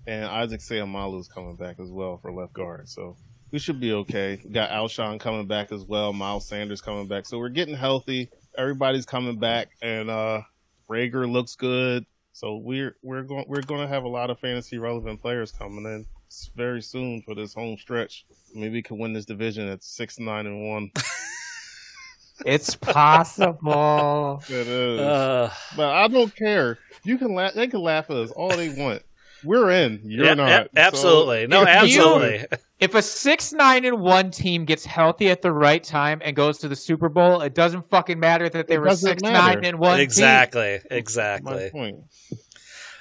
and 0.07 0.24
Isaac 0.24 0.61
Seumalo's 0.61 1.28
coming 1.28 1.57
back 1.57 1.78
as 1.80 1.90
well 1.90 2.18
for 2.18 2.32
left 2.32 2.53
guard. 2.53 2.88
So 2.88 3.16
we 3.51 3.59
should 3.59 3.80
be 3.80 3.93
okay. 3.93 4.40
We 4.45 4.51
got 4.51 4.70
Alshon 4.70 5.20
coming 5.20 5.47
back 5.47 5.72
as 5.72 5.84
well. 5.84 6.12
Miles 6.12 6.49
Sanders 6.49 6.80
coming 6.80 7.07
back. 7.07 7.26
So 7.26 7.38
we're 7.38 7.49
getting 7.51 7.76
healthy. 7.76 8.30
Everybody's 8.57 9.07
coming 9.07 9.38
back, 9.38 9.68
and 9.82 10.11
uh, 10.11 10.43
Reagor 10.90 11.30
looks 11.30 11.55
good. 11.55 12.07
So 12.32 12.57
we're 12.57 12.97
we're 13.03 13.22
going 13.22 13.45
we're 13.47 13.62
going 13.62 13.82
to 13.82 13.88
have 13.88 14.05
a 14.05 14.09
lot 14.09 14.30
of 14.30 14.40
fantasy 14.40 14.78
relevant 14.78 15.20
players 15.20 15.53
coming 15.53 15.84
in 15.84 16.07
very 16.57 16.80
soon 16.80 17.22
for 17.22 17.34
this 17.34 17.55
home 17.55 17.76
stretch. 17.76 18.24
Maybe 18.55 18.74
we 18.74 18.82
can 18.82 18.99
win 18.99 19.12
this 19.12 19.26
division 19.26 19.68
at 19.68 19.82
six 19.84 20.18
nine 20.18 20.47
and 20.47 20.68
one. 20.68 20.90
it's 22.47 22.74
possible. 22.76 24.43
It 24.49 24.66
is. 24.66 25.01
Uh, 25.01 25.53
but 25.76 25.88
I 25.88 26.09
don't 26.09 26.34
care. 26.34 26.78
You 27.05 27.18
can 27.18 27.34
laugh. 27.34 27.55
They 27.55 27.66
can 27.68 27.80
laugh 27.80 28.11
at 28.11 28.16
us 28.16 28.30
all 28.30 28.51
they 28.57 28.70
want. 28.70 29.03
We're 29.45 29.70
in. 29.72 30.01
You're 30.05 30.26
yeah, 30.26 30.34
not. 30.34 30.49
a- 30.51 30.68
absolutely, 30.78 31.49
no, 31.49 31.62
if 31.62 31.68
you- 31.68 32.01
absolutely. 32.01 32.47
If 32.78 32.95
a 32.97 33.03
six 33.03 33.53
nine 33.53 33.84
and 33.84 34.01
one 34.01 34.30
team 34.30 34.64
gets 34.64 34.84
healthy 34.84 35.30
at 35.30 35.43
the 35.43 35.53
right 35.53 35.82
time 35.82 36.20
and 36.24 36.34
goes 36.34 36.59
to 36.59 36.68
the 36.68 36.74
Super 36.76 37.09
Bowl, 37.09 37.40
it 37.40 37.55
doesn't 37.55 37.88
fucking 37.90 38.18
matter 38.20 38.49
that 38.49 38.66
they 38.68 38.74
It 38.74 38.80
were 38.80 38.95
six 38.95 39.22
matter. 39.22 39.32
nine 39.57 39.64
and 39.64 39.78
one. 39.78 39.97
team. 39.99 40.03
exactly, 40.05 40.78
So 40.80 40.86
my 40.90 40.97
exactly. 40.97 41.70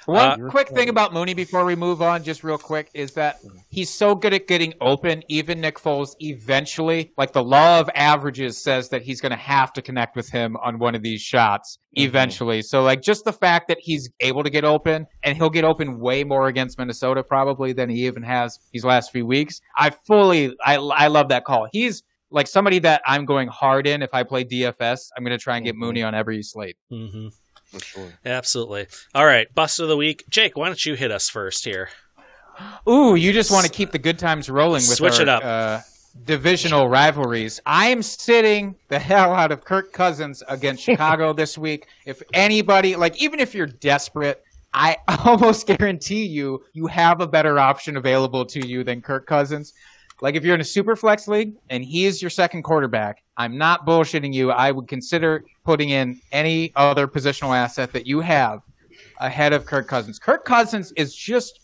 One 0.06 0.46
uh, 0.46 0.48
quick 0.50 0.68
thing 0.68 0.88
about 0.88 1.12
Mooney 1.12 1.34
before 1.34 1.64
we 1.64 1.76
move 1.76 2.02
on, 2.02 2.22
just 2.24 2.42
real 2.42 2.58
quick, 2.58 2.90
is 2.94 3.12
that 3.14 3.40
he's 3.68 3.90
so 3.90 4.14
good 4.14 4.34
at 4.34 4.46
getting 4.46 4.74
open. 4.80 5.22
Even 5.28 5.60
Nick 5.60 5.78
Foles, 5.78 6.14
eventually, 6.20 7.12
like 7.16 7.32
the 7.32 7.42
law 7.42 7.80
of 7.80 7.88
averages 7.94 8.58
says 8.58 8.88
that 8.88 9.02
he's 9.02 9.20
going 9.20 9.30
to 9.30 9.36
have 9.36 9.72
to 9.74 9.82
connect 9.82 10.16
with 10.16 10.28
him 10.30 10.56
on 10.56 10.78
one 10.78 10.94
of 10.94 11.02
these 11.02 11.20
shots 11.20 11.78
mm-hmm. 11.96 12.06
eventually. 12.06 12.58
Mm-hmm. 12.58 12.66
So, 12.66 12.82
like, 12.82 13.02
just 13.02 13.24
the 13.24 13.32
fact 13.32 13.68
that 13.68 13.78
he's 13.80 14.10
able 14.20 14.42
to 14.42 14.50
get 14.50 14.64
open, 14.64 15.06
and 15.22 15.36
he'll 15.36 15.50
get 15.50 15.64
open 15.64 16.00
way 16.00 16.24
more 16.24 16.48
against 16.48 16.78
Minnesota 16.78 17.22
probably 17.22 17.72
than 17.72 17.88
he 17.88 18.06
even 18.06 18.22
has 18.22 18.58
these 18.72 18.84
last 18.84 19.12
few 19.12 19.26
weeks. 19.26 19.60
I 19.76 19.90
fully, 19.90 20.56
I, 20.64 20.76
I 20.76 21.06
love 21.08 21.28
that 21.28 21.44
call. 21.44 21.68
He's 21.72 22.02
like 22.32 22.46
somebody 22.46 22.78
that 22.80 23.02
I'm 23.06 23.24
going 23.24 23.48
hard 23.48 23.86
in. 23.86 24.02
If 24.02 24.14
I 24.14 24.22
play 24.24 24.44
DFS, 24.44 25.08
I'm 25.16 25.22
going 25.22 25.36
to 25.36 25.42
try 25.42 25.56
and 25.56 25.64
get 25.64 25.72
mm-hmm. 25.72 25.80
Mooney 25.80 26.02
on 26.02 26.14
every 26.14 26.42
slate. 26.42 26.76
Mm-hmm. 26.90 27.28
For 27.72 27.80
sure. 27.80 28.12
Absolutely. 28.24 28.86
All 29.14 29.24
right, 29.24 29.52
bust 29.54 29.80
of 29.80 29.88
the 29.88 29.96
week, 29.96 30.24
Jake. 30.28 30.56
Why 30.56 30.66
don't 30.66 30.84
you 30.84 30.94
hit 30.94 31.10
us 31.10 31.28
first 31.30 31.64
here? 31.64 31.88
Ooh, 32.88 33.14
you 33.14 33.32
just 33.32 33.50
want 33.50 33.64
to 33.64 33.72
keep 33.72 33.92
the 33.92 33.98
good 33.98 34.18
times 34.18 34.50
rolling 34.50 34.82
with 34.82 34.96
switch 34.96 35.16
our, 35.16 35.22
it 35.22 35.28
up. 35.28 35.44
Uh, 35.44 35.80
divisional 36.24 36.88
rivalries. 36.88 37.60
I'm 37.64 38.02
sitting 38.02 38.76
the 38.88 38.98
hell 38.98 39.32
out 39.32 39.52
of 39.52 39.64
Kirk 39.64 39.92
Cousins 39.92 40.42
against 40.48 40.82
Chicago 40.84 41.32
this 41.32 41.56
week. 41.56 41.86
If 42.04 42.22
anybody, 42.34 42.94
like, 42.94 43.20
even 43.22 43.40
if 43.40 43.54
you're 43.54 43.66
desperate, 43.66 44.44
I 44.74 44.98
almost 45.24 45.66
guarantee 45.66 46.26
you, 46.26 46.64
you 46.72 46.86
have 46.88 47.20
a 47.20 47.26
better 47.26 47.58
option 47.58 47.96
available 47.96 48.44
to 48.46 48.66
you 48.66 48.84
than 48.84 49.00
Kirk 49.00 49.26
Cousins. 49.26 49.72
Like 50.22 50.36
if 50.36 50.44
you're 50.44 50.54
in 50.54 50.60
a 50.60 50.64
super 50.64 50.94
flex 50.94 51.26
league 51.26 51.56
and 51.68 51.84
he 51.84 52.06
is 52.06 52.22
your 52.22 52.30
second 52.30 52.62
quarterback, 52.62 53.24
I'm 53.36 53.58
not 53.58 53.84
bullshitting 53.84 54.32
you. 54.32 54.52
I 54.52 54.70
would 54.70 54.86
consider 54.86 55.44
putting 55.64 55.90
in 55.90 56.20
any 56.30 56.72
other 56.76 57.08
positional 57.08 57.56
asset 57.56 57.92
that 57.92 58.06
you 58.06 58.20
have 58.20 58.60
ahead 59.18 59.52
of 59.52 59.66
Kirk 59.66 59.88
Cousins. 59.88 60.20
Kirk 60.20 60.44
Cousins 60.44 60.92
is 60.96 61.12
just, 61.12 61.58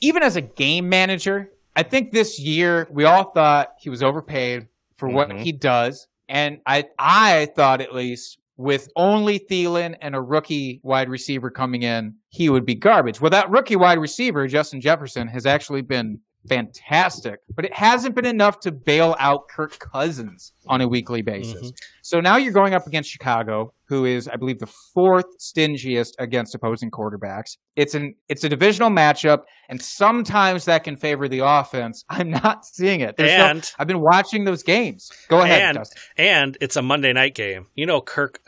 even 0.00 0.22
as 0.22 0.36
a 0.36 0.40
game 0.40 0.88
manager, 0.88 1.50
I 1.74 1.82
think 1.82 2.12
this 2.12 2.38
year 2.38 2.86
we 2.92 3.04
all 3.04 3.32
thought 3.32 3.72
he 3.80 3.90
was 3.90 4.04
overpaid 4.04 4.68
for 4.96 5.08
what 5.08 5.28
mm-hmm. 5.28 5.38
he 5.38 5.50
does. 5.50 6.06
And 6.28 6.60
I, 6.64 6.84
I 6.96 7.48
thought 7.56 7.80
at 7.80 7.92
least 7.92 8.38
with 8.56 8.88
only 8.94 9.40
Thielen 9.40 9.96
and 10.00 10.14
a 10.14 10.20
rookie 10.20 10.78
wide 10.84 11.08
receiver 11.08 11.50
coming 11.50 11.82
in, 11.82 12.14
he 12.28 12.50
would 12.50 12.64
be 12.64 12.76
garbage. 12.76 13.20
Well, 13.20 13.30
that 13.30 13.50
rookie 13.50 13.74
wide 13.74 13.98
receiver, 13.98 14.46
Justin 14.46 14.80
Jefferson, 14.80 15.26
has 15.26 15.44
actually 15.44 15.82
been 15.82 16.20
fantastic, 16.48 17.40
but 17.54 17.64
it 17.64 17.74
hasn't 17.74 18.14
been 18.14 18.26
enough 18.26 18.60
to 18.60 18.72
bail 18.72 19.14
out 19.18 19.48
Kirk 19.48 19.78
Cousins 19.78 20.52
on 20.66 20.80
a 20.80 20.88
weekly 20.88 21.22
basis. 21.22 21.54
Mm-hmm. 21.54 21.68
So 22.02 22.20
now 22.20 22.36
you're 22.36 22.52
going 22.52 22.74
up 22.74 22.86
against 22.86 23.10
Chicago, 23.10 23.72
who 23.88 24.04
is, 24.04 24.26
I 24.26 24.36
believe, 24.36 24.58
the 24.58 24.72
fourth 24.94 25.26
stingiest 25.38 26.12
against 26.18 26.54
opposing 26.54 26.90
quarterbacks. 26.90 27.56
It's 27.76 27.94
an 27.94 28.14
it's 28.28 28.44
a 28.44 28.48
divisional 28.48 28.90
matchup, 28.90 29.40
and 29.68 29.80
sometimes 29.80 30.64
that 30.64 30.84
can 30.84 30.96
favor 30.96 31.28
the 31.28 31.40
offense. 31.44 32.04
I'm 32.10 32.30
not 32.30 32.64
seeing 32.64 33.00
it. 33.00 33.16
There's 33.16 33.30
and 33.30 33.58
no, 33.58 33.68
I've 33.78 33.86
been 33.86 34.00
watching 34.00 34.44
those 34.44 34.62
games. 34.62 35.10
Go 35.28 35.42
ahead, 35.42 35.62
and, 35.62 35.78
Dustin. 35.78 36.02
and 36.16 36.58
it's 36.60 36.76
a 36.76 36.82
Monday 36.82 37.12
night 37.12 37.34
game. 37.34 37.66
You 37.74 37.86
know, 37.86 38.00
Kirk 38.00 38.40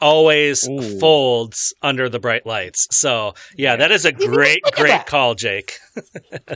always 0.00 0.68
Ooh. 0.68 0.98
folds 0.98 1.74
under 1.82 2.08
the 2.08 2.18
bright 2.18 2.46
lights. 2.46 2.86
So 2.90 3.34
yeah, 3.56 3.76
that 3.76 3.90
is 3.90 4.04
a 4.04 4.12
great, 4.12 4.62
great 4.72 5.06
call, 5.06 5.34
Jake. 5.34 5.78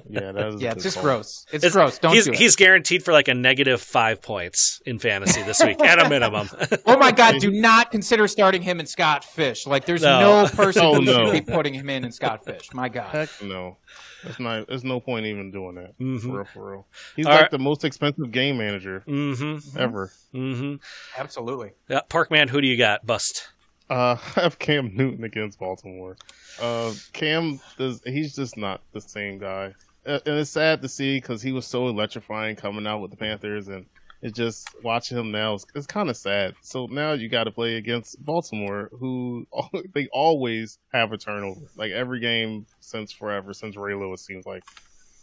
yeah, 0.08 0.32
that 0.32 0.54
is 0.54 0.62
yeah, 0.62 0.72
it's 0.72 0.82
just 0.82 0.96
call. 0.96 1.04
gross. 1.04 1.46
It's, 1.52 1.64
it's, 1.64 1.74
gross. 1.74 1.98
Don't 1.98 2.12
he's, 2.12 2.24
do 2.26 2.32
it. 2.32 2.38
He's 2.38 2.56
guaranteed 2.56 3.04
for 3.04 3.12
like 3.12 3.28
a 3.28 3.34
negative 3.34 3.80
five 3.80 4.22
points 4.22 4.80
in 4.84 4.98
fantasy 4.98 5.42
this 5.42 5.62
week 5.62 5.80
at 5.80 6.04
a 6.04 6.08
minimum. 6.08 6.48
oh 6.86 6.98
my 6.98 7.12
god, 7.12 7.36
do 7.40 7.50
not 7.50 7.90
consider 7.90 8.28
starting 8.28 8.62
him 8.62 8.80
in 8.80 8.86
Scott 8.86 9.24
Fish. 9.24 9.66
Like 9.66 9.86
there's 9.86 10.02
no, 10.02 10.42
no 10.44 10.48
person 10.48 10.82
oh, 10.84 10.94
who 10.94 11.02
no. 11.02 11.26
should 11.26 11.46
be 11.46 11.52
putting 11.52 11.74
him 11.74 11.88
in 11.90 12.04
in 12.04 12.12
Scott 12.12 12.44
Fish. 12.44 12.72
My 12.72 12.88
god. 12.88 13.08
Heck 13.08 13.42
no. 13.42 13.78
There's 14.22 14.38
not. 14.38 14.68
There's 14.68 14.84
no 14.84 15.00
point 15.00 15.26
even 15.26 15.50
doing 15.50 15.76
that. 15.76 15.98
Mm-hmm. 15.98 16.18
For 16.18 16.36
real, 16.36 16.44
for 16.44 16.70
real. 16.70 16.86
He's 17.16 17.26
All 17.26 17.32
like 17.32 17.42
right. 17.42 17.50
the 17.50 17.58
most 17.58 17.84
expensive 17.84 18.30
game 18.30 18.58
manager 18.58 19.02
mm-hmm. 19.06 19.78
ever. 19.78 20.12
Mm-hmm. 20.34 20.76
Absolutely. 21.18 21.72
Yeah, 21.88 22.00
Parkman. 22.08 22.50
Who 22.50 22.60
do 22.60 22.66
you 22.66 22.76
got? 22.76 23.06
Bust. 23.06 23.48
Uh, 23.88 24.16
I 24.36 24.40
have 24.40 24.58
Cam 24.58 24.94
Newton 24.94 25.24
against 25.24 25.58
Baltimore. 25.58 26.16
Uh, 26.60 26.92
Cam 27.12 27.60
does. 27.78 28.02
He's 28.04 28.34
just 28.34 28.56
not 28.56 28.80
the 28.92 29.00
same 29.00 29.38
guy, 29.38 29.74
and 30.04 30.22
it's 30.26 30.50
sad 30.50 30.82
to 30.82 30.88
see 30.88 31.18
because 31.18 31.42
he 31.42 31.52
was 31.52 31.66
so 31.66 31.88
electrifying 31.88 32.56
coming 32.56 32.86
out 32.86 33.00
with 33.00 33.10
the 33.10 33.16
Panthers, 33.16 33.68
and 33.68 33.86
it's 34.22 34.36
just 34.36 34.68
watching 34.82 35.16
him 35.18 35.30
now. 35.30 35.56
It's, 35.74 35.86
kind 35.86 36.10
of 36.10 36.16
sad. 36.16 36.54
So 36.60 36.86
now 36.86 37.12
you 37.12 37.28
got 37.28 37.44
to 37.44 37.50
play 37.50 37.76
against 37.76 38.22
Baltimore, 38.24 38.90
who 38.92 39.46
they 39.94 40.08
always 40.12 40.78
have 40.92 41.12
a 41.12 41.18
turnover, 41.18 41.60
like 41.76 41.90
every 41.92 42.20
game 42.20 42.66
since 42.80 43.12
forever, 43.12 43.54
since 43.54 43.76
Ray 43.76 43.94
Lewis 43.94 44.22
seems 44.24 44.46
like. 44.46 44.62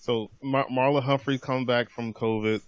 So 0.01 0.31
Mar- 0.41 0.67
Marlon 0.71 1.03
Humphrey 1.03 1.37
come 1.37 1.65
back 1.65 1.89
from 1.89 2.13
COVID, 2.13 2.61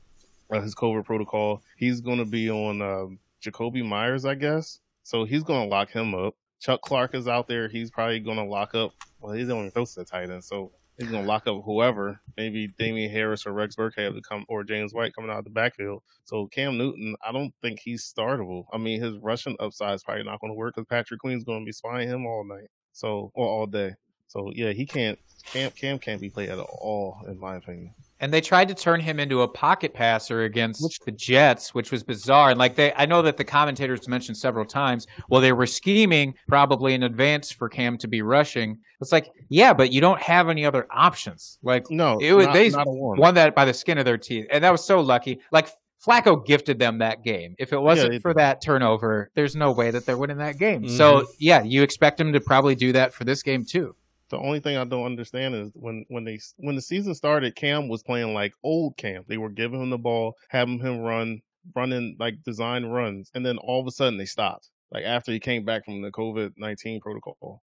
uh, 0.51 0.61
his 0.61 0.75
COVID 0.75 1.05
protocol. 1.05 1.63
He's 1.77 2.01
going 2.01 2.19
to 2.19 2.25
be 2.25 2.49
on 2.49 2.81
uh, 2.81 3.07
Jakobi 3.41 3.83
Meyers, 3.83 4.25
I 4.25 4.35
guess. 4.35 4.79
So 5.03 5.23
he's 5.23 5.43
going 5.43 5.63
to 5.63 5.69
lock 5.69 5.89
him 5.89 6.13
up. 6.13 6.35
Chuck 6.59 6.81
Clark 6.81 7.15
is 7.15 7.27
out 7.27 7.47
there. 7.47 7.69
He's 7.69 7.89
probably 7.89 8.19
going 8.19 8.37
to 8.37 8.43
lock 8.43 8.75
up. 8.75 8.91
Well, 9.19 9.33
he's 9.33 9.49
only 9.49 9.69
throws 9.69 9.93
to 9.93 10.01
the 10.01 10.05
tight 10.05 10.29
end, 10.29 10.43
so 10.43 10.71
he's 10.99 11.09
to 11.11 11.21
lock 11.21 11.47
up 11.47 11.63
whoever. 11.63 12.19
Maybe 12.37 12.67
Damien 12.67 13.09
Harris 13.09 13.45
or 13.47 13.53
Rex 13.53 13.75
Burkhead 13.75 14.13
to 14.13 14.21
come, 14.21 14.45
or 14.47 14.63
James 14.63 14.93
White 14.93 15.15
coming 15.15 15.31
out 15.31 15.39
of 15.39 15.43
the 15.45 15.49
backfield. 15.49 16.03
So 16.25 16.47
Cam 16.47 16.77
Newton, 16.77 17.15
I 17.25 17.31
don't 17.31 17.53
think 17.61 17.79
he's 17.79 18.03
startable. 18.03 18.65
I 18.71 18.77
mean, 18.77 19.01
his 19.01 19.17
rushing 19.17 19.55
upside 19.59 19.95
is 19.95 20.03
probably 20.03 20.23
not 20.23 20.39
to 20.51 20.53
work 20.53 20.75
because 20.75 20.87
Patrick 20.87 21.21
Queen's 21.21 21.45
to 21.61 21.65
be 21.65 21.71
spying 21.71 22.09
him 22.09 22.25
all 22.25 22.43
night, 22.43 22.69
so 22.91 23.31
or 23.33 23.47
all 23.47 23.65
day. 23.65 23.95
So 24.27 24.51
yeah, 24.53 24.71
he 24.71 24.85
can't. 24.85 25.17
Cam 25.45 25.71
Cam 25.71 25.99
can't 25.99 26.21
be 26.21 26.29
played 26.29 26.49
at 26.49 26.59
all, 26.59 27.21
in 27.27 27.39
my 27.39 27.55
opinion. 27.55 27.93
And 28.21 28.33
they 28.33 28.41
tried 28.41 28.67
to 28.67 28.73
turn 28.73 28.99
him 28.99 29.19
into 29.19 29.41
a 29.41 29.47
pocket 29.47 29.93
passer 29.93 30.43
against 30.43 30.83
which, 30.83 30.99
the 30.99 31.11
Jets, 31.11 31.73
which 31.73 31.91
was 31.91 32.03
bizarre. 32.03 32.49
And 32.49 32.59
like 32.59 32.75
they, 32.75 32.91
I 32.93 33.05
know 33.05 33.21
that 33.21 33.37
the 33.37 33.45
commentators 33.45 34.07
mentioned 34.07 34.37
several 34.37 34.65
times, 34.65 35.07
well, 35.29 35.39
they 35.39 35.53
were 35.53 35.65
scheming 35.65 36.33
probably 36.47 36.93
in 36.93 37.03
advance 37.03 37.51
for 37.51 37.69
Cam 37.69 37.97
to 37.99 38.07
be 38.07 38.21
rushing. 38.21 38.79
It's 38.99 39.13
like, 39.13 39.31
yeah, 39.47 39.73
but 39.73 39.93
you 39.93 40.01
don't 40.01 40.21
have 40.21 40.49
any 40.49 40.65
other 40.65 40.85
options. 40.91 41.59
Like, 41.63 41.89
no, 41.89 42.19
it 42.19 42.33
was 42.33 42.47
not, 42.47 42.53
they 42.53 42.69
not 42.69 42.85
won 42.87 43.35
that 43.35 43.55
by 43.55 43.63
the 43.63 43.73
skin 43.73 43.97
of 43.97 44.03
their 44.05 44.17
teeth, 44.17 44.47
and 44.51 44.63
that 44.63 44.71
was 44.71 44.83
so 44.83 44.99
lucky. 44.99 45.39
Like 45.51 45.69
Flacco 46.05 46.45
gifted 46.45 46.79
them 46.79 46.97
that 46.99 47.23
game. 47.23 47.55
If 47.59 47.73
it 47.73 47.79
wasn't 47.79 48.13
yeah, 48.13 48.19
for 48.19 48.33
that 48.33 48.61
turnover, 48.61 49.31
there's 49.35 49.55
no 49.55 49.71
way 49.71 49.91
that 49.91 50.05
they're 50.05 50.17
winning 50.17 50.37
that 50.37 50.57
game. 50.57 50.83
Mm-hmm. 50.83 50.97
So 50.97 51.27
yeah, 51.39 51.63
you 51.63 51.83
expect 51.83 52.19
him 52.19 52.33
to 52.33 52.41
probably 52.41 52.75
do 52.75 52.91
that 52.93 53.13
for 53.13 53.23
this 53.23 53.43
game 53.43 53.65
too. 53.65 53.95
The 54.29 54.37
only 54.37 54.59
thing 54.59 54.77
I 54.77 54.83
don't 54.85 55.05
understand 55.05 55.55
is 55.55 55.71
when 55.73 56.05
when 56.09 56.23
they 56.23 56.39
when 56.57 56.75
the 56.75 56.81
season 56.81 57.15
started, 57.15 57.55
Cam 57.55 57.87
was 57.87 58.03
playing 58.03 58.33
like 58.33 58.53
old 58.63 58.97
Cam. 58.97 59.23
They 59.27 59.37
were 59.37 59.49
giving 59.49 59.81
him 59.81 59.89
the 59.89 59.97
ball, 59.97 60.35
having 60.49 60.79
him 60.79 60.99
run, 60.99 61.41
running 61.75 62.15
like 62.19 62.43
design 62.43 62.85
runs, 62.85 63.31
and 63.33 63.45
then 63.45 63.57
all 63.57 63.81
of 63.81 63.87
a 63.87 63.91
sudden 63.91 64.17
they 64.17 64.25
stopped. 64.25 64.69
Like 64.91 65.03
after 65.03 65.31
he 65.31 65.39
came 65.39 65.65
back 65.65 65.85
from 65.85 66.01
the 66.01 66.09
COVID 66.11 66.53
nineteen 66.57 66.99
protocol. 66.99 67.35
Well, 67.41 67.61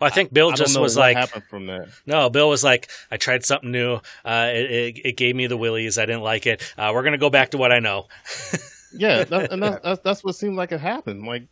I 0.00 0.10
think 0.10 0.32
Bill 0.32 0.50
I, 0.50 0.54
just 0.54 0.76
I 0.76 0.80
was 0.80 0.96
like, 0.96 1.16
happened 1.16 1.44
from 1.48 1.66
that. 1.66 1.88
No, 2.04 2.28
Bill 2.28 2.48
was 2.48 2.62
like, 2.62 2.90
I 3.10 3.16
tried 3.16 3.44
something 3.44 3.70
new. 3.70 3.94
Uh, 4.24 4.50
it, 4.52 4.70
it, 4.70 5.00
it, 5.04 5.16
gave 5.16 5.34
me 5.34 5.46
the 5.46 5.56
willies. 5.56 5.96
I 5.96 6.04
didn't 6.04 6.22
like 6.22 6.46
it. 6.46 6.62
Uh, 6.76 6.90
we're 6.92 7.02
gonna 7.02 7.16
go 7.16 7.30
back 7.30 7.52
to 7.52 7.58
what 7.58 7.72
I 7.72 7.78
know. 7.78 8.08
yeah, 8.92 9.24
that, 9.24 9.52
and 9.52 9.62
that's, 9.62 9.82
that's, 9.82 10.00
that's 10.00 10.24
what 10.24 10.34
seemed 10.34 10.56
like 10.56 10.70
it 10.70 10.80
happened. 10.80 11.26
Like 11.26 11.48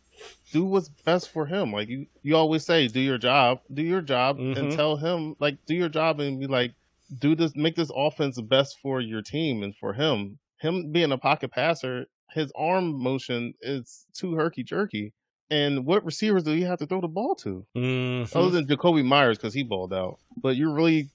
do 0.51 0.63
what's 0.65 0.89
best 0.89 1.29
for 1.31 1.45
him. 1.45 1.71
Like 1.71 1.89
you, 1.89 2.07
you 2.21 2.35
always 2.35 2.65
say, 2.65 2.87
do 2.87 2.99
your 2.99 3.17
job, 3.17 3.59
do 3.73 3.81
your 3.81 4.01
job, 4.01 4.37
mm-hmm. 4.37 4.59
and 4.59 4.71
tell 4.71 4.97
him 4.97 5.35
like 5.39 5.57
do 5.65 5.75
your 5.75 5.89
job 5.89 6.19
and 6.19 6.39
be 6.39 6.47
like, 6.47 6.73
do 7.19 7.35
this, 7.35 7.55
make 7.55 7.75
this 7.75 7.91
offense 7.95 8.39
best 8.41 8.79
for 8.81 9.01
your 9.01 9.21
team 9.21 9.63
and 9.63 9.75
for 9.75 9.93
him. 9.93 10.39
Him 10.59 10.91
being 10.91 11.11
a 11.11 11.17
pocket 11.17 11.51
passer, 11.51 12.05
his 12.31 12.51
arm 12.55 12.97
motion 13.01 13.53
is 13.61 14.05
too 14.13 14.35
herky 14.35 14.63
jerky. 14.63 15.13
And 15.51 15.85
what 15.85 16.03
receivers 16.03 16.43
do 16.43 16.53
you 16.53 16.65
have 16.65 16.79
to 16.79 16.87
throw 16.87 17.01
the 17.01 17.07
ball 17.07 17.35
to? 17.35 17.65
Mm-hmm. 17.77 18.37
Other 18.37 18.49
than 18.49 18.65
Jakobi 18.65 19.05
Meyers 19.05 19.37
because 19.37 19.53
he 19.53 19.61
balled 19.61 19.93
out, 19.93 20.17
but 20.37 20.55
you're 20.55 20.73
really 20.73 21.09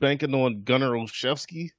banking 0.00 0.34
on 0.34 0.62
Gunner 0.64 0.90
Olszewski. 0.90 1.70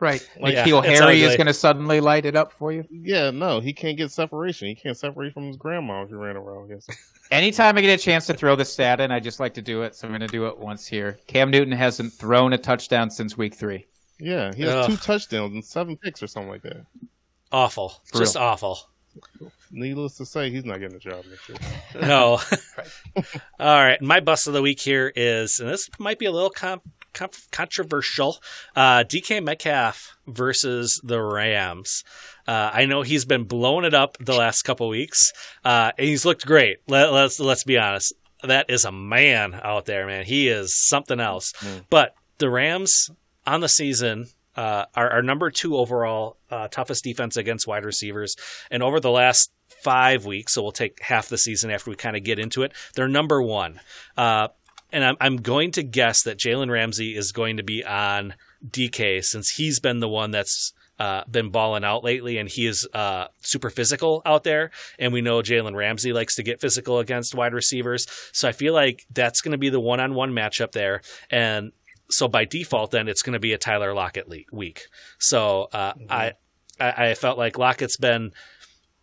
Right. 0.00 0.26
Like 0.40 0.54
yeah, 0.54 0.64
N'Keal 0.64 0.84
Harry 0.84 1.22
is 1.22 1.36
going 1.36 1.48
to 1.48 1.54
suddenly 1.54 2.00
light 2.00 2.24
it 2.24 2.36
up 2.36 2.52
for 2.52 2.70
you. 2.72 2.84
Yeah, 2.90 3.30
no, 3.30 3.58
he 3.60 3.72
can't 3.72 3.96
get 3.96 4.12
separation. 4.12 4.68
He 4.68 4.74
can't 4.76 4.96
separate 4.96 5.34
from 5.34 5.48
his 5.48 5.56
grandma 5.56 6.02
if 6.02 6.08
he 6.10 6.14
ran 6.14 6.36
around. 6.36 6.70
Yes. 6.70 6.86
Anytime 7.32 7.76
I 7.76 7.80
get 7.80 7.98
a 7.98 8.02
chance 8.02 8.26
to 8.26 8.34
throw 8.34 8.54
the 8.56 8.64
stat 8.64 9.00
in, 9.00 9.10
I 9.10 9.18
just 9.20 9.40
like 9.40 9.54
to 9.54 9.62
do 9.62 9.82
it. 9.82 9.96
So 9.96 10.06
I'm 10.06 10.12
going 10.12 10.20
to 10.20 10.28
do 10.28 10.46
it 10.46 10.56
once 10.58 10.86
here. 10.86 11.18
Cam 11.26 11.50
Newton 11.50 11.72
hasn't 11.72 12.12
thrown 12.12 12.52
a 12.52 12.58
touchdown 12.58 13.10
since 13.10 13.36
week 13.36 13.54
three. 13.54 13.86
Yeah, 14.20 14.54
he 14.54 14.62
has 14.62 14.72
Ugh. 14.74 14.90
two 14.90 14.96
touchdowns 14.96 15.52
and 15.52 15.64
seven 15.64 15.96
picks 15.96 16.22
or 16.22 16.26
something 16.28 16.50
like 16.50 16.62
that. 16.62 16.86
Awful. 17.52 18.00
For 18.12 18.18
just 18.18 18.36
real. 18.36 18.44
awful. 18.44 18.78
Needless 19.70 20.16
to 20.18 20.26
say, 20.26 20.50
he's 20.50 20.64
not 20.64 20.78
getting 20.80 20.96
a 20.96 21.00
job 21.00 21.24
next 21.28 21.48
year. 21.48 21.58
no. 22.00 22.40
All 23.60 23.82
right. 23.84 24.00
My 24.00 24.20
bust 24.20 24.46
of 24.46 24.52
the 24.54 24.62
week 24.62 24.80
here 24.80 25.12
is, 25.14 25.60
and 25.60 25.68
this 25.68 25.90
might 25.98 26.18
be 26.18 26.26
a 26.26 26.32
little 26.32 26.50
comp- 26.50 26.88
controversial. 27.12 28.38
Uh, 28.76 29.04
DK 29.04 29.42
Metcalf 29.42 30.16
versus 30.26 31.00
the 31.02 31.20
Rams. 31.20 32.04
Uh, 32.46 32.70
I 32.72 32.86
know 32.86 33.02
he's 33.02 33.24
been 33.24 33.44
blowing 33.44 33.84
it 33.84 33.94
up 33.94 34.16
the 34.18 34.34
last 34.34 34.62
couple 34.62 34.88
weeks, 34.88 35.32
uh, 35.64 35.92
and 35.98 36.06
he's 36.06 36.24
looked 36.24 36.46
great. 36.46 36.78
Let, 36.86 37.12
let's, 37.12 37.38
let's 37.40 37.64
be 37.64 37.78
honest. 37.78 38.12
that 38.42 38.70
is 38.70 38.84
a 38.84 38.92
man 38.92 39.58
out 39.62 39.86
there, 39.86 40.06
man. 40.06 40.24
He 40.24 40.48
is 40.48 40.74
something 40.88 41.20
else. 41.20 41.52
Mm. 41.60 41.84
But 41.90 42.14
the 42.38 42.50
Rams 42.50 43.10
on 43.46 43.60
the 43.60 43.68
season 43.68 44.28
uh, 44.56 44.86
are, 44.94 45.10
are 45.10 45.22
number 45.22 45.50
two 45.50 45.76
overall 45.76 46.36
uh, 46.50 46.68
toughest 46.68 47.04
defense 47.04 47.36
against 47.36 47.66
wide 47.66 47.84
receivers, 47.84 48.36
and 48.70 48.82
over 48.82 49.00
the 49.00 49.10
last 49.10 49.52
five 49.82 50.24
weeks, 50.24 50.54
so 50.54 50.62
we'll 50.62 50.72
take 50.72 51.00
half 51.02 51.28
the 51.28 51.38
season 51.38 51.70
after 51.70 51.90
we 51.90 51.96
kind 51.96 52.16
of 52.16 52.24
get 52.24 52.38
into 52.38 52.62
it. 52.62 52.72
They're 52.94 53.08
number 53.08 53.40
one. 53.42 53.80
Uh, 54.16 54.48
and 54.92 55.04
I'm, 55.04 55.16
I'm 55.20 55.36
going 55.36 55.70
to 55.72 55.82
guess 55.82 56.22
that 56.22 56.38
Jalen 56.38 56.70
Ramsey 56.70 57.16
is 57.16 57.32
going 57.32 57.56
to 57.58 57.62
be 57.62 57.84
on 57.84 58.34
DK 58.66 59.22
since 59.24 59.50
he's 59.50 59.80
been 59.80 60.00
the 60.00 60.08
one 60.08 60.30
that's 60.30 60.72
uh, 60.98 61.22
been 61.30 61.50
balling 61.50 61.84
out 61.84 62.02
lately, 62.02 62.38
and 62.38 62.48
he 62.48 62.66
is 62.66 62.88
uh, 62.92 63.26
super 63.40 63.70
physical 63.70 64.22
out 64.24 64.44
there. 64.44 64.70
And 64.98 65.12
we 65.12 65.20
know 65.20 65.42
Jalen 65.42 65.76
Ramsey 65.76 66.12
likes 66.12 66.34
to 66.36 66.42
get 66.42 66.60
physical 66.60 66.98
against 66.98 67.34
wide 67.34 67.54
receivers, 67.54 68.06
so 68.32 68.48
I 68.48 68.52
feel 68.52 68.74
like 68.74 69.06
that's 69.12 69.40
going 69.40 69.52
to 69.52 69.58
be 69.58 69.68
the 69.68 69.80
one-on-one 69.80 70.32
matchup 70.32 70.72
there. 70.72 71.02
And 71.30 71.72
so 72.10 72.26
by 72.26 72.44
default, 72.44 72.90
then 72.90 73.06
it's 73.08 73.22
going 73.22 73.34
to 73.34 73.38
be 73.38 73.52
a 73.52 73.58
Tyler 73.58 73.94
Lockett 73.94 74.28
week. 74.50 74.86
So 75.18 75.68
uh, 75.72 75.92
mm-hmm. 75.92 76.10
I 76.10 76.32
I 76.80 77.14
felt 77.14 77.38
like 77.38 77.58
Lockett's 77.58 77.96
been 77.96 78.32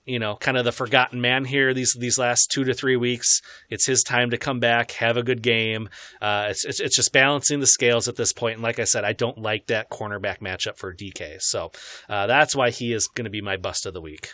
you 0.06 0.20
know, 0.20 0.36
kind 0.36 0.58
of 0.58 0.66
the 0.66 0.72
forgotten 0.72 1.20
man 1.20 1.46
here 1.46 1.74
these 1.74 1.94
these 1.94 2.18
last 2.18 2.52
two 2.52 2.64
to 2.64 2.74
three 2.74 2.96
weeks. 2.96 3.42
It's 3.70 3.86
his 3.86 4.04
time 4.04 4.30
to 4.30 4.38
come 4.38 4.60
back, 4.60 4.92
have 4.92 5.18
a 5.18 5.24
good 5.24 5.42
game. 5.42 5.90
Uh, 6.22 6.48
it's, 6.50 6.66
it's, 6.66 6.80
it's 6.80 6.96
just 6.96 7.12
balancing 7.12 7.60
the 7.60 7.68
scales 7.68 8.08
at 8.08 8.16
this 8.16 8.32
point. 8.32 8.56
And 8.56 8.64
like 8.64 8.80
I 8.80 8.84
said, 8.84 9.04
I 9.04 9.14
don't 9.14 9.38
like 9.38 9.68
that 9.68 9.90
cornerback 9.90 10.40
matchup 10.40 10.78
for 10.78 10.94
DK, 10.94 11.42
so 11.42 11.72
uh, 12.10 12.28
that's 12.28 12.56
why 12.56 12.70
he 12.70 12.94
is 12.94 13.08
going 13.08 13.26
to 13.26 13.32
be 13.32 13.42
my 13.42 13.58
bust 13.58 13.86
of 13.86 13.94
the 13.94 14.02
week. 14.02 14.30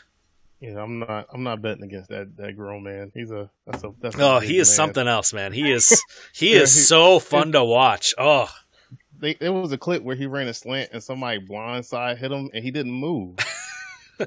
Yeah, 0.60 0.84
I'm 0.84 1.00
not. 1.00 1.26
I'm 1.34 1.42
not 1.42 1.62
betting 1.62 1.84
against 1.84 2.10
that 2.10 2.38
that 2.38 2.56
grown 2.56 2.84
man. 2.84 3.12
He's 3.16 3.32
a 3.32 3.50
that's 3.66 3.84
a 3.84 3.92
that's. 4.00 4.16
A 4.16 4.22
oh, 4.22 4.40
he 4.40 4.60
is 4.60 4.70
man. 4.70 4.76
something 4.76 5.08
else, 5.08 5.34
man. 5.34 5.54
He 5.54 5.72
is 5.72 6.04
he 6.36 6.54
yeah, 6.54 6.62
is 6.62 6.76
he, 6.76 6.82
so 6.82 7.18
fun 7.18 7.52
to 7.54 7.64
watch. 7.64 8.14
Oh, 8.18 8.48
they, 9.20 9.34
there 9.36 9.54
was 9.54 9.72
a 9.72 9.78
clip 9.78 10.04
where 10.04 10.16
he 10.16 10.28
ran 10.28 10.48
a 10.48 10.54
slant 10.54 10.92
and 10.94 11.02
somebody 11.02 11.40
blindside 11.40 12.18
hit 12.18 12.32
him 12.32 12.50
and 12.54 12.64
he 12.64 12.72
didn't 12.72 12.92
move. 12.92 13.38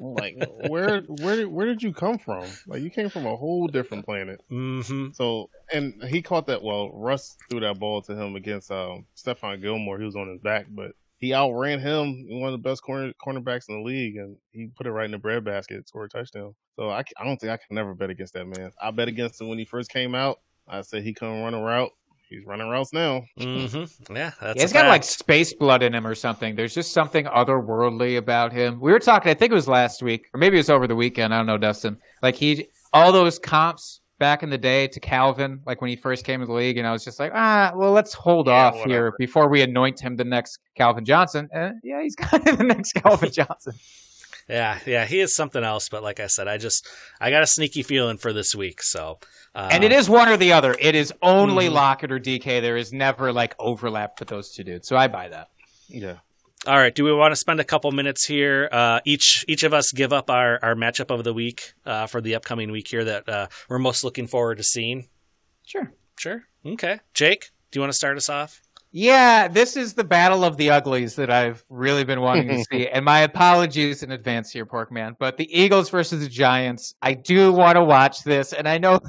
like, 0.00 0.36
where 0.68 1.00
where 1.02 1.48
where 1.48 1.66
did 1.66 1.82
you 1.82 1.92
come 1.92 2.18
from? 2.18 2.46
Like, 2.66 2.82
you 2.82 2.90
came 2.90 3.08
from 3.08 3.26
a 3.26 3.36
whole 3.36 3.66
different 3.66 4.04
planet. 4.04 4.40
Mm-hmm. 4.50 5.12
So, 5.12 5.50
and 5.72 6.02
he 6.04 6.22
caught 6.22 6.46
that. 6.46 6.62
Well, 6.62 6.90
Russ 6.92 7.36
threw 7.50 7.60
that 7.60 7.78
ball 7.78 8.02
to 8.02 8.14
him 8.14 8.36
against 8.36 8.70
um, 8.70 9.06
Stephon 9.16 9.60
Gilmore. 9.60 9.98
He 9.98 10.04
was 10.04 10.16
on 10.16 10.28
his 10.28 10.40
back, 10.40 10.66
but 10.70 10.92
he 11.18 11.32
outran 11.32 11.80
him, 11.80 12.26
one 12.40 12.52
of 12.52 12.62
the 12.62 12.68
best 12.68 12.82
corner 12.82 13.12
cornerbacks 13.24 13.68
in 13.68 13.76
the 13.76 13.82
league, 13.82 14.16
and 14.16 14.36
he 14.50 14.66
put 14.66 14.86
it 14.86 14.90
right 14.90 15.06
in 15.06 15.12
the 15.12 15.18
breadbasket, 15.18 15.88
scored 15.88 16.10
a 16.12 16.18
touchdown. 16.18 16.54
So 16.76 16.90
I, 16.90 17.02
I 17.18 17.24
don't 17.24 17.40
think 17.40 17.52
I 17.52 17.56
can 17.56 17.74
never 17.76 17.94
bet 17.94 18.10
against 18.10 18.34
that 18.34 18.46
man. 18.46 18.72
I 18.82 18.90
bet 18.90 19.08
against 19.08 19.40
him 19.40 19.48
when 19.48 19.58
he 19.58 19.64
first 19.64 19.90
came 19.90 20.14
out. 20.14 20.40
I 20.68 20.82
said 20.82 21.02
he 21.02 21.14
couldn't 21.14 21.42
run 21.42 21.54
a 21.54 21.62
route 21.62 21.92
he's 22.34 22.46
running 22.46 22.68
routes 22.68 22.92
now. 22.92 23.24
Mm-hmm. 23.38 24.14
Yeah, 24.14 24.32
yeah, 24.42 24.52
he's 24.54 24.72
got 24.72 24.80
fact. 24.80 24.88
like 24.88 25.04
space 25.04 25.52
blood 25.52 25.82
in 25.82 25.94
him 25.94 26.06
or 26.06 26.14
something. 26.14 26.54
There's 26.54 26.74
just 26.74 26.92
something 26.92 27.26
otherworldly 27.26 28.18
about 28.18 28.52
him. 28.52 28.80
We 28.80 28.92
were 28.92 28.98
talking, 28.98 29.30
I 29.30 29.34
think 29.34 29.52
it 29.52 29.54
was 29.54 29.68
last 29.68 30.02
week, 30.02 30.28
or 30.34 30.38
maybe 30.38 30.56
it 30.56 30.60
was 30.60 30.70
over 30.70 30.86
the 30.86 30.96
weekend. 30.96 31.32
I 31.34 31.38
don't 31.38 31.46
know, 31.46 31.58
Dustin. 31.58 31.98
Like 32.22 32.34
he, 32.34 32.68
all 32.92 33.12
those 33.12 33.38
comps 33.38 34.00
back 34.18 34.42
in 34.42 34.50
the 34.50 34.58
day 34.58 34.86
to 34.88 35.00
Calvin, 35.00 35.60
like 35.66 35.80
when 35.80 35.90
he 35.90 35.96
first 35.96 36.24
came 36.24 36.40
to 36.40 36.46
the 36.46 36.52
league, 36.52 36.78
and 36.78 36.86
I 36.86 36.92
was 36.92 37.04
just 37.04 37.18
like, 37.18 37.32
ah, 37.34 37.72
well, 37.74 37.92
let's 37.92 38.14
hold 38.14 38.46
yeah, 38.46 38.52
off 38.54 38.74
whatever. 38.74 38.88
here 38.88 39.14
before 39.18 39.48
we 39.48 39.62
anoint 39.62 40.00
him 40.00 40.16
the 40.16 40.24
next 40.24 40.58
Calvin 40.74 41.04
Johnson. 41.04 41.48
And 41.52 41.80
yeah, 41.82 42.02
he's 42.02 42.14
kind 42.16 42.46
of 42.46 42.58
the 42.58 42.64
next 42.64 42.92
Calvin 42.92 43.30
Johnson. 43.32 43.74
Yeah, 44.48 44.78
yeah, 44.86 45.06
he 45.06 45.20
is 45.20 45.34
something 45.34 45.64
else. 45.64 45.88
But 45.88 46.02
like 46.02 46.20
I 46.20 46.26
said, 46.26 46.48
I 46.48 46.58
just 46.58 46.86
I 47.20 47.30
got 47.30 47.42
a 47.42 47.46
sneaky 47.46 47.82
feeling 47.82 48.18
for 48.18 48.32
this 48.32 48.54
week. 48.54 48.82
So, 48.82 49.18
uh, 49.54 49.70
and 49.72 49.84
it 49.84 49.92
is 49.92 50.08
one 50.08 50.28
or 50.28 50.36
the 50.36 50.52
other. 50.52 50.76
It 50.78 50.94
is 50.94 51.12
only 51.22 51.66
mm-hmm. 51.66 51.74
Lockett 51.74 52.12
or 52.12 52.20
DK. 52.20 52.60
There 52.60 52.76
is 52.76 52.92
never 52.92 53.32
like 53.32 53.54
overlap 53.58 54.20
with 54.20 54.28
those 54.28 54.52
two 54.52 54.64
dudes. 54.64 54.86
So 54.86 54.96
I 54.96 55.08
buy 55.08 55.28
that. 55.28 55.48
Yeah. 55.88 56.18
All 56.66 56.76
right. 56.76 56.94
Do 56.94 57.04
we 57.04 57.12
want 57.12 57.32
to 57.32 57.36
spend 57.36 57.60
a 57.60 57.64
couple 57.64 57.90
minutes 57.92 58.24
here? 58.24 58.68
Uh, 58.70 59.00
each 59.04 59.44
each 59.48 59.62
of 59.62 59.74
us 59.74 59.92
give 59.92 60.12
up 60.12 60.30
our, 60.30 60.58
our 60.62 60.74
matchup 60.74 61.10
of 61.10 61.24
the 61.24 61.34
week 61.34 61.74
uh, 61.84 62.06
for 62.06 62.20
the 62.20 62.34
upcoming 62.34 62.70
week 62.70 62.88
here 62.88 63.04
that 63.04 63.28
uh, 63.28 63.46
we're 63.68 63.78
most 63.78 64.04
looking 64.04 64.26
forward 64.26 64.56
to 64.58 64.64
seeing. 64.64 65.08
Sure. 65.64 65.92
Sure. 66.18 66.44
Okay. 66.64 67.00
Jake, 67.12 67.50
do 67.70 67.78
you 67.78 67.80
want 67.80 67.92
to 67.92 67.96
start 67.96 68.16
us 68.16 68.28
off? 68.28 68.62
Yeah, 68.96 69.48
this 69.48 69.76
is 69.76 69.94
the 69.94 70.04
battle 70.04 70.44
of 70.44 70.56
the 70.56 70.70
uglies 70.70 71.16
that 71.16 71.28
I've 71.28 71.64
really 71.68 72.04
been 72.04 72.20
wanting 72.20 72.46
to 72.46 72.64
see. 72.70 72.86
And 72.92 73.04
my 73.04 73.22
apologies 73.22 74.04
in 74.04 74.12
advance 74.12 74.52
here, 74.52 74.64
Porkman. 74.64 75.16
But 75.18 75.36
the 75.36 75.52
Eagles 75.52 75.90
versus 75.90 76.22
the 76.22 76.28
Giants, 76.28 76.94
I 77.02 77.14
do 77.14 77.52
want 77.52 77.74
to 77.74 77.82
watch 77.82 78.22
this. 78.22 78.52
And 78.52 78.68
I 78.68 78.78
know 78.78 79.00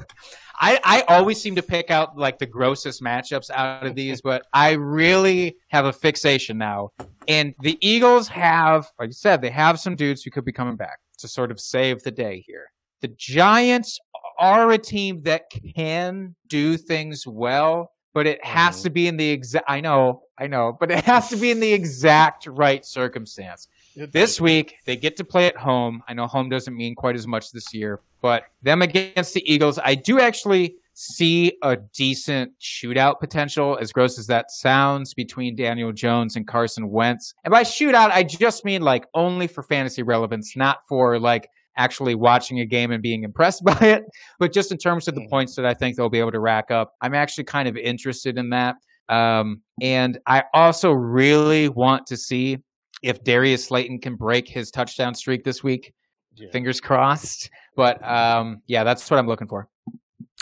I, 0.59 0.79
I 0.83 1.01
always 1.01 1.39
seem 1.39 1.55
to 1.57 1.61
pick 1.61 1.91
out 1.91 2.17
like 2.17 2.39
the 2.39 2.47
grossest 2.47 3.03
matchups 3.03 3.51
out 3.51 3.85
of 3.85 3.93
these, 3.93 4.21
but 4.23 4.41
I 4.53 4.71
really 4.71 5.55
have 5.67 5.85
a 5.85 5.93
fixation 5.93 6.57
now. 6.57 6.89
And 7.27 7.53
the 7.59 7.77
Eagles 7.79 8.27
have, 8.29 8.87
like 8.97 9.09
you 9.09 9.13
said, 9.13 9.43
they 9.43 9.51
have 9.51 9.79
some 9.79 9.95
dudes 9.95 10.23
who 10.23 10.31
could 10.31 10.45
be 10.45 10.51
coming 10.51 10.77
back 10.77 10.97
to 11.19 11.27
sort 11.27 11.51
of 11.51 11.59
save 11.59 12.01
the 12.01 12.09
day 12.09 12.43
here. 12.47 12.71
The 13.01 13.09
Giants 13.09 13.99
are 14.39 14.71
a 14.71 14.79
team 14.79 15.21
that 15.25 15.43
can 15.75 16.35
do 16.47 16.75
things 16.75 17.27
well 17.27 17.91
but 18.15 18.25
it 18.25 18.43
has 18.43 18.77
mm-hmm. 18.77 18.83
to 18.83 18.89
be 18.89 19.07
in 19.07 19.17
the 19.17 19.29
exact. 19.29 19.65
I 19.69 19.81
know, 19.81 20.23
I 20.39 20.47
know, 20.47 20.75
but 20.79 20.89
it 20.89 21.03
has 21.03 21.29
to 21.29 21.35
be 21.35 21.51
in 21.51 21.59
the 21.59 21.71
exact 21.71 22.47
right 22.47 22.83
circumstance. 22.83 23.67
This 23.95 24.41
week 24.41 24.75
they 24.85 24.95
get 24.95 25.17
to 25.17 25.25
play 25.25 25.47
at 25.47 25.57
home. 25.57 26.01
I 26.07 26.13
know 26.13 26.25
home 26.25 26.49
doesn't 26.49 26.75
mean 26.75 26.95
quite 26.95 27.15
as 27.15 27.27
much 27.27 27.51
this 27.51 27.73
year, 27.73 27.99
but 28.21 28.45
them 28.63 28.81
against 28.81 29.33
the 29.33 29.43
Eagles, 29.53 29.77
I 29.83 29.95
do 29.95 30.19
actually 30.19 30.77
see 30.93 31.57
a 31.61 31.75
decent 31.75 32.53
shootout 32.61 33.19
potential, 33.19 33.77
as 33.81 33.91
gross 33.91 34.17
as 34.17 34.27
that 34.27 34.49
sounds, 34.49 35.13
between 35.13 35.57
Daniel 35.57 35.91
Jones 35.91 36.37
and 36.37 36.47
Carson 36.47 36.89
Wentz. 36.89 37.33
And 37.43 37.51
by 37.51 37.63
shootout, 37.63 38.11
I 38.11 38.23
just 38.23 38.63
mean 38.63 38.81
like 38.81 39.05
only 39.13 39.47
for 39.47 39.61
fantasy 39.61 40.03
relevance, 40.03 40.55
not 40.55 40.79
for 40.87 41.19
like 41.19 41.49
actually 41.77 42.15
watching 42.15 42.59
a 42.59 42.65
game 42.65 42.91
and 42.91 43.01
being 43.01 43.23
impressed 43.23 43.63
by 43.65 43.77
it. 43.81 44.03
But 44.39 44.53
just 44.53 44.71
in 44.71 44.77
terms 44.77 45.07
of 45.07 45.15
the 45.15 45.21
mm. 45.21 45.29
points 45.29 45.55
that 45.55 45.65
I 45.65 45.73
think 45.73 45.95
they'll 45.95 46.09
be 46.09 46.19
able 46.19 46.31
to 46.31 46.39
rack 46.39 46.71
up, 46.71 46.93
I'm 47.01 47.13
actually 47.13 47.45
kind 47.45 47.67
of 47.67 47.77
interested 47.77 48.37
in 48.37 48.49
that. 48.49 48.75
Um, 49.07 49.61
and 49.81 50.19
I 50.25 50.43
also 50.53 50.91
really 50.91 51.69
want 51.69 52.07
to 52.07 52.17
see 52.17 52.57
if 53.03 53.23
Darius 53.23 53.65
Slayton 53.65 53.99
can 53.99 54.15
break 54.15 54.47
his 54.47 54.71
touchdown 54.71 55.13
streak 55.13 55.43
this 55.43 55.63
week. 55.63 55.93
Yeah. 56.35 56.49
Fingers 56.49 56.81
crossed. 56.81 57.49
But 57.75 58.03
um, 58.03 58.61
yeah, 58.67 58.83
that's 58.83 59.09
what 59.09 59.19
I'm 59.19 59.27
looking 59.27 59.47
for. 59.47 59.67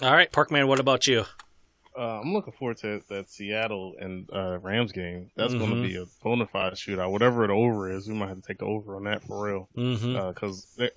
All 0.01 0.11
right, 0.11 0.31
Parkman, 0.31 0.67
what 0.67 0.79
about 0.79 1.07
you? 1.07 1.25
Uh, 1.97 2.19
I'm 2.21 2.33
looking 2.33 2.53
forward 2.53 2.77
to 2.77 3.01
that 3.09 3.29
Seattle 3.29 3.93
and 3.99 4.27
uh, 4.33 4.57
Rams 4.59 4.91
game. 4.91 5.29
That's 5.35 5.53
mm-hmm. 5.53 5.65
going 5.65 5.83
to 5.83 5.87
be 5.87 5.95
a 5.97 6.05
bona 6.23 6.47
fide 6.47 6.73
shootout. 6.73 7.11
Whatever 7.11 7.45
the 7.45 7.53
over 7.53 7.91
is, 7.91 8.07
we 8.07 8.15
might 8.15 8.29
have 8.29 8.41
to 8.41 8.47
take 8.47 8.59
the 8.59 8.65
over 8.65 8.95
on 8.95 9.03
that 9.03 9.23
for 9.23 9.45
real. 9.45 9.69
Because 9.75 10.01
mm-hmm. 10.01 10.83
uh, 10.83 10.87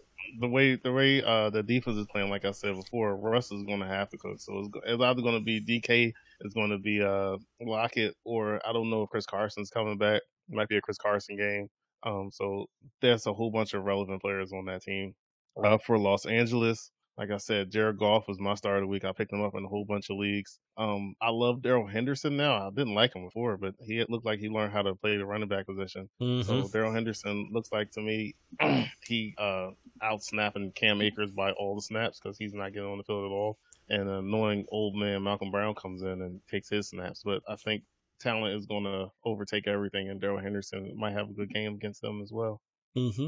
the 0.41 0.49
way 0.49 0.77
the 0.77 0.93
way 0.93 1.22
uh, 1.22 1.51
the 1.51 1.62
defense 1.62 1.97
is 1.97 2.07
playing, 2.07 2.31
like 2.31 2.45
I 2.45 2.53
said 2.53 2.74
before, 2.77 3.16
Russ 3.16 3.53
is 3.53 3.62
going 3.64 3.81
to 3.81 3.87
have 3.87 4.09
to 4.11 4.18
cook. 4.18 4.41
So 4.41 4.59
it's, 4.59 4.68
it's 4.85 5.03
either 5.03 5.22
going 5.22 5.39
to 5.39 5.45
be 5.45 5.61
DK, 5.61 6.12
it's 6.41 6.55
going 6.55 6.70
to 6.70 6.79
be 6.79 7.03
uh, 7.03 7.37
Lockett, 7.61 8.14
or 8.24 8.61
I 8.66 8.72
don't 8.72 8.91
know 8.91 9.03
if 9.03 9.11
Chris 9.11 9.27
Carson's 9.27 9.70
coming 9.70 9.99
back. 9.99 10.22
It 10.49 10.55
might 10.55 10.68
be 10.68 10.77
a 10.77 10.81
Chris 10.81 10.99
Carson 10.99 11.37
game. 11.37 11.68
Um, 12.03 12.31
so 12.33 12.66
there's 13.01 13.27
a 13.27 13.33
whole 13.33 13.51
bunch 13.51 13.74
of 13.74 13.85
relevant 13.85 14.22
players 14.22 14.53
on 14.53 14.66
that 14.66 14.83
team. 14.83 15.14
Uh, 15.62 15.79
for 15.79 15.99
Los 15.99 16.27
Angeles, 16.27 16.91
like 17.19 17.31
I 17.31 17.39
said, 17.39 17.71
Jared 17.71 17.99
Goff 17.99 18.29
was 18.29 18.39
my 18.39 18.55
start 18.55 18.77
of 18.77 18.83
the 18.83 18.89
week. 18.89 19.05
I 19.05 19.12
picked 19.12 19.33
him 19.33 19.43
up 19.43 19.55
in 19.55 19.64
a 19.64 19.69
whole 19.69 19.87
bunch 19.87 20.11
of 20.11 20.19
leagues. 20.19 20.59
Um, 20.77 21.14
I 21.21 21.31
love 21.31 21.62
Darrell 21.62 21.87
Henderson 21.87 22.37
now. 22.37 22.67
I 22.67 22.71
didn't 22.71 22.95
like 22.95 23.17
him 23.17 23.25
before, 23.25 23.57
but 23.57 23.75
he 23.81 24.05
looked 24.09 24.27
like 24.27 24.39
he 24.39 24.51
learned 24.51 24.73
how 24.73 24.83
to 24.83 24.95
play 24.95 25.17
the 25.17 25.25
running 25.25 25.49
back 25.49 25.67
position. 25.67 26.11
Mm-hmm. 26.21 26.43
So 26.43 26.69
Darrell 26.69 26.93
Henderson 26.93 27.49
looks 27.53 27.73
like 27.73 27.91
to 27.93 28.03
me 28.03 28.35
he 29.07 29.35
uh, 29.39 29.69
out 30.03 30.23
snapping 30.23 30.73
Cam 30.73 31.01
Akers 31.01 31.31
by 31.31 31.53
all 31.53 31.75
the 31.75 31.83
snaps 31.83 32.21
because 32.21 32.37
he's 32.37 32.53
not 32.53 32.75
getting 32.75 32.89
on 32.89 32.99
the 32.99 33.05
field 33.05 33.25
at 33.25 33.35
all. 33.35 33.59
And 33.89 34.03
an 34.03 34.17
annoying 34.17 34.67
old 34.71 34.95
man 34.95 35.23
Malcolm 35.23 35.51
Brown 35.51 35.75
comes 35.75 36.03
in 36.03 36.21
and 36.21 36.41
takes 36.51 36.69
his 36.69 36.89
snaps. 36.89 37.23
But 37.25 37.41
I 37.49 37.57
think 37.57 37.85
talent 38.21 38.57
is 38.57 38.67
going 38.67 38.85
to 38.85 39.11
overtake 39.25 39.67
everything, 39.67 40.11
and 40.11 40.21
Darrell 40.21 40.41
Henderson 40.41 40.93
might 40.99 41.12
have 41.12 41.31
a 41.31 41.35
good 41.35 41.53
game 41.53 41.75
against 41.75 42.03
them 42.03 42.21
as 42.21 42.31
well. 42.31 42.61
Mm-hmm. 42.97 43.27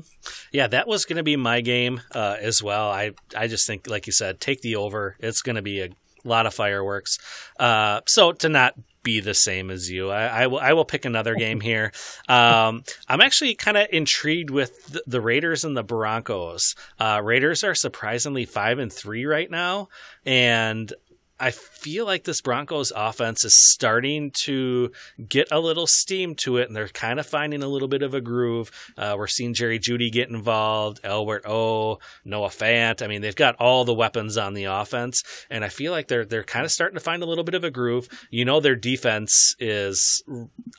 Yeah, 0.51 0.67
that 0.69 0.89
was 0.89 1.05
going 1.05 1.19
to 1.19 1.23
be 1.23 1.37
my 1.37 1.61
game 1.61 2.01
uh, 2.15 2.37
as 2.41 2.63
well. 2.63 2.91
I 2.91 3.13
I 3.37 3.49
just 3.49 3.67
think, 3.67 3.89
like 3.89 4.07
you 4.07 4.13
said, 4.13 4.41
take 4.41 4.63
the 4.63 4.77
over. 4.77 5.17
It's 5.21 5.43
going 5.43 5.57
to 5.57 5.63
be 5.63 5.83
a 5.83 5.91
lot 6.25 6.47
of 6.47 6.55
fireworks. 6.55 7.19
Uh, 7.59 8.01
so 8.07 8.33
to 8.33 8.49
not 8.49 8.75
be 9.03 9.21
the 9.21 9.35
same 9.35 9.71
as 9.71 9.91
you, 9.91 10.11
I, 10.11 10.27
I 10.27 10.47
will 10.47 10.59
I 10.59 10.73
will 10.73 10.87
pick 10.87 11.05
another 11.05 11.35
game 11.37 11.61
here. 11.61 11.93
Um, 12.29 12.83
I'm 13.09 13.21
actually 13.21 13.55
kind 13.55 13.77
of 13.77 13.89
intrigued 13.93 14.51
with 14.51 14.87
the, 14.87 15.03
the, 15.07 15.21
Raiders 15.21 15.65
and 15.65 15.77
the 15.77 15.85
Broncos. 15.85 16.75
Uh, 16.99 17.21
Raiders 17.23 17.63
are 17.63 17.75
surprisingly 17.75 18.47
five 18.47 18.79
and 18.79 18.93
three 18.93 19.27
right 19.27 19.51
now, 19.51 19.89
and 20.25 20.93
I 21.41 21.53
feel 21.53 22.05
like 22.05 22.25
this 22.25 22.41
Broncos 22.41 22.93
offense 22.95 23.45
is 23.45 23.55
starting 23.73 24.33
to 24.45 24.91
get 25.29 25.49
a 25.53 25.61
little 25.61 25.87
steam 25.87 26.35
to 26.37 26.57
it, 26.57 26.67
and 26.67 26.75
they're 26.77 26.89
kind 26.89 27.21
of 27.21 27.27
finding 27.27 27.63
a 27.63 27.69
little 27.69 27.87
bit 27.87 28.03
of 28.03 28.13
a 28.13 28.21
groove. 28.21 28.71
Uh, 28.97 29.15
we're 29.17 29.29
seeing 29.29 29.55
Jerry 29.55 29.79
Jeudy 29.79 30.11
get 30.11 30.29
involved, 30.29 31.01
Albert 31.05 31.45
O, 31.47 32.01
Noah 32.25 32.49
Fant. 32.49 33.03
I 33.03 33.07
mean, 33.07 33.23
they've 33.23 33.37
got 33.37 33.55
all 33.57 33.85
the 33.85 33.95
weapons 33.95 34.37
on 34.37 34.55
the 34.55 34.65
offense, 34.65 35.23
and 35.49 35.65
I 35.65 35.69
feel 35.69 35.93
like 35.93 36.09
they're 36.09 36.25
they're 36.25 36.45
kind 36.45 36.65
of 36.65 36.73
starting 36.73 36.97
to 36.97 37.05
find 37.05 37.23
a 37.23 37.27
little 37.27 37.45
bit 37.45 37.55
of 37.55 37.65
a 37.65 37.71
groove. 37.71 38.09
You 38.31 38.45
know, 38.45 38.59
their 38.61 38.77
defense 38.77 39.55
is 39.61 40.23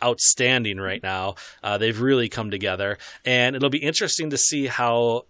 outstanding 0.03 0.77
right 0.77 1.01
now. 1.01 1.35
Uh, 1.63 1.77
they've 1.77 1.99
really 1.99 2.27
come 2.27 2.51
together, 2.51 2.97
and 3.23 3.55
it'll 3.55 3.69
be 3.69 3.77
interesting 3.79 4.29
to 4.31 4.37
see 4.37 4.67
how 4.67 5.25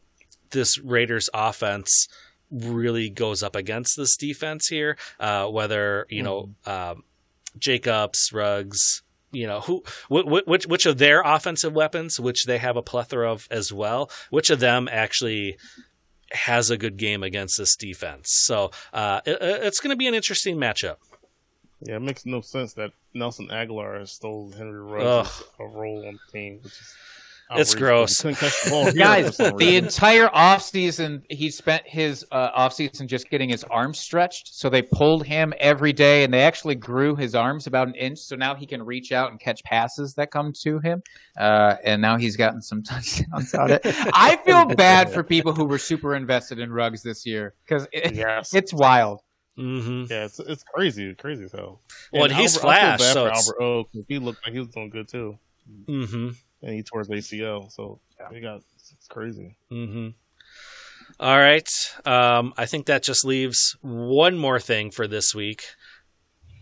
this 0.51 0.79
Raiders 0.79 1.29
offense 1.33 2.07
really 2.51 3.09
goes 3.09 3.43
up 3.43 3.55
against 3.55 3.95
this 3.97 4.15
defense 4.17 4.67
here. 4.67 4.97
Uh, 5.19 5.47
whether 5.47 6.05
you 6.09 6.23
know 6.23 6.53
um, 6.65 7.03
Jacobs, 7.57 8.31
Ruggs, 8.33 9.03
you 9.31 9.47
know 9.47 9.61
who 9.61 9.83
wh- 10.07 10.47
which 10.47 10.67
which 10.67 10.85
of 10.85 10.97
their 10.97 11.21
offensive 11.21 11.73
weapons, 11.73 12.19
which 12.19 12.45
they 12.45 12.57
have 12.57 12.77
a 12.77 12.81
plethora 12.81 13.31
of 13.31 13.47
as 13.51 13.71
well, 13.71 14.09
which 14.29 14.49
of 14.49 14.59
them 14.59 14.87
actually 14.91 15.57
has 16.31 16.69
a 16.69 16.77
good 16.77 16.97
game 16.97 17.23
against 17.23 17.57
this 17.57 17.75
defense. 17.75 18.31
So 18.31 18.71
uh, 18.93 19.21
it, 19.25 19.37
it's 19.41 19.79
going 19.79 19.89
to 19.89 19.97
be 19.97 20.07
an 20.07 20.13
interesting 20.13 20.57
matchup. 20.57 20.97
Yeah, 21.81 21.95
it 21.95 22.01
makes 22.01 22.25
no 22.25 22.41
sense 22.41 22.73
that 22.73 22.91
Nelson 23.13 23.47
Agholor 23.47 23.99
has 23.99 24.11
stole 24.11 24.51
Henry 24.51 24.81
Ruggs' 24.81 25.43
a 25.59 25.65
role 25.65 26.05
on 26.07 26.19
the 26.19 26.31
team, 26.31 26.59
which 26.61 26.73
is 26.73 26.93
It's 27.55 27.73
gross. 27.73 28.21
The 28.21 28.93
Guys, 28.97 29.37
the 29.37 29.75
entire 29.75 30.27
offseason, 30.27 31.23
he 31.29 31.49
spent 31.49 31.83
his 31.87 32.25
uh, 32.31 32.51
offseason 32.51 33.07
just 33.07 33.29
getting 33.29 33.49
his 33.49 33.63
arms 33.63 33.97
stretched. 33.99 34.53
So 34.53 34.69
they 34.69 34.81
pulled 34.83 35.25
him 35.25 35.53
every 35.59 35.91
day 35.91 36.23
and 36.23 36.33
they 36.33 36.43
actually 36.43 36.75
grew 36.75 37.15
his 37.15 37.33
arms 37.33 37.65
about 37.65 37.87
an 37.87 37.95
inch. 37.95 38.19
So 38.19 38.35
now 38.35 38.53
he 38.53 38.65
can 38.67 38.83
reach 38.83 39.11
out 39.11 39.31
and 39.31 39.39
catch 39.39 39.63
passes 39.63 40.13
that 40.15 40.29
come 40.31 40.53
to 40.61 40.79
him. 40.79 41.01
Uh, 41.39 41.75
and 41.83 42.01
now 42.01 42.17
he's 42.17 42.35
gotten 42.35 42.61
some 42.61 42.83
touchdowns 42.83 43.53
on 43.55 43.71
it. 43.71 43.81
I 44.13 44.35
feel 44.45 44.65
bad 44.75 45.11
for 45.11 45.23
people 45.23 45.53
who 45.53 45.65
were 45.65 45.79
super 45.79 46.15
invested 46.15 46.59
in 46.59 46.71
Ruggs 46.71 47.01
this 47.01 47.25
year 47.25 47.55
because 47.65 47.87
it, 47.91 48.13
yes, 48.13 48.53
it's 48.53 48.73
wild. 48.73 49.21
hmm 49.57 50.05
yeah, 50.09 50.25
it's 50.25 50.39
it's 50.39 50.63
crazy, 50.63 51.13
crazy 51.15 51.45
as 51.45 51.51
hell. 51.51 51.81
Well, 52.13 52.25
and 52.25 52.33
he's 52.33 52.55
Albert- 52.57 52.67
I 52.69 52.97
feel 52.97 52.97
flashed, 52.97 52.99
bad 52.99 53.13
so 53.13 53.21
for 53.23 53.27
it's- 53.29 53.47
Albert 53.49 53.63
O, 53.63 53.83
'cause 53.85 54.03
he 54.07 54.19
looked 54.19 54.45
like 54.45 54.53
he 54.53 54.59
was 54.59 54.67
doing 54.69 54.89
good 54.89 55.07
too, 55.07 55.37
hmm 55.87 56.29
and 56.61 56.73
he 56.73 56.83
tore 56.83 56.99
his 57.01 57.09
ACL, 57.09 57.71
so 57.71 57.99
he 58.31 58.41
got 58.41 58.61
it's 58.75 59.07
crazy. 59.09 59.55
hmm 59.69 60.09
All 61.19 61.37
right. 61.37 61.69
Um, 62.05 62.53
I 62.57 62.65
think 62.65 62.85
that 62.85 63.03
just 63.03 63.25
leaves 63.25 63.75
one 63.81 64.37
more 64.37 64.59
thing 64.59 64.91
for 64.91 65.07
this 65.07 65.33
week. 65.35 65.63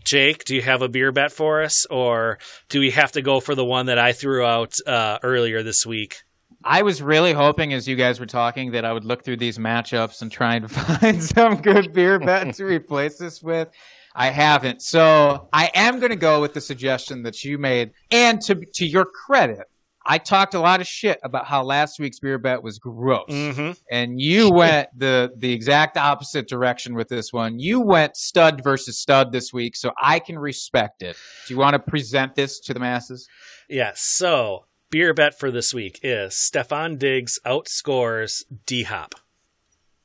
Jake, 0.03 0.45
do 0.45 0.56
you 0.56 0.61
have 0.61 0.82
a 0.82 0.88
beer 0.88 1.11
bet 1.11 1.32
for 1.34 1.61
us, 1.61 1.86
or 1.88 2.38
do 2.69 2.80
we 2.80 2.91
have 2.91 3.11
to 3.14 3.22
go 3.22 3.40
for 3.41 3.56
the 3.56 3.65
one 3.65 3.88
that 3.88 3.99
I 3.99 4.14
threw 4.14 4.44
out 4.45 4.74
uh, 4.86 5.19
earlier 5.22 5.64
this 5.64 5.86
week? 5.86 6.22
I 6.64 6.82
was 6.82 7.02
really 7.02 7.34
hoping, 7.34 7.74
as 7.74 7.88
you 7.88 7.95
guys 7.95 8.19
were 8.19 8.26
talking, 8.26 8.72
that 8.72 8.86
I 8.86 8.94
would 8.94 9.03
look 9.06 9.24
through 9.26 9.38
these 9.38 9.57
matchups 9.57 10.22
and 10.22 10.32
try 10.32 10.56
and 10.56 10.72
find 11.02 11.22
some 11.22 11.57
good 11.61 11.91
beer 11.94 12.19
bet 12.19 12.56
to 12.56 12.65
replace 12.78 13.18
this 13.18 13.44
with. 13.44 13.69
I 14.15 14.30
haven't, 14.30 14.82
so 14.82 15.48
I 15.53 15.69
am 15.76 15.99
going 15.99 16.10
to 16.10 16.15
go 16.15 16.41
with 16.41 16.53
the 16.53 16.61
suggestion 16.61 17.24
that 17.24 17.44
you 17.44 17.57
made. 17.57 17.91
And 18.10 18.41
to 18.44 18.56
to 18.76 18.86
your 18.88 19.06
credit, 19.06 19.68
I 20.09 20.17
talked 20.19 20.53
a 20.53 20.59
lot 20.59 20.79
of 20.79 20.88
shit 20.88 21.19
about 21.21 21.45
how 21.47 21.63
last 21.63 21.99
week's 21.99 22.19
beer 22.19 22.38
bet 22.38 22.63
was 22.63 22.79
gross, 22.79 23.25
Mm-hmm. 23.29 23.71
and 23.91 24.21
you 24.21 24.49
went 24.51 24.88
the 24.97 25.31
the 25.38 25.51
exact 25.51 25.97
opposite 25.97 26.47
direction 26.47 26.95
with 26.95 27.09
this 27.09 27.34
one. 27.34 27.59
You 27.59 27.81
went 27.81 28.15
stud 28.15 28.63
versus 28.63 28.97
stud 28.99 29.31
this 29.34 29.51
week, 29.51 29.75
so 29.75 29.91
I 30.01 30.19
can 30.19 30.39
respect 30.39 31.01
it. 31.01 31.17
Do 31.47 31.53
you 31.53 31.59
want 31.59 31.73
to 31.73 31.79
present 31.79 32.35
this 32.35 32.59
to 32.61 32.73
the 32.73 32.79
masses? 32.79 33.27
Yeah. 33.69 33.91
So 33.95 34.65
beer 34.89 35.13
bet 35.13 35.38
for 35.38 35.51
this 35.51 35.73
week 35.73 35.99
is 36.01 36.34
Stefon 36.34 36.97
Diggs 36.97 37.38
outscores 37.45 38.43
D 38.65 38.84
Hop. 38.84 39.15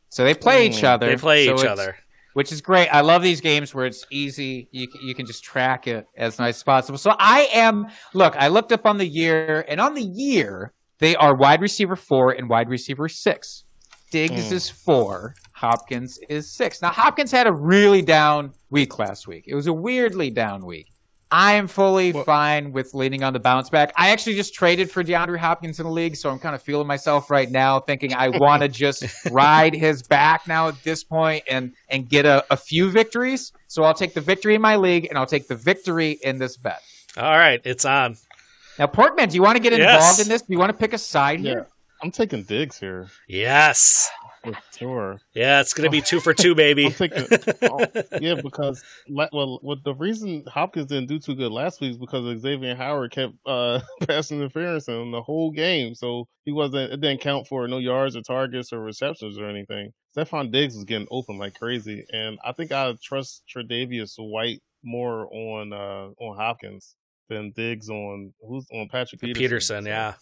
So 0.09 0.25
they 0.25 0.35
play 0.35 0.67
each 0.67 0.81
Mm, 0.83 0.85
other. 0.85 1.07
They 1.07 1.17
play 1.17 1.47
so 1.47 1.55
each 1.55 1.65
other. 1.65 1.97
Which 2.35 2.53
is 2.53 2.61
great. 2.61 2.89
I 2.89 3.01
love 3.03 3.23
these 3.23 3.41
games 3.41 3.75
where 3.75 3.87
it's 3.87 4.07
easy. 4.11 4.69
You 4.73 4.89
can, 4.89 5.01
you 5.03 5.15
can 5.15 5.27
just 5.27 5.43
track 5.45 5.87
it 5.87 6.07
as 6.17 6.39
nice 6.39 6.57
as 6.57 6.63
possible. 6.63 6.99
So 6.99 7.15
I 7.19 7.49
am 7.53 7.87
look. 8.15 8.35
I 8.37 8.49
looked 8.49 8.73
up 8.73 8.87
on 8.87 8.99
the 8.99 9.07
year, 9.07 9.65
and 9.69 9.81
on 9.81 9.95
the 9.95 10.03
year 10.03 10.73
they 10.99 11.17
are 11.17 11.35
wide 11.37 11.61
receiver 11.61 11.97
four 11.97 12.31
and 12.33 12.49
wide 12.49 12.69
receiver 12.69 13.09
six. 13.09 13.65
Diggs 14.11 14.49
Hmm. 14.49 14.55
is 14.55 14.69
four. 14.69 15.35
Hopkins 15.55 16.19
is 16.29 16.55
six. 16.55 16.83
Now 16.83 16.91
Hopkins 16.91 17.31
had 17.33 17.47
a 17.47 17.53
really 17.53 18.03
down 18.03 18.53
week 18.71 18.99
last 18.99 19.27
week. 19.27 19.45
It 19.47 19.55
was 19.55 19.67
a 19.67 19.73
weirdly 19.73 20.31
down 20.31 20.67
week. 20.67 20.87
I 21.33 21.55
am 21.55 21.67
fully 21.67 22.13
Well- 22.13 22.25
fine 22.25 22.73
with 22.73 22.93
leaning 22.93 23.25
on 23.25 23.33
the 23.33 23.41
bounce 23.41 23.71
back. 23.71 23.93
I 23.97 24.11
actually 24.11 24.37
just 24.37 24.53
traded 24.53 24.91
for 24.91 25.03
DeAndre 25.03 25.39
Hopkins 25.39 25.81
in 25.81 25.87
the 25.87 25.91
league, 25.93 26.15
so 26.15 26.29
I'm 26.31 26.39
kind 26.39 26.55
of 26.55 26.61
feeling 26.63 26.87
myself 26.87 27.31
right 27.31 27.51
now, 27.51 27.81
thinking 27.81 28.13
I 28.15 28.29
want 28.29 28.63
to 28.63 28.69
just 28.85 29.05
ride 29.31 29.75
his 29.75 30.03
back 30.03 30.47
now 30.47 30.69
at 30.69 30.83
this 30.85 31.03
point 31.03 31.45
and 31.51 31.73
and 31.89 32.09
get 32.09 32.27
a, 32.27 32.45
a 32.53 32.57
few 32.57 32.91
victories. 32.91 33.51
So 33.67 33.83
I'll 33.83 33.95
take 33.95 34.13
the 34.13 34.21
victory 34.21 34.55
in 34.55 34.61
my 34.61 34.77
league, 34.77 35.07
and 35.09 35.17
I'll 35.19 35.27
take 35.27 35.49
the 35.49 35.57
victory 35.57 36.19
in 36.23 36.37
this 36.39 36.57
bet. 36.59 36.83
All 37.17 37.33
right, 37.39 37.61
it's 37.65 37.85
on. 37.87 38.17
Now, 38.79 38.87
Portman, 38.87 39.29
do 39.31 39.35
you 39.35 39.43
want 39.43 39.57
to 39.57 39.63
get 39.63 39.73
involved 39.73 40.19
Yes. 40.19 40.23
in 40.23 40.29
this? 40.29 40.43
Do 40.43 40.49
you 40.53 40.59
want 40.59 40.71
to 40.71 40.77
pick 40.79 40.93
a 40.93 40.99
side 40.99 41.41
Yeah, 41.41 41.51
here? 41.53 41.67
I'm 42.03 42.11
taking 42.11 42.43
Diggs 42.43 42.79
here 42.79 43.09
Yes. 43.29 44.11
For 44.45 44.53
sure. 44.77 45.21
Yeah, 45.35 45.61
it's 45.61 45.73
gonna 45.75 45.91
be 45.91 46.01
two 46.01 46.21
for 46.21 46.35
two, 46.35 46.55
baby. 46.55 46.87
I'm 46.87 46.93
taking, 46.93 47.27
oh, 47.63 47.87
yeah, 48.21 48.35
because 48.43 48.83
la- 49.09 49.29
well, 49.33 49.59
what 49.63 49.85
the 49.85 49.95
reason 49.95 50.45
Hopkins 50.49 50.87
didn't 50.87 51.09
do 51.09 51.19
too 51.19 51.35
good 51.35 51.53
last 51.53 51.81
week 51.81 51.93
is 51.93 51.99
because 51.99 52.41
Xavier 52.41 52.75
Howard 52.75 53.13
kept 53.13 53.35
uh, 53.47 53.81
pass 54.07 54.33
interference 54.33 54.89
in 54.89 55.13
the 55.13 55.23
whole 55.23 55.51
game, 55.51 55.95
so 55.95 56.27
he 56.45 56.53
wasn't. 56.53 56.93
It 56.93 57.01
didn't 57.01 57.21
count 57.21 57.47
for 57.47 57.67
no 57.69 57.79
yards 57.79 58.17
or 58.17 58.23
targets 58.23 58.73
or 58.73 58.81
receptions 58.81 59.39
or 59.39 59.47
anything. 59.49 59.93
Stefon 60.17 60.51
Diggs 60.51 60.75
was 60.75 60.85
getting 60.85 61.09
open 61.11 61.39
like 61.39 61.59
crazy, 61.59 62.05
and 62.13 62.39
I 62.45 62.53
think 62.53 62.73
I 62.73 62.95
trust 63.03 63.45
Tre'Davious 63.55 64.15
White 64.19 64.61
more 64.83 65.33
on 65.33 65.73
uh, 65.73 66.11
on 66.23 66.37
Hopkins 66.37 66.97
than 67.29 67.53
Diggs 67.53 67.89
on 67.89 68.33
who's 68.47 68.67
on 68.73 68.89
Patrick 68.89 69.21
Peterson. 69.21 69.41
Peterson, 69.41 69.87
yeah. 69.87 70.15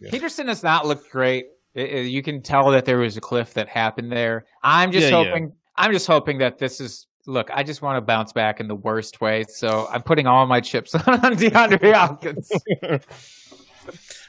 Yeah. 0.00 0.10
Peterson 0.10 0.48
has 0.48 0.62
not 0.62 0.86
looked 0.86 1.10
great. 1.10 1.46
It- 1.74 1.90
it- 1.90 2.06
you 2.08 2.22
can 2.22 2.42
tell 2.42 2.70
that 2.72 2.84
there 2.84 2.98
was 2.98 3.16
a 3.16 3.20
cliff 3.20 3.54
that 3.54 3.68
happened 3.68 4.10
there. 4.12 4.44
I'm 4.62 4.92
just 4.92 5.10
Yeah, 5.10 5.20
yeah. 5.20 5.24
hoping. 5.28 5.52
I'm 5.76 5.92
just 5.92 6.06
hoping 6.06 6.38
that 6.38 6.58
this 6.58 6.80
is. 6.80 7.06
Look, 7.26 7.50
I 7.52 7.62
just 7.62 7.82
want 7.82 7.96
to 7.98 8.00
bounce 8.00 8.32
back 8.32 8.60
in 8.60 8.66
the 8.66 8.74
worst 8.74 9.20
way, 9.20 9.44
so 9.46 9.86
I'm 9.92 10.02
putting 10.02 10.26
all 10.26 10.46
my 10.46 10.60
chips 10.60 10.94
on 10.94 11.02
DeAndre 11.02 11.92
Hopkins. 11.92 12.50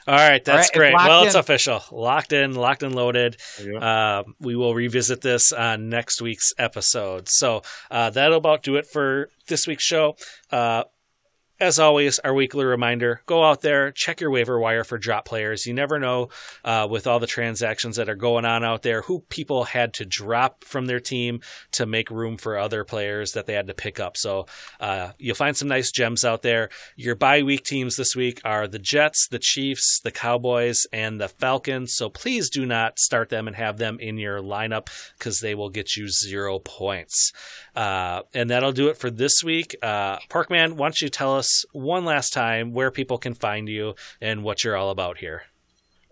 All 0.08 0.16
right, 0.16 0.44
that's 0.44 0.48
All 0.48 0.56
right, 0.56 0.72
great. 0.72 0.92
locked 0.94 1.08
well, 1.08 1.24
it's 1.24 1.34
in. 1.34 1.40
official. 1.40 1.80
Locked 1.92 2.32
in, 2.32 2.54
locked 2.54 2.82
and 2.82 2.92
loaded. 2.94 3.36
Yeah. 3.64 3.78
Uh, 3.78 4.22
we 4.40 4.56
will 4.56 4.74
revisit 4.74 5.20
this 5.20 5.52
on 5.52 5.88
next 5.88 6.20
week's 6.20 6.52
episode. 6.58 7.28
So 7.28 7.62
uh, 7.90 8.10
that'll 8.10 8.38
about 8.38 8.64
do 8.64 8.74
it 8.76 8.86
for 8.86 9.28
this 9.46 9.66
week's 9.68 9.84
show. 9.84 10.16
Uh, 10.50 10.84
as 11.62 11.78
always, 11.78 12.18
our 12.18 12.34
weekly 12.34 12.64
reminder 12.64 13.22
go 13.26 13.44
out 13.44 13.60
there, 13.60 13.92
check 13.92 14.20
your 14.20 14.30
waiver 14.30 14.58
wire 14.58 14.82
for 14.82 14.98
drop 14.98 15.24
players. 15.24 15.64
You 15.64 15.72
never 15.72 16.00
know 16.00 16.28
uh, 16.64 16.88
with 16.90 17.06
all 17.06 17.20
the 17.20 17.26
transactions 17.28 17.96
that 17.96 18.08
are 18.08 18.16
going 18.16 18.44
on 18.44 18.64
out 18.64 18.82
there 18.82 19.02
who 19.02 19.20
people 19.28 19.64
had 19.64 19.94
to 19.94 20.04
drop 20.04 20.64
from 20.64 20.86
their 20.86 20.98
team 20.98 21.40
to 21.72 21.86
make 21.86 22.10
room 22.10 22.36
for 22.36 22.58
other 22.58 22.82
players 22.82 23.32
that 23.32 23.46
they 23.46 23.52
had 23.52 23.68
to 23.68 23.74
pick 23.74 24.00
up. 24.00 24.16
So 24.16 24.46
uh, 24.80 25.12
you'll 25.18 25.36
find 25.36 25.56
some 25.56 25.68
nice 25.68 25.92
gems 25.92 26.24
out 26.24 26.42
there. 26.42 26.68
Your 26.96 27.14
bye 27.14 27.44
week 27.44 27.64
teams 27.64 27.96
this 27.96 28.16
week 28.16 28.40
are 28.44 28.66
the 28.66 28.80
Jets, 28.80 29.28
the 29.28 29.38
Chiefs, 29.38 30.00
the 30.02 30.10
Cowboys, 30.10 30.84
and 30.92 31.20
the 31.20 31.28
Falcons. 31.28 31.94
So 31.94 32.10
please 32.10 32.50
do 32.50 32.66
not 32.66 32.98
start 32.98 33.28
them 33.28 33.46
and 33.46 33.54
have 33.54 33.78
them 33.78 34.00
in 34.00 34.18
your 34.18 34.40
lineup 34.40 34.88
because 35.16 35.38
they 35.38 35.54
will 35.54 35.70
get 35.70 35.96
you 35.96 36.08
zero 36.08 36.58
points. 36.58 37.32
Uh, 37.74 38.22
and 38.34 38.50
that'll 38.50 38.72
do 38.72 38.88
it 38.88 38.96
for 38.96 39.10
this 39.10 39.42
week. 39.42 39.76
Uh, 39.82 40.18
Parkman, 40.28 40.74
why 40.74 40.86
don't 40.86 41.00
you 41.00 41.08
tell 41.08 41.36
us 41.36 41.64
one 41.72 42.04
last 42.04 42.32
time 42.32 42.72
where 42.72 42.90
people 42.90 43.18
can 43.18 43.34
find 43.34 43.68
you 43.68 43.94
and 44.20 44.42
what 44.42 44.62
you're 44.64 44.76
all 44.76 44.90
about 44.90 45.18
here? 45.18 45.44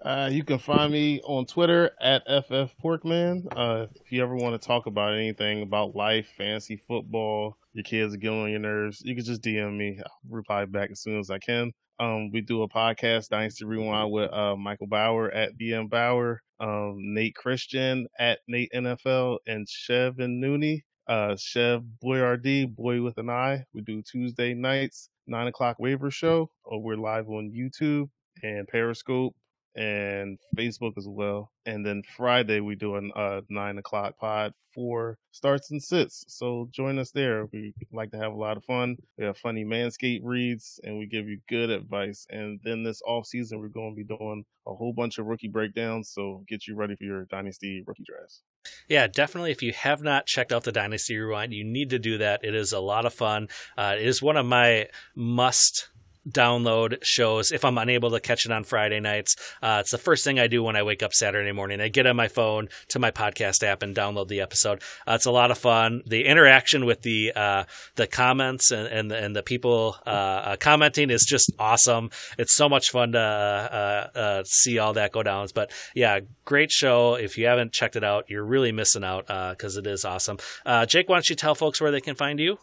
Uh, 0.03 0.31
you 0.33 0.43
can 0.43 0.59
find 0.59 0.91
me 0.91 1.21
on 1.25 1.45
Twitter 1.45 1.91
at 2.01 2.23
FF 2.27 2.75
Porkman. 2.83 3.47
Uh, 3.55 3.87
if 3.97 4.11
you 4.11 4.23
ever 4.23 4.35
want 4.35 4.61
to 4.61 4.67
talk 4.67 4.87
about 4.87 5.13
anything 5.13 5.63
about 5.63 5.95
life, 5.95 6.33
fancy 6.39 6.77
football, 6.77 7.59
your 7.75 7.85
kids 7.85 8.15
are 8.15 8.17
getting 8.17 8.43
on 8.43 8.51
your 8.51 8.61
nerves, 8.61 9.03
you 9.05 9.15
can 9.15 9.25
just 9.25 9.43
DM 9.43 9.77
me. 9.77 9.99
I'll 9.99 10.13
reply 10.31 10.65
back 10.65 10.91
as 10.91 11.03
soon 11.03 11.19
as 11.19 11.31
I 11.31 11.39
can. 11.39 11.73
Um, 11.99 12.31
we 12.31 12.41
do 12.41 12.63
a 12.63 12.69
podcast, 12.69 13.29
Dynasty 13.29 13.67
Rewind, 13.67 14.11
with 14.11 14.33
uh, 14.33 14.57
Michael 14.57 14.87
Bauer 14.87 15.31
at 15.31 15.59
DM 15.59 15.91
Bauer, 15.91 16.41
um, 16.59 16.97
Nate 16.99 17.35
Christian 17.35 18.07
at 18.19 18.39
Nate 18.49 18.73
NFL, 18.75 19.41
and 19.47 19.69
Chev 19.69 20.19
and 20.19 20.43
Nooney. 20.43 20.81
Uh, 21.11 21.35
Chev 21.35 21.83
Boyardee, 22.01 22.73
Boy 22.73 23.03
with 23.03 23.19
an 23.19 23.29
I. 23.31 23.65
We 23.75 23.81
do 23.81 24.01
Tuesday 24.01 24.55
nights, 24.55 25.11
9 25.27 25.49
o'clock 25.49 25.81
waiver 25.81 26.09
show. 26.09 26.53
Or 26.63 26.81
we're 26.81 26.95
live 26.95 27.29
on 27.29 27.51
YouTube 27.51 28.11
and 28.45 28.69
Periscope 28.69 29.35
and 29.75 30.39
Facebook 30.57 30.93
as 30.97 31.07
well. 31.09 31.51
And 31.67 31.85
then 31.85 32.03
Friday 32.17 32.61
we 32.61 32.75
do 32.75 32.97
a 32.97 33.09
uh, 33.19 33.41
nine 33.49 33.79
o'clock 33.79 34.19
pod 34.19 34.53
for 34.75 35.19
starts 35.33 35.71
and 35.71 35.83
sits. 35.83 36.25
So 36.29 36.69
join 36.73 36.99
us 36.99 37.11
there. 37.13 37.47
We 37.53 37.75
like 37.93 38.11
to 38.13 38.19
have 38.19 38.33
a 38.33 38.37
lot 38.37 38.57
of 38.57 38.65
fun. 38.65 38.97
We 39.19 39.25
have 39.25 39.37
funny 39.37 39.65
Manscaped 39.65 40.23
reads, 40.25 40.81
and 40.83 40.99
we 40.99 41.07
give 41.07 41.29
you 41.29 41.41
good 41.49 41.71
advice. 41.71 42.27
And 42.31 42.61
then 42.65 42.83
this 42.83 43.03
off 43.07 43.27
season, 43.27 43.61
we're 43.61 43.69
going 43.69 43.93
to 43.93 43.97
be 43.97 44.05
doing 44.05 44.45
a 44.67 44.75
whole 44.75 44.93
bunch 44.93 45.19
of 45.19 45.27
rookie 45.27 45.49
breakdowns. 45.49 46.11
So 46.11 46.45
get 46.49 46.67
you 46.67 46.75
ready 46.75 46.97
for 46.97 47.05
your 47.05 47.25
dynasty 47.27 47.83
rookie 47.87 48.05
drafts. 48.07 48.43
Yeah, 48.89 49.07
definitely. 49.07 49.53
If 49.53 49.63
you 49.63 49.73
have 49.73 50.03
not 50.03 50.27
checked 50.27 50.53
out 50.53 50.65
the 50.65 50.73
Dynasty 50.73 51.17
Rewind, 51.17 51.55
you 51.55 51.65
need 51.65 51.91
to 51.91 51.99
do 51.99 52.19
that. 52.19 52.45
It 52.45 52.55
is 52.55 52.73
a 52.73 52.81
lot 52.81 53.07
of 53.07 53.15
fun. 53.15 53.49
Uh, 53.77 53.95
it 53.99 54.07
is 54.07 54.21
one 54.21 54.37
of 54.37 54.47
my 54.47 54.89
must 55.15 55.90
download 56.29 56.99
shows 57.03 57.53
if 57.53 57.65
I'm 57.65 57.79
unable 57.79 58.11
to 58.11 58.21
catch 58.21 58.45
it 58.45 58.53
on 58.53 58.65
Friday 58.65 59.01
nights. 59.01 59.37
Uh, 59.63 59.79
it's 59.81 59.91
the 59.91 59.99
first 59.99 60.25
thing 60.25 60.39
I 60.39 60.47
do 60.47 60.63
when 60.63 60.77
I 60.77 60.83
wake 60.83 61.03
up 61.03 61.15
Saturday 61.15 61.53
morning. 61.53 61.81
I 61.81 61.89
get 61.89 62.07
on 62.07 62.17
my 62.17 62.29
phone 62.29 62.69
to 62.89 62.99
my 62.99 63.11
podcast 63.11 63.63
app 63.63 63.83
and 63.83 63.95
download 63.97 64.29
the 64.29 64.41
episode. 64.41 64.83
Uh, 65.07 65.13
it's 65.13 65.27
a 65.27 65.31
lot 65.31 65.51
of 65.51 65.59
fun. 65.59 66.03
The 66.07 66.27
interaction 66.27 66.85
with 66.85 67.03
the 67.03 67.33
uh, 67.35 67.65
the 67.97 68.07
comments 68.07 68.71
and 68.71 68.87
and, 68.87 69.13
and 69.13 69.35
the 69.37 69.43
people 69.43 69.97
uh, 70.07 70.11
uh, 70.11 70.57
commenting 70.57 71.11
is 71.11 71.25
just 71.25 71.53
awesome. 71.59 72.11
It's 72.39 72.55
so 72.55 72.69
much 72.69 72.91
fun 72.91 73.13
to 73.13 73.19
uh, 73.21 74.43
see 74.45 74.79
all 74.79 74.93
that 74.95 75.13
go 75.13 75.23
down. 75.23 75.41
But 75.55 75.73
yeah, 75.95 76.21
great 76.45 76.71
show. 76.71 77.15
If 77.15 77.39
you 77.39 77.47
haven't 77.47 77.73
checked 77.73 77.97
it 77.97 78.05
out, 78.05 78.29
you're 78.29 78.45
really 78.45 78.73
missing 78.73 79.05
out 79.05 79.27
because 79.27 79.77
it 79.77 79.87
is 79.87 80.05
awesome. 80.05 80.39
Jake, 80.87 81.09
why 81.09 81.17
don't 81.17 81.31
you 81.31 81.37
tell 81.37 81.55
folks 81.55 81.81
where 81.81 81.91
they 81.91 82.01
can 82.01 82.15
find 82.15 82.39
you? 82.39 82.59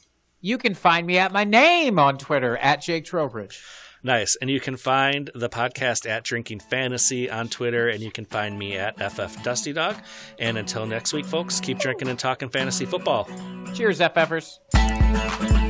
You 0.48 0.57
can 0.57 0.76
find 0.76 1.06
me 1.06 1.18
at 1.18 1.34
my 1.34 1.44
name 1.44 1.99
on 1.99 2.18
Twitter 2.18 2.56
at 2.56 2.82
Jake 2.82 3.03
Trowbridge. 3.03 3.61
Nice. 4.02 4.38
And 4.38 4.49
you 4.49 4.61
can 4.61 4.78
find 4.78 5.30
the 5.36 5.49
podcast 5.49 6.07
at 6.10 6.24
Drinking 6.24 6.61
Fantasy 6.61 7.30
on 7.30 7.49
Twitter, 7.49 7.90
and 7.90 8.02
you 8.02 8.14
can 8.14 8.24
find 8.24 8.57
me 8.57 8.78
at 8.78 8.98
FF 8.98 9.44
Dusty 9.44 9.74
Dog. 9.74 9.98
And 10.40 10.57
until 10.57 10.86
next 10.86 11.11
week, 11.11 11.26
folks, 11.26 11.60
keep 11.60 11.80
drinking 11.80 12.07
and 12.07 12.18
talking 12.18 12.48
fantasy 12.48 12.86
football. 12.86 13.28
Cheers, 13.74 13.99
FFers. 13.99 15.66